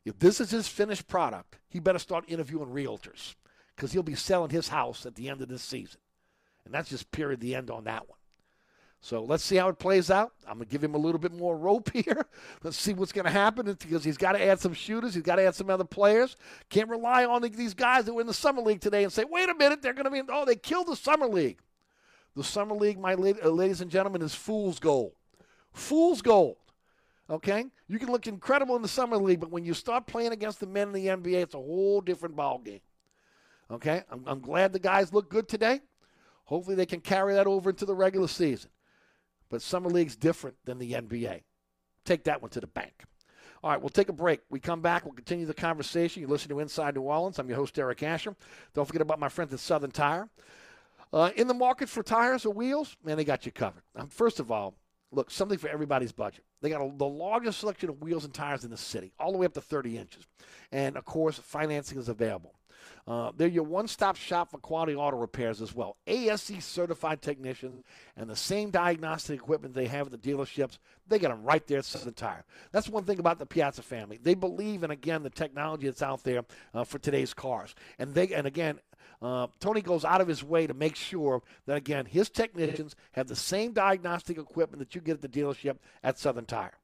if 0.04 0.18
this 0.18 0.40
is 0.40 0.50
his 0.50 0.66
finished 0.66 1.06
product, 1.06 1.60
he 1.68 1.78
better 1.78 2.00
start 2.00 2.24
interviewing 2.26 2.70
realtors 2.70 3.36
because 3.76 3.92
he'll 3.92 4.02
be 4.02 4.16
selling 4.16 4.50
his 4.50 4.66
house 4.66 5.06
at 5.06 5.14
the 5.14 5.28
end 5.28 5.42
of 5.42 5.48
this 5.48 5.62
season. 5.62 6.00
And 6.64 6.74
that's 6.74 6.90
just 6.90 7.12
period 7.12 7.38
the 7.38 7.54
end 7.54 7.70
on 7.70 7.84
that 7.84 8.08
one. 8.08 8.18
So 9.02 9.22
let's 9.22 9.42
see 9.42 9.56
how 9.56 9.68
it 9.68 9.78
plays 9.78 10.10
out. 10.10 10.32
I'm 10.46 10.58
going 10.58 10.66
to 10.66 10.70
give 10.70 10.84
him 10.84 10.94
a 10.94 10.98
little 10.98 11.18
bit 11.18 11.32
more 11.32 11.56
rope 11.56 11.90
here. 11.94 12.26
Let's 12.62 12.76
see 12.76 12.92
what's 12.92 13.12
going 13.12 13.24
to 13.24 13.30
happen 13.30 13.64
because 13.80 14.04
he's 14.04 14.18
got 14.18 14.32
to 14.32 14.44
add 14.44 14.60
some 14.60 14.74
shooters. 14.74 15.14
He's 15.14 15.22
got 15.22 15.36
to 15.36 15.42
add 15.42 15.54
some 15.54 15.70
other 15.70 15.84
players. 15.84 16.36
Can't 16.68 16.88
rely 16.88 17.24
on 17.24 17.42
these 17.42 17.74
guys 17.74 18.04
that 18.04 18.14
were 18.14 18.20
in 18.20 18.26
the 18.26 18.34
Summer 18.34 18.60
League 18.60 18.80
today 18.80 19.02
and 19.02 19.12
say, 19.12 19.24
wait 19.24 19.48
a 19.48 19.54
minute, 19.54 19.80
they're 19.80 19.94
going 19.94 20.04
to 20.04 20.10
be, 20.10 20.20
oh, 20.28 20.44
they 20.44 20.56
killed 20.56 20.88
the 20.88 20.96
Summer 20.96 21.26
League. 21.26 21.58
The 22.36 22.44
Summer 22.44 22.74
League, 22.74 22.98
my 22.98 23.14
uh, 23.14 23.48
ladies 23.48 23.80
and 23.80 23.90
gentlemen, 23.90 24.22
is 24.22 24.34
fool's 24.34 24.78
gold. 24.78 25.12
Fool's 25.72 26.20
gold. 26.20 26.56
Okay? 27.28 27.64
You 27.88 27.98
can 27.98 28.10
look 28.10 28.26
incredible 28.26 28.76
in 28.76 28.82
the 28.82 28.88
Summer 28.88 29.16
League, 29.16 29.40
but 29.40 29.50
when 29.50 29.64
you 29.64 29.72
start 29.72 30.06
playing 30.06 30.32
against 30.32 30.60
the 30.60 30.66
men 30.66 30.88
in 30.88 30.92
the 30.92 31.06
NBA, 31.06 31.42
it's 31.42 31.54
a 31.54 31.58
whole 31.58 32.02
different 32.02 32.36
ballgame. 32.36 32.82
Okay? 33.70 34.02
I'm, 34.10 34.24
I'm 34.26 34.40
glad 34.40 34.72
the 34.72 34.78
guys 34.78 35.12
look 35.12 35.30
good 35.30 35.48
today. 35.48 35.80
Hopefully 36.44 36.76
they 36.76 36.86
can 36.86 37.00
carry 37.00 37.34
that 37.34 37.46
over 37.46 37.70
into 37.70 37.86
the 37.86 37.94
regular 37.94 38.28
season. 38.28 38.70
But 39.50 39.62
Summer 39.62 39.90
League's 39.90 40.16
different 40.16 40.56
than 40.64 40.78
the 40.78 40.92
NBA. 40.92 41.42
Take 42.04 42.24
that 42.24 42.40
one 42.40 42.50
to 42.52 42.60
the 42.60 42.66
bank. 42.66 43.04
All 43.62 43.70
right, 43.70 43.80
we'll 43.80 43.90
take 43.90 44.08
a 44.08 44.14
break. 44.14 44.40
We 44.48 44.58
come 44.58 44.80
back. 44.80 45.04
We'll 45.04 45.12
continue 45.12 45.44
the 45.44 45.52
conversation. 45.52 46.22
You 46.22 46.28
listen 46.28 46.48
to 46.48 46.60
Inside 46.60 46.94
New 46.94 47.02
Orleans. 47.02 47.38
I'm 47.38 47.48
your 47.48 47.58
host, 47.58 47.78
Eric 47.78 48.02
Asher. 48.02 48.34
Don't 48.72 48.86
forget 48.86 49.02
about 49.02 49.18
my 49.18 49.28
friends 49.28 49.52
at 49.52 49.60
Southern 49.60 49.90
Tire. 49.90 50.30
Uh, 51.12 51.30
in 51.36 51.46
the 51.46 51.54
market 51.54 51.88
for 51.88 52.02
tires 52.02 52.46
or 52.46 52.54
wheels, 52.54 52.96
man, 53.04 53.16
they 53.16 53.24
got 53.24 53.44
you 53.44 53.52
covered. 53.52 53.82
Um, 53.96 54.06
first 54.08 54.40
of 54.40 54.50
all, 54.50 54.74
look, 55.10 55.30
something 55.30 55.58
for 55.58 55.68
everybody's 55.68 56.12
budget. 56.12 56.44
They 56.62 56.70
got 56.70 56.80
a, 56.80 56.90
the 56.96 57.06
largest 57.06 57.60
selection 57.60 57.90
of 57.90 58.00
wheels 58.00 58.24
and 58.24 58.32
tires 58.32 58.64
in 58.64 58.70
the 58.70 58.76
city, 58.76 59.12
all 59.18 59.32
the 59.32 59.38
way 59.38 59.46
up 59.46 59.54
to 59.54 59.60
30 59.60 59.98
inches. 59.98 60.26
And 60.72 60.96
of 60.96 61.04
course, 61.04 61.38
financing 61.38 61.98
is 61.98 62.08
available. 62.08 62.54
Uh, 63.06 63.32
they're 63.36 63.48
your 63.48 63.64
one 63.64 63.88
stop 63.88 64.16
shop 64.16 64.50
for 64.50 64.58
quality 64.58 64.94
auto 64.94 65.16
repairs 65.16 65.60
as 65.60 65.74
well. 65.74 65.96
ASE 66.06 66.52
certified 66.60 67.22
technicians 67.22 67.82
and 68.16 68.28
the 68.28 68.36
same 68.36 68.70
diagnostic 68.70 69.38
equipment 69.40 69.74
they 69.74 69.86
have 69.86 70.12
at 70.12 70.22
the 70.22 70.30
dealerships, 70.32 70.78
they 71.08 71.18
got 71.18 71.30
them 71.30 71.42
right 71.42 71.66
there 71.66 71.78
at 71.78 71.84
Southern 71.84 72.14
Tire. 72.14 72.44
That's 72.72 72.88
one 72.88 73.04
thing 73.04 73.18
about 73.18 73.38
the 73.38 73.46
Piazza 73.46 73.82
family. 73.82 74.18
They 74.22 74.34
believe 74.34 74.82
in, 74.82 74.90
again, 74.90 75.22
the 75.22 75.30
technology 75.30 75.86
that's 75.86 76.02
out 76.02 76.22
there 76.22 76.44
uh, 76.74 76.84
for 76.84 76.98
today's 76.98 77.34
cars. 77.34 77.74
And 77.98 78.14
they, 78.14 78.28
and 78.32 78.46
again, 78.46 78.78
uh, 79.22 79.48
Tony 79.58 79.82
goes 79.82 80.04
out 80.04 80.20
of 80.20 80.28
his 80.28 80.42
way 80.42 80.66
to 80.66 80.74
make 80.74 80.96
sure 80.96 81.42
that, 81.66 81.76
again, 81.76 82.06
his 82.06 82.30
technicians 82.30 82.96
have 83.12 83.26
the 83.26 83.36
same 83.36 83.72
diagnostic 83.72 84.38
equipment 84.38 84.78
that 84.78 84.94
you 84.94 85.00
get 85.00 85.14
at 85.14 85.20
the 85.20 85.28
dealership 85.28 85.76
at 86.02 86.18
Southern 86.18 86.46
Tire. 86.46 86.78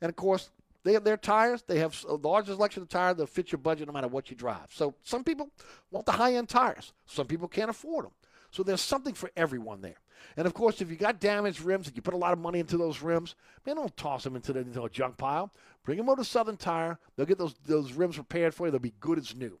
And 0.00 0.08
of 0.08 0.16
course, 0.16 0.50
they 0.86 0.92
have 0.92 1.04
their 1.04 1.16
tires. 1.16 1.64
They 1.66 1.80
have 1.80 2.04
a 2.08 2.14
large 2.14 2.46
selection 2.46 2.82
of 2.82 2.88
tires 2.88 3.16
that 3.16 3.28
fit 3.28 3.50
your 3.50 3.58
budget 3.58 3.88
no 3.88 3.92
matter 3.92 4.06
what 4.06 4.30
you 4.30 4.36
drive. 4.36 4.68
So 4.70 4.94
some 5.02 5.24
people 5.24 5.50
want 5.90 6.06
the 6.06 6.12
high 6.12 6.34
end 6.34 6.48
tires. 6.48 6.92
Some 7.06 7.26
people 7.26 7.48
can't 7.48 7.70
afford 7.70 8.04
them. 8.04 8.12
So 8.52 8.62
there's 8.62 8.80
something 8.80 9.12
for 9.12 9.30
everyone 9.36 9.80
there. 9.80 9.96
And 10.36 10.46
of 10.46 10.54
course, 10.54 10.80
if 10.80 10.88
you 10.88 10.96
got 10.96 11.18
damaged 11.18 11.60
rims 11.60 11.88
and 11.88 11.96
you 11.96 12.02
put 12.02 12.14
a 12.14 12.18
lot 12.18 12.32
of 12.32 12.38
money 12.38 12.60
into 12.60 12.78
those 12.78 13.02
rims, 13.02 13.34
man, 13.66 13.76
don't 13.76 13.96
toss 13.96 14.22
them 14.22 14.36
into, 14.36 14.52
the, 14.52 14.60
into 14.60 14.82
a 14.84 14.88
junk 14.88 15.16
pile. 15.16 15.52
Bring 15.84 15.98
them 15.98 16.08
over 16.08 16.22
to 16.22 16.24
Southern 16.24 16.56
Tire. 16.56 16.98
They'll 17.16 17.26
get 17.26 17.38
those, 17.38 17.54
those 17.66 17.92
rims 17.92 18.16
repaired 18.16 18.54
for 18.54 18.66
you. 18.66 18.70
They'll 18.70 18.78
be 18.78 18.94
good 19.00 19.18
as 19.18 19.34
new. 19.34 19.58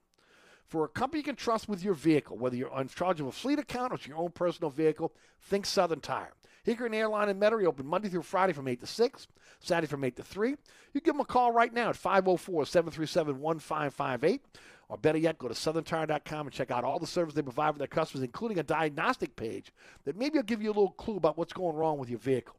For 0.68 0.84
a 0.84 0.88
company 0.88 1.20
you 1.20 1.24
can 1.24 1.36
trust 1.36 1.68
with 1.68 1.82
your 1.84 1.94
vehicle, 1.94 2.36
whether 2.38 2.56
you're 2.56 2.80
in 2.80 2.88
charge 2.88 3.20
of 3.20 3.26
a 3.26 3.32
fleet 3.32 3.58
account 3.58 3.92
or 3.92 3.96
it's 3.96 4.06
your 4.06 4.16
own 4.16 4.30
personal 4.30 4.70
vehicle, 4.70 5.12
think 5.40 5.66
Southern 5.66 6.00
Tire. 6.00 6.34
Hickory 6.66 6.86
and 6.86 6.94
Airline 6.96 7.28
in 7.28 7.38
Metairie 7.38 7.64
open 7.64 7.86
Monday 7.86 8.08
through 8.08 8.22
Friday 8.22 8.52
from 8.52 8.66
8 8.66 8.80
to 8.80 8.88
6, 8.88 9.28
Saturday 9.60 9.86
from 9.86 10.02
8 10.02 10.16
to 10.16 10.24
3. 10.24 10.56
You 10.92 11.00
give 11.00 11.14
them 11.14 11.20
a 11.20 11.24
call 11.24 11.52
right 11.52 11.72
now 11.72 11.90
at 11.90 11.96
504 11.96 12.66
737 12.66 13.40
1558. 13.40 14.42
Or 14.88 14.98
better 14.98 15.16
yet, 15.16 15.38
go 15.38 15.46
to 15.46 15.54
southerntire.com 15.54 16.46
and 16.48 16.52
check 16.52 16.72
out 16.72 16.82
all 16.82 16.98
the 16.98 17.06
service 17.06 17.34
they 17.34 17.42
provide 17.42 17.74
for 17.74 17.78
their 17.78 17.86
customers, 17.86 18.24
including 18.24 18.58
a 18.58 18.64
diagnostic 18.64 19.36
page 19.36 19.72
that 20.04 20.16
maybe 20.16 20.38
will 20.38 20.42
give 20.42 20.60
you 20.60 20.68
a 20.68 20.74
little 20.74 20.90
clue 20.90 21.16
about 21.16 21.38
what's 21.38 21.52
going 21.52 21.76
wrong 21.76 21.98
with 21.98 22.10
your 22.10 22.18
vehicle. 22.18 22.56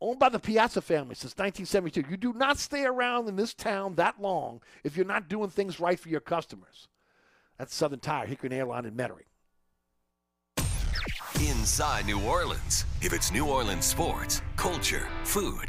Owned 0.00 0.18
by 0.18 0.30
the 0.30 0.40
Piazza 0.40 0.80
family 0.80 1.14
since 1.14 1.36
1972. 1.36 2.10
You 2.10 2.16
do 2.16 2.32
not 2.32 2.58
stay 2.58 2.84
around 2.86 3.28
in 3.28 3.36
this 3.36 3.54
town 3.54 3.94
that 3.94 4.20
long 4.20 4.62
if 4.82 4.96
you're 4.96 5.06
not 5.06 5.28
doing 5.28 5.50
things 5.50 5.78
right 5.78 5.98
for 5.98 6.08
your 6.08 6.20
customers. 6.20 6.88
That's 7.56 7.74
Southern 7.74 8.00
Tire, 8.00 8.26
Hickory 8.26 8.48
and 8.48 8.58
Airline 8.58 8.84
in 8.84 8.94
Metairie. 8.94 9.26
Inside 11.40 12.06
New 12.06 12.20
Orleans. 12.20 12.84
If 13.00 13.12
it's 13.12 13.30
New 13.30 13.46
Orleans 13.46 13.84
sports, 13.84 14.42
culture, 14.56 15.06
food, 15.22 15.66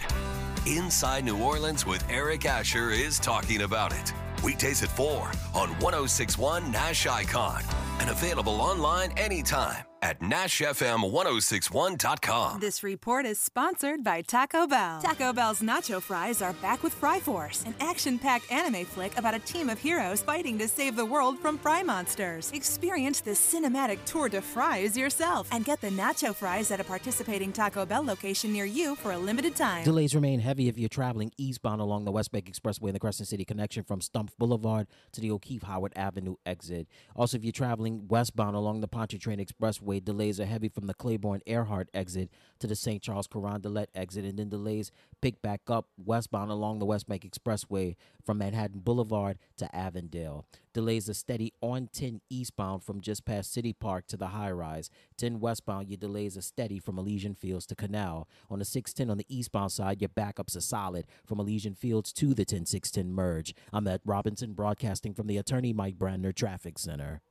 Inside 0.66 1.26
New 1.26 1.38
Orleans 1.38 1.86
with 1.86 2.04
Eric 2.10 2.48
Asher 2.48 2.90
is 2.90 3.20
talking 3.20 3.62
about 3.62 3.94
it. 3.94 4.12
Weekdays 4.44 4.82
at 4.82 4.90
4 4.90 5.32
on 5.54 5.70
1061 5.80 6.72
Nash 6.72 7.06
Icon 7.06 7.62
and 8.00 8.10
available 8.10 8.62
online 8.62 9.12
anytime 9.18 9.84
at 10.02 10.18
NashFM1061.com. 10.22 12.62
This 12.62 12.84
report 12.84 13.26
is 13.26 13.38
sponsored 13.38 14.02
by 14.02 14.22
Taco 14.22 14.66
Bell. 14.66 15.02
Taco 15.02 15.34
Bell's 15.34 15.60
nacho 15.60 16.02
fries 16.02 16.42
are 16.42 16.54
back 16.54 16.84
with 16.84 16.94
Fry 16.94 17.20
Force, 17.20 17.66
an 17.66 17.76
action 17.82 18.18
packed 18.18 18.50
anime 18.50 18.86
flick 18.86 19.18
about 19.18 19.34
a 19.34 19.40
team 19.40 19.70
of 19.70 19.78
heroes 19.78 20.22
fighting 20.22 20.58
to 20.58 20.70
save 20.70 20.96
the 20.96 21.06
world 21.06 21.38
from 21.40 21.58
fry 21.58 21.84
monsters. 21.84 22.50
Experience 22.54 23.20
the 23.20 23.32
cinematic 23.32 23.98
tour 24.06 24.30
de 24.30 24.42
fries 24.42 24.98
yourself 24.98 25.50
and 25.52 25.66
get 25.66 25.82
the 25.82 25.90
nacho 25.90 26.34
fries 26.34 26.72
at 26.72 26.80
a 26.80 26.84
participating 26.84 27.52
Taco 27.52 27.86
Bell 27.86 28.06
location 28.06 28.54
near 28.54 28.64
you 28.66 28.96
for 28.96 29.12
a 29.12 29.18
limited 29.18 29.54
time. 29.56 29.84
Delays 29.84 30.16
remain 30.16 30.40
heavy 30.40 30.70
if 30.70 30.78
you're 30.78 30.88
traveling 30.88 31.30
eastbound 31.38 31.82
along 31.82 32.06
the 32.06 32.12
West 32.12 32.32
Bank 32.32 32.50
Expressway 32.50 32.88
and 32.88 32.96
the 32.96 33.00
Crescent 33.00 33.28
City 33.28 33.44
connection 33.44 33.84
from 33.84 34.00
Stumpf 34.00 34.30
Boulevard 34.38 34.88
to 35.12 35.20
the 35.20 35.30
O'Keefe 35.32 35.64
Howard 35.64 35.92
Avenue 35.98 36.36
exit. 36.46 36.88
Also, 37.16 37.36
if 37.36 37.44
you're 37.44 37.52
traveling 37.52 37.89
westbound 37.90 38.56
along 38.56 38.82
the 38.82 38.88
Pontchartrain 38.88 39.40
Expressway, 39.40 40.04
delays 40.04 40.40
are 40.40 40.46
heavy 40.46 40.70
from 40.70 40.88
the 40.88 40.94
Claiborne 40.94 41.42
Earhart 41.46 41.90
exit 41.94 42.30
to 42.60 42.68
the 42.68 42.76
St. 42.76 43.02
Charles 43.02 43.28
Carondelet 43.28 43.88
exit, 43.96 44.26
and 44.26 44.38
then 44.38 44.50
delays 44.50 44.92
pick 45.22 45.42
back 45.42 45.62
up 45.68 45.88
westbound 45.98 46.52
along 46.52 46.80
the 46.80 46.86
West 46.86 47.08
Bank 47.08 47.24
Expressway 47.24 47.96
from 48.26 48.38
Manhattan 48.38 48.80
Boulevard 48.80 49.38
to 49.58 49.76
Avondale. 49.76 50.46
Delays 50.74 51.10
are 51.10 51.16
steady 51.16 51.52
on 51.62 51.90
10 51.92 52.22
eastbound 52.30 52.84
from 52.84 53.02
just 53.02 53.26
past 53.26 53.52
City 53.52 53.74
Park 53.74 54.06
to 54.08 54.18
the 54.18 54.28
high 54.28 54.52
rise. 54.52 54.90
10 55.18 55.40
westbound, 55.40 55.90
your 55.90 55.98
delays 55.98 56.38
are 56.38 56.42
steady 56.42 56.80
from 56.80 57.00
Elysian 57.00 57.34
Fields 57.34 57.66
to 57.66 57.76
Canal. 57.76 58.28
On 58.50 58.60
the 58.60 58.66
610 58.66 59.10
on 59.10 59.18
the 59.18 59.26
eastbound 59.28 59.72
side, 59.72 60.02
your 60.02 60.10
backups 60.10 60.56
are 60.56 60.62
solid 60.62 61.06
from 61.26 61.40
Elysian 61.40 61.74
Fields 61.74 62.14
to 62.14 62.34
the 62.36 62.46
10610 62.46 63.12
merge. 63.12 63.56
I'm 63.74 63.88
at 63.88 64.02
Robinson 64.06 64.54
broadcasting 64.54 65.14
from 65.14 65.28
the 65.28 65.38
Attorney 65.38 65.74
Mike 65.74 65.98
Brandner 65.98 66.36
Traffic 66.36 66.78
Center. 66.78 67.22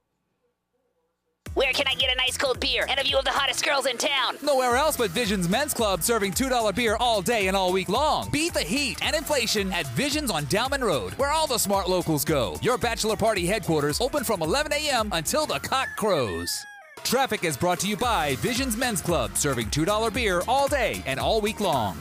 Where 1.59 1.73
can 1.73 1.89
I 1.89 1.95
get 1.95 2.13
a 2.13 2.15
nice 2.15 2.39
cold 2.39 2.61
beer 2.61 2.87
and 2.89 3.01
a 3.01 3.03
view 3.03 3.19
of 3.19 3.25
the 3.25 3.33
hottest 3.33 3.65
girls 3.65 3.87
in 3.87 3.99
town? 3.99 4.37
Nowhere 4.45 4.77
else 4.77 4.97
but 4.97 5.11
Visions 5.11 5.49
Men's 5.49 5.75
Club 5.75 6.05
serving 6.05 6.31
$2 6.31 6.73
beer 6.73 6.97
all 7.01 7.21
day 7.21 7.49
and 7.49 7.57
all 7.57 7.73
week 7.73 7.89
long. 7.89 8.31
Beat 8.31 8.55
the 8.55 8.61
heat 8.61 8.99
and 9.03 9.17
inflation 9.17 9.73
at 9.73 9.85
Visions 9.89 10.31
on 10.31 10.45
Downman 10.45 10.85
Road, 10.85 11.15
where 11.15 11.33
all 11.33 11.49
the 11.49 11.59
smart 11.59 11.89
locals 11.89 12.25
go. 12.25 12.55
Your 12.63 12.79
bachelor 12.79 13.17
party 13.17 13.45
headquarters 13.45 14.01
open 14.01 14.23
from 14.23 14.41
11 14.41 14.73
a.m. 14.73 15.09
until 15.11 15.47
the 15.47 15.59
cock 15.59 15.89
crows. 15.97 16.65
Traffic 17.03 17.43
is 17.43 17.57
brought 17.57 17.81
to 17.81 17.89
you 17.89 17.97
by 17.97 18.37
Visions 18.37 18.77
Men's 18.77 19.01
Club, 19.01 19.37
serving 19.37 19.67
$2 19.67 20.15
beer 20.15 20.43
all 20.47 20.69
day 20.69 21.03
and 21.07 21.19
all 21.19 21.41
week 21.41 21.59
long. 21.59 22.01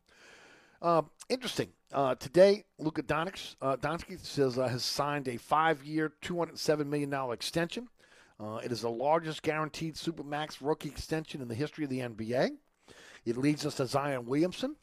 Uh, 0.80 1.02
interesting. 1.28 1.68
Uh, 1.92 2.14
today, 2.14 2.64
Luka 2.78 3.02
Doncic, 3.02 3.56
uh, 3.62 3.76
Doncic 3.76 4.24
says, 4.24 4.58
uh, 4.58 4.68
has 4.68 4.84
signed 4.84 5.26
a 5.26 5.36
five-year, 5.36 6.12
$207 6.22 6.86
million 6.86 7.12
extension. 7.32 7.88
Uh, 8.38 8.60
it 8.62 8.70
is 8.70 8.82
the 8.82 8.90
largest 8.90 9.42
guaranteed 9.42 9.94
Supermax 9.94 10.58
rookie 10.60 10.88
extension 10.88 11.40
in 11.40 11.48
the 11.48 11.54
history 11.54 11.84
of 11.84 11.90
the 11.90 12.00
NBA. 12.00 12.50
It 13.24 13.36
leads 13.36 13.66
us 13.66 13.76
to 13.76 13.86
Zion 13.86 14.26
Williamson, 14.26 14.76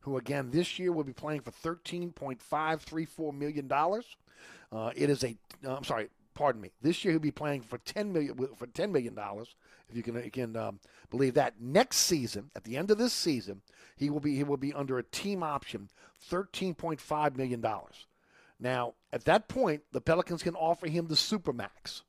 who 0.00 0.16
again 0.16 0.50
this 0.50 0.78
year 0.78 0.92
will 0.92 1.04
be 1.04 1.12
playing 1.12 1.42
for 1.42 1.50
$13.534 1.50 3.34
million. 3.34 3.70
Uh, 3.70 4.90
it 4.96 5.10
is 5.10 5.22
a, 5.24 5.36
uh, 5.66 5.76
I'm 5.76 5.84
sorry, 5.84 6.08
pardon 6.34 6.62
me. 6.62 6.70
This 6.80 7.04
year 7.04 7.12
he'll 7.12 7.20
be 7.20 7.30
playing 7.30 7.60
for 7.62 7.76
10 7.78 8.12
million 8.12 8.48
for 8.56 8.66
10 8.66 8.90
million 8.90 9.14
dollars, 9.14 9.54
if 9.92 9.96
you 9.96 10.02
can 10.02 10.30
can 10.30 10.56
um, 10.56 10.80
believe 11.10 11.34
that. 11.34 11.60
Next 11.60 11.98
season, 11.98 12.50
at 12.56 12.64
the 12.64 12.76
end 12.76 12.90
of 12.90 12.98
this 12.98 13.12
season, 13.12 13.62
he 13.96 14.10
will 14.10 14.20
be 14.20 14.36
he 14.36 14.44
will 14.44 14.56
be 14.56 14.72
under 14.72 14.98
a 14.98 15.02
team 15.02 15.42
option, 15.42 15.88
13.5 16.30 17.36
million 17.36 17.60
dollars. 17.60 18.06
Now, 18.58 18.94
at 19.12 19.24
that 19.24 19.48
point, 19.48 19.82
the 19.92 20.00
Pelicans 20.00 20.42
can 20.42 20.54
offer 20.54 20.88
him 20.88 21.08
the 21.08 21.14
supermax. 21.14 22.02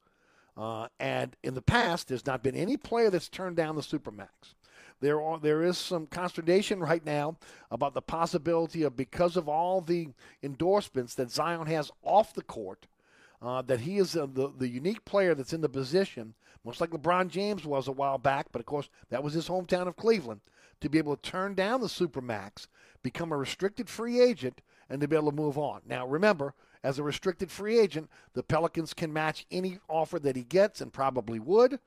Uh, 0.56 0.88
and 1.00 1.36
in 1.44 1.56
the 1.56 1.64
past, 1.64 2.08
there's 2.08 2.28
not 2.28 2.44
been 2.44 2.56
any 2.56 2.78
player 2.78 3.10
that's 3.10 3.28
turned 3.28 3.56
down 3.56 3.76
the 3.76 3.82
supermax. 3.82 4.54
There, 5.02 5.20
are, 5.20 5.40
there 5.40 5.64
is 5.64 5.78
some 5.78 6.06
consternation 6.06 6.80
right 6.80 7.04
now 7.04 7.38
about 7.72 7.96
the 7.96 8.02
possibility 8.02 8.84
of 8.84 8.96
because 8.96 9.36
of 9.36 9.50
all 9.50 9.82
the 9.82 10.10
endorsements 10.44 11.16
that 11.16 11.32
Zion 11.32 11.66
has 11.68 11.92
off 12.04 12.36
the 12.36 12.44
court, 12.44 12.86
uh, 13.44 13.62
that 13.64 13.82
he 13.82 13.98
is 13.98 14.16
uh, 14.16 14.26
the, 14.32 14.52
the 14.58 14.70
unique 14.70 15.04
player 15.06 15.36
that's 15.36 15.54
in 15.54 15.62
the 15.62 15.70
position, 15.70 16.34
much 16.64 16.80
like 16.80 16.92
LeBron 16.92 17.28
James 17.28 17.66
was 17.66 17.88
a 17.88 17.92
while 17.92 18.18
back, 18.18 18.48
but 18.52 18.60
of 18.60 18.66
course 18.66 18.90
that 19.10 19.24
was 19.24 19.34
his 19.34 19.50
hometown 19.50 19.88
of 19.88 19.98
Cleveland, 19.98 20.42
to 20.80 20.90
be 20.90 20.98
able 20.98 21.16
to 21.16 21.30
turn 21.30 21.54
down 21.54 21.82
the 21.82 21.88
Supermax, 21.88 22.68
become 23.04 23.32
a 23.32 23.38
restricted 23.38 23.90
free 23.90 24.22
agent, 24.22 24.62
and 24.90 25.02
to 25.02 25.08
be 25.08 25.16
able 25.16 25.30
to 25.30 25.36
move 25.36 25.58
on. 25.58 25.82
Now 25.86 26.08
remember, 26.08 26.54
as 26.84 27.00
a 27.00 27.04
restricted 27.04 27.52
free 27.52 27.80
agent, 27.80 28.10
the 28.34 28.44
Pelicans 28.44 28.94
can 28.94 29.14
match 29.14 29.46
any 29.52 29.80
offer 29.88 30.20
that 30.20 30.36
he 30.36 30.44
gets 30.44 30.82
and 30.82 30.92
probably 30.92 31.40
would. 31.40 31.80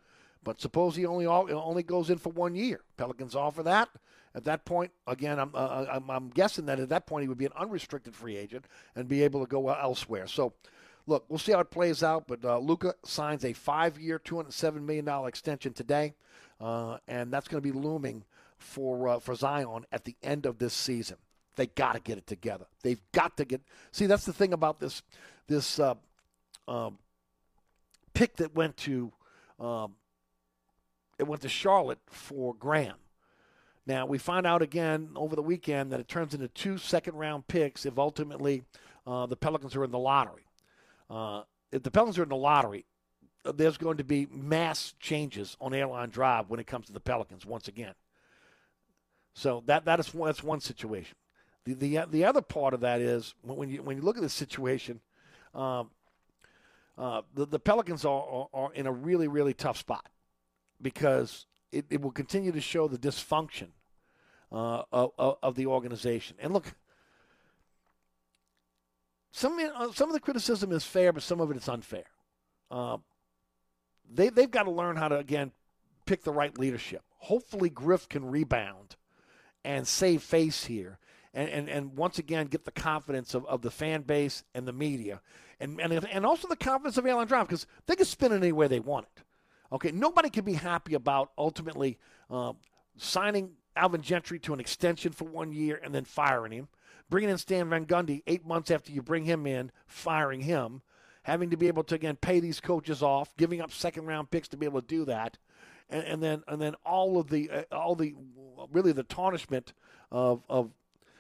But 0.42 0.60
suppose 0.60 0.94
he 0.94 1.04
only 1.04 1.26
only 1.26 1.82
goes 1.82 2.08
in 2.08 2.18
for 2.18 2.30
one 2.30 2.54
year. 2.54 2.82
Pelicans 2.96 3.34
offer 3.34 3.64
that. 3.64 3.88
At 4.32 4.44
that 4.44 4.64
point, 4.64 4.92
again, 5.06 5.40
I'm, 5.40 5.50
uh, 5.54 5.86
I'm, 5.90 6.10
I'm 6.10 6.28
guessing 6.28 6.66
that 6.66 6.78
at 6.78 6.90
that 6.90 7.06
point 7.06 7.22
he 7.22 7.28
would 7.28 7.38
be 7.38 7.46
an 7.46 7.52
unrestricted 7.56 8.14
free 8.14 8.36
agent 8.36 8.66
and 8.94 9.08
be 9.08 9.22
able 9.22 9.40
to 9.40 9.46
go 9.46 9.70
elsewhere. 9.70 10.26
So, 10.28 10.52
look, 11.06 11.24
we'll 11.28 11.38
see 11.38 11.52
how 11.52 11.60
it 11.60 11.70
plays 11.70 12.02
out. 12.02 12.26
But 12.26 12.44
uh, 12.44 12.58
Luka 12.58 12.94
signs 13.04 13.44
a 13.44 13.52
five-year, 13.52 14.18
$207 14.18 14.82
million 14.82 15.08
extension 15.26 15.72
today, 15.72 16.14
uh, 16.60 16.98
and 17.08 17.32
that's 17.32 17.48
going 17.48 17.62
to 17.62 17.72
be 17.72 17.76
looming 17.76 18.24
for 18.58 19.08
uh, 19.08 19.18
for 19.18 19.34
Zion 19.34 19.84
at 19.92 20.04
the 20.04 20.16
end 20.22 20.46
of 20.46 20.58
this 20.58 20.72
season. 20.72 21.16
They 21.56 21.66
got 21.66 21.94
to 21.94 22.00
get 22.00 22.18
it 22.18 22.26
together. 22.26 22.66
They've 22.82 23.00
got 23.12 23.36
to 23.38 23.44
get. 23.44 23.62
See, 23.92 24.06
that's 24.06 24.24
the 24.24 24.32
thing 24.32 24.52
about 24.52 24.80
this 24.80 25.02
this 25.46 25.78
uh, 25.78 25.94
um, 26.68 26.98
pick 28.14 28.36
that 28.36 28.54
went 28.54 28.76
to 28.78 29.12
um, 29.58 29.94
it 31.18 31.26
went 31.26 31.42
to 31.42 31.48
Charlotte 31.48 32.00
for 32.06 32.54
Graham. 32.54 32.96
Now 33.86 34.06
we 34.06 34.18
find 34.18 34.46
out 34.46 34.62
again 34.62 35.10
over 35.14 35.36
the 35.36 35.42
weekend 35.42 35.92
that 35.92 36.00
it 36.00 36.08
turns 36.08 36.34
into 36.34 36.48
two 36.48 36.76
second 36.78 37.14
round 37.14 37.46
picks 37.46 37.86
if 37.86 37.98
ultimately 37.98 38.64
uh, 39.06 39.26
the 39.26 39.36
Pelicans 39.36 39.76
are 39.76 39.84
in 39.84 39.90
the 39.90 39.98
lottery. 39.98 40.45
Uh, 41.08 41.42
if 41.72 41.82
the 41.82 41.90
Pelicans 41.90 42.18
are 42.18 42.22
in 42.22 42.28
the 42.28 42.36
lottery, 42.36 42.84
there's 43.54 43.76
going 43.76 43.98
to 43.98 44.04
be 44.04 44.26
mass 44.30 44.94
changes 44.98 45.56
on 45.60 45.74
Airline 45.74 46.10
Drive 46.10 46.50
when 46.50 46.60
it 46.60 46.66
comes 46.66 46.86
to 46.86 46.92
the 46.92 47.00
Pelicans 47.00 47.46
once 47.46 47.68
again. 47.68 47.94
So 49.34 49.62
that 49.66 49.84
that 49.84 50.00
is 50.00 50.10
that's 50.10 50.42
one 50.42 50.60
situation. 50.60 51.16
The 51.64 51.74
the 51.74 52.00
the 52.10 52.24
other 52.24 52.40
part 52.40 52.74
of 52.74 52.80
that 52.80 53.00
is 53.00 53.34
when 53.42 53.68
you 53.68 53.82
when 53.82 53.96
you 53.96 54.02
look 54.02 54.16
at 54.16 54.22
the 54.22 54.30
situation, 54.30 55.00
um, 55.54 55.90
uh, 56.96 57.22
the 57.34 57.46
the 57.46 57.58
Pelicans 57.58 58.04
are, 58.04 58.22
are 58.22 58.48
are 58.54 58.72
in 58.72 58.86
a 58.86 58.92
really 58.92 59.28
really 59.28 59.52
tough 59.52 59.76
spot 59.76 60.08
because 60.80 61.46
it, 61.72 61.84
it 61.90 62.00
will 62.00 62.12
continue 62.12 62.52
to 62.52 62.60
show 62.60 62.88
the 62.88 62.98
dysfunction 62.98 63.68
uh, 64.50 64.82
of 64.90 65.12
of 65.18 65.54
the 65.54 65.66
organization. 65.66 66.36
And 66.40 66.54
look, 66.54 66.74
some 69.36 69.60
some 69.92 70.08
of 70.08 70.14
the 70.14 70.20
criticism 70.20 70.72
is 70.72 70.84
fair, 70.84 71.12
but 71.12 71.22
some 71.22 71.42
of 71.42 71.50
it 71.50 71.58
is 71.58 71.68
unfair. 71.68 72.06
Uh, 72.70 72.96
they 74.10 74.30
they've 74.30 74.50
got 74.50 74.62
to 74.62 74.70
learn 74.70 74.96
how 74.96 75.08
to 75.08 75.18
again 75.18 75.52
pick 76.06 76.24
the 76.24 76.32
right 76.32 76.56
leadership. 76.56 77.02
Hopefully, 77.18 77.68
Griff 77.68 78.08
can 78.08 78.30
rebound 78.30 78.96
and 79.62 79.86
save 79.86 80.22
face 80.22 80.64
here, 80.64 80.98
and 81.34 81.50
and, 81.50 81.68
and 81.68 81.96
once 81.98 82.18
again 82.18 82.46
get 82.46 82.64
the 82.64 82.70
confidence 82.70 83.34
of, 83.34 83.44
of 83.44 83.60
the 83.60 83.70
fan 83.70 84.02
base 84.02 84.42
and 84.54 84.66
the 84.66 84.72
media, 84.72 85.20
and 85.60 85.78
and 85.82 85.92
and 85.92 86.24
also 86.24 86.48
the 86.48 86.56
confidence 86.56 86.96
of 86.96 87.04
Airline 87.04 87.26
Drive 87.26 87.46
because 87.46 87.66
they 87.84 87.94
can 87.94 88.06
spin 88.06 88.32
it 88.32 88.36
any 88.36 88.52
way 88.52 88.68
they 88.68 88.80
want 88.80 89.06
it. 89.16 89.22
Okay, 89.70 89.92
nobody 89.92 90.30
can 90.30 90.46
be 90.46 90.54
happy 90.54 90.94
about 90.94 91.32
ultimately 91.36 91.98
uh, 92.30 92.54
signing 92.96 93.50
Alvin 93.76 94.00
Gentry 94.00 94.38
to 94.38 94.54
an 94.54 94.60
extension 94.60 95.12
for 95.12 95.26
one 95.26 95.52
year 95.52 95.78
and 95.84 95.94
then 95.94 96.04
firing 96.06 96.52
him, 96.52 96.68
bringing 97.08 97.30
in 97.30 97.38
Stan 97.38 97.68
Van 97.68 97.86
Gundy 97.86 98.22
eight 98.26 98.46
months 98.46 98.70
after 98.70 98.92
you 98.92 99.02
bring 99.02 99.24
him 99.24 99.46
in, 99.46 99.70
firing 99.86 100.40
him, 100.40 100.82
having 101.22 101.50
to 101.50 101.56
be 101.56 101.68
able 101.68 101.84
to 101.84 101.94
again 101.94 102.16
pay 102.16 102.40
these 102.40 102.60
coaches 102.60 103.02
off, 103.02 103.36
giving 103.36 103.60
up 103.60 103.72
second 103.72 104.06
round 104.06 104.30
picks 104.30 104.48
to 104.48 104.56
be 104.56 104.66
able 104.66 104.80
to 104.80 104.86
do 104.86 105.04
that, 105.04 105.38
and, 105.90 106.04
and 106.04 106.22
then 106.22 106.42
and 106.48 106.60
then 106.60 106.74
all 106.84 107.18
of 107.18 107.28
the 107.28 107.50
uh, 107.50 107.62
all 107.72 107.94
the 107.94 108.14
really 108.72 108.92
the 108.92 109.02
tarnishment 109.02 109.72
of 110.10 110.42
of 110.48 110.70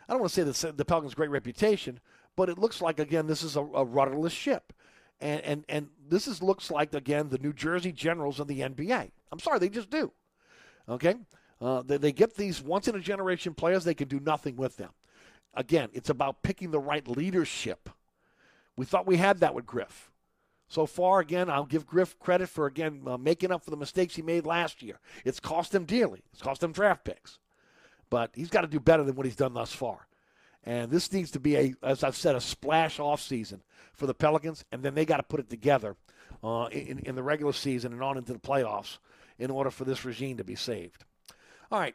I 0.08 0.12
don't 0.12 0.20
want 0.20 0.32
to 0.32 0.52
say 0.52 0.68
the 0.68 0.72
the 0.72 0.84
Pelicans' 0.84 1.14
great 1.14 1.30
reputation, 1.30 2.00
but 2.36 2.48
it 2.48 2.58
looks 2.58 2.80
like 2.80 2.98
again 2.98 3.26
this 3.26 3.42
is 3.42 3.56
a, 3.56 3.60
a 3.60 3.84
rudderless 3.84 4.32
ship. 4.32 4.72
And, 5.18 5.40
and 5.42 5.64
and 5.70 5.88
this 6.08 6.28
is 6.28 6.42
looks 6.42 6.70
like 6.70 6.92
again 6.92 7.30
the 7.30 7.38
New 7.38 7.54
Jersey 7.54 7.90
Generals 7.90 8.38
of 8.38 8.48
the 8.48 8.60
NBA. 8.60 9.12
I'm 9.32 9.38
sorry, 9.38 9.58
they 9.58 9.70
just 9.70 9.88
do. 9.88 10.12
Okay, 10.88 11.14
uh, 11.60 11.82
they, 11.82 11.96
they 11.96 12.12
get 12.12 12.36
these 12.36 12.62
once 12.62 12.86
in 12.86 12.94
a 12.94 13.00
generation 13.00 13.54
players. 13.54 13.84
They 13.84 13.94
can 13.94 14.08
do 14.08 14.20
nothing 14.20 14.56
with 14.56 14.76
them. 14.76 14.90
Again, 15.56 15.88
it's 15.92 16.10
about 16.10 16.42
picking 16.42 16.70
the 16.70 16.78
right 16.78 17.06
leadership. 17.08 17.88
We 18.76 18.84
thought 18.84 19.06
we 19.06 19.16
had 19.16 19.40
that 19.40 19.54
with 19.54 19.66
Griff. 19.66 20.10
So 20.68 20.84
far, 20.84 21.20
again, 21.20 21.48
I'll 21.48 21.64
give 21.64 21.86
Griff 21.86 22.18
credit 22.18 22.48
for 22.48 22.66
again 22.66 23.02
uh, 23.06 23.16
making 23.16 23.52
up 23.52 23.64
for 23.64 23.70
the 23.70 23.76
mistakes 23.76 24.16
he 24.16 24.22
made 24.22 24.46
last 24.46 24.82
year. 24.82 24.98
It's 25.24 25.40
cost 25.40 25.74
him 25.74 25.84
dearly. 25.84 26.22
It's 26.32 26.42
cost 26.42 26.62
him 26.62 26.72
draft 26.72 27.04
picks, 27.04 27.38
but 28.10 28.30
he's 28.34 28.50
got 28.50 28.62
to 28.62 28.66
do 28.66 28.80
better 28.80 29.04
than 29.04 29.14
what 29.14 29.26
he's 29.26 29.36
done 29.36 29.54
thus 29.54 29.72
far. 29.72 30.06
And 30.64 30.90
this 30.90 31.12
needs 31.12 31.30
to 31.30 31.40
be 31.40 31.56
a, 31.56 31.74
as 31.84 32.02
I've 32.02 32.16
said, 32.16 32.34
a 32.34 32.40
splash 32.40 32.98
off 32.98 33.22
season 33.22 33.62
for 33.94 34.06
the 34.06 34.14
Pelicans, 34.14 34.64
and 34.72 34.82
then 34.82 34.94
they 34.94 35.04
got 35.04 35.18
to 35.18 35.22
put 35.22 35.38
it 35.38 35.48
together 35.48 35.94
uh, 36.42 36.66
in, 36.72 36.98
in 37.00 37.14
the 37.14 37.22
regular 37.22 37.52
season 37.52 37.92
and 37.92 38.02
on 38.02 38.18
into 38.18 38.32
the 38.32 38.38
playoffs 38.40 38.98
in 39.38 39.50
order 39.50 39.70
for 39.70 39.84
this 39.84 40.04
regime 40.04 40.36
to 40.38 40.44
be 40.44 40.56
saved. 40.56 41.04
All 41.70 41.78
right. 41.78 41.94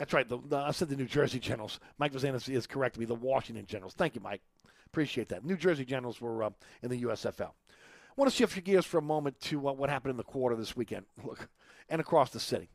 That's 0.00 0.14
right. 0.14 0.26
The, 0.26 0.38
the, 0.38 0.56
I 0.56 0.70
said 0.70 0.88
the 0.88 0.96
New 0.96 1.04
Jersey 1.04 1.38
Generals. 1.38 1.78
Mike 1.98 2.14
Vazan 2.14 2.48
is 2.48 2.66
correct 2.66 2.98
to 2.98 3.04
the 3.04 3.14
Washington 3.14 3.66
Generals. 3.66 3.92
Thank 3.92 4.14
you, 4.14 4.22
Mike. 4.22 4.40
Appreciate 4.86 5.28
that. 5.28 5.44
New 5.44 5.58
Jersey 5.58 5.84
Generals 5.84 6.22
were 6.22 6.42
uh, 6.42 6.50
in 6.82 6.88
the 6.88 7.02
USFL. 7.02 7.50
I 7.50 8.14
want 8.16 8.30
to 8.30 8.36
shift 8.36 8.56
your 8.56 8.62
gears 8.62 8.86
for 8.86 8.96
a 8.96 9.02
moment 9.02 9.38
to 9.42 9.68
uh, 9.68 9.72
what 9.74 9.90
happened 9.90 10.12
in 10.12 10.16
the 10.16 10.22
quarter 10.22 10.56
this 10.56 10.74
weekend. 10.74 11.04
Look, 11.22 11.50
and 11.90 12.00
across 12.00 12.30
the 12.30 12.40
city. 12.40 12.70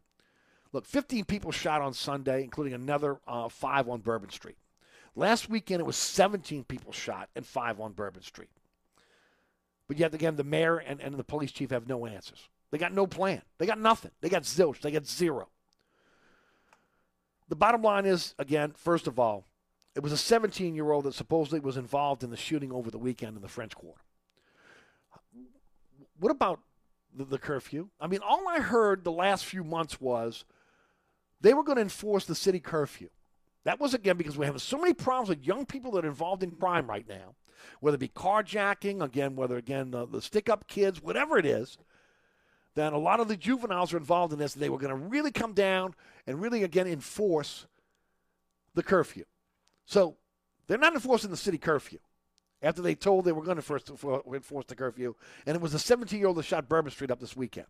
Look, 0.72 0.86
15 0.86 1.26
people 1.26 1.52
shot 1.52 1.82
on 1.82 1.96
Sunday, 1.96 2.44
including 2.44 2.74
another 2.74 3.18
uh, 3.28 3.50
five 3.50 3.90
on 3.90 4.02
Bourbon 4.02 4.30
Street. 4.30 4.58
Last 5.16 5.50
weekend, 5.50 5.80
it 5.80 5.86
was 5.88 5.98
17 5.98 6.64
people 6.66 6.92
shot 6.92 7.30
and 7.36 7.44
five 7.44 7.80
on 7.80 7.94
Bourbon 7.94 8.22
Street. 8.22 8.52
But 9.88 9.98
yet 9.98 10.14
again, 10.14 10.36
the 10.36 10.44
mayor 10.44 10.78
and, 10.78 11.02
and 11.02 11.16
the 11.16 11.24
police 11.24 11.52
chief 11.52 11.72
have 11.72 11.88
no 11.88 12.06
answers. 12.06 12.50
They 12.70 12.78
got 12.78 12.94
no 12.94 13.08
plan. 13.08 13.42
They 13.58 13.66
got 13.66 13.80
nothing. 13.80 14.12
They 14.22 14.30
got 14.30 14.44
zilch. 14.44 14.82
They 14.82 14.92
got 14.92 15.08
zero. 15.08 15.50
The 17.48 17.56
bottom 17.56 17.82
line 17.82 18.06
is, 18.06 18.34
again, 18.40 18.74
first 18.76 19.08
of 19.08 19.20
all, 19.20 19.46
it 19.96 20.04
was 20.04 20.12
a 20.12 20.18
17 20.18 20.76
year 20.76 20.92
old 20.92 21.06
that 21.06 21.14
supposedly 21.14 21.60
was 21.60 21.78
involved 21.78 22.24
in 22.24 22.30
the 22.30 22.38
shooting 22.38 22.72
over 22.72 22.92
the 22.92 22.98
weekend 22.98 23.36
in 23.36 23.42
the 23.42 23.48
French 23.48 23.76
Quarter. 23.76 24.02
What 26.20 26.32
about 26.32 26.60
the, 27.16 27.26
the 27.26 27.38
curfew? 27.38 27.90
I 28.00 28.08
mean, 28.08 28.20
all 28.26 28.48
I 28.48 28.60
heard 28.60 29.04
the 29.04 29.12
last 29.12 29.46
few 29.46 29.64
months 29.64 30.02
was 30.02 30.44
they 31.42 31.54
were 31.54 31.64
going 31.64 31.78
to 31.78 31.82
enforce 31.82 32.26
the 32.26 32.36
city 32.36 32.60
curfew. 32.60 33.10
That 33.64 33.80
was 33.80 33.94
again 33.94 34.18
because 34.18 34.38
we 34.38 34.46
have 34.46 34.62
so 34.62 34.78
many 34.78 34.94
problems 34.94 35.30
with 35.30 35.46
young 35.46 35.66
people 35.66 35.92
that 35.92 36.06
are 36.06 36.10
involved 36.10 36.44
in 36.44 36.52
crime 36.52 36.88
right 36.88 37.08
now, 37.08 37.36
whether 37.80 37.96
it 37.96 38.00
be 38.00 38.08
carjacking, 38.08 39.04
again, 39.04 39.36
whether 39.36 39.58
again 39.58 39.92
the, 39.92 40.06
the 40.06 40.22
stick 40.22 40.50
up 40.50 40.68
kids, 40.68 41.02
whatever 41.02 41.38
it 41.38 41.46
is. 41.46 41.78
Then 42.76 42.94
a 42.94 42.98
lot 42.98 43.20
of 43.20 43.28
the 43.28 43.38
juveniles 43.38 43.94
are 43.94 43.98
involved 43.98 44.34
in 44.34 44.40
this. 44.40 44.54
They 44.54 44.70
were 44.70 44.78
going 44.78 44.90
to 44.90 45.08
really 45.08 45.32
come 45.32 45.54
down 45.54 45.96
and 46.28 46.42
really 46.42 46.64
again 46.64 46.88
enforce 46.88 47.66
the 48.74 48.84
curfew. 48.84 49.24
So 49.86 50.18
they're 50.68 50.78
not 50.78 50.94
enforcing 50.94 51.32
the 51.32 51.38
city 51.38 51.58
curfew 51.58 52.00
after 52.62 52.82
they 52.82 52.96
told 52.96 53.24
they 53.24 53.32
were 53.32 53.44
going 53.44 53.56
to 53.56 53.62
first 53.62 53.90
enforce 53.90 54.66
the 54.68 54.76
curfew. 54.76 55.16
And 55.46 55.56
it 55.56 55.62
was 55.62 55.74
a 55.74 55.80
17 55.80 56.20
year 56.20 56.28
old 56.28 56.38
that 56.38 56.44
shot 56.44 56.68
Bourbon 56.68 56.92
Street 56.92 57.12
up 57.12 57.20
this 57.20 57.36
weekend. 57.36 57.68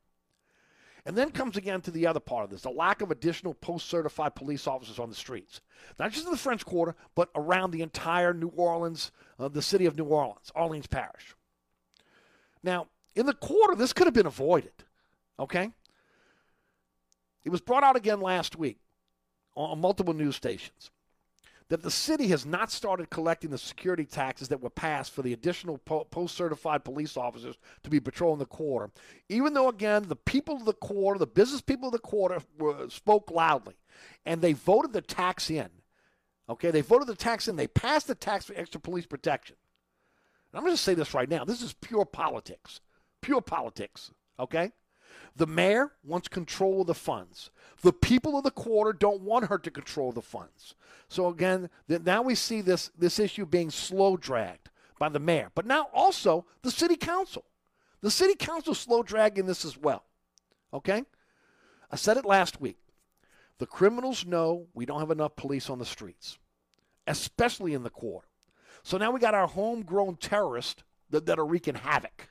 And 1.08 1.16
then 1.16 1.30
comes 1.30 1.56
again 1.56 1.82
to 1.82 1.92
the 1.92 2.08
other 2.08 2.20
part 2.20 2.46
of 2.46 2.50
this 2.50 2.64
the 2.64 2.72
lack 2.72 3.02
of 3.02 3.12
additional 3.12 3.54
post 3.54 3.88
certified 3.88 4.34
police 4.34 4.66
officers 4.66 4.98
on 4.98 5.10
the 5.10 5.16
streets. 5.16 5.62
Not 6.00 6.12
just 6.12 6.26
in 6.26 6.32
the 6.32 6.38
French 6.38 6.66
Quarter, 6.66 6.96
but 7.14 7.30
around 7.36 7.72
the 7.72 7.84
entire 7.84 8.34
New 8.34 8.52
Orleans, 8.56 9.12
uh, 9.38 9.50
the 9.50 9.62
city 9.62 9.86
of 9.86 9.96
New 9.96 10.06
Orleans, 10.06 10.52
Orleans 10.56 10.88
Parish. 10.88 11.36
Now, 12.64 12.88
in 13.14 13.28
the 13.28 13.34
quarter, 13.34 13.76
this 13.76 13.94
could 13.94 14.08
have 14.08 14.16
been 14.16 14.26
avoided. 14.26 14.74
Okay? 15.40 15.72
It 17.44 17.50
was 17.50 17.62
brought 17.62 17.84
out 17.84 17.96
again 17.96 18.22
last 18.22 18.56
week 18.58 18.78
on 19.56 19.80
multiple 19.80 20.14
news 20.14 20.36
stations 20.36 20.92
that 21.70 21.82
the 21.82 21.92
city 21.92 22.28
has 22.28 22.46
not 22.46 22.72
started 22.72 23.10
collecting 23.10 23.50
the 23.50 23.58
security 23.58 24.06
taxes 24.06 24.50
that 24.50 24.62
were 24.62 24.70
passed 24.70 25.12
for 25.12 25.24
the 25.24 25.34
additional 25.34 25.80
post 25.80 26.36
certified 26.36 26.84
police 26.84 27.18
officers 27.18 27.58
to 27.82 27.90
be 27.90 28.00
patrolling 28.00 28.40
the 28.40 28.46
quarter. 28.46 28.92
Even 29.30 29.54
though, 29.54 29.68
again, 29.68 30.04
the 30.08 30.16
people 30.16 30.56
of 30.56 30.66
the 30.66 30.74
quarter, 30.74 31.18
the 31.18 31.26
business 31.26 31.62
people 31.62 31.88
of 31.88 31.94
the 31.94 32.00
quarter, 32.00 32.40
were, 32.60 32.88
spoke 32.90 33.32
loudly 33.32 33.76
and 34.26 34.42
they 34.42 34.54
voted 34.54 34.94
the 34.94 35.02
tax 35.02 35.50
in. 35.50 35.70
Okay, 36.48 36.70
they 36.70 36.82
voted 36.82 37.08
the 37.08 37.16
tax 37.16 37.48
in. 37.48 37.56
They 37.56 37.68
passed 37.68 38.08
the 38.08 38.14
tax 38.14 38.46
for 38.46 38.54
extra 38.56 38.80
police 38.80 39.08
protection. 39.08 39.56
And 40.52 40.60
I'm 40.60 40.64
going 40.64 40.76
to 40.76 40.82
say 40.82 40.94
this 40.94 41.16
right 41.16 41.30
now 41.30 41.46
this 41.46 41.64
is 41.64 41.74
pure 41.74 42.06
politics. 42.06 42.80
Pure 43.22 43.42
politics. 43.42 44.12
Okay? 44.40 44.72
The 45.36 45.48
mayor 45.48 45.92
wants 46.04 46.28
control 46.28 46.82
of 46.82 46.88
the 46.88 46.94
funds. 46.94 47.52
The 47.82 47.94
people 47.94 48.38
of 48.38 48.44
the 48.44 48.52
quarter 48.52 48.94
don't 48.94 49.22
want 49.22 49.48
her 49.48 49.58
to 49.58 49.72
control 49.72 50.12
the 50.12 50.22
funds. 50.22 50.76
So 51.08 51.28
again, 51.28 51.70
now 51.88 52.22
we 52.22 52.36
see 52.36 52.62
this 52.62 52.90
this 52.98 53.20
issue 53.20 53.46
being 53.46 53.70
slow 53.70 54.18
dragged 54.18 54.70
by 54.98 55.10
the 55.10 55.20
mayor, 55.20 55.52
but 55.54 55.66
now 55.66 55.88
also 55.94 56.46
the 56.62 56.72
city 56.72 56.96
council. 56.96 57.46
The 58.02 58.12
city 58.12 58.36
council 58.36 58.74
slow 58.74 59.04
dragging 59.04 59.46
this 59.46 59.66
as 59.66 59.78
well. 59.78 60.04
Okay? 60.74 61.04
I 61.92 61.96
said 61.96 62.18
it 62.18 62.26
last 62.26 62.62
week. 62.62 62.78
The 63.58 63.66
criminals 63.66 64.26
know 64.26 64.68
we 64.74 64.86
don't 64.86 65.00
have 65.00 65.12
enough 65.12 65.36
police 65.36 65.70
on 65.70 65.80
the 65.80 65.86
streets, 65.86 66.38
especially 67.08 67.74
in 67.74 67.84
the 67.84 67.90
quarter. 67.90 68.28
So 68.84 68.98
now 68.98 69.12
we 69.12 69.20
got 69.20 69.34
our 69.34 69.48
homegrown 69.48 70.18
terrorists 70.18 70.84
that, 71.10 71.26
that 71.26 71.40
are 71.40 71.46
wreaking 71.46 71.76
havoc. 71.76 72.30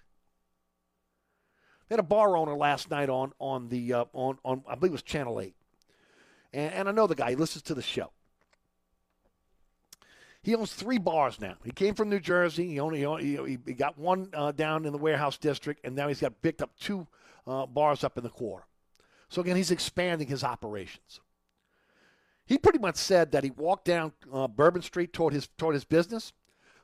They 1.89 1.95
had 1.95 2.01
a 2.01 2.05
bar 2.05 2.37
owner 2.37 2.55
last 2.55 2.91
night 2.91 3.09
on 3.09 3.33
on 3.39 3.69
the 3.69 3.93
uh, 3.93 4.05
on 4.13 4.39
on 4.45 4.63
I 4.69 4.75
believe 4.75 4.93
it 4.93 4.93
was 4.93 5.03
Channel 5.03 5.41
Eight, 5.41 5.55
and, 6.53 6.73
and 6.73 6.89
I 6.89 6.93
know 6.93 7.07
the 7.07 7.15
guy. 7.15 7.31
He 7.31 7.37
listens 7.37 7.63
to 7.65 7.75
the 7.75 7.83
show. 7.83 8.11
He 10.43 10.55
owns 10.55 10.75
three 10.75 10.99
bars 10.99 11.41
now. 11.41 11.55
He 11.65 11.71
came 11.71 11.95
from 11.95 12.11
New 12.11 12.21
Jersey. 12.21 12.69
He 12.69 12.79
only 12.79 13.01
he, 13.23 13.59
he 13.65 13.73
got 13.73 13.99
one 13.99 14.29
uh, 14.35 14.53
down 14.53 14.85
in 14.85 14.93
the 14.93 14.99
warehouse 14.99 15.39
district, 15.39 15.81
and 15.85 15.97
now 15.97 16.09
he's 16.09 16.21
got 16.21 16.41
picked 16.43 16.61
up 16.61 16.71
two 16.79 17.07
uh, 17.47 17.65
bars 17.65 18.05
up 18.05 18.19
in 18.19 18.25
the 18.25 18.31
quarter. 18.31 18.67
So 19.31 19.41
again, 19.41 19.57
he's 19.57 19.71
expanding 19.71 20.29
his 20.29 20.45
operations. 20.45 21.21
He 22.47 22.59
pretty 22.59 22.79
much 22.79 22.97
said 22.97 23.33
that 23.33 23.43
he 23.43 23.51
walked 23.51 23.87
down 23.87 24.13
uh, 24.33 24.47
Bourbon 24.47 24.83
Street 24.83 25.13
toward 25.13 25.33
his 25.33 25.49
toward 25.57 25.75
his 25.75 25.85
business. 25.85 26.33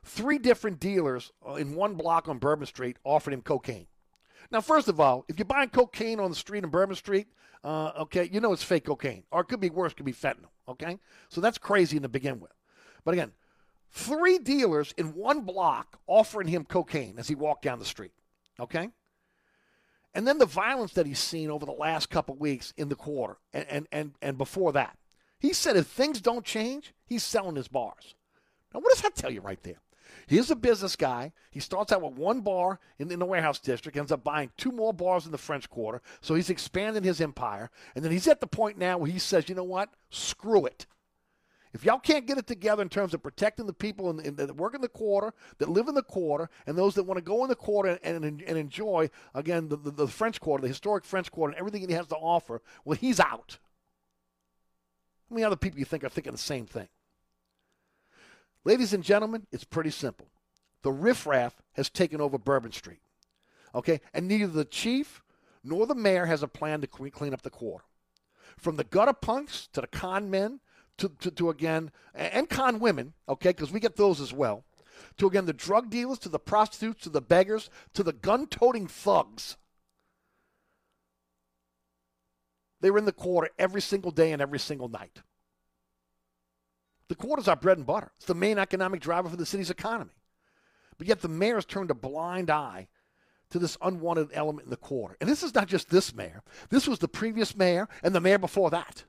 Three 0.03 0.39
different 0.39 0.79
dealers 0.79 1.31
uh, 1.47 1.53
in 1.53 1.75
one 1.75 1.93
block 1.93 2.27
on 2.27 2.39
Bourbon 2.39 2.65
Street 2.65 2.97
offered 3.03 3.33
him 3.33 3.43
cocaine. 3.43 3.85
Now, 4.49 4.61
first 4.61 4.87
of 4.87 4.99
all, 4.99 5.25
if 5.27 5.37
you're 5.37 5.45
buying 5.45 5.69
cocaine 5.69 6.19
on 6.19 6.29
the 6.29 6.35
street 6.35 6.63
in 6.63 6.69
Bourbon 6.69 6.95
Street, 6.95 7.27
uh, 7.63 7.91
okay, 7.99 8.29
you 8.31 8.39
know 8.39 8.53
it's 8.53 8.63
fake 8.63 8.85
cocaine, 8.85 9.23
or 9.31 9.41
it 9.41 9.45
could 9.45 9.59
be 9.59 9.69
worse, 9.69 9.91
it 9.91 9.95
could 9.95 10.05
be 10.05 10.13
fentanyl. 10.13 10.49
Okay, 10.67 10.99
so 11.29 11.41
that's 11.41 11.57
crazy 11.57 11.99
to 11.99 12.09
begin 12.09 12.39
with. 12.39 12.51
But 13.03 13.13
again, 13.13 13.31
three 13.91 14.39
dealers 14.39 14.93
in 14.97 15.13
one 15.13 15.41
block 15.41 15.99
offering 16.07 16.47
him 16.47 16.65
cocaine 16.65 17.15
as 17.17 17.27
he 17.27 17.35
walked 17.35 17.63
down 17.63 17.79
the 17.79 17.85
street. 17.85 18.13
Okay, 18.59 18.89
and 20.13 20.27
then 20.27 20.37
the 20.37 20.45
violence 20.45 20.93
that 20.93 21.05
he's 21.05 21.19
seen 21.19 21.49
over 21.49 21.65
the 21.65 21.71
last 21.71 22.09
couple 22.09 22.35
weeks 22.35 22.73
in 22.77 22.89
the 22.89 22.95
quarter, 22.95 23.37
and 23.53 23.65
and 23.69 23.87
and, 23.91 24.13
and 24.21 24.37
before 24.37 24.71
that. 24.73 24.97
He 25.39 25.53
said 25.53 25.75
if 25.75 25.87
things 25.87 26.21
don't 26.21 26.45
change, 26.45 26.93
he's 27.03 27.23
selling 27.23 27.55
his 27.55 27.67
bars. 27.67 28.13
Now, 28.73 28.79
what 28.79 28.93
does 28.93 29.01
that 29.01 29.15
tell 29.15 29.31
you 29.31 29.41
right 29.41 29.61
there? 29.63 29.81
Here's 30.27 30.51
a 30.51 30.55
business 30.55 30.95
guy. 30.95 31.33
He 31.51 31.59
starts 31.59 31.91
out 31.91 32.01
with 32.01 32.13
one 32.13 32.41
bar 32.41 32.79
in, 32.99 33.11
in, 33.11 33.19
the 33.19 33.25
warehouse 33.25 33.59
district, 33.59 33.97
ends 33.97 34.11
up 34.11 34.23
buying 34.23 34.51
two 34.57 34.71
more 34.71 34.93
bars 34.93 35.25
in 35.25 35.31
the 35.31 35.37
French 35.37 35.69
Quarter. 35.69 36.01
So 36.21 36.35
he's 36.35 36.49
expanding 36.49 37.03
his 37.03 37.21
empire. 37.21 37.69
And 37.95 38.03
then 38.03 38.11
he's 38.11 38.27
at 38.27 38.41
the 38.41 38.47
point 38.47 38.77
now 38.77 38.97
where 38.97 39.11
he 39.11 39.19
says, 39.19 39.49
you 39.49 39.55
know 39.55 39.63
what? 39.63 39.89
Screw 40.09 40.65
it. 40.65 40.85
If 41.73 41.85
y'all 41.85 41.99
can't 41.99 42.27
get 42.27 42.37
it 42.37 42.47
together 42.47 42.81
in 42.81 42.89
terms 42.89 43.13
of 43.13 43.23
protecting 43.23 43.65
the 43.65 43.73
people 43.73 44.09
in, 44.09 44.19
in, 44.19 44.35
that 44.35 44.55
work 44.57 44.75
in 44.75 44.81
the 44.81 44.89
quarter, 44.89 45.33
that 45.59 45.69
live 45.69 45.87
in 45.87 45.95
the 45.95 46.03
quarter, 46.03 46.49
and 46.67 46.77
those 46.77 46.95
that 46.95 47.03
want 47.03 47.17
to 47.17 47.23
go 47.23 47.43
in 47.43 47.49
the 47.49 47.55
quarter 47.55 47.97
and, 48.03 48.25
and, 48.25 48.41
and 48.41 48.57
enjoy, 48.57 49.09
again, 49.33 49.69
the, 49.69 49.77
the, 49.77 49.91
the 49.91 50.07
French 50.07 50.41
Quarter, 50.41 50.63
the 50.63 50.67
historic 50.67 51.05
French 51.05 51.31
Quarter, 51.31 51.53
and 51.53 51.59
everything 51.59 51.87
he 51.87 51.93
has 51.95 52.07
to 52.07 52.15
offer, 52.15 52.61
well, 52.83 52.97
he's 52.97 53.21
out. 53.21 53.57
How 55.29 55.35
many 55.35 55.45
other 55.45 55.55
people 55.55 55.79
you 55.79 55.85
think 55.85 56.03
are 56.03 56.09
thinking 56.09 56.33
the 56.33 56.37
same 56.37 56.65
thing? 56.65 56.89
Ladies 58.63 58.93
and 58.93 59.03
gentlemen, 59.03 59.47
it's 59.51 59.63
pretty 59.63 59.89
simple. 59.89 60.27
The 60.83 60.91
riffraff 60.91 61.61
has 61.73 61.89
taken 61.89 62.21
over 62.21 62.37
Bourbon 62.37 62.71
Street. 62.71 63.01
Okay? 63.73 64.01
And 64.13 64.27
neither 64.27 64.47
the 64.47 64.65
chief 64.65 65.21
nor 65.63 65.85
the 65.85 65.95
mayor 65.95 66.25
has 66.25 66.43
a 66.43 66.47
plan 66.47 66.81
to 66.81 66.87
clean 66.87 67.33
up 67.33 67.41
the 67.41 67.49
quarter. 67.49 67.85
From 68.57 68.75
the 68.75 68.83
gutter 68.83 69.13
punks 69.13 69.67
to 69.73 69.81
the 69.81 69.87
con 69.87 70.29
men 70.29 70.59
to, 70.97 71.09
to, 71.19 71.31
to 71.31 71.49
again, 71.49 71.91
and 72.13 72.49
con 72.49 72.79
women, 72.79 73.13
okay, 73.27 73.49
because 73.49 73.71
we 73.71 73.79
get 73.79 73.95
those 73.95 74.19
as 74.19 74.33
well, 74.33 74.63
to 75.17 75.27
again 75.27 75.45
the 75.45 75.53
drug 75.53 75.89
dealers, 75.89 76.19
to 76.19 76.29
the 76.29 76.39
prostitutes, 76.39 77.03
to 77.03 77.09
the 77.09 77.21
beggars, 77.21 77.69
to 77.93 78.03
the 78.03 78.13
gun 78.13 78.47
toting 78.47 78.87
thugs. 78.87 79.57
They 82.81 82.91
were 82.91 82.99
in 82.99 83.05
the 83.05 83.11
quarter 83.11 83.49
every 83.57 83.81
single 83.81 84.11
day 84.11 84.31
and 84.31 84.41
every 84.41 84.59
single 84.59 84.89
night. 84.89 85.21
The 87.11 87.15
quarter's 87.15 87.49
our 87.49 87.57
bread 87.57 87.77
and 87.77 87.85
butter. 87.85 88.09
It's 88.15 88.25
the 88.25 88.33
main 88.33 88.57
economic 88.57 89.01
driver 89.01 89.27
for 89.27 89.35
the 89.35 89.45
city's 89.45 89.69
economy. 89.69 90.13
But 90.97 91.07
yet 91.07 91.19
the 91.19 91.27
mayor 91.27 91.55
has 91.55 91.65
turned 91.65 91.91
a 91.91 91.93
blind 91.93 92.49
eye 92.49 92.87
to 93.49 93.59
this 93.59 93.77
unwanted 93.81 94.29
element 94.31 94.63
in 94.63 94.69
the 94.69 94.77
quarter. 94.77 95.17
And 95.19 95.29
this 95.29 95.43
is 95.43 95.53
not 95.53 95.67
just 95.67 95.89
this 95.89 96.15
mayor. 96.15 96.41
This 96.69 96.87
was 96.87 96.99
the 96.99 97.09
previous 97.09 97.53
mayor 97.53 97.89
and 98.01 98.15
the 98.15 98.21
mayor 98.21 98.37
before 98.37 98.69
that. 98.69 99.03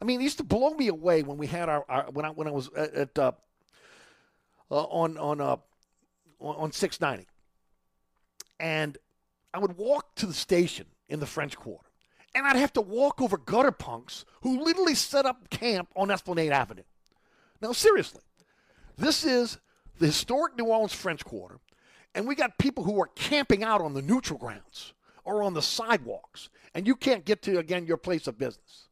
I 0.00 0.04
mean, 0.04 0.18
it 0.18 0.24
used 0.24 0.38
to 0.38 0.42
blow 0.42 0.70
me 0.70 0.88
away 0.88 1.22
when 1.22 1.38
we 1.38 1.46
had 1.46 1.68
our, 1.68 1.84
our 1.88 2.10
when 2.10 2.24
I 2.24 2.30
when 2.30 2.48
I 2.48 2.50
was 2.50 2.68
at, 2.76 2.92
at 2.92 3.16
uh, 3.16 3.32
uh, 4.72 4.82
on 4.82 5.16
on 5.16 5.40
uh, 5.40 5.58
on 6.40 6.72
690, 6.72 7.30
and 8.58 8.98
I 9.54 9.60
would 9.60 9.76
walk 9.76 10.16
to 10.16 10.26
the 10.26 10.34
station 10.34 10.86
in 11.08 11.20
the 11.20 11.26
French 11.26 11.56
Quarter, 11.56 11.86
and 12.34 12.48
I'd 12.48 12.56
have 12.56 12.72
to 12.72 12.80
walk 12.80 13.22
over 13.22 13.38
gutter 13.38 13.70
punks 13.70 14.24
who 14.40 14.64
literally 14.64 14.96
set 14.96 15.24
up 15.24 15.50
camp 15.50 15.88
on 15.94 16.10
Esplanade 16.10 16.50
Avenue. 16.50 16.82
Now, 17.62 17.70
seriously, 17.70 18.22
this 18.98 19.24
is 19.24 19.58
the 20.00 20.06
historic 20.06 20.58
New 20.58 20.64
Orleans 20.64 20.92
French 20.92 21.24
Quarter, 21.24 21.60
and 22.12 22.26
we 22.26 22.34
got 22.34 22.58
people 22.58 22.82
who 22.82 23.00
are 23.00 23.10
camping 23.14 23.62
out 23.62 23.80
on 23.80 23.94
the 23.94 24.02
neutral 24.02 24.38
grounds 24.38 24.94
or 25.24 25.44
on 25.44 25.54
the 25.54 25.62
sidewalks, 25.62 26.50
and 26.74 26.88
you 26.88 26.96
can't 26.96 27.24
get 27.24 27.40
to, 27.42 27.58
again, 27.58 27.86
your 27.86 27.96
place 27.96 28.26
of 28.26 28.36
business. 28.36 28.88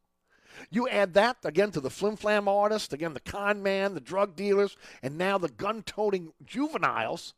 You 0.69 0.87
add 0.87 1.13
that, 1.15 1.37
again, 1.43 1.71
to 1.71 1.81
the 1.81 1.89
flim 1.89 2.15
flam 2.15 2.47
artists, 2.47 2.93
again, 2.93 3.13
the 3.13 3.19
con 3.19 3.61
man, 3.61 3.93
the 3.93 3.99
drug 3.99 4.37
dealers, 4.37 4.77
and 5.03 5.17
now 5.17 5.37
the 5.37 5.49
gun 5.49 5.83
toting 5.83 6.31
juveniles. 6.45 7.33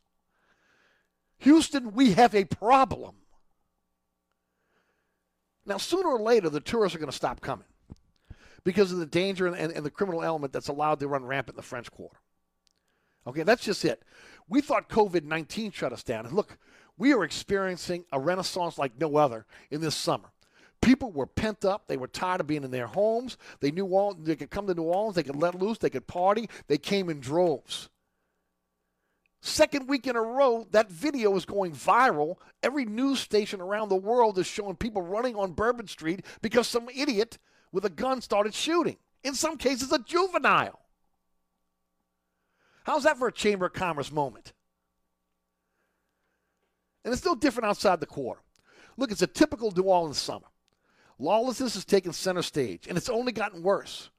Houston, 1.38 1.94
we 1.94 2.12
have 2.12 2.34
a 2.36 2.44
problem. 2.44 3.16
Now, 5.66 5.78
sooner 5.78 6.10
or 6.10 6.20
later, 6.20 6.48
the 6.48 6.60
tourists 6.60 6.94
are 6.94 7.00
going 7.00 7.10
to 7.10 7.16
stop 7.16 7.40
coming 7.40 7.66
because 8.64 8.92
of 8.92 8.98
the 8.98 9.06
danger 9.06 9.46
and, 9.46 9.56
and, 9.56 9.72
and 9.72 9.84
the 9.84 9.90
criminal 9.90 10.22
element 10.22 10.52
that's 10.52 10.68
allowed 10.68 11.00
to 11.00 11.08
run 11.08 11.24
rampant 11.24 11.54
in 11.54 11.56
the 11.56 11.62
French 11.62 11.90
Quarter. 11.90 12.16
Okay, 13.26 13.42
that's 13.42 13.64
just 13.64 13.84
it. 13.84 14.02
We 14.48 14.60
thought 14.60 14.88
COVID 14.88 15.24
19 15.24 15.70
shut 15.70 15.92
us 15.92 16.02
down. 16.02 16.26
And 16.26 16.34
look, 16.34 16.58
we 16.96 17.12
are 17.12 17.24
experiencing 17.24 18.04
a 18.12 18.20
renaissance 18.20 18.78
like 18.78 18.98
no 18.98 19.16
other 19.16 19.46
in 19.70 19.80
this 19.80 19.94
summer. 19.94 20.30
People 20.82 21.12
were 21.12 21.26
pent 21.26 21.64
up. 21.64 21.86
They 21.86 21.96
were 21.96 22.06
tired 22.06 22.42
of 22.42 22.46
being 22.46 22.64
in 22.64 22.70
their 22.70 22.86
homes. 22.86 23.38
They 23.60 23.70
knew 23.70 23.86
all 23.86 24.12
they 24.12 24.36
could 24.36 24.50
come 24.50 24.66
to 24.66 24.74
New 24.74 24.82
Orleans. 24.82 25.16
They 25.16 25.22
could 25.22 25.36
let 25.36 25.54
loose. 25.54 25.78
They 25.78 25.88
could 25.88 26.06
party. 26.06 26.50
They 26.66 26.76
came 26.76 27.08
in 27.08 27.20
droves. 27.20 27.88
Second 29.40 29.88
week 29.88 30.06
in 30.06 30.16
a 30.16 30.22
row, 30.22 30.66
that 30.70 30.90
video 30.90 31.36
is 31.36 31.44
going 31.44 31.72
viral. 31.72 32.36
Every 32.62 32.84
news 32.84 33.20
station 33.20 33.60
around 33.60 33.88
the 33.88 33.94
world 33.94 34.38
is 34.38 34.46
showing 34.46 34.76
people 34.76 35.02
running 35.02 35.36
on 35.36 35.52
Bourbon 35.52 35.86
Street 35.86 36.24
because 36.40 36.66
some 36.66 36.88
idiot 36.94 37.38
with 37.74 37.84
a 37.84 37.90
gun 37.90 38.20
started 38.20 38.54
shooting. 38.54 38.96
In 39.24 39.34
some 39.34 39.58
cases, 39.58 39.92
a 39.92 39.98
juvenile. 39.98 40.78
How's 42.84 43.02
that 43.02 43.18
for 43.18 43.26
a 43.26 43.32
Chamber 43.32 43.66
of 43.66 43.72
Commerce 43.72 44.12
moment? 44.12 44.52
And 47.04 47.12
it's 47.12 47.20
still 47.20 47.34
different 47.34 47.66
outside 47.66 47.98
the 47.98 48.06
quarter. 48.06 48.40
Look, 48.96 49.10
it's 49.10 49.22
a 49.22 49.26
typical 49.26 49.72
New 49.72 49.82
Orleans 49.82 50.18
summer. 50.18 50.46
Lawlessness 51.18 51.74
has 51.74 51.84
taken 51.84 52.12
center 52.12 52.42
stage, 52.42 52.86
and 52.86 52.96
it's 52.96 53.08
only 53.08 53.32
gotten 53.32 53.62
worse 53.62 54.10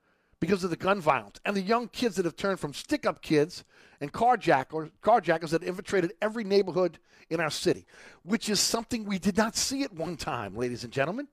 because 0.41 0.65
of 0.65 0.69
the 0.69 0.76
gun 0.76 0.99
violence 0.99 1.40
and 1.45 1.56
the 1.56 1.61
young 1.61 1.88
kids 1.88 2.18
that 2.18 2.26
have 2.26 2.36
turned 2.36 2.60
from 2.60 2.73
stick 2.73 3.06
up 3.06 3.22
kids 3.22 3.64
and 4.02 4.11
carjackers, 4.11 4.91
carjackers 5.02 5.52
that 5.52 5.64
infiltrated 5.64 6.11
every 6.22 6.44
neighborhood 6.44 6.99
in 7.30 7.40
our 7.40 7.49
city, 7.49 7.86
which 8.23 8.49
is 8.49 8.60
something 8.60 9.06
we 9.06 9.18
did 9.18 9.38
not 9.38 9.56
see 9.56 9.84
at 9.84 9.94
one 9.94 10.18
time, 10.18 10.56
ladies 10.56 10.84
and 10.84 10.91
gentlemen. 10.91 11.30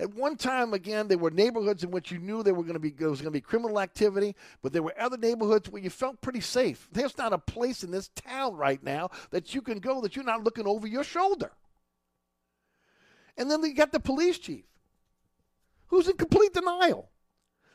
At 0.00 0.14
one 0.14 0.36
time, 0.36 0.72
again, 0.74 1.08
there 1.08 1.18
were 1.18 1.30
neighborhoods 1.30 1.84
in 1.84 1.90
which 1.90 2.10
you 2.10 2.18
knew 2.18 2.42
there 2.42 2.54
were 2.54 2.62
going 2.62 2.74
to 2.74 2.80
be 2.80 2.90
there 2.90 3.10
was 3.10 3.20
going 3.20 3.32
to 3.32 3.38
be 3.38 3.40
criminal 3.40 3.80
activity, 3.80 4.34
but 4.62 4.72
there 4.72 4.82
were 4.82 4.94
other 4.98 5.16
neighborhoods 5.16 5.68
where 5.68 5.82
you 5.82 5.90
felt 5.90 6.20
pretty 6.20 6.40
safe. 6.40 6.88
There's 6.92 7.18
not 7.18 7.32
a 7.32 7.38
place 7.38 7.84
in 7.84 7.90
this 7.90 8.08
town 8.08 8.56
right 8.56 8.82
now 8.82 9.10
that 9.30 9.54
you 9.54 9.60
can 9.60 9.78
go 9.78 10.00
that 10.00 10.16
you're 10.16 10.24
not 10.24 10.44
looking 10.44 10.66
over 10.66 10.86
your 10.86 11.04
shoulder. 11.04 11.52
And 13.36 13.50
then 13.50 13.62
you 13.62 13.74
got 13.74 13.92
the 13.92 14.00
police 14.00 14.38
chief, 14.38 14.64
who's 15.86 16.08
in 16.08 16.16
complete 16.16 16.52
denial, 16.52 17.10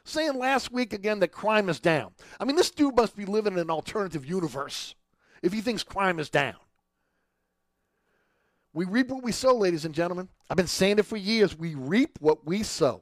saying 0.03 0.37
last 0.37 0.71
week 0.71 0.93
again 0.93 1.19
that 1.19 1.29
crime 1.29 1.69
is 1.69 1.79
down. 1.79 2.11
I 2.39 2.45
mean, 2.45 2.55
this 2.55 2.71
dude 2.71 2.95
must 2.95 3.15
be 3.15 3.25
living 3.25 3.53
in 3.53 3.59
an 3.59 3.69
alternative 3.69 4.25
universe 4.25 4.95
if 5.41 5.53
he 5.53 5.61
thinks 5.61 5.83
crime 5.83 6.19
is 6.19 6.29
down. 6.29 6.55
We 8.77 8.85
reap 8.85 9.07
what 9.07 9.23
we 9.23 9.31
sow, 9.31 9.55
ladies 9.55 9.85
and 9.85 9.95
gentlemen. 9.95 10.29
I've 10.51 10.57
been 10.57 10.67
saying 10.67 10.99
it 10.99 11.07
for 11.07 11.17
years. 11.17 11.57
We 11.57 11.73
reap 11.73 12.19
what 12.21 12.45
we 12.45 12.61
sow. 12.61 13.01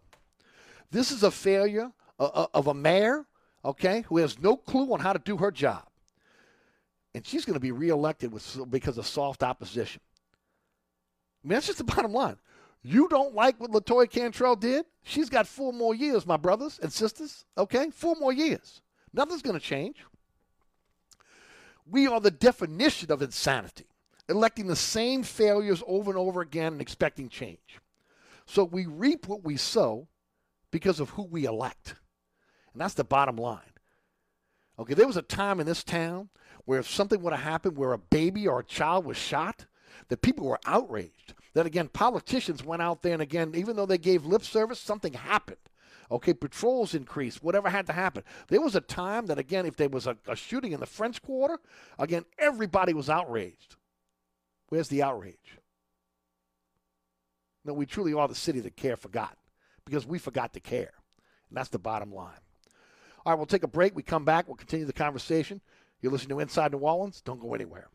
This 0.90 1.12
is 1.12 1.22
a 1.22 1.30
failure 1.30 1.92
uh, 2.18 2.30
uh, 2.34 2.48
of 2.54 2.68
a 2.68 2.74
mayor, 2.74 3.26
okay, 3.66 4.06
who 4.08 4.20
has 4.20 4.40
no 4.40 4.56
clue 4.56 4.94
on 4.94 5.02
how 5.02 5.12
to 5.12 5.20
do 5.20 5.36
her 5.36 5.52
job. 5.52 5.84
And 7.14 7.28
she's 7.28 7.44
going 7.44 7.56
to 7.56 7.60
be 7.60 7.74
reelected 7.74 8.32
with, 8.32 8.58
because 8.72 8.98
of 8.98 9.06
soft 9.06 9.44
opposition. 9.44 10.00
I 11.44 11.50
mean, 11.50 11.56
that's 11.56 11.68
just 11.68 11.80
the 11.80 11.84
bottom 11.94 12.14
line. 12.14 12.38
You 12.82 13.10
don't 13.10 13.36
like 13.36 13.60
what 13.60 13.72
Latoya 13.72 14.10
Cantrell 14.10 14.56
did? 14.56 14.86
She's 15.04 15.28
got 15.28 15.46
four 15.46 15.74
more 15.74 15.94
years, 15.94 16.26
my 16.26 16.38
brothers 16.38 16.80
and 16.82 16.94
sisters, 16.94 17.44
okay? 17.58 17.90
Four 17.90 18.16
more 18.16 18.32
years. 18.32 18.82
Nothing's 19.12 19.42
going 19.42 19.60
to 19.60 19.66
change. 19.66 19.98
We 21.86 22.08
are 22.08 22.22
the 22.22 22.32
definition 22.32 23.12
of 23.12 23.22
insanity 23.22 23.88
electing 24.28 24.68
the 24.68 24.76
same 24.76 25.24
failures 25.24 25.84
over 25.88 26.12
and 26.12 26.20
over 26.20 26.42
again 26.42 26.74
and 26.74 26.82
expecting 26.82 27.30
change. 27.30 27.80
So 28.46 28.64
we 28.64 28.86
reap 28.86 29.28
what 29.28 29.44
we 29.44 29.58
sow 29.58 30.08
because 30.72 31.00
of 31.00 31.12
who 31.12 31.24
we 31.24 31.46
elect. 31.46 31.96
And 32.74 32.82
that's 32.82 32.94
the 32.94 33.04
bottom 33.04 33.38
line. 33.38 33.62
Okay, 34.78 34.94
there 34.94 35.08
was 35.08 35.18
a 35.18 35.22
time 35.22 35.60
in 35.60 35.66
this 35.66 35.84
town 35.84 36.30
where 36.66 36.80
if 36.80 36.90
something 36.90 37.22
would 37.22 37.34
have 37.34 37.44
happened 37.44 37.78
where 37.78 37.94
a 37.94 37.98
baby 37.98 38.48
or 38.48 38.60
a 38.60 38.66
child 38.66 39.06
was 39.06 39.18
shot, 39.18 39.66
that 40.10 40.22
people 40.22 40.46
were 40.46 40.60
outraged. 40.66 41.34
That 41.54 41.66
again, 41.66 41.88
politicians 41.88 42.64
went 42.64 42.82
out 42.82 43.02
there 43.02 43.14
and 43.14 43.22
again, 43.22 43.54
even 43.56 43.76
though 43.76 43.86
they 43.86 43.98
gave 43.98 44.26
lip 44.26 44.44
service, 44.44 44.80
something 44.80 45.14
happened. 45.14 45.58
Okay, 46.12 46.34
patrols 46.34 46.94
increased, 46.94 47.42
whatever 47.42 47.70
had 47.70 47.88
to 47.88 47.94
happen. 47.94 48.24
There 48.48 48.62
was 48.62 48.76
a 48.76 48.82
time 48.82 49.26
that, 49.28 49.40
again, 49.40 49.66
if 49.66 49.76
there 49.76 49.90
was 49.90 50.06
a, 50.06 50.16
a 50.28 50.36
shooting 50.36 50.72
in 50.72 50.80
the 50.80 50.86
French 50.86 51.22
Quarter, 51.22 51.58
again, 51.98 52.26
everybody 52.38 52.94
was 52.94 53.10
outraged. 53.10 53.76
Where's 54.70 54.88
the 54.88 55.04
outrage? 55.04 55.60
No, 57.64 57.74
we 57.74 57.86
truly 57.86 58.14
are 58.14 58.28
the 58.28 58.36
city 58.36 58.60
that 58.62 58.76
care 58.76 58.96
forgot 58.96 59.38
because 59.86 60.06
we 60.06 60.20
forgot 60.20 60.54
to 60.54 60.60
care. 60.60 60.94
And 61.50 61.58
that's 61.58 61.70
the 61.70 61.80
bottom 61.80 62.14
line. 62.14 62.34
All 63.26 63.34
right, 63.34 63.38
we'll 63.38 63.48
take 63.48 63.64
a 63.64 63.68
break. 63.68 63.96
We 63.96 64.04
come 64.04 64.26
back. 64.26 64.48
We'll 64.48 64.56
continue 64.56 64.86
the 64.86 64.94
conversation. 64.94 65.62
You're 66.02 66.12
listening 66.12 66.38
to 66.38 66.42
Inside 66.42 66.72
New 66.72 66.80
Orleans. 66.80 67.22
Don't 67.22 67.40
go 67.40 67.56
anywhere. 67.56 67.88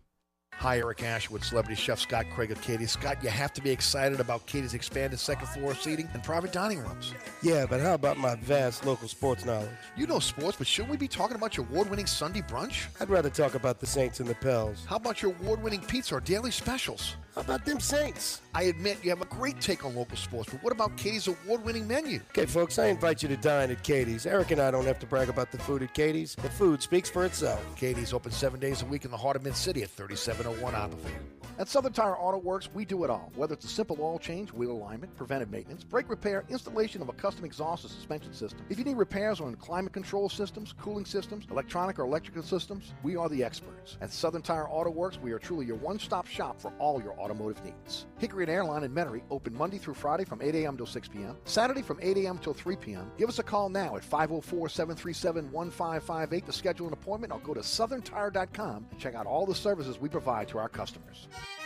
Hi, 0.61 0.77
Eric 0.77 1.03
Ashwood, 1.05 1.43
celebrity 1.43 1.75
chef 1.75 1.99
Scott 1.99 2.27
Craig 2.35 2.51
of 2.51 2.61
Katie. 2.61 2.85
Scott, 2.85 3.25
you 3.25 3.31
have 3.31 3.51
to 3.55 3.63
be 3.63 3.71
excited 3.71 4.21
about 4.21 4.45
Katie's 4.45 4.75
expanded 4.75 5.19
second 5.19 5.49
floor 5.49 5.75
seating 5.75 6.07
and 6.13 6.23
private 6.23 6.53
dining 6.53 6.81
rooms. 6.81 7.15
Yeah, 7.43 7.65
but 7.65 7.81
how 7.81 7.95
about 7.95 8.19
my 8.19 8.35
vast 8.35 8.85
local 8.85 9.09
sports 9.09 9.47
knowledge? 9.47 9.71
You 9.97 10.07
know 10.07 10.19
sports, 10.19 10.59
but 10.59 10.67
shouldn't 10.67 10.91
we 10.91 10.99
be 10.99 11.09
talking 11.09 11.35
about 11.35 11.57
your 11.57 11.65
award-winning 11.65 12.05
Sunday 12.05 12.43
brunch? 12.43 12.89
I'd 13.01 13.09
rather 13.09 13.31
talk 13.31 13.55
about 13.55 13.81
the 13.81 13.87
Saints 13.87 14.21
and 14.21 14.29
the 14.29 14.35
Pels. 14.35 14.85
How 14.85 14.97
about 14.97 15.23
your 15.23 15.31
award-winning 15.41 15.81
pizza 15.81 16.17
or 16.17 16.21
daily 16.21 16.51
specials? 16.51 17.17
How 17.35 17.43
about 17.43 17.65
them 17.65 17.79
Saints? 17.79 18.41
I 18.55 18.65
admit 18.65 18.99
you 19.05 19.11
have 19.11 19.23
a 19.23 19.27
great 19.27 19.61
take 19.61 19.85
on 19.85 19.95
local 19.95 20.17
sports, 20.17 20.51
but 20.51 20.63
what 20.65 20.73
about 20.73 20.97
Katie's 20.97 21.29
award-winning 21.29 21.87
menu? 21.87 22.21
Okay, 22.31 22.45
folks, 22.45 22.77
I 22.77 22.87
invite 22.87 23.23
you 23.23 23.29
to 23.29 23.37
dine 23.37 23.71
at 23.71 23.85
Katie's. 23.85 24.27
Eric 24.27 24.51
and 24.51 24.61
I 24.61 24.73
don't 24.73 24.85
have 24.85 24.99
to 24.99 25.07
brag 25.07 25.29
about 25.29 25.53
the 25.53 25.59
food 25.59 25.85
at 25.85 25.95
Katie's. 25.95 26.35
The 26.35 26.51
food 26.51 26.83
speaks 26.83 27.09
for 27.09 27.25
itself. 27.25 27.65
Katie's 27.77 28.13
open 28.13 28.33
seven 28.33 28.59
days 28.59 28.83
a 28.83 28.87
week 28.87 29.05
in 29.05 29.13
the 29.13 29.17
heart 29.17 29.37
of 29.37 29.45
Mid-City 29.45 29.85
at 29.85 29.91
3701 29.91 30.75
Iberville. 30.75 31.13
At 31.61 31.69
Southern 31.69 31.93
Tire 31.93 32.17
Auto 32.17 32.39
Works, 32.39 32.71
we 32.73 32.85
do 32.85 33.05
it 33.05 33.11
all. 33.11 33.31
Whether 33.37 33.53
it's 33.53 33.67
a 33.67 33.69
simple 33.69 33.99
oil 34.01 34.19
change, 34.19 34.51
wheel 34.51 34.73
alignment, 34.73 35.15
preventive 35.17 35.51
maintenance, 35.51 35.85
brake 35.85 36.09
repair, 36.09 36.43
installation 36.49 37.03
of 37.03 37.11
a 37.11 37.13
custom 37.13 37.45
exhaust 37.45 37.85
or 37.85 37.89
suspension 37.89 38.33
system. 38.33 38.61
If 38.71 38.79
you 38.79 38.85
need 38.85 38.97
repairs 38.97 39.41
on 39.41 39.55
climate 39.57 39.93
control 39.93 40.31
systems, 40.31 40.75
cooling 40.81 41.05
systems, 41.05 41.47
electronic 41.51 41.99
or 41.99 42.05
electrical 42.05 42.43
systems, 42.43 42.95
we 43.03 43.15
are 43.15 43.29
the 43.29 43.45
experts. 43.45 43.99
At 44.01 44.11
Southern 44.11 44.43
Tire 44.43 44.69
Auto 44.69 44.91
Works, 44.91 45.19
we 45.21 45.33
are 45.33 45.39
truly 45.39 45.67
your 45.67 45.77
one-stop 45.77 46.27
shop 46.27 46.59
for 46.59 46.73
all 46.79 47.01
your 47.03 47.20
automotive 47.21 47.65
needs. 47.65 48.07
Hickory 48.19 48.45
and 48.45 48.51
Airline 48.51 48.85
in 48.85 48.93
Metairie 48.93 49.23
open 49.31 49.55
Monday 49.55 49.79
through 49.79 49.95
Friday 49.95 50.25
from 50.25 50.43
8 50.43 50.55
a.m. 50.57 50.77
till 50.77 50.87
6 50.87 51.09
p.m. 51.09 51.37
Saturday 51.45 51.83
from 51.83 51.99
8 52.03 52.17
a.m. 52.19 52.39
till 52.39 52.55
3 52.55 52.77
p.m. 52.77 53.11
Give 53.19 53.29
us 53.29 53.39
a 53.39 53.43
call 53.43 53.69
now 53.69 53.97
at 53.97 54.03
504-737-1558 54.03 56.47
to 56.47 56.53
schedule 56.53 56.87
an 56.87 56.93
appointment 56.93 57.33
or 57.33 57.41
go 57.41 57.55
to 57.55 57.61
southerntire.com 57.61 58.87
and 58.91 58.99
check 58.99 59.15
out 59.15 59.27
all 59.27 59.47
the 59.47 59.55
services 59.55 60.01
we 60.01 60.09
provide 60.09 60.49
to 60.49 60.59
our 60.59 60.69
customers. 60.69 61.29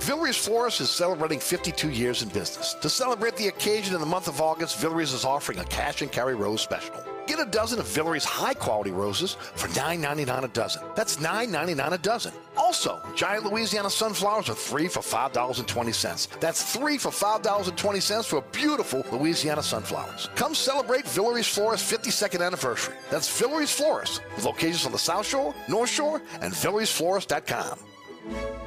Villere's 0.00 0.36
Florist 0.36 0.80
is 0.80 0.90
celebrating 0.90 1.40
52 1.40 1.90
years 1.90 2.22
in 2.22 2.28
business. 2.28 2.74
To 2.82 2.90
celebrate 2.90 3.36
the 3.36 3.48
occasion 3.48 3.94
in 3.94 4.00
the 4.00 4.06
month 4.06 4.28
of 4.28 4.40
August, 4.40 4.78
Villere's 4.78 5.12
is 5.12 5.24
offering 5.24 5.58
a 5.58 5.64
cash 5.64 6.02
and 6.02 6.12
carry 6.12 6.34
rose 6.34 6.60
special. 6.60 6.94
Get 7.26 7.38
a 7.38 7.46
dozen 7.46 7.78
of 7.78 7.86
Villere's 7.86 8.24
high 8.24 8.52
quality 8.52 8.90
roses 8.90 9.38
for 9.54 9.68
$9.99 9.68 10.44
a 10.44 10.48
dozen. 10.48 10.82
That's 10.94 11.16
$9.99 11.16 11.92
a 11.92 11.98
dozen. 11.98 12.34
Also, 12.56 13.00
giant 13.16 13.44
Louisiana 13.44 13.88
sunflowers 13.88 14.50
are 14.50 14.54
three 14.54 14.88
for 14.88 15.00
$5.20. 15.00 16.38
That's 16.38 16.74
three 16.74 16.98
for 16.98 17.08
$5.20 17.08 18.26
for 18.26 18.42
beautiful 18.52 19.04
Louisiana 19.10 19.62
sunflowers. 19.62 20.28
Come 20.34 20.54
celebrate 20.54 21.08
Villere's 21.08 21.48
Florist's 21.48 21.90
52nd 21.90 22.44
anniversary. 22.44 22.94
That's 23.10 23.40
Villere's 23.40 23.72
Florist, 23.72 24.20
with 24.36 24.44
locations 24.44 24.84
on 24.84 24.92
the 24.92 24.98
South 24.98 25.26
Shore, 25.26 25.54
North 25.66 25.90
Shore, 25.90 26.20
and 26.42 26.52
Villere'sFlorist.com. 26.52 28.63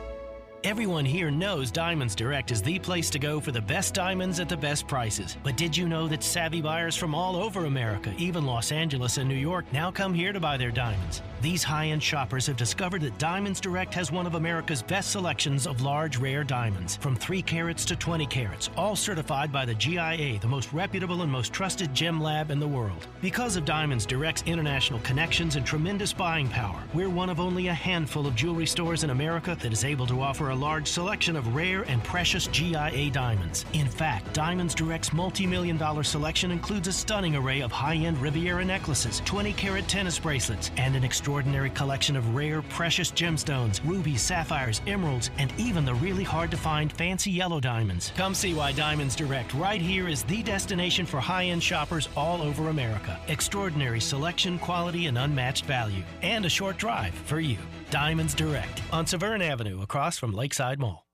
Everyone 0.68 1.06
here 1.06 1.32
knows 1.32 1.72
Diamonds 1.72 2.14
Direct 2.14 2.52
is 2.52 2.62
the 2.62 2.78
place 2.78 3.10
to 3.12 3.20
go 3.20 3.40
for 3.40 3.54
the 3.54 3.62
best 3.62 3.94
diamonds 3.94 4.42
at 4.42 4.50
the 4.50 4.58
best 4.58 4.86
prices. 4.86 5.38
But 5.42 5.56
did 5.56 5.78
you 5.78 5.88
know 5.88 6.10
that 6.10 6.22
savvy 6.22 6.62
buyers 6.62 6.98
from 6.98 7.16
all 7.16 7.38
over 7.38 7.64
America, 7.64 8.14
even 8.18 8.46
Los 8.46 8.74
Angeles 8.74 9.18
and 9.18 9.30
New 9.30 9.36
York, 9.36 9.64
now 9.72 9.92
come 9.92 10.14
here 10.14 10.34
to 10.34 10.42
buy 10.42 10.58
their 10.58 10.72
diamonds? 10.72 11.22
These 11.40 11.64
high 11.64 11.86
end 11.86 12.04
shoppers 12.04 12.48
have 12.48 12.58
discovered 12.58 13.00
that 13.04 13.18
Diamonds 13.18 13.62
Direct 13.62 13.94
has 13.94 14.12
one 14.12 14.28
of 14.28 14.36
America's 14.36 14.82
best 14.82 15.12
selections 15.12 15.68
of 15.68 15.82
large, 15.82 16.18
rare 16.18 16.44
diamonds, 16.44 16.98
from 16.98 17.16
3 17.16 17.42
carats 17.44 17.86
to 17.86 17.96
20 17.96 18.26
carats, 18.26 18.70
all 18.76 18.98
certified 18.98 19.54
by 19.54 19.64
the 19.64 19.76
GIA, 19.76 20.38
the 20.40 20.48
most 20.48 20.74
reputable 20.74 21.22
and 21.22 21.32
most 21.32 21.54
trusted 21.54 21.94
gem 21.94 22.20
lab 22.20 22.52
in 22.52 22.60
the 22.60 22.68
world. 22.68 23.08
Because 23.22 23.56
of 23.56 23.64
Diamonds 23.64 24.06
Direct's 24.06 24.44
international 24.46 25.00
connections 25.00 25.56
and 25.56 25.66
tremendous 25.66 26.12
buying 26.12 26.50
power, 26.50 26.84
we're 26.94 27.10
one 27.10 27.30
of 27.30 27.40
only 27.40 27.68
a 27.68 27.74
handful 27.74 28.28
of 28.28 28.36
jewelry 28.36 28.66
stores 28.66 29.06
in 29.06 29.12
America 29.12 29.56
that 29.62 29.72
is 29.72 29.86
able 29.86 30.08
to 30.08 30.20
offer 30.20 30.50
a 30.50 30.57
large 30.58 30.88
selection 30.88 31.36
of 31.36 31.56
rare 31.56 31.84
and 31.84 32.04
precious 32.04 32.48
GIA 32.48 33.10
diamonds. 33.12 33.66
In 33.74 33.88
fact, 33.88 34.34
Diamonds 34.34 34.74
Direct's 34.76 35.14
multi 35.14 35.46
million 35.46 35.78
dollar 35.78 36.04
selection 36.04 36.52
includes 36.52 36.88
a 36.88 36.94
stunning 36.94 37.36
array 37.36 37.62
of 37.62 37.72
high 37.72 37.96
end 37.96 38.18
Riviera 38.18 38.66
necklaces, 38.66 39.22
20 39.26 39.54
carat 39.54 39.88
tennis 39.88 40.20
bracelets, 40.20 40.72
and 40.78 40.96
an 40.96 41.04
extraordinary 41.04 41.70
collection 41.70 42.16
of 42.16 42.36
rare, 42.36 42.62
precious 42.64 43.12
gemstones, 43.12 43.80
rubies, 43.86 44.22
sapphires, 44.22 44.82
emeralds, 44.88 45.30
and 45.38 45.54
even 45.58 45.86
the 45.86 45.96
really 45.96 46.24
hard 46.24 46.52
to 46.52 46.58
find 46.58 46.92
fancy 46.92 47.32
yellow 47.32 47.60
diamonds. 47.60 48.12
Come 48.16 48.34
see 48.34 48.54
why 48.54 48.72
Diamonds 48.72 49.16
Direct 49.16 49.54
right 49.54 49.82
here 49.82 50.08
is 50.08 50.24
the 50.24 50.44
destination 50.44 51.06
for 51.06 51.20
high 51.20 51.46
end 51.46 51.64
shoppers 51.64 52.10
all 52.16 52.42
over 52.42 52.70
America. 52.70 53.20
Extraordinary 53.28 54.00
selection, 54.00 54.58
quality, 54.60 55.08
and 55.08 55.18
unmatched 55.18 55.66
value. 55.66 56.04
And 56.22 56.46
a 56.46 56.50
short 56.50 56.78
drive 56.78 57.14
for 57.14 57.40
you. 57.40 57.58
Diamonds 57.90 58.34
Direct 58.34 58.82
on 58.92 59.08
Severn 59.08 59.42
Avenue 59.42 59.82
across 59.82 60.18
from 60.18 60.34
Lakeside 60.34 60.78
Mall. 60.78 61.06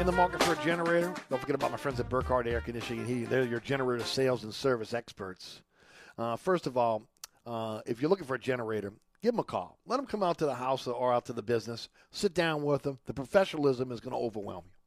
In 0.00 0.06
the 0.06 0.12
market 0.12 0.42
for 0.42 0.54
a 0.54 0.64
generator, 0.64 1.14
don't 1.28 1.38
forget 1.38 1.54
about 1.54 1.70
my 1.70 1.76
friends 1.76 2.00
at 2.00 2.08
Burkhardt 2.08 2.48
Air 2.48 2.60
Conditioning 2.60 3.00
and 3.00 3.08
Heating. 3.08 3.26
They're 3.26 3.44
your 3.44 3.60
generator 3.60 4.02
sales 4.02 4.42
and 4.42 4.52
service 4.52 4.92
experts. 4.92 5.62
Uh, 6.18 6.34
first 6.34 6.66
of 6.66 6.76
all, 6.76 7.04
uh, 7.46 7.82
if 7.86 8.00
you're 8.02 8.10
looking 8.10 8.26
for 8.26 8.34
a 8.34 8.40
generator, 8.40 8.92
give 9.22 9.32
them 9.32 9.38
a 9.38 9.44
call. 9.44 9.78
Let 9.86 9.98
them 9.98 10.06
come 10.06 10.24
out 10.24 10.38
to 10.38 10.46
the 10.46 10.56
house 10.56 10.88
or 10.88 11.12
out 11.12 11.26
to 11.26 11.32
the 11.32 11.42
business. 11.42 11.88
Sit 12.10 12.34
down 12.34 12.64
with 12.64 12.82
them. 12.82 12.98
The 13.06 13.14
professionalism 13.14 13.92
is 13.92 14.00
going 14.00 14.12
to 14.12 14.18
overwhelm 14.18 14.64
you. 14.66 14.79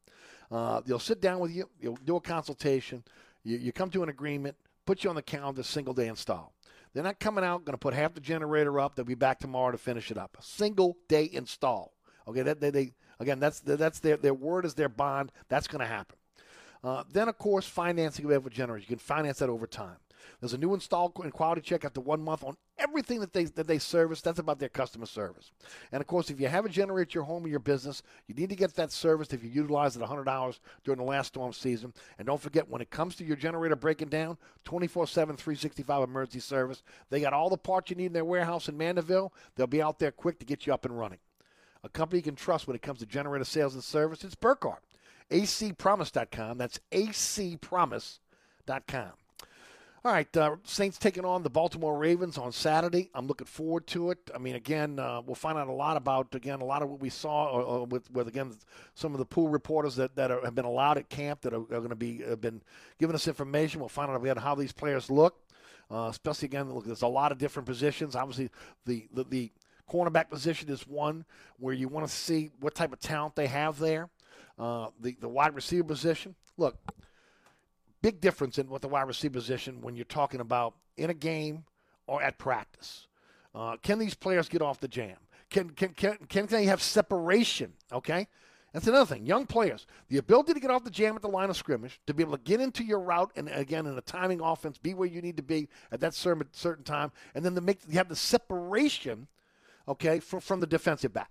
Uh, 0.51 0.81
they'll 0.85 0.99
sit 0.99 1.21
down 1.21 1.39
with 1.39 1.51
you. 1.51 1.69
You'll 1.79 1.97
do 2.05 2.15
a 2.15 2.21
consultation. 2.21 3.03
You, 3.43 3.57
you 3.57 3.71
come 3.71 3.89
to 3.91 4.03
an 4.03 4.09
agreement. 4.09 4.55
Put 4.85 5.03
you 5.03 5.09
on 5.09 5.15
the 5.15 5.21
calendar. 5.21 5.63
Single 5.63 5.93
day 5.93 6.07
install. 6.07 6.53
They're 6.93 7.03
not 7.03 7.19
coming 7.19 7.43
out. 7.43 7.65
Going 7.65 7.73
to 7.73 7.77
put 7.77 7.93
half 7.93 8.13
the 8.13 8.21
generator 8.21 8.79
up. 8.79 8.95
They'll 8.95 9.05
be 9.05 9.15
back 9.15 9.39
tomorrow 9.39 9.71
to 9.71 9.77
finish 9.77 10.11
it 10.11 10.17
up. 10.17 10.37
A 10.39 10.43
single 10.43 10.97
day 11.07 11.29
install. 11.31 11.93
Okay, 12.27 12.41
that 12.43 12.61
they, 12.61 12.69
they 12.69 12.93
again 13.19 13.39
that's 13.39 13.59
that's 13.59 13.99
their 13.99 14.17
their 14.17 14.33
word 14.33 14.65
is 14.65 14.75
their 14.75 14.89
bond. 14.89 15.31
That's 15.49 15.67
going 15.67 15.81
to 15.81 15.87
happen. 15.87 16.17
Uh, 16.83 17.03
then 17.11 17.27
of 17.29 17.37
course 17.37 17.65
financing 17.65 18.25
available 18.25 18.49
generators. 18.49 18.89
You 18.89 18.95
can 18.95 19.03
finance 19.03 19.39
that 19.39 19.49
over 19.49 19.67
time. 19.67 19.97
There's 20.39 20.53
a 20.53 20.57
new 20.57 20.73
install 20.73 21.11
and 21.21 21.33
quality 21.33 21.61
check 21.61 21.83
after 21.83 22.01
one 22.01 22.21
month 22.21 22.43
on 22.43 22.55
everything 22.83 23.19
that 23.21 23.33
they 23.33 23.45
that 23.45 23.67
they 23.67 23.79
service. 23.79 24.21
That's 24.21 24.39
about 24.39 24.59
their 24.59 24.69
customer 24.69 25.05
service. 25.05 25.51
And 25.91 26.01
of 26.01 26.07
course, 26.07 26.29
if 26.29 26.39
you 26.39 26.47
have 26.47 26.65
a 26.65 26.69
generator 26.69 27.09
at 27.09 27.15
your 27.15 27.23
home 27.23 27.45
or 27.45 27.47
your 27.47 27.59
business, 27.59 28.03
you 28.27 28.35
need 28.35 28.49
to 28.49 28.55
get 28.55 28.75
that 28.75 28.91
serviced 28.91 29.33
if 29.33 29.43
you 29.43 29.49
utilize 29.49 29.95
it 29.95 30.01
100 30.01 30.27
hours 30.27 30.59
during 30.83 30.99
the 30.99 31.05
last 31.05 31.27
storm 31.27 31.53
season. 31.53 31.93
And 32.17 32.27
don't 32.27 32.41
forget, 32.41 32.69
when 32.69 32.81
it 32.81 32.91
comes 32.91 33.15
to 33.15 33.23
your 33.23 33.37
generator 33.37 33.75
breaking 33.75 34.09
down, 34.09 34.37
24/7, 34.65 35.37
365 35.37 36.03
emergency 36.03 36.39
service. 36.39 36.83
They 37.09 37.21
got 37.21 37.33
all 37.33 37.49
the 37.49 37.57
parts 37.57 37.89
you 37.89 37.95
need 37.95 38.07
in 38.07 38.13
their 38.13 38.25
warehouse 38.25 38.67
in 38.67 38.77
Mandeville. 38.77 39.33
They'll 39.55 39.67
be 39.67 39.81
out 39.81 39.99
there 39.99 40.11
quick 40.11 40.39
to 40.39 40.45
get 40.45 40.67
you 40.67 40.73
up 40.73 40.85
and 40.85 40.97
running. 40.97 41.19
A 41.83 41.89
company 41.89 42.19
you 42.19 42.23
can 42.23 42.35
trust 42.35 42.67
when 42.67 42.75
it 42.75 42.81
comes 42.81 42.99
to 42.99 43.05
generator 43.05 43.45
sales 43.45 43.73
and 43.73 43.83
service. 43.83 44.23
It's 44.23 44.35
Burkhardt. 44.35 44.83
acpromise.com. 45.29 46.57
That's 46.57 46.79
acpromise.com. 46.91 49.13
All 50.05 50.11
right, 50.11 50.35
uh, 50.35 50.57
Saints 50.65 50.97
taking 50.97 51.23
on 51.23 51.43
the 51.43 51.49
Baltimore 51.49 51.97
Ravens 51.97 52.37
on 52.37 52.51
Saturday. 52.51 53.09
I'm 53.15 53.25
looking 53.25 53.47
forward 53.47 53.87
to 53.87 54.11
it. 54.11 54.19
I 54.35 54.37
mean, 54.37 54.55
again, 54.55 54.99
uh, 54.99 55.21
we'll 55.25 55.33
find 55.33 55.57
out 55.57 55.69
a 55.69 55.71
lot 55.71 55.95
about 55.95 56.35
again 56.35 56.59
a 56.59 56.65
lot 56.65 56.81
of 56.81 56.89
what 56.89 56.99
we 56.99 57.07
saw 57.07 57.45
uh, 57.45 57.83
uh 57.83 57.83
with, 57.85 58.11
with 58.11 58.27
again 58.27 58.53
some 58.95 59.13
of 59.13 59.19
the 59.19 59.25
pool 59.25 59.47
reporters 59.47 59.95
that, 59.95 60.13
that 60.17 60.29
are, 60.29 60.43
have 60.43 60.55
been 60.55 60.65
allowed 60.65 60.97
at 60.97 61.07
camp 61.07 61.39
that 61.43 61.53
are, 61.53 61.61
are 61.61 61.79
going 61.79 61.87
to 61.87 61.95
be 61.95 62.17
have 62.17 62.41
been 62.41 62.61
giving 62.99 63.15
us 63.15 63.29
information. 63.29 63.79
We'll 63.79 63.87
find 63.87 64.11
out 64.11 64.21
again 64.21 64.35
how 64.35 64.55
these 64.55 64.73
players 64.73 65.09
look, 65.09 65.37
uh, 65.89 66.09
especially 66.11 66.47
again. 66.47 66.69
Look, 66.73 66.85
there's 66.85 67.01
a 67.01 67.07
lot 67.07 67.31
of 67.31 67.37
different 67.37 67.65
positions. 67.65 68.13
Obviously, 68.13 68.49
the 68.85 69.07
the, 69.13 69.23
the 69.23 69.51
cornerback 69.89 70.29
position 70.29 70.67
is 70.67 70.85
one 70.85 71.23
where 71.59 71.73
you 71.73 71.87
want 71.87 72.05
to 72.05 72.13
see 72.13 72.51
what 72.59 72.75
type 72.75 72.91
of 72.91 72.99
talent 72.99 73.37
they 73.37 73.47
have 73.47 73.79
there. 73.79 74.09
Uh, 74.59 74.87
the 74.99 75.15
the 75.21 75.29
wide 75.29 75.55
receiver 75.55 75.85
position. 75.85 76.35
Look, 76.57 76.75
big 78.03 78.21
difference 78.21 78.59
in 78.59 78.69
what 78.69 78.83
the 78.83 78.87
wide 78.87 79.07
receiver 79.07 79.33
position 79.33 79.81
when 79.81 79.95
you're 79.95 80.05
talking 80.05 80.41
about 80.41 80.75
in 80.97 81.09
a 81.09 81.13
game 81.15 81.63
or 82.05 82.21
at 82.21 82.37
practice? 82.37 83.07
Uh, 83.55 83.77
can 83.81 83.97
these 83.97 84.13
players 84.13 84.47
get 84.47 84.61
off 84.61 84.79
the 84.79 84.87
jam? 84.87 85.17
Can, 85.49 85.71
can, 85.71 85.89
can, 85.93 86.17
can 86.29 86.45
they 86.47 86.65
have 86.65 86.81
separation? 86.81 87.73
Okay? 87.91 88.27
That's 88.73 88.87
another 88.87 89.05
thing. 89.05 89.25
Young 89.25 89.45
players, 89.45 89.85
the 90.09 90.17
ability 90.17 90.55
to 90.55 90.59
get 90.59 90.71
off 90.71 90.83
the 90.83 90.89
jam 90.89 91.15
at 91.15 91.21
the 91.21 91.29
line 91.29 91.49
of 91.51 91.55
scrimmage, 91.55 92.01
to 92.07 92.13
be 92.13 92.23
able 92.23 92.35
to 92.35 92.43
get 92.43 92.59
into 92.59 92.83
your 92.83 92.99
route, 92.99 93.31
and 93.35 93.47
again, 93.49 93.85
in 93.85 93.95
a 93.95 94.01
timing 94.01 94.41
offense, 94.41 94.79
be 94.79 94.95
where 94.95 95.07
you 95.07 95.21
need 95.21 95.37
to 95.37 95.43
be 95.43 95.69
at 95.91 95.99
that 95.99 96.15
certain, 96.15 96.83
time, 96.83 97.11
and 97.35 97.45
then 97.45 97.53
to 97.53 97.61
make 97.61 97.79
you 97.87 97.97
have 97.97 98.09
the 98.09 98.15
separation, 98.15 99.27
okay, 99.87 100.19
from, 100.19 100.39
from 100.39 100.59
the 100.59 100.65
defensive 100.65 101.13
back. 101.13 101.29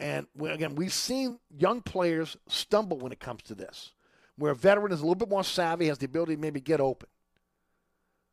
And 0.00 0.26
again, 0.40 0.74
we've 0.74 0.92
seen 0.92 1.38
young 1.50 1.82
players 1.82 2.36
stumble 2.46 2.98
when 2.98 3.12
it 3.12 3.20
comes 3.20 3.42
to 3.44 3.54
this, 3.54 3.92
where 4.38 4.52
a 4.52 4.56
veteran 4.56 4.92
is 4.92 5.00
a 5.00 5.02
little 5.02 5.14
bit 5.14 5.28
more 5.28 5.44
savvy, 5.44 5.88
has 5.88 5.98
the 5.98 6.06
ability 6.06 6.36
to 6.36 6.40
maybe 6.40 6.60
get 6.60 6.80
open. 6.80 7.08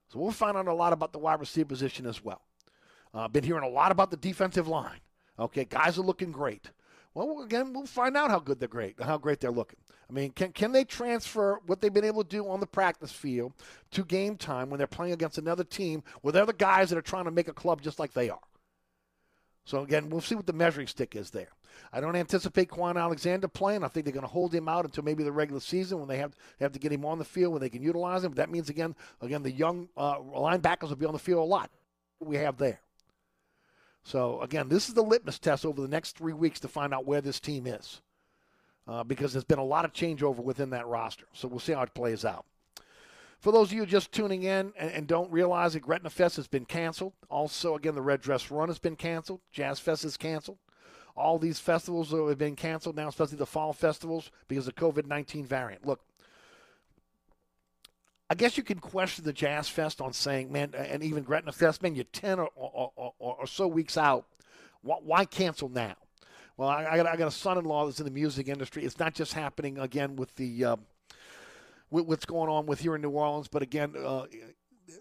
So 0.10 0.19
we'll 0.19 0.32
find 0.32 0.56
out 0.56 0.68
a 0.68 0.73
lot 0.73 0.94
about 0.94 1.11
the 1.11 1.19
wide 1.19 1.40
receiver 1.40 1.68
position 1.68 2.06
as 2.06 2.23
well. 2.23 2.41
Uh, 3.14 3.27
been 3.27 3.44
hearing 3.44 3.64
a 3.64 3.69
lot 3.69 3.91
about 3.91 4.11
the 4.11 4.18
defensive 4.18 4.68
line. 4.68 4.99
Okay, 5.40 5.65
guys 5.65 5.98
are 5.98 6.03
looking 6.03 6.32
great. 6.32 6.69
Well, 7.14 7.41
again, 7.41 7.73
we'll 7.73 7.86
find 7.86 8.15
out 8.15 8.30
how 8.30 8.40
good 8.40 8.60
they're 8.60 8.68
great, 8.68 9.02
how 9.02 9.18
great 9.18 9.40
they're 9.40 9.52
looking. 9.52 9.80
I 10.10 10.14
mean, 10.14 10.32
can 10.32 10.52
can 10.52 10.72
they 10.72 10.84
transfer 10.84 11.60
what 11.65 11.82
they've 11.82 11.94
been 11.94 12.06
able 12.06 12.23
to 12.23 12.30
do 12.30 12.48
on 12.48 12.60
the 12.60 12.68
practice 12.68 13.11
field 13.11 13.53
to 13.91 14.03
game 14.03 14.36
time 14.38 14.69
when 14.69 14.77
they're 14.77 14.86
playing 14.86 15.14
against 15.14 15.38
another 15.38 15.64
team 15.64 16.03
where 16.22 16.32
they're 16.32 16.45
the 16.45 16.53
guys 16.53 16.90
that 16.90 16.98
are 16.98 17.02
trying 17.02 17.26
to 17.26 17.32
make 17.32 17.48
a 17.48 17.53
club 17.53 17.82
just 17.82 17.99
like 17.99 18.14
they 18.14 18.30
are? 18.30 18.40
So 19.64 19.82
again, 19.82 20.10
we'll 20.10 20.22
see 20.22 20.36
what 20.36 20.45
the 20.45 20.53
measuring 20.53 20.88
stick 20.88 21.15
is 21.15 21.32
there. 21.32 21.49
I 21.91 21.99
don't 21.99 22.15
anticipate 22.15 22.69
Kwon 22.69 22.99
Alexander 22.99 23.47
playing. 23.47 23.84
I 23.84 23.88
think 23.88 24.06
they're 24.06 24.14
going 24.14 24.26
to 24.26 24.31
hold 24.31 24.53
him 24.53 24.68
out 24.68 24.85
until 24.85 25.03
maybe 25.03 25.23
the 25.23 25.31
regular 25.31 25.61
season 25.61 25.99
when 25.99 26.07
they 26.07 26.18
have 26.18 26.35
have 26.60 26.72
to 26.73 26.80
get 26.80 26.91
him 26.91 27.06
on 27.06 27.19
the 27.19 27.26
field 27.26 27.53
when 27.53 27.61
they 27.61 27.69
can 27.69 27.81
utilize 27.81 28.23
him. 28.23 28.31
But 28.31 28.38
that 28.38 28.49
means 28.49 28.69
again, 28.69 28.95
again 29.22 29.43
the 29.43 29.52
young 29.52 29.89
uh, 29.97 30.19
linebackers 30.19 30.89
will 30.89 30.95
be 30.95 31.06
on 31.06 31.14
the 31.14 31.19
field 31.19 31.39
a 31.39 31.43
lot. 31.43 31.69
We 32.19 32.38
have 32.38 32.57
there. 32.57 32.80
So 34.03 34.41
again, 34.41 34.69
this 34.69 34.88
is 34.88 34.93
the 34.93 35.02
litmus 35.02 35.39
test 35.39 35.65
over 35.65 35.81
the 35.81 35.88
next 35.88 36.18
three 36.18 36.34
weeks 36.34 36.60
to 36.61 36.68
find 36.68 36.93
out 36.93 37.06
where 37.06 37.22
this 37.22 37.39
team 37.39 37.65
is, 37.65 38.02
uh, 38.88 39.03
because 39.03 39.34
there's 39.34 39.43
been 39.43 39.60
a 39.60 39.64
lot 39.64 39.84
of 39.84 39.93
changeover 39.93 40.43
within 40.43 40.69
that 40.69 40.88
roster. 40.88 41.26
So 41.34 41.47
we'll 41.47 41.60
see 41.60 41.73
how 41.73 41.81
it 41.81 41.93
plays 41.93 42.23
out. 42.23 42.45
For 43.39 43.52
those 43.52 43.68
of 43.68 43.73
you 43.73 43.85
just 43.85 44.11
tuning 44.11 44.43
in 44.43 44.73
and, 44.77 44.91
and 44.91 45.07
don't 45.07 45.31
realize 45.31 45.76
it, 45.76 45.81
Gretna 45.81 46.10
Fest 46.10 46.35
has 46.38 46.47
been 46.47 46.65
canceled. 46.65 47.14
Also, 47.30 47.76
again, 47.76 47.95
the 47.95 48.02
Red 48.02 48.22
Dress 48.22 48.49
Run 48.49 48.69
has 48.69 48.80
been 48.80 48.95
canceled. 48.95 49.41
Jazz 49.52 49.80
Fest 49.80 50.06
is 50.06 50.18
canceled. 50.18 50.57
All 51.15 51.39
these 51.39 51.59
festivals 51.59 52.11
have 52.11 52.37
been 52.37 52.55
canceled 52.55 52.95
now, 52.95 53.07
especially 53.07 53.37
the 53.37 53.45
fall 53.45 53.71
festivals, 53.71 54.31
because 54.47 54.67
of 54.67 54.75
the 54.75 54.81
COVID 54.81 55.05
19 55.07 55.45
variant. 55.45 55.85
Look, 55.85 56.01
I 58.29 58.35
guess 58.35 58.57
you 58.57 58.63
can 58.63 58.79
question 58.79 59.23
the 59.23 59.33
Jazz 59.33 59.69
Fest 59.69 60.01
on 60.01 60.11
saying, 60.11 60.51
man, 60.51 60.73
and 60.75 61.03
even 61.03 61.23
Gretna 61.23 61.51
Fest, 61.51 61.83
man, 61.83 61.95
you're 61.95 62.05
10 62.05 62.39
or, 62.39 62.49
or, 62.55 62.91
or, 62.95 63.13
or 63.19 63.47
so 63.47 63.67
weeks 63.67 63.97
out. 63.97 64.25
Why, 64.81 65.25
cancel 65.25 65.69
now? 65.69 65.95
Well, 66.57 66.69
I, 66.69 66.85
I, 66.85 66.97
got, 66.97 67.07
I 67.07 67.15
got 67.15 67.27
a 67.27 67.31
son 67.31 67.57
in 67.57 67.65
law 67.65 67.85
that's 67.85 67.99
in 67.99 68.05
the 68.05 68.11
music 68.11 68.47
industry. 68.47 68.83
It's 68.83 68.99
not 68.99 69.13
just 69.15 69.33
happening, 69.33 69.77
again, 69.79 70.15
with 70.15 70.35
the. 70.35 70.65
Uh, 70.65 70.75
with 71.91 72.07
what's 72.07 72.25
going 72.25 72.49
on 72.49 72.65
with 72.65 72.81
here 72.81 72.95
in 72.95 73.01
New 73.01 73.11
Orleans, 73.11 73.47
but 73.47 73.61
again, 73.61 73.93
uh, 73.95 74.25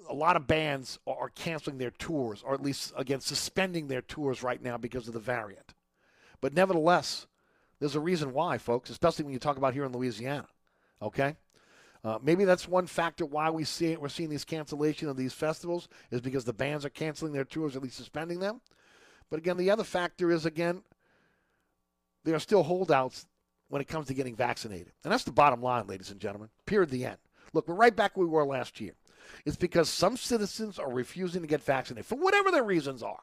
a 0.09 0.15
lot 0.15 0.37
of 0.37 0.47
bands 0.47 0.99
are 1.07 1.31
canceling 1.31 1.79
their 1.79 1.91
tours, 1.91 2.43
or 2.45 2.55
at 2.55 2.63
least 2.63 2.93
again 2.97 3.21
suspending 3.21 3.89
their 3.89 4.03
tours 4.03 4.43
right 4.43 4.63
now 4.63 4.77
because 4.77 5.09
of 5.09 5.15
the 5.15 5.21
variant. 5.21 5.75
But 6.45 6.53
nevertheless, 6.53 7.27
there's 7.81 7.95
a 7.95 8.01
reason 8.01 8.35
why, 8.35 8.59
folks, 8.59 8.91
especially 8.91 9.25
when 9.25 9.33
you 9.33 9.39
talk 9.39 9.57
about 9.57 9.73
here 9.73 9.87
in 9.87 9.93
Louisiana. 9.93 10.47
Okay, 11.01 11.37
uh, 12.05 12.19
maybe 12.23 12.45
that's 12.45 12.69
one 12.69 12.87
factor 12.87 13.25
why 13.25 13.49
we 13.49 13.65
see 13.65 13.93
it. 13.93 13.99
We're 14.03 14.11
seeing 14.11 14.29
these 14.29 14.45
cancellation 14.45 15.09
of 15.09 15.17
these 15.17 15.33
festivals 15.33 15.89
is 16.11 16.21
because 16.21 16.45
the 16.45 16.53
bands 16.53 16.85
are 16.85 16.91
canceling 16.91 17.33
their 17.33 17.47
tours, 17.47 17.77
at 17.77 17.83
least 17.83 17.97
suspending 17.97 18.41
them. 18.41 18.61
But 19.31 19.39
again, 19.39 19.57
the 19.57 19.71
other 19.71 19.85
factor 19.85 20.31
is 20.31 20.45
again, 20.45 20.83
there 22.25 22.35
are 22.35 22.41
still 22.41 22.63
holdouts 22.63 23.25
when 23.71 23.81
it 23.81 23.89
comes 23.89 24.09
to 24.09 24.15
getting 24.15 24.37
vaccinated, 24.37 24.93
and 25.03 25.11
that's 25.11 25.25
the 25.25 25.33
bottom 25.33 25.63
line, 25.63 25.87
ladies 25.87 26.11
and 26.11 26.21
gentlemen. 26.21 26.51
Period. 26.67 26.91
The 26.91 27.07
end. 27.07 27.19
Look, 27.55 27.69
we're 27.69 27.75
right 27.75 27.97
back 27.97 28.19
where 28.19 28.27
we 28.27 28.31
were 28.31 28.45
last 28.45 28.83
year. 28.83 28.93
It's 29.47 29.57
because 29.57 29.89
some 29.89 30.19
citizens 30.19 30.79
are 30.79 30.93
refusing 30.93 31.41
to 31.41 31.49
get 31.49 31.63
vaccinated 31.63 32.05
for 32.05 32.17
whatever 32.17 32.51
their 32.51 32.65
reasons 32.65 33.03
are 33.03 33.23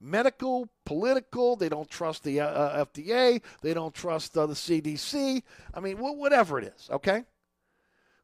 medical, 0.00 0.68
political. 0.84 1.56
They 1.56 1.68
don't 1.68 1.88
trust 1.88 2.24
the 2.24 2.40
uh, 2.40 2.84
FDA. 2.84 3.42
They 3.62 3.74
don't 3.74 3.94
trust 3.94 4.36
uh, 4.36 4.46
the 4.46 4.54
CDC. 4.54 5.42
I 5.74 5.80
mean, 5.80 5.96
wh- 5.96 6.16
whatever 6.16 6.58
it 6.58 6.72
is, 6.76 6.88
okay? 6.90 7.24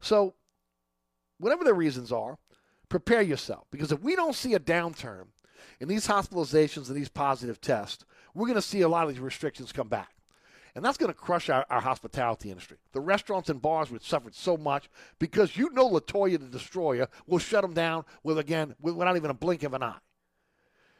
So, 0.01 0.35
whatever 1.39 1.65
the 1.65 1.75
reasons 1.75 2.13
are, 2.13 2.39
prepare 2.89 3.23
yourself. 3.23 3.67
Because 3.71 3.93
if 3.93 4.01
we 4.01 4.17
don't 4.17 4.35
see 4.35 4.55
a 4.55 4.61
downturn 4.61 5.27
in 5.81 5.89
these 5.89 6.07
hospitalizations 6.07 6.89
and 6.89 6.97
these 6.97 7.09
positive 7.09 7.61
tests, 7.61 8.05
we're 8.35 8.47
going 8.47 8.55
to 8.55 8.63
see 8.63 8.83
a 8.83 8.89
lot 8.89 9.05
of 9.05 9.11
these 9.11 9.21
restrictions 9.21 9.73
come 9.73 9.89
back. 9.89 10.11
And 10.77 10.85
that's 10.85 10.99
going 10.99 11.13
to 11.13 11.19
crush 11.19 11.49
our, 11.51 11.65
our 11.71 11.81
hospitality 11.81 12.51
industry. 12.51 12.79
The 12.93 13.01
restaurants 13.01 13.49
and 13.49 13.63
bars, 13.63 13.91
which 13.91 14.03
suffered 14.03 14.35
so 14.35 14.57
much, 14.57 14.91
because 15.21 15.57
you 15.57 15.71
know 15.71 15.89
Latoya 15.89 16.39
the 16.39 16.47
Destroyer 16.47 17.09
will 17.27 17.39
shut 17.39 17.63
them 17.63 17.75
down 17.75 18.05
with, 18.25 18.39
again, 18.39 18.75
without 18.81 19.17
even 19.17 19.31
a 19.31 19.35
blink 19.35 19.63
of 19.63 19.75
an 19.75 19.85
eye. 19.85 19.99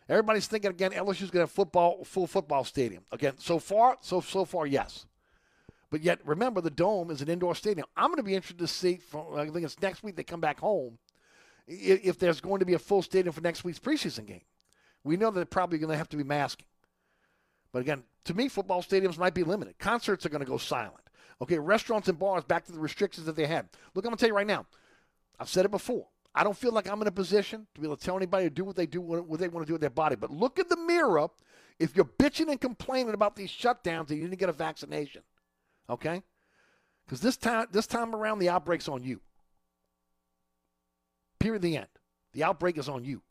Everybody's 0.09 0.47
thinking 0.47 0.71
again. 0.71 0.93
LSU's 0.93 1.31
going 1.31 1.33
to 1.33 1.39
have 1.41 1.51
football, 1.51 2.05
full 2.05 2.27
football 2.27 2.65
stadium 2.65 3.05
again. 3.11 3.35
So 3.39 3.59
far, 3.59 3.97
so 4.01 4.21
so 4.21 4.45
far, 4.45 4.67
yes. 4.67 5.07
But 5.91 6.03
yet, 6.03 6.19
remember, 6.27 6.61
the 6.61 6.71
dome 6.71 7.11
is 7.11 7.23
an 7.23 7.29
indoor 7.29 7.55
stadium. 7.55 7.87
I'm 7.97 8.09
going 8.09 8.17
to 8.17 8.23
be 8.23 8.35
interested 8.35 8.59
to 8.59 8.67
see. 8.67 8.97
From, 8.97 9.35
I 9.37 9.45
think 9.49 9.65
it's 9.65 9.81
next 9.81 10.03
week 10.03 10.17
they 10.17 10.25
come 10.25 10.41
back 10.41 10.61
home. 10.61 10.99
If, 11.67 12.19
there's 12.19 12.41
going 12.41 12.59
to 12.59 12.67
be 12.67 12.75
a 12.75 12.79
full 12.79 13.01
stadium 13.01 13.33
for 13.33 13.41
next 13.41 13.65
week's 13.65 13.79
preseason 13.79 14.27
game, 14.27 14.43
we 15.03 15.17
know 15.17 15.31
they're 15.31 15.47
probably 15.47 15.79
going 15.79 15.93
to 15.93 15.97
have 15.97 16.11
to 16.11 16.17
be 16.17 16.25
masking. 16.25 16.67
But 17.73 17.79
again, 17.79 18.03
to 18.25 18.35
me, 18.35 18.49
football 18.49 18.83
stadiums 18.83 19.17
might 19.17 19.35
be 19.35 19.45
limited. 19.45 19.79
Concerts 19.79 20.27
are 20.27 20.29
going 20.29 20.45
to 20.45 20.51
go 20.51 20.59
silent. 20.59 21.09
Okay, 21.41 21.59
restaurants 21.59 22.09
and 22.09 22.19
bars 22.19 22.45
back 22.45 22.67
to 22.67 22.73
the 22.73 22.79
restrictions 22.79 23.27
that 23.27 23.37
they 23.37 23.47
had. 23.47 23.69
Look, 23.95 24.05
I'm 24.05 24.11
going 24.11 24.17
to 24.17 24.21
tell 24.21 24.29
you 24.29 24.37
right 24.37 24.47
now. 24.47 24.67
I've 25.41 25.49
said 25.49 25.65
it 25.65 25.71
before. 25.71 26.07
I 26.35 26.43
don't 26.43 26.57
feel 26.57 26.73
like 26.73 26.89
I'm 26.89 27.01
in 27.01 27.07
a 27.07 27.13
position 27.13 27.67
to 27.75 27.81
be 27.81 27.87
able 27.87 27.97
to 27.97 28.05
tell 28.05 28.17
anybody 28.17 28.47
to 28.47 28.51
do 28.51 28.65
what 28.65 28.75
they 28.75 28.87
do, 28.87 29.01
what 29.01 29.39
they 29.39 29.49
want 29.49 29.65
to 29.65 29.69
do 29.69 29.75
with 29.75 29.81
their 29.81 29.91
body. 29.91 30.17
But 30.17 30.31
look 30.31 30.59
in 30.59 30.67
the 30.69 30.77
mirror 30.77 31.29
if 31.79 31.95
you're 31.95 32.05
bitching 32.05 32.49
and 32.49 32.61
complaining 32.61 33.15
about 33.15 33.37
these 33.37 33.51
shutdowns 33.51 34.11
and 34.11 34.19
you 34.19 34.23
didn't 34.23 34.39
get 34.39 34.49
a 34.49 34.53
vaccination. 34.53 35.23
Okay? 35.89 36.23
Because 37.05 37.21
this 37.21 37.37
time, 37.37 37.67
this 37.71 37.87
time 37.87 38.15
around, 38.15 38.39
the 38.39 38.49
outbreak's 38.49 38.89
on 38.89 39.03
you. 39.03 39.21
Period. 41.39 41.63
The 41.63 41.77
end. 41.77 41.87
The 42.33 42.43
outbreak 42.43 42.79
is 42.79 42.89
on 42.89 43.05
you. 43.05 43.23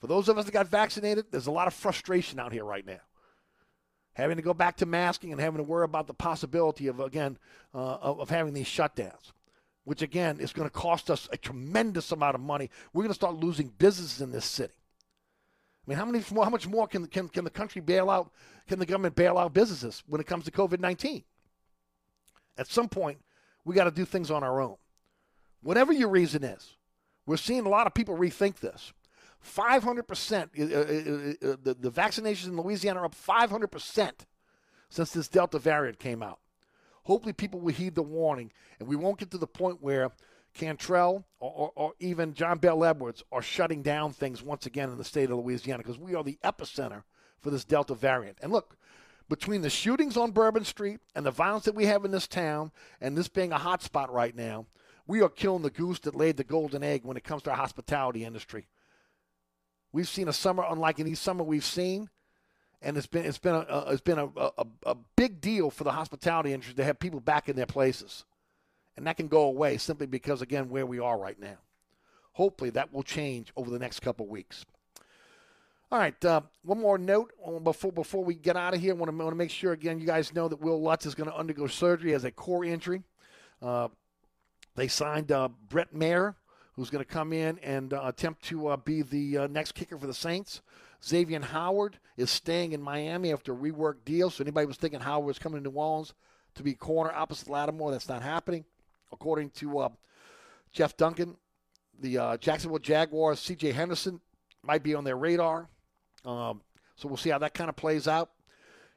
For 0.00 0.08
those 0.08 0.28
of 0.28 0.36
us 0.36 0.44
that 0.44 0.52
got 0.52 0.68
vaccinated, 0.68 1.26
there's 1.30 1.46
a 1.46 1.52
lot 1.52 1.66
of 1.66 1.72
frustration 1.72 2.38
out 2.38 2.52
here 2.52 2.64
right 2.64 2.84
now. 2.84 3.00
Having 4.14 4.36
to 4.36 4.42
go 4.42 4.52
back 4.52 4.76
to 4.76 4.86
masking 4.86 5.32
and 5.32 5.40
having 5.40 5.58
to 5.58 5.62
worry 5.62 5.84
about 5.84 6.06
the 6.06 6.14
possibility 6.14 6.88
of, 6.88 7.00
again, 7.00 7.38
uh, 7.74 7.94
of, 7.94 8.20
of 8.20 8.30
having 8.30 8.52
these 8.52 8.66
shutdowns, 8.66 9.32
which, 9.84 10.02
again, 10.02 10.40
is 10.40 10.52
going 10.52 10.68
to 10.68 10.72
cost 10.72 11.10
us 11.10 11.28
a 11.32 11.36
tremendous 11.36 12.10
amount 12.12 12.34
of 12.34 12.40
money. 12.40 12.70
We're 12.92 13.02
going 13.02 13.10
to 13.10 13.14
start 13.14 13.36
losing 13.36 13.68
businesses 13.78 14.20
in 14.20 14.32
this 14.32 14.44
city. 14.44 14.74
I 15.86 15.90
mean, 15.90 15.98
how 15.98 16.06
many 16.06 16.20
how 16.20 16.50
much 16.50 16.66
more 16.66 16.88
can, 16.88 17.06
can, 17.06 17.28
can 17.28 17.44
the 17.44 17.50
country 17.50 17.82
bail 17.82 18.08
out, 18.08 18.30
can 18.66 18.78
the 18.78 18.86
government 18.86 19.14
bail 19.14 19.36
out 19.36 19.52
businesses 19.52 20.02
when 20.06 20.20
it 20.20 20.26
comes 20.26 20.46
to 20.46 20.50
COVID 20.50 20.80
19? 20.80 21.22
At 22.56 22.68
some 22.68 22.88
point, 22.88 23.18
we 23.64 23.74
got 23.74 23.84
to 23.84 23.90
do 23.90 24.04
things 24.04 24.30
on 24.30 24.42
our 24.42 24.60
own. 24.60 24.76
Whatever 25.62 25.92
your 25.92 26.08
reason 26.08 26.44
is, 26.44 26.76
we're 27.26 27.36
seeing 27.36 27.66
a 27.66 27.68
lot 27.68 27.86
of 27.86 27.94
people 27.94 28.16
rethink 28.16 28.60
this. 28.60 28.92
500%, 29.44 30.42
uh, 30.58 30.74
uh, 30.74 31.52
uh, 31.52 31.56
the, 31.62 31.74
the 31.74 31.90
vaccinations 31.90 32.46
in 32.46 32.56
Louisiana 32.56 33.00
are 33.00 33.06
up 33.06 33.14
500% 33.14 34.12
since 34.88 35.10
this 35.12 35.28
Delta 35.28 35.58
variant 35.58 35.98
came 35.98 36.22
out. 36.22 36.38
Hopefully, 37.04 37.32
people 37.32 37.60
will 37.60 37.72
heed 37.72 37.94
the 37.94 38.02
warning, 38.02 38.50
and 38.78 38.88
we 38.88 38.96
won't 38.96 39.18
get 39.18 39.30
to 39.30 39.38
the 39.38 39.46
point 39.46 39.82
where 39.82 40.10
Cantrell 40.54 41.26
or, 41.40 41.50
or, 41.50 41.72
or 41.74 41.92
even 41.98 42.34
John 42.34 42.58
Bell 42.58 42.84
Edwards 42.84 43.22
are 43.32 43.42
shutting 43.42 43.82
down 43.82 44.12
things 44.12 44.42
once 44.42 44.66
again 44.66 44.90
in 44.90 44.96
the 44.96 45.04
state 45.04 45.30
of 45.30 45.38
Louisiana 45.38 45.82
because 45.82 45.98
we 45.98 46.14
are 46.14 46.24
the 46.24 46.38
epicenter 46.44 47.02
for 47.40 47.50
this 47.50 47.64
Delta 47.64 47.94
variant. 47.94 48.38
And 48.40 48.52
look, 48.52 48.76
between 49.28 49.62
the 49.62 49.70
shootings 49.70 50.16
on 50.16 50.30
Bourbon 50.30 50.64
Street 50.64 51.00
and 51.14 51.26
the 51.26 51.30
violence 51.30 51.64
that 51.64 51.74
we 51.74 51.86
have 51.86 52.04
in 52.04 52.10
this 52.10 52.28
town, 52.28 52.72
and 53.00 53.16
this 53.16 53.28
being 53.28 53.52
a 53.52 53.58
hot 53.58 53.82
spot 53.82 54.12
right 54.12 54.34
now, 54.34 54.66
we 55.06 55.20
are 55.20 55.28
killing 55.28 55.62
the 55.62 55.70
goose 55.70 55.98
that 56.00 56.14
laid 56.14 56.36
the 56.36 56.44
golden 56.44 56.82
egg 56.82 57.04
when 57.04 57.16
it 57.16 57.24
comes 57.24 57.42
to 57.42 57.50
our 57.50 57.56
hospitality 57.56 58.24
industry. 58.24 58.68
We've 59.92 60.08
seen 60.08 60.28
a 60.28 60.32
summer 60.32 60.64
unlike 60.68 61.00
any 61.00 61.14
summer 61.14 61.44
we've 61.44 61.64
seen, 61.64 62.10
and 62.82 62.96
it's 62.96 63.06
been 63.06 63.24
it's 63.24 63.38
been 63.38 63.54
a, 63.54 63.84
it's 63.88 64.00
been 64.00 64.18
a, 64.18 64.28
a, 64.36 64.66
a 64.86 64.96
big 65.16 65.40
deal 65.40 65.70
for 65.70 65.84
the 65.84 65.92
hospitality 65.92 66.52
industry 66.52 66.74
to 66.74 66.84
have 66.84 66.98
people 66.98 67.20
back 67.20 67.48
in 67.48 67.56
their 67.56 67.66
places, 67.66 68.24
and 68.96 69.06
that 69.06 69.16
can 69.16 69.28
go 69.28 69.42
away 69.42 69.78
simply 69.78 70.06
because 70.06 70.42
again 70.42 70.68
where 70.68 70.86
we 70.86 70.98
are 70.98 71.18
right 71.18 71.38
now. 71.40 71.56
Hopefully 72.32 72.70
that 72.70 72.92
will 72.92 73.02
change 73.02 73.52
over 73.56 73.70
the 73.70 73.78
next 73.78 74.00
couple 74.00 74.26
weeks. 74.26 74.64
All 75.92 75.98
right, 75.98 76.24
uh, 76.24 76.40
one 76.64 76.80
more 76.80 76.98
note 76.98 77.32
before 77.62 77.92
before 77.92 78.24
we 78.24 78.34
get 78.34 78.56
out 78.56 78.74
of 78.74 78.80
here. 78.80 78.94
I 78.94 78.96
want 78.96 79.10
to, 79.10 79.16
want 79.16 79.32
to 79.32 79.36
make 79.36 79.50
sure 79.50 79.72
again 79.72 80.00
you 80.00 80.06
guys 80.06 80.34
know 80.34 80.48
that 80.48 80.60
Will 80.60 80.82
Lutz 80.82 81.06
is 81.06 81.14
going 81.14 81.30
to 81.30 81.36
undergo 81.36 81.66
surgery 81.66 82.14
as 82.14 82.24
a 82.24 82.30
core 82.30 82.64
injury. 82.64 83.02
Uh, 83.62 83.88
They 84.76 84.88
signed 84.88 85.30
uh, 85.30 85.50
Brett 85.68 85.94
Maher, 85.94 86.34
who's 86.72 86.90
going 86.90 87.04
to 87.04 87.10
come 87.10 87.32
in 87.32 87.58
and 87.60 87.92
uh, 87.92 88.02
attempt 88.04 88.42
to 88.46 88.66
uh, 88.66 88.76
be 88.76 89.02
the 89.02 89.38
uh, 89.38 89.46
next 89.46 89.76
kicker 89.76 89.96
for 89.96 90.08
the 90.08 90.14
Saints. 90.14 90.62
Xavier 91.04 91.40
Howard 91.40 91.98
is 92.16 92.30
staying 92.30 92.72
in 92.72 92.82
Miami 92.82 93.32
after 93.32 93.52
a 93.52 93.56
rework 93.56 93.96
deal. 94.04 94.30
So 94.30 94.42
anybody 94.42 94.66
was 94.66 94.76
thinking 94.76 95.00
Howard 95.00 95.26
was 95.26 95.38
coming 95.38 95.62
to 95.62 95.70
New 95.70 95.76
Orleans 95.76 96.14
to 96.54 96.62
be 96.62 96.74
corner 96.74 97.12
opposite 97.12 97.48
Lattimore, 97.48 97.90
that's 97.90 98.08
not 98.08 98.22
happening. 98.22 98.64
According 99.12 99.50
to 99.50 99.78
uh, 99.80 99.88
Jeff 100.72 100.96
Duncan, 100.96 101.36
the 102.00 102.18
uh, 102.18 102.36
Jacksonville 102.38 102.78
Jaguars, 102.78 103.40
C.J. 103.40 103.72
Henderson 103.72 104.20
might 104.62 104.82
be 104.82 104.94
on 104.94 105.04
their 105.04 105.16
radar. 105.16 105.68
Um, 106.24 106.62
so 106.96 107.08
we'll 107.08 107.16
see 107.16 107.30
how 107.30 107.38
that 107.38 107.54
kind 107.54 107.68
of 107.68 107.76
plays 107.76 108.08
out. 108.08 108.30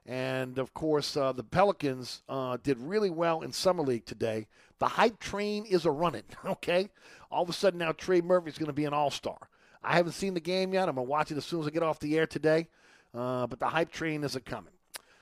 And 0.05 0.57
of 0.57 0.73
course, 0.73 1.17
uh, 1.17 1.33
the 1.33 1.43
Pelicans 1.43 2.23
uh, 2.29 2.57
did 2.63 2.77
really 2.79 3.09
well 3.09 3.41
in 3.41 3.51
Summer 3.51 3.83
League 3.83 4.05
today. 4.05 4.47
The 4.79 4.87
hype 4.87 5.19
train 5.19 5.65
is 5.65 5.85
a 5.85 5.91
running, 5.91 6.23
okay? 6.45 6.89
All 7.29 7.43
of 7.43 7.49
a 7.49 7.53
sudden 7.53 7.79
now 7.79 7.91
Trey 7.91 8.21
Murphy's 8.21 8.57
going 8.57 8.67
to 8.67 8.73
be 8.73 8.85
an 8.85 8.93
all 8.93 9.11
star. 9.11 9.49
I 9.83 9.95
haven't 9.95 10.13
seen 10.13 10.33
the 10.33 10.39
game 10.39 10.73
yet. 10.73 10.89
I'm 10.89 10.95
going 10.95 11.07
to 11.07 11.09
watch 11.09 11.31
it 11.31 11.37
as 11.37 11.45
soon 11.45 11.61
as 11.61 11.67
I 11.67 11.69
get 11.69 11.83
off 11.83 11.99
the 11.99 12.17
air 12.17 12.27
today. 12.27 12.67
Uh, 13.13 13.47
but 13.47 13.59
the 13.59 13.67
hype 13.67 13.91
train 13.91 14.23
isn't 14.23 14.45
coming. 14.45 14.73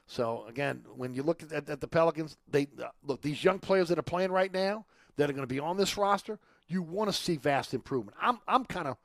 So, 0.07 0.45
again, 0.47 0.83
when 0.95 1.13
you 1.13 1.23
look 1.23 1.43
at, 1.43 1.69
at 1.69 1.81
the 1.81 1.87
Pelicans, 1.87 2.37
they 2.49 2.67
uh, 2.81 2.89
look, 3.03 3.21
these 3.21 3.43
young 3.43 3.59
players 3.59 3.89
that 3.89 3.97
are 3.97 4.03
playing 4.03 4.31
right 4.31 4.53
now 4.53 4.85
that 5.17 5.29
are 5.29 5.33
going 5.33 5.47
to 5.47 5.53
be 5.53 5.59
on 5.59 5.77
this 5.77 5.97
roster, 5.97 6.39
you 6.67 6.81
want 6.81 7.09
to 7.09 7.13
see 7.13 7.37
vast 7.37 7.73
improvement. 7.73 8.17
I'm, 8.21 8.39
I'm 8.47 8.65
kind 8.65 8.87
of 8.87 8.97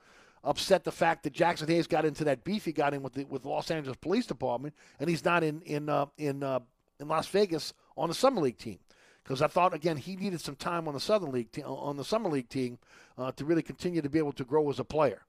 upset 0.44 0.85
the 0.85 0.93
fact 0.93 1.22
that 1.22 1.32
Jaxson 1.32 1.68
Hayes 1.68 1.86
got 1.86 2.05
into 2.05 2.24
that 2.24 2.44
beef 2.44 2.64
he 2.64 2.72
got 2.72 2.94
in 2.94 3.02
with 3.02 3.14
the 3.14 3.24
with 3.24 3.44
Los 3.44 3.70
Angeles 3.70 3.97
Police 4.01 4.27
Department, 4.27 4.74
and 4.98 5.09
he's 5.09 5.24
not 5.24 5.43
in 5.43 5.62
in 5.62 5.89
uh, 5.89 6.06
in 6.18 6.43
uh, 6.43 6.60
in 6.98 7.09
Las 7.09 7.28
Vegas 7.28 7.72
on 7.97 8.09
the 8.09 8.14
summer 8.14 8.40
league 8.40 8.59
team. 8.59 8.78
Because 9.22 9.43
I 9.43 9.47
thought 9.47 9.74
again 9.74 9.97
he 9.97 10.16
needed 10.16 10.40
some 10.40 10.56
time 10.56 10.89
on 10.89 10.94
the 10.94 11.01
Southern 11.01 11.32
League 11.32 11.52
te- 11.52 11.62
on 11.62 11.97
the 11.97 12.05
summer 12.05 12.28
league 12.28 12.48
team 12.48 12.78
uh, 13.16 13.32
to 13.32 13.44
really 13.44 13.62
continue 13.62 14.02
to 14.02 14.09
be 14.09 14.18
able 14.18 14.32
to 14.32 14.44
grow 14.44 14.68
as 14.70 14.78
a 14.78 14.85
player. 14.85 15.22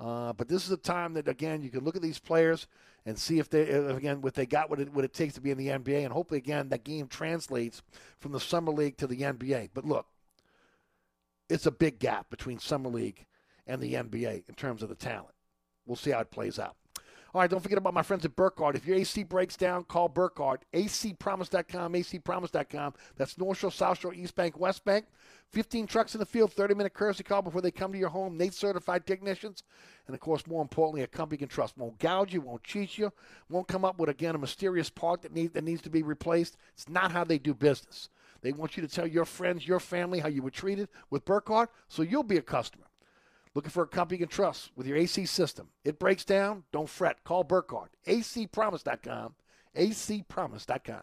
Uh, 0.00 0.32
but 0.32 0.48
this 0.48 0.64
is 0.64 0.70
a 0.70 0.78
time 0.78 1.12
that 1.12 1.28
again 1.28 1.62
you 1.62 1.68
can 1.68 1.84
look 1.84 1.94
at 1.94 2.00
these 2.00 2.18
players 2.18 2.66
and 3.04 3.18
see 3.18 3.38
if 3.38 3.50
they 3.50 3.68
again 3.68 4.22
what 4.22 4.34
they 4.34 4.46
got 4.46 4.70
what 4.70 4.80
it 4.80 4.92
what 4.94 5.04
it 5.04 5.12
takes 5.12 5.34
to 5.34 5.42
be 5.42 5.50
in 5.50 5.58
the 5.58 5.68
NBA, 5.68 6.04
and 6.04 6.12
hopefully 6.12 6.38
again 6.38 6.70
that 6.70 6.84
game 6.84 7.06
translates 7.06 7.82
from 8.18 8.32
the 8.32 8.40
summer 8.40 8.72
league 8.72 8.96
to 8.96 9.06
the 9.06 9.20
NBA. 9.20 9.70
But 9.74 9.84
look, 9.84 10.06
it's 11.50 11.66
a 11.66 11.70
big 11.70 11.98
gap 11.98 12.30
between 12.30 12.58
summer 12.58 12.88
league 12.88 13.26
and 13.66 13.80
the 13.80 13.94
NBA 13.94 14.48
in 14.48 14.54
terms 14.54 14.82
of 14.82 14.88
the 14.88 14.94
talent. 14.94 15.34
We'll 15.86 15.96
see 15.96 16.12
how 16.12 16.20
it 16.20 16.30
plays 16.30 16.58
out. 16.58 16.76
All 17.32 17.40
right, 17.40 17.50
don't 17.50 17.60
forget 17.60 17.78
about 17.78 17.94
my 17.94 18.02
friends 18.02 18.24
at 18.24 18.34
Burkhardt. 18.34 18.74
If 18.74 18.86
your 18.86 18.96
AC 18.96 19.22
breaks 19.22 19.56
down, 19.56 19.84
call 19.84 20.08
Burkhardt. 20.08 20.64
acpromise.com, 20.72 21.92
acpromise.com. 21.92 22.94
That's 23.16 23.38
North 23.38 23.58
Shore, 23.58 23.70
South 23.70 24.00
Shore, 24.00 24.12
East 24.12 24.34
Bank, 24.34 24.58
West 24.58 24.84
Bank. 24.84 25.06
15 25.50 25.86
trucks 25.86 26.14
in 26.14 26.20
the 26.20 26.26
field, 26.26 26.52
30 26.52 26.74
minute 26.74 26.94
courtesy 26.94 27.24
call 27.24 27.42
before 27.42 27.60
they 27.60 27.70
come 27.70 27.92
to 27.92 27.98
your 27.98 28.08
home. 28.08 28.36
Nate 28.36 28.54
certified 28.54 29.06
technicians. 29.06 29.64
And 30.06 30.14
of 30.14 30.20
course, 30.20 30.46
more 30.46 30.62
importantly, 30.62 31.02
a 31.02 31.06
company 31.06 31.36
you 31.36 31.46
can 31.46 31.48
trust. 31.48 31.76
Won't 31.76 31.98
gouge 31.98 32.32
you, 32.32 32.40
won't 32.40 32.62
cheat 32.62 32.98
you, 32.98 33.12
won't 33.48 33.68
come 33.68 33.84
up 33.84 33.98
with, 33.98 34.08
again, 34.08 34.34
a 34.34 34.38
mysterious 34.38 34.90
part 34.90 35.22
that, 35.22 35.32
need, 35.32 35.54
that 35.54 35.64
needs 35.64 35.82
to 35.82 35.90
be 35.90 36.02
replaced. 36.02 36.56
It's 36.74 36.88
not 36.88 37.12
how 37.12 37.24
they 37.24 37.38
do 37.38 37.54
business. 37.54 38.08
They 38.42 38.52
want 38.52 38.76
you 38.76 38.86
to 38.86 38.88
tell 38.88 39.06
your 39.06 39.24
friends, 39.24 39.66
your 39.66 39.80
family, 39.80 40.20
how 40.20 40.28
you 40.28 40.42
were 40.42 40.50
treated 40.50 40.88
with 41.10 41.24
Burkhardt, 41.24 41.70
so 41.88 42.02
you'll 42.02 42.22
be 42.22 42.38
a 42.38 42.42
customer. 42.42 42.86
Looking 43.54 43.70
for 43.70 43.82
a 43.82 43.88
company 43.88 44.18
you 44.18 44.26
can 44.26 44.34
trust 44.34 44.70
with 44.76 44.86
your 44.86 44.96
AC 44.96 45.26
system. 45.26 45.68
It 45.84 45.98
breaks 45.98 46.24
down, 46.24 46.64
don't 46.72 46.88
fret. 46.88 47.24
Call 47.24 47.44
Burkhardt. 47.44 47.90
acpromise.com. 48.06 49.34
acpromise.com. 49.76 51.02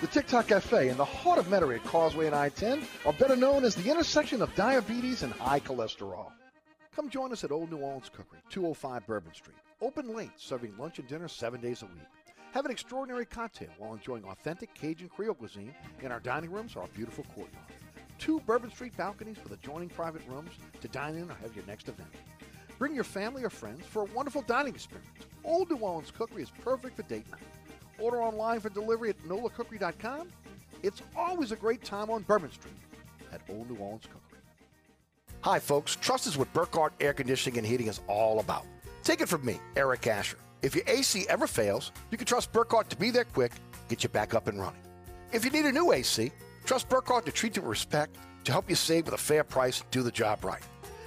The 0.00 0.06
TikTok 0.06 0.46
Cafe 0.46 0.90
in 0.90 0.96
the 0.96 1.04
heart 1.04 1.40
of 1.40 1.48
Metairie 1.48 1.74
at 1.74 1.84
Causeway 1.84 2.26
and 2.26 2.34
I-10 2.34 2.84
are 3.04 3.12
better 3.14 3.34
known 3.34 3.64
as 3.64 3.74
the 3.74 3.90
intersection 3.90 4.40
of 4.40 4.54
diabetes 4.54 5.24
and 5.24 5.32
high 5.32 5.58
cholesterol. 5.58 6.30
Come 6.94 7.10
join 7.10 7.32
us 7.32 7.42
at 7.42 7.50
Old 7.50 7.72
New 7.72 7.78
Orleans 7.78 8.08
Cookery, 8.08 8.38
205 8.48 9.04
Bourbon 9.08 9.34
Street. 9.34 9.56
Open 9.80 10.14
late, 10.14 10.30
serving 10.36 10.78
lunch 10.78 11.00
and 11.00 11.08
dinner 11.08 11.26
seven 11.26 11.60
days 11.60 11.82
a 11.82 11.86
week. 11.86 12.06
Have 12.52 12.64
an 12.64 12.70
extraordinary 12.70 13.26
cocktail 13.26 13.70
while 13.76 13.92
enjoying 13.92 14.22
authentic 14.22 14.72
Cajun 14.72 15.08
Creole 15.08 15.34
cuisine 15.34 15.74
in 16.00 16.12
our 16.12 16.20
dining 16.20 16.52
rooms 16.52 16.76
or 16.76 16.82
our 16.82 16.88
beautiful 16.94 17.24
courtyard. 17.34 17.66
Two 18.20 18.38
Bourbon 18.46 18.70
Street 18.70 18.96
balconies 18.96 19.38
with 19.42 19.52
adjoining 19.52 19.88
private 19.88 20.22
rooms 20.28 20.52
to 20.80 20.86
dine 20.86 21.16
in 21.16 21.28
or 21.28 21.34
have 21.34 21.56
your 21.56 21.66
next 21.66 21.88
event. 21.88 22.08
Bring 22.78 22.94
your 22.94 23.02
family 23.02 23.42
or 23.42 23.50
friends 23.50 23.84
for 23.84 24.02
a 24.02 24.14
wonderful 24.14 24.42
dining 24.42 24.76
experience. 24.76 25.10
Old 25.42 25.68
New 25.70 25.78
Orleans 25.78 26.12
Cookery 26.12 26.44
is 26.44 26.52
perfect 26.62 26.94
for 26.94 27.02
date 27.02 27.28
night. 27.32 27.40
Order 27.98 28.22
online 28.22 28.60
for 28.60 28.68
delivery 28.68 29.10
at 29.10 29.18
nolacookery.com. 29.24 30.28
It's 30.82 31.02
always 31.16 31.52
a 31.52 31.56
great 31.56 31.82
time 31.84 32.10
on 32.10 32.22
Bourbon 32.22 32.52
Street 32.52 32.74
at 33.32 33.40
Old 33.48 33.70
New 33.70 33.76
Orleans 33.76 34.04
Cookery. 34.04 34.40
Hi, 35.42 35.58
folks. 35.58 35.96
Trust 35.96 36.26
is 36.26 36.36
what 36.36 36.52
Burkhardt 36.52 36.92
Air 37.00 37.12
Conditioning 37.12 37.58
and 37.58 37.66
Heating 37.66 37.88
is 37.88 38.00
all 38.06 38.40
about. 38.40 38.64
Take 39.02 39.20
it 39.20 39.28
from 39.28 39.44
me, 39.44 39.58
Eric 39.76 40.06
Asher. 40.06 40.38
If 40.62 40.74
your 40.74 40.84
AC 40.86 41.26
ever 41.28 41.46
fails, 41.46 41.92
you 42.10 42.18
can 42.18 42.26
trust 42.26 42.52
Burkhardt 42.52 42.90
to 42.90 42.96
be 42.96 43.10
there 43.10 43.24
quick, 43.24 43.52
get 43.88 44.02
you 44.02 44.08
back 44.08 44.34
up 44.34 44.48
and 44.48 44.60
running. 44.60 44.80
If 45.32 45.44
you 45.44 45.50
need 45.50 45.66
a 45.66 45.72
new 45.72 45.92
AC, 45.92 46.32
trust 46.64 46.88
Burkhardt 46.88 47.24
to 47.26 47.32
treat 47.32 47.56
you 47.56 47.62
with 47.62 47.70
respect, 47.70 48.16
to 48.44 48.52
help 48.52 48.68
you 48.68 48.74
save 48.74 49.04
with 49.04 49.14
a 49.14 49.18
fair 49.18 49.44
price, 49.44 49.84
do 49.90 50.02
the 50.02 50.10
job 50.10 50.44
right. 50.44 50.62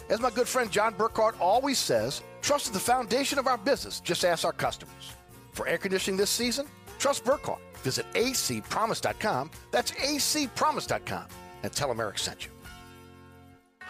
As 0.09 0.21
my 0.21 0.29
good 0.29 0.47
friend 0.47 0.71
John 0.71 0.93
Burkhardt 0.93 1.39
always 1.39 1.77
says, 1.77 2.21
trust 2.41 2.67
is 2.67 2.71
the 2.71 2.79
foundation 2.79 3.39
of 3.39 3.47
our 3.47 3.57
business. 3.57 3.99
Just 3.99 4.25
ask 4.25 4.45
our 4.45 4.51
customers. 4.53 5.13
For 5.53 5.67
air 5.67 5.77
conditioning 5.77 6.17
this 6.17 6.29
season, 6.29 6.67
trust 7.01 7.25
Burkhardt. 7.25 7.59
Visit 7.83 8.05
acpromise.com. 8.13 9.51
That's 9.71 9.91
acpromise.com. 9.91 11.25
And 11.63 11.71
tell 11.73 11.99
Eric 11.99 12.19
sent 12.19 12.45
you. 12.45 12.51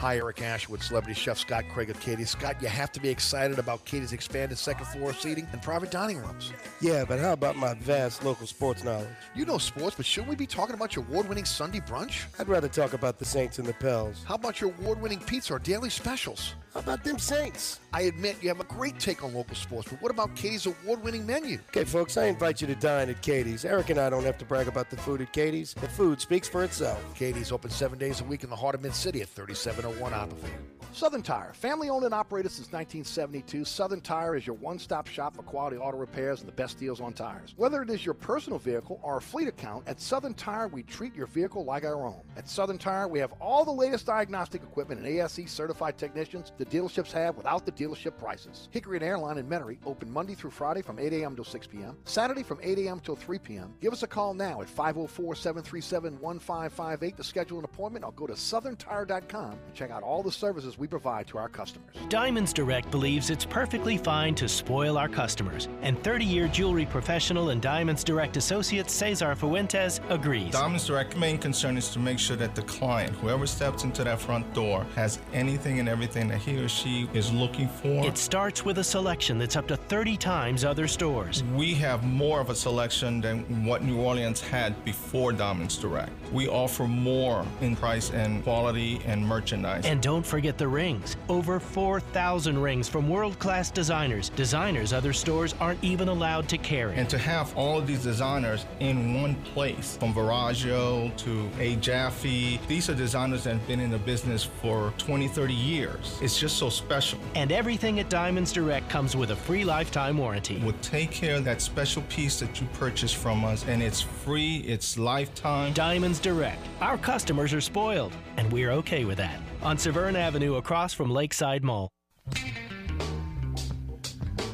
Hi, 0.02 0.18
Eric 0.18 0.42
Ashwood, 0.42 0.82
celebrity 0.82 1.14
chef 1.14 1.38
Scott 1.38 1.64
Craig 1.72 1.92
of 1.92 2.00
Katie. 2.00 2.26
Scott, 2.26 2.60
you 2.60 2.68
have 2.68 2.92
to 2.94 3.00
be 3.00 3.10
excited 3.10 3.60
about 3.60 3.86
Katie's 3.86 4.14
expanded 4.14 4.58
second 4.58 4.88
floor 4.88 5.14
seating 5.14 5.48
and 5.52 5.62
private 5.62 5.92
dining 5.92 6.18
rooms. 6.18 6.52
Yeah, 6.82 7.06
but 7.08 7.20
how 7.20 7.34
about 7.34 7.56
my 7.56 7.76
vast 7.76 8.26
local 8.26 8.48
sports 8.48 8.84
knowledge? 8.84 9.08
You 9.36 9.46
know 9.46 9.60
sports, 9.60 9.96
but 9.96 10.08
shouldn't 10.08 10.30
we 10.32 10.36
be 10.36 10.48
talking 10.48 10.74
about 10.74 10.96
your 10.96 11.06
award 11.06 11.30
winning 11.30 11.46
Sunday 11.46 11.82
brunch? 11.82 12.26
I'd 12.40 12.48
rather 12.48 12.68
talk 12.68 12.94
about 12.94 13.20
the 13.20 13.26
Saints 13.26 13.60
and 13.60 13.68
the 13.68 13.74
Pels. 13.74 14.24
How 14.24 14.36
about 14.36 14.60
your 14.60 14.72
award 14.72 15.00
winning 15.00 15.20
pizza 15.20 15.54
or 15.54 15.60
daily 15.60 15.92
specials? 15.92 16.56
How 16.74 16.80
about 16.80 17.04
them 17.04 17.20
Saints? 17.20 17.82
I 17.92 18.04
admit 18.04 18.38
you 18.42 18.48
have 18.48 18.62
a 18.62 18.66
great 18.66 18.98
take 18.98 19.26
on 19.26 19.34
local 19.34 19.56
sports, 19.56 19.90
but 19.90 20.02
what 20.02 20.10
about 20.10 20.34
Katie's 20.38 20.66
award 20.66 21.04
winning 21.04 21.26
menu? 21.26 21.60
Okay, 21.70 21.84
folks, 21.84 22.16
I 22.16 22.28
invite 22.28 22.62
you 22.62 22.68
to 22.68 22.76
dine 22.76 23.10
at 23.10 23.22
Katie's. 23.22 23.66
Eric 23.66 23.90
and 23.90 24.00
I 24.00 24.10
don't 24.10 24.24
have 24.24 24.38
to 24.38 24.46
brag 24.46 24.70
about 24.70 24.90
the 24.90 24.96
food 24.96 25.20
at 25.20 25.34
Katie's. 25.34 25.74
The 25.74 25.90
food 25.90 26.22
speaks 26.22 26.48
for 26.48 26.64
itself. 26.64 27.04
Katie's 27.14 27.52
open 27.52 27.72
seven 27.72 28.00
days 28.00 28.22
a 28.22 28.24
week 28.24 28.46
in 28.46 28.50
the 28.50 28.56
heart 28.56 28.76
of 28.76 28.82
Mid 28.82 28.96
City 28.96 29.22
at 29.22 29.28
3701 29.28 30.14
Iberville. 30.14 30.50
Southern 30.94 31.22
Tire, 31.22 31.54
family 31.54 31.90
owned 31.90 32.04
and 32.04 32.14
operated 32.14 32.52
since 32.52 32.68
1972. 32.72 33.64
Southern 33.64 34.02
Tire 34.02 34.36
is 34.36 34.46
your 34.46 34.58
one 34.58 34.78
stop 34.78 35.08
shop 35.08 35.36
for 35.36 35.42
quality 35.44 35.78
auto 35.78 35.98
repairs 35.98 36.42
and 36.42 36.50
the 36.50 36.54
best 36.54 36.78
deals 36.78 37.00
on 37.00 37.14
tires. 37.14 37.54
Whether 37.56 37.82
it 37.82 37.90
is 37.90 38.06
your 38.06 38.14
personal 38.14 38.60
vehicle 38.60 39.00
or 39.02 39.18
a 39.18 39.22
fleet 39.22 39.48
account, 39.48 39.88
at 39.88 40.02
Southern 40.02 40.34
Tire 40.34 40.68
we 40.68 40.84
treat 40.84 41.16
your 41.16 41.28
vehicle 41.28 41.64
like 41.64 41.86
our 41.86 42.06
own. 42.06 42.22
At 42.36 42.50
Southern 42.50 42.78
Tire, 42.78 43.08
we 43.08 43.20
have 43.20 43.32
all 43.40 43.64
the 43.64 43.72
latest 43.72 44.06
diagnostic 44.06 44.64
equipment 44.64 45.02
and 45.02 45.08
ASE 45.08 45.50
certified 45.50 45.98
technicians 45.98 46.52
the 46.62 46.78
dealerships 46.78 47.12
have 47.12 47.36
without 47.38 47.66
the 47.66 47.72
dealership 47.72 48.16
prices. 48.20 48.70
Hickory 48.70 48.98
and 48.98 49.04
Airline 49.04 49.40
in 49.40 49.48
Metairie 49.48 49.80
open 49.84 50.12
Monday 50.12 50.36
through 50.36 50.52
Friday 50.52 50.84
from 50.84 51.00
8 51.00 51.12
a.m. 51.12 51.36
till 51.36 51.44
6 51.44 51.66
p.m., 51.66 51.98
Saturday 52.06 52.44
from 52.44 52.60
8 52.62 52.78
a.m. 52.78 53.00
till 53.00 53.16
3 53.16 53.40
p.m. 53.40 53.74
Give 53.82 53.92
us 53.92 54.04
a 54.04 54.08
call 54.08 54.36
now 54.36 54.62
at 54.62 54.70
504 54.70 55.34
737 55.34 56.20
1558 56.20 57.18
to 57.18 57.24
schedule 57.24 57.58
an 57.58 57.66
appointment 57.66 58.06
or 58.06 58.12
go 58.12 58.28
to 58.28 58.34
southerntire.com 58.34 59.52
and 59.54 59.74
check 59.74 59.90
out 59.90 60.04
all 60.04 60.22
the 60.22 60.32
services 60.32 60.78
we 60.78 60.86
provide 60.86 61.26
to 61.30 61.40
our 61.40 61.50
customers. 61.50 61.96
Diamonds 62.10 62.54
Direct 62.54 62.92
believes 62.92 63.32
it's 63.32 63.46
perfectly 63.46 63.98
fine 63.98 64.36
to 64.36 64.48
spoil 64.48 65.00
our 65.00 65.10
customers, 65.10 65.68
and 65.82 66.02
30 66.04 66.26
year 66.26 66.48
jewelry 66.48 66.86
professional 66.86 67.50
and 67.50 67.60
Diamonds 67.60 68.04
Direct 68.04 68.38
associate 68.38 68.92
Cesar 68.92 69.34
Fuentes 69.34 70.00
agrees. 70.10 70.52
Diamonds 70.52 70.86
Direct 70.86 71.18
main 71.18 71.40
concern 71.40 71.76
is 71.76 71.90
to 71.90 71.98
make 71.98 72.20
sure 72.20 72.38
that 72.38 72.54
the 72.54 72.62
client, 72.64 73.16
whoever 73.16 73.48
steps 73.48 73.84
into 73.84 74.04
that 74.04 74.22
front 74.22 74.54
door, 74.54 74.86
has 74.94 75.18
anything 75.34 75.80
and 75.80 75.90
everything 75.90 76.28
that 76.28 76.38
he 76.38 76.51
or 76.60 76.68
she 76.68 77.10
is 77.14 77.32
looking 77.32 77.68
for. 77.68 78.06
It 78.06 78.18
starts 78.18 78.66
with 78.66 78.80
a 78.80 78.84
selection 78.84 79.38
that's 79.38 79.56
up 79.56 79.68
to 79.68 79.78
30 79.78 80.18
times 80.18 80.66
other 80.66 80.88
stores. 80.88 81.44
We 81.56 81.74
have 81.76 82.04
more 82.04 82.40
of 82.40 82.50
a 82.50 82.56
selection 82.56 83.22
than 83.22 83.66
what 83.66 83.84
New 83.84 84.00
Orleans 84.00 84.42
had 84.42 84.84
before 84.84 85.32
Diamonds 85.32 85.78
Direct. 85.78 86.12
We 86.32 86.48
offer 86.48 86.88
more 86.88 87.46
in 87.62 87.76
price 87.76 88.12
and 88.12 88.44
quality 88.44 89.02
and 89.06 89.26
merchandise. 89.26 89.86
And 89.86 90.02
don't 90.02 90.26
forget 90.26 90.58
the 90.58 90.68
rings. 90.68 91.16
Over 91.30 91.60
4,000 91.60 92.58
rings 92.58 92.88
from 92.88 93.10
world 93.10 93.38
class 93.40 93.72
designers, 93.72 94.30
designers 94.30 94.94
other 94.94 95.14
stores 95.14 95.56
aren't 95.60 95.84
even 95.84 96.08
allowed 96.08 96.48
to 96.50 96.58
carry. 96.58 96.96
And 96.96 97.10
to 97.10 97.18
have 97.18 97.56
all 97.56 97.78
of 97.80 97.88
these 97.88 98.04
designers 98.04 98.66
in 98.80 99.22
one 99.22 99.36
place, 99.54 99.98
from 99.98 100.14
Verragio 100.14 101.16
to 101.18 101.50
A. 101.60 101.76
Jaffe, 101.78 102.60
these 102.68 102.90
are 102.90 102.96
designers 102.96 103.44
that 103.44 103.54
have 103.54 103.68
been 103.68 103.80
in 103.80 103.92
the 103.92 104.00
business 104.00 104.44
for 104.44 104.94
20, 104.98 105.28
30 105.28 105.54
years. 105.54 106.18
It's 106.22 106.40
just 106.42 106.58
so 106.58 106.70
special. 106.70 107.20
And 107.36 107.52
everything 107.52 108.00
at 108.00 108.10
Diamonds 108.10 108.52
Direct 108.52 108.90
comes 108.90 109.16
with 109.16 109.30
a 109.30 109.36
free 109.36 109.64
lifetime 109.64 110.18
warranty. 110.18 110.58
We'll 110.58 110.74
take 110.82 111.12
care 111.12 111.36
of 111.36 111.46
that 111.46 111.62
special 111.62 112.02
piece 112.10 112.40
that 112.40 112.60
you 112.60 112.66
purchased 112.74 113.18
from 113.18 113.46
us, 113.46 113.64
and 113.68 113.84
it's 113.84 114.02
free, 114.02 114.58
it's 114.58 114.98
lifetime. 114.98 115.72
Diamonds 115.74 116.20
Direct. 116.20 116.60
Our 116.82 116.98
customers 116.98 117.54
are 117.54 117.62
spoiled, 117.62 118.14
and 118.38 118.52
we're 118.52 118.72
okay 118.72 119.06
with 119.06 119.20
that. 119.20 119.40
On 119.62 119.78
Severn 119.78 120.16
Avenue 120.16 120.56
across 120.56 120.96
from 120.96 121.12
Lakeside 121.12 121.64
Mall. 121.64 121.90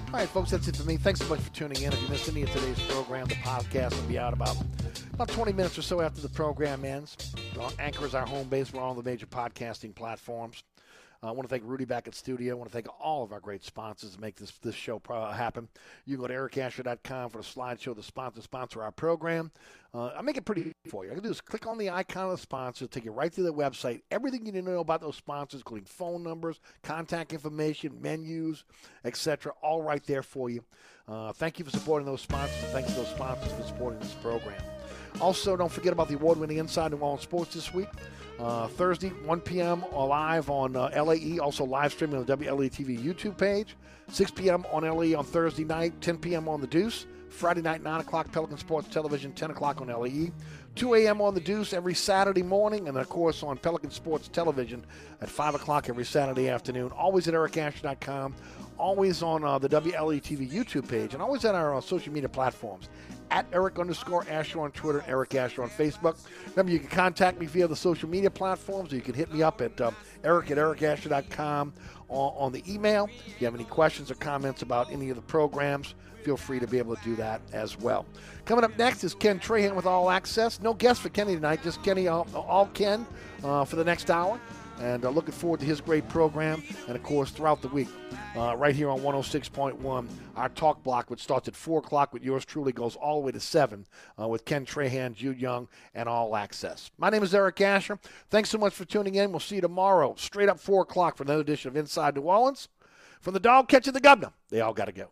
All 0.07 0.23
right, 0.23 0.27
folks, 0.27 0.51
that's 0.51 0.67
it 0.67 0.75
for 0.75 0.83
me. 0.83 0.97
Thanks 0.97 1.21
so 1.21 1.29
much 1.29 1.39
for 1.39 1.53
tuning 1.53 1.83
in. 1.83 1.93
If 1.93 2.01
you 2.01 2.09
missed 2.09 2.27
any 2.27 2.41
of 2.43 2.51
today's 2.51 2.81
program, 2.89 3.27
the 3.27 3.35
podcast 3.35 3.95
will 3.95 4.09
be 4.09 4.19
out 4.19 4.33
about 4.33 4.57
about 5.13 5.29
20 5.29 5.53
minutes 5.53 5.77
or 5.77 5.81
so 5.81 6.01
after 6.01 6.19
the 6.19 6.29
program 6.29 6.83
ends. 6.83 7.33
Anchor 7.79 8.05
is 8.05 8.13
our 8.13 8.25
home 8.25 8.47
base. 8.49 8.73
We're 8.73 8.81
on 8.81 8.89
all 8.89 8.93
the 8.93 9.03
major 9.03 9.25
podcasting 9.25 9.95
platforms. 9.95 10.63
Uh, 11.23 11.27
I 11.27 11.31
want 11.31 11.43
to 11.43 11.47
thank 11.47 11.63
Rudy 11.65 11.85
back 11.85 12.07
at 12.07 12.15
studio. 12.15 12.53
I 12.53 12.57
want 12.57 12.69
to 12.69 12.73
thank 12.73 12.87
all 12.99 13.23
of 13.23 13.31
our 13.31 13.39
great 13.39 13.63
sponsors 13.63 14.15
to 14.15 14.21
make 14.21 14.35
this 14.35 14.51
this 14.61 14.75
show 14.75 15.01
happen. 15.07 15.67
You 16.05 16.15
can 16.15 16.21
go 16.21 16.27
to 16.27 16.33
ericasher.com 16.33 17.29
for 17.29 17.37
the 17.39 17.43
slideshow, 17.43 17.95
the 17.95 18.03
sponsor 18.03 18.41
sponsor 18.41 18.83
our 18.83 18.91
program. 18.91 19.51
Uh, 19.93 20.11
I 20.17 20.21
make 20.21 20.37
it 20.37 20.45
pretty 20.45 20.61
easy 20.61 20.73
for 20.89 21.05
you. 21.05 21.11
All 21.11 21.15
you 21.15 21.21
can 21.21 21.29
do 21.29 21.31
is 21.31 21.41
click 21.41 21.65
on 21.65 21.77
the 21.77 21.89
icon 21.89 22.25
of 22.25 22.31
the 22.31 22.37
sponsor, 22.37 22.87
take 22.87 23.05
you 23.05 23.11
right 23.11 23.31
to 23.33 23.41
the 23.41 23.53
website. 23.53 24.01
Everything 24.11 24.45
you 24.45 24.51
need 24.51 24.65
to 24.65 24.71
know 24.71 24.79
about 24.79 25.01
those 25.01 25.15
sponsors, 25.15 25.61
including 25.61 25.85
phone 25.85 26.23
numbers, 26.23 26.59
contact 26.83 27.33
information, 27.33 27.99
menus, 28.01 28.63
etc., 29.05 29.53
all 29.61 29.81
right 29.81 30.05
there 30.05 30.23
for 30.23 30.49
you. 30.49 30.63
Uh, 31.07 31.31
thank 31.31 31.57
you 31.57 31.65
for 31.65 31.71
supporting 31.71 32.05
those 32.05 32.21
sponsors, 32.21 32.61
and 32.63 32.73
thanks 32.73 32.89
to 32.91 32.97
those 32.97 33.09
sponsors 33.09 33.51
for 33.53 33.63
supporting 33.63 33.99
this 33.99 34.13
program. 34.15 34.61
Also, 35.21 35.55
don't 35.55 35.71
forget 35.71 35.93
about 35.93 36.09
the 36.09 36.15
award-winning 36.15 36.57
Inside 36.57 36.91
New 36.91 36.97
Orleans 36.97 37.23
Sports 37.23 37.55
this 37.55 37.73
week. 37.73 37.87
Uh, 38.39 38.67
Thursday, 38.67 39.09
1 39.09 39.41
p.m. 39.41 39.83
live 39.91 40.49
on 40.49 40.75
uh, 40.75 40.91
LAE, 41.03 41.39
also 41.39 41.63
live 41.63 41.91
streaming 41.91 42.17
on 42.17 42.25
the 42.25 42.37
WLAE 42.37 42.69
TV 42.69 42.99
YouTube 42.99 43.37
page. 43.37 43.75
6 44.09 44.31
p.m. 44.31 44.65
on 44.71 44.83
LAE 44.83 45.15
on 45.15 45.25
Thursday 45.25 45.63
night, 45.63 45.99
10 46.01 46.17
p.m. 46.19 46.47
on 46.47 46.61
The 46.61 46.67
Deuce. 46.67 47.07
Friday 47.29 47.61
night, 47.61 47.83
9 47.83 48.01
o'clock, 48.01 48.31
Pelican 48.31 48.57
Sports 48.57 48.87
Television, 48.89 49.33
10 49.33 49.51
o'clock 49.51 49.81
on 49.81 49.87
LAE. 49.87 50.31
2 50.75 50.93
a.m. 50.93 51.19
on 51.21 51.33
The 51.33 51.41
Deuce 51.41 51.73
every 51.73 51.95
Saturday 51.95 52.43
morning, 52.43 52.87
and 52.87 52.97
of 52.97 53.09
course 53.09 53.41
on 53.41 53.57
Pelican 53.57 53.89
Sports 53.89 54.27
Television 54.27 54.85
at 55.21 55.29
5 55.29 55.55
o'clock 55.55 55.89
every 55.89 56.05
Saturday 56.05 56.49
afternoon. 56.49 56.91
Always 56.91 57.27
at 57.27 57.33
ericasher.com, 57.33 58.35
always 58.77 59.23
on 59.23 59.43
uh, 59.43 59.57
the 59.57 59.67
WLAE 59.67 60.21
TV 60.21 60.49
YouTube 60.49 60.87
page, 60.87 61.13
and 61.13 61.21
always 61.21 61.43
at 61.45 61.55
our 61.55 61.75
uh, 61.75 61.81
social 61.81 62.13
media 62.13 62.29
platforms 62.29 62.89
at 63.31 63.45
Eric 63.51 63.79
underscore 63.79 64.25
Asher 64.29 64.61
on 64.61 64.71
Twitter, 64.71 64.99
and 64.99 65.09
Eric 65.09 65.35
Asher 65.35 65.63
on 65.63 65.69
Facebook. 65.69 66.17
Remember, 66.51 66.71
you 66.71 66.79
can 66.79 66.89
contact 66.89 67.39
me 67.39 67.45
via 67.45 67.67
the 67.67 67.75
social 67.75 68.09
media 68.09 68.29
platforms, 68.29 68.91
or 68.93 68.95
you 68.95 69.01
can 69.01 69.13
hit 69.13 69.33
me 69.33 69.43
up 69.43 69.61
at 69.61 69.79
um, 69.81 69.95
eric 70.23 70.51
at 70.51 70.57
ericasher.com 70.57 71.73
on, 72.09 72.33
on 72.37 72.51
the 72.51 72.63
email. 72.71 73.09
If 73.27 73.41
you 73.41 73.45
have 73.45 73.55
any 73.55 73.65
questions 73.65 74.11
or 74.11 74.15
comments 74.15 74.61
about 74.61 74.91
any 74.91 75.09
of 75.09 75.15
the 75.15 75.21
programs, 75.21 75.95
feel 76.23 76.37
free 76.37 76.59
to 76.59 76.67
be 76.67 76.77
able 76.77 76.95
to 76.95 77.03
do 77.03 77.15
that 77.15 77.41
as 77.53 77.79
well. 77.79 78.05
Coming 78.45 78.65
up 78.65 78.77
next 78.77 79.03
is 79.03 79.13
Ken 79.13 79.39
Trahan 79.39 79.75
with 79.75 79.85
All 79.85 80.09
Access. 80.09 80.61
No 80.61 80.73
guest 80.73 81.01
for 81.01 81.09
Kenny 81.09 81.35
tonight, 81.35 81.61
just 81.63 81.83
Kenny, 81.83 82.07
all, 82.07 82.27
all 82.35 82.67
Ken 82.73 83.05
uh, 83.43 83.63
for 83.65 83.77
the 83.77 83.83
next 83.83 84.09
hour. 84.09 84.39
And 84.79 85.05
uh, 85.05 85.09
looking 85.09 85.33
forward 85.33 85.59
to 85.61 85.65
his 85.65 85.81
great 85.81 86.07
program. 86.09 86.63
And 86.87 86.95
of 86.95 87.03
course, 87.03 87.31
throughout 87.31 87.61
the 87.61 87.67
week, 87.67 87.87
uh, 88.35 88.55
right 88.55 88.75
here 88.75 88.89
on 88.89 88.99
106.1, 88.99 90.07
our 90.35 90.49
talk 90.49 90.83
block, 90.83 91.09
which 91.09 91.21
starts 91.21 91.47
at 91.47 91.55
4 91.55 91.79
o'clock 91.79 92.13
with 92.13 92.23
yours 92.23 92.45
truly, 92.45 92.71
goes 92.71 92.95
all 92.95 93.19
the 93.19 93.25
way 93.25 93.31
to 93.31 93.39
7 93.39 93.85
uh, 94.21 94.27
with 94.27 94.45
Ken 94.45 94.65
Trahan, 94.65 95.13
Jude 95.13 95.39
Young, 95.39 95.67
and 95.95 96.07
All 96.07 96.35
Access. 96.35 96.91
My 96.97 97.09
name 97.09 97.23
is 97.23 97.33
Eric 97.33 97.59
Asher. 97.61 97.99
Thanks 98.29 98.49
so 98.49 98.57
much 98.57 98.73
for 98.73 98.85
tuning 98.85 99.15
in. 99.15 99.31
We'll 99.31 99.39
see 99.39 99.55
you 99.55 99.61
tomorrow, 99.61 100.13
straight 100.17 100.49
up 100.49 100.59
4 100.59 100.83
o'clock 100.83 101.17
for 101.17 101.23
another 101.23 101.41
edition 101.41 101.69
of 101.69 101.77
Inside 101.77 102.15
New 102.15 102.21
Orleans. 102.21 102.67
From 103.21 103.33
the 103.33 103.39
dog 103.39 103.67
catching 103.67 103.93
the 103.93 103.99
governor, 103.99 104.31
they 104.49 104.61
all 104.61 104.73
got 104.73 104.85
to 104.85 104.91
go. 104.91 105.09